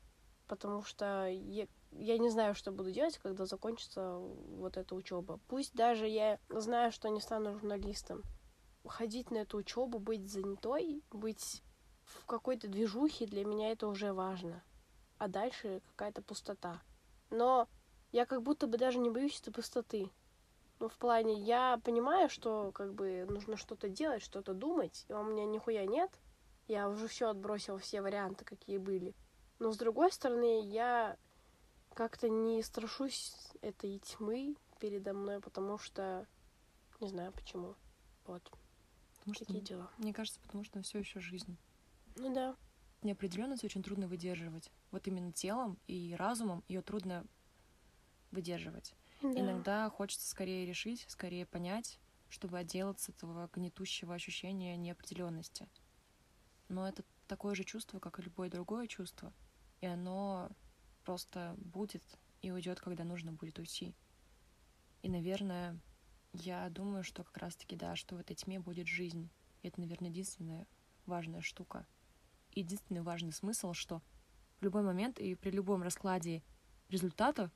потому 0.47 0.83
что 0.83 1.27
я, 1.27 1.67
я 1.93 2.19
не 2.19 2.31
знаю, 2.31 2.55
что 2.55 2.71
буду 2.71 2.93
делать, 2.93 3.19
когда 3.19 3.47
закончится 3.47 4.19
вот 4.19 4.77
эта 4.77 4.95
учеба. 4.95 5.41
Пусть 5.49 5.75
даже 5.75 6.07
я 6.07 6.39
знаю, 6.49 6.93
что 6.93 7.09
не 7.09 7.21
стану 7.21 7.55
журналистом, 7.55 8.23
ходить 8.87 9.31
на 9.31 9.39
эту 9.39 9.59
учебу, 9.59 9.99
быть 9.99 10.31
занятой, 10.31 11.03
быть 11.11 11.63
в 12.05 12.27
какой-то 12.27 12.69
движухе 12.69 13.27
для 13.27 13.45
меня 13.45 13.71
это 13.71 13.89
уже 13.89 14.13
важно. 14.13 14.63
А 15.19 15.29
дальше 15.29 15.81
какая-то 15.91 16.23
пустота. 16.23 16.83
Но 17.31 17.69
я 18.13 18.27
как 18.27 18.43
будто 18.43 18.67
бы 18.67 18.79
даже 18.79 18.99
не 18.99 19.11
боюсь 19.11 19.41
этой 19.41 19.53
пустоты. 19.53 20.11
Ну, 20.81 20.89
в 20.89 20.97
плане, 20.99 21.35
я 21.41 21.81
понимаю, 21.85 22.29
что 22.29 22.73
как 22.73 22.95
бы 22.95 23.27
нужно 23.29 23.57
что-то 23.57 23.89
делать, 23.89 24.23
что-то 24.23 24.55
думать, 24.55 25.07
и 25.09 25.13
у 25.13 25.23
меня 25.23 25.45
нихуя 25.45 25.87
нет. 25.87 26.11
Я 26.67 26.89
уже 26.89 27.09
все 27.09 27.29
отбросила, 27.29 27.79
все 27.79 28.03
варианты, 28.03 28.45
какие 28.45 28.79
были. 28.79 29.15
Но 29.59 29.73
с 29.73 29.77
другой 29.77 30.11
стороны, 30.13 30.67
я 30.67 31.17
как-то 31.95 32.29
не 32.29 32.63
страшусь 32.63 33.35
этой 33.61 33.99
тьмы 34.01 34.57
передо 34.81 35.13
мной, 35.13 35.41
потому 35.41 35.79
что 35.79 36.27
не 37.01 37.09
знаю 37.09 37.33
почему. 37.33 37.75
Вот. 38.27 38.43
Потому 39.19 39.35
что, 39.35 39.45
Такие 39.45 39.61
дела. 39.63 39.91
Мне 39.99 40.13
кажется, 40.13 40.41
потому 40.41 40.65
что 40.65 40.83
все 40.83 40.99
еще 40.99 41.21
жизнь. 41.21 41.57
Ну 42.17 42.33
да. 42.33 42.57
Неопределенность 43.03 43.65
очень 43.65 43.83
трудно 43.83 44.09
выдерживать. 44.09 44.71
Вот 44.91 45.07
именно 45.07 45.33
телом 45.33 45.79
и 45.87 46.15
разумом 46.17 46.65
ее 46.69 46.83
трудно 46.83 47.27
выдерживать. 48.31 48.95
да. 49.23 49.41
Иногда 49.41 49.91
хочется 49.91 50.29
скорее 50.29 50.67
решить, 50.67 51.05
скорее 51.09 51.47
понять, 51.47 51.99
чтобы 52.29 52.59
отделаться 52.59 53.13
от 53.13 53.19
этого 53.19 53.49
гнетущего 53.53 54.15
ощущения 54.15 54.77
неопределенности. 54.77 55.69
Но 56.69 56.89
это 56.89 57.05
такое 57.27 57.55
же 57.55 57.65
чувство, 57.65 57.99
как 57.99 58.19
и 58.19 58.23
любое 58.23 58.51
другое 58.51 58.87
чувство, 58.87 59.33
и 59.81 59.87
оно 59.87 60.51
просто 61.05 61.55
будет 61.59 62.03
и 62.43 62.51
уйдет, 62.51 62.81
когда 62.81 63.05
нужно 63.05 63.33
будет 63.33 63.59
уйти. 63.59 63.95
И, 65.03 65.09
наверное, 65.09 65.79
я 66.33 66.69
думаю, 66.71 67.05
что 67.05 67.23
как 67.25 67.37
раз-таки, 67.39 67.77
да, 67.77 67.95
что 67.97 68.17
в 68.17 68.19
этой 68.19 68.35
тьме 68.35 68.59
будет 68.59 68.87
жизнь. 68.87 69.31
И 69.63 69.69
это, 69.69 69.81
наверное, 69.81 70.11
единственная 70.11 70.67
важная 71.07 71.41
штука. 71.43 71.87
Единственный 72.55 73.03
важный 73.03 73.33
смысл, 73.33 73.73
что 73.73 74.03
в 74.61 74.65
любой 74.65 74.83
момент 74.83 75.19
и 75.19 75.35
при 75.35 75.51
любом 75.51 75.83
раскладе 75.83 76.43
результата 76.89 77.51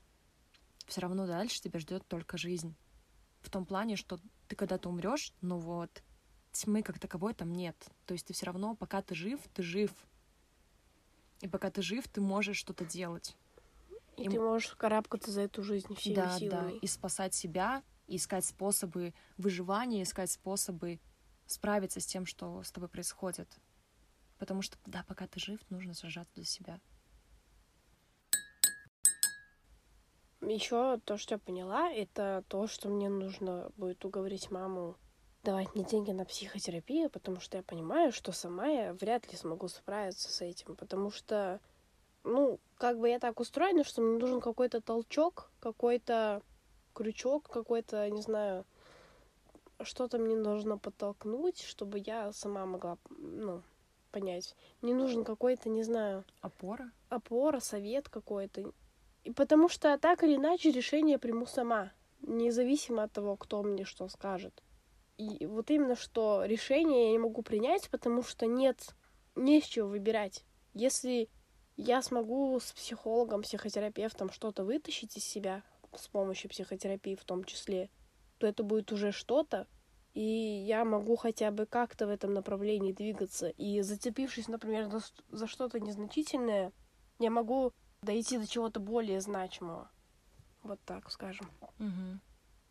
все 0.86 1.00
равно 1.00 1.26
дальше 1.26 1.60
тебя 1.60 1.78
ждет 1.78 2.06
только 2.06 2.36
жизнь. 2.36 2.74
В 3.40 3.50
том 3.50 3.64
плане, 3.64 3.96
что 3.96 4.18
ты 4.48 4.56
когда-то 4.56 4.88
умрешь, 4.88 5.32
но 5.40 5.58
вот 5.58 6.02
тьмы 6.52 6.82
как 6.82 6.98
таковой 6.98 7.34
там 7.34 7.52
нет. 7.52 7.76
То 8.06 8.14
есть 8.14 8.26
ты 8.26 8.32
все 8.32 8.46
равно, 8.46 8.74
пока 8.74 9.02
ты 9.02 9.14
жив, 9.14 9.40
ты 9.54 9.62
жив. 9.62 9.90
И 11.40 11.48
пока 11.48 11.70
ты 11.70 11.82
жив, 11.82 12.08
ты 12.08 12.20
можешь 12.20 12.56
что-то 12.56 12.84
делать. 12.84 13.36
И, 14.16 14.24
и 14.24 14.28
ты 14.28 14.40
можешь 14.40 14.74
карабкаться 14.74 15.30
за 15.30 15.42
эту 15.42 15.62
жизнь 15.62 15.94
всеми 15.94 16.14
да, 16.16 16.38
силами. 16.38 16.72
да, 16.72 16.78
и 16.82 16.86
спасать 16.88 17.34
себя, 17.34 17.82
и 18.08 18.16
искать 18.16 18.44
способы 18.44 19.14
выживания, 19.36 20.02
искать 20.02 20.32
способы 20.32 20.98
справиться 21.46 22.00
с 22.00 22.06
тем, 22.06 22.26
что 22.26 22.62
с 22.62 22.72
тобой 22.72 22.88
происходит. 22.88 23.48
Потому 24.38 24.62
что, 24.62 24.76
да, 24.86 25.04
пока 25.06 25.26
ты 25.26 25.40
жив, 25.40 25.60
нужно 25.70 25.94
сражаться 25.94 26.32
за 26.40 26.46
себя. 26.46 26.80
Еще 30.40 31.00
то, 31.04 31.18
что 31.18 31.34
я 31.34 31.38
поняла, 31.38 31.90
это 31.90 32.44
то, 32.48 32.68
что 32.68 32.88
мне 32.88 33.08
нужно 33.08 33.70
будет 33.76 34.04
уговорить 34.04 34.50
маму 34.50 34.96
давать 35.42 35.74
мне 35.74 35.84
деньги 35.84 36.10
на 36.10 36.24
психотерапию, 36.24 37.10
потому 37.10 37.40
что 37.40 37.56
я 37.56 37.62
понимаю, 37.62 38.12
что 38.12 38.32
сама 38.32 38.66
я 38.66 38.92
вряд 38.94 39.30
ли 39.30 39.36
смогу 39.36 39.68
справиться 39.68 40.30
с 40.30 40.40
этим, 40.40 40.76
потому 40.76 41.10
что, 41.10 41.60
ну, 42.22 42.60
как 42.76 42.98
бы 42.98 43.08
я 43.08 43.18
так 43.18 43.40
устроена, 43.40 43.82
что 43.82 44.02
мне 44.02 44.18
нужен 44.18 44.40
какой-то 44.40 44.80
толчок, 44.80 45.50
какой-то 45.60 46.42
крючок, 46.94 47.48
какой-то, 47.48 48.08
не 48.10 48.22
знаю, 48.22 48.64
что-то 49.82 50.18
мне 50.18 50.36
нужно 50.36 50.78
подтолкнуть, 50.78 51.62
чтобы 51.62 51.98
я 51.98 52.32
сама 52.32 52.66
могла, 52.66 52.98
ну, 53.10 53.62
понять. 54.08 54.54
Мне 54.82 54.94
нужен 54.94 55.24
какой-то, 55.24 55.68
не 55.68 55.82
знаю, 55.82 56.24
Опора? 56.40 56.90
опора, 57.08 57.60
совет 57.60 58.08
какой-то. 58.08 58.72
И 59.24 59.30
потому 59.30 59.68
что 59.68 59.96
так 59.98 60.22
или 60.22 60.36
иначе 60.36 60.70
решение 60.70 61.18
приму 61.18 61.46
сама, 61.46 61.92
независимо 62.22 63.04
от 63.04 63.12
того, 63.12 63.36
кто 63.36 63.62
мне 63.62 63.84
что 63.84 64.08
скажет. 64.08 64.62
И 65.16 65.46
вот 65.46 65.70
именно 65.70 65.96
что 65.96 66.44
решение 66.44 67.06
я 67.06 67.10
не 67.12 67.18
могу 67.18 67.42
принять, 67.42 67.90
потому 67.90 68.22
что 68.22 68.46
нет, 68.46 68.94
не 69.34 69.60
с 69.60 69.64
чего 69.64 69.88
выбирать. 69.88 70.44
Если 70.74 71.28
я 71.76 72.02
смогу 72.02 72.58
с 72.60 72.72
психологом, 72.72 73.42
психотерапевтом 73.42 74.30
что-то 74.30 74.64
вытащить 74.64 75.16
из 75.16 75.24
себя, 75.24 75.62
с 75.94 76.08
помощью 76.08 76.50
психотерапии 76.50 77.14
в 77.14 77.24
том 77.24 77.44
числе, 77.44 77.90
то 78.38 78.46
это 78.46 78.62
будет 78.62 78.92
уже 78.92 79.10
что-то, 79.10 79.66
и 80.14 80.20
я 80.20 80.84
могу 80.84 81.16
хотя 81.16 81.50
бы 81.50 81.66
как-то 81.66 82.06
в 82.06 82.10
этом 82.10 82.34
направлении 82.34 82.92
двигаться. 82.92 83.48
И 83.48 83.80
зацепившись, 83.82 84.48
например, 84.48 84.90
за, 84.90 85.00
за 85.30 85.46
что-то 85.46 85.80
незначительное, 85.80 86.72
я 87.18 87.30
могу 87.30 87.72
дойти 88.02 88.38
до 88.38 88.46
чего-то 88.46 88.80
более 88.80 89.20
значимого. 89.20 89.90
Вот 90.62 90.80
так 90.84 91.10
скажем. 91.10 91.50
Угу. 91.78 92.20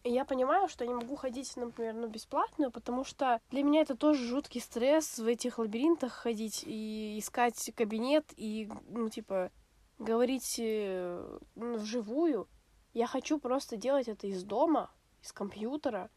И 0.03 0.11
я 0.11 0.23
понимаю, 0.25 0.67
что 0.67 0.83
я 0.85 0.89
не 0.89 0.95
могу 0.95 1.15
ходить, 1.15 1.55
например, 1.57 1.93
ну, 1.95 2.07
бесплатно, 2.07 2.71
потому 2.71 3.03
что 3.03 3.41
для 3.49 3.63
меня 3.63 3.81
это 3.81 3.95
тоже 3.95 4.25
жуткий 4.25 4.61
стресс 4.61 5.19
в 5.19 5.25
этих 5.25 5.59
лабиринтах 5.59 6.13
ходить 6.13 6.63
и 6.65 7.17
искать 7.19 7.71
кабинет 7.75 8.25
и, 8.37 8.71
ну, 8.87 9.09
типа, 9.09 9.51
говорить 9.99 10.57
э, 10.59 11.39
ну, 11.55 11.77
вживую. 11.77 12.47
Я 12.93 13.07
хочу 13.07 13.39
просто 13.39 13.75
делать 13.75 14.07
это 14.07 14.27
из 14.27 14.43
дома, 14.43 14.91
из 15.21 15.33
компьютера, 15.33 16.09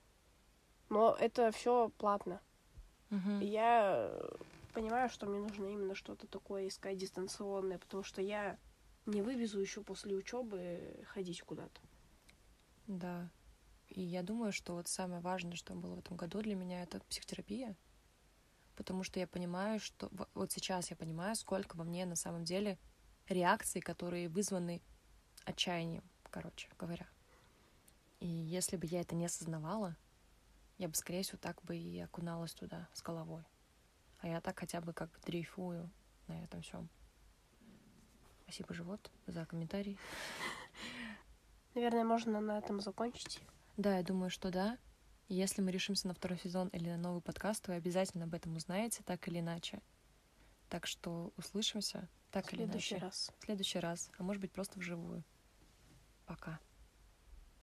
но 0.90 1.16
это 1.18 1.50
все 1.52 1.88
платно. 1.96 2.40
Угу. 3.10 3.40
Я 3.40 4.12
понимаю, 4.74 5.08
что 5.08 5.26
мне 5.26 5.38
нужно 5.38 5.66
именно 5.66 5.94
что-то 5.94 6.26
такое 6.26 6.68
искать 6.68 6.98
дистанционное, 6.98 7.78
потому 7.78 8.02
что 8.02 8.20
я 8.20 8.58
не 9.06 9.22
вывезу 9.22 9.60
еще 9.60 9.82
после 9.82 10.14
учебы 10.14 11.02
ходить 11.06 11.42
куда-то. 11.42 11.80
Да. 12.86 13.30
И 13.88 14.02
я 14.02 14.22
думаю, 14.22 14.52
что 14.52 14.74
вот 14.74 14.88
самое 14.88 15.20
важное, 15.20 15.56
что 15.56 15.74
было 15.74 15.96
в 15.96 15.98
этом 16.00 16.16
году 16.16 16.40
для 16.42 16.54
меня, 16.54 16.82
это 16.82 17.00
психотерапия. 17.08 17.76
Потому 18.76 19.02
что 19.02 19.18
я 19.18 19.26
понимаю, 19.26 19.80
что 19.80 20.10
вот 20.34 20.52
сейчас 20.52 20.90
я 20.90 20.96
понимаю, 20.96 21.34
сколько 21.34 21.76
во 21.76 21.84
мне 21.84 22.06
на 22.06 22.16
самом 22.16 22.44
деле 22.44 22.78
реакций, 23.28 23.80
которые 23.80 24.28
вызваны 24.28 24.80
отчаянием, 25.44 26.04
короче 26.30 26.68
говоря. 26.78 27.06
И 28.20 28.26
если 28.26 28.76
бы 28.76 28.86
я 28.86 29.00
это 29.00 29.14
не 29.14 29.26
осознавала, 29.26 29.96
я 30.81 30.89
бы, 30.89 30.94
скорее 30.94 31.23
всего, 31.23 31.36
так 31.36 31.62
бы 31.62 31.77
и 31.77 32.01
окуналась 32.01 32.55
туда 32.55 32.89
с 32.94 33.02
головой. 33.02 33.44
А 34.20 34.28
я 34.28 34.40
так 34.40 34.59
хотя 34.59 34.81
бы 34.81 34.94
как 34.94 35.11
дрейфую 35.27 35.90
на 36.27 36.43
этом 36.43 36.62
всем. 36.62 36.89
Спасибо, 38.44 38.73
живот, 38.73 39.11
за 39.27 39.44
комментарий. 39.44 39.98
Наверное, 41.74 42.05
можно 42.05 42.40
на 42.40 42.57
этом 42.57 42.81
закончить. 42.81 43.43
Да, 43.77 43.98
я 43.98 44.02
думаю, 44.02 44.31
что 44.31 44.51
да. 44.51 44.78
Если 45.28 45.61
мы 45.61 45.70
решимся 45.70 46.09
на 46.09 46.15
второй 46.15 46.39
сезон 46.39 46.69
или 46.69 46.89
на 46.89 46.97
новый 46.97 47.20
подкаст, 47.20 47.69
вы 47.69 47.74
обязательно 47.74 48.24
об 48.24 48.32
этом 48.32 48.57
узнаете, 48.57 49.02
так 49.05 49.28
или 49.28 49.40
иначе. 49.40 49.82
Так 50.70 50.86
что 50.86 51.31
услышимся, 51.36 52.09
так 52.31 52.47
в 52.47 52.52
или 52.55 52.65
следующий 52.65 52.94
иначе. 52.94 53.05
раз. 53.05 53.32
В 53.39 53.44
следующий 53.44 53.78
раз, 53.81 54.11
а 54.16 54.23
может 54.23 54.40
быть 54.40 54.52
просто 54.52 54.78
вживую. 54.78 55.24
Пока. 56.24 56.59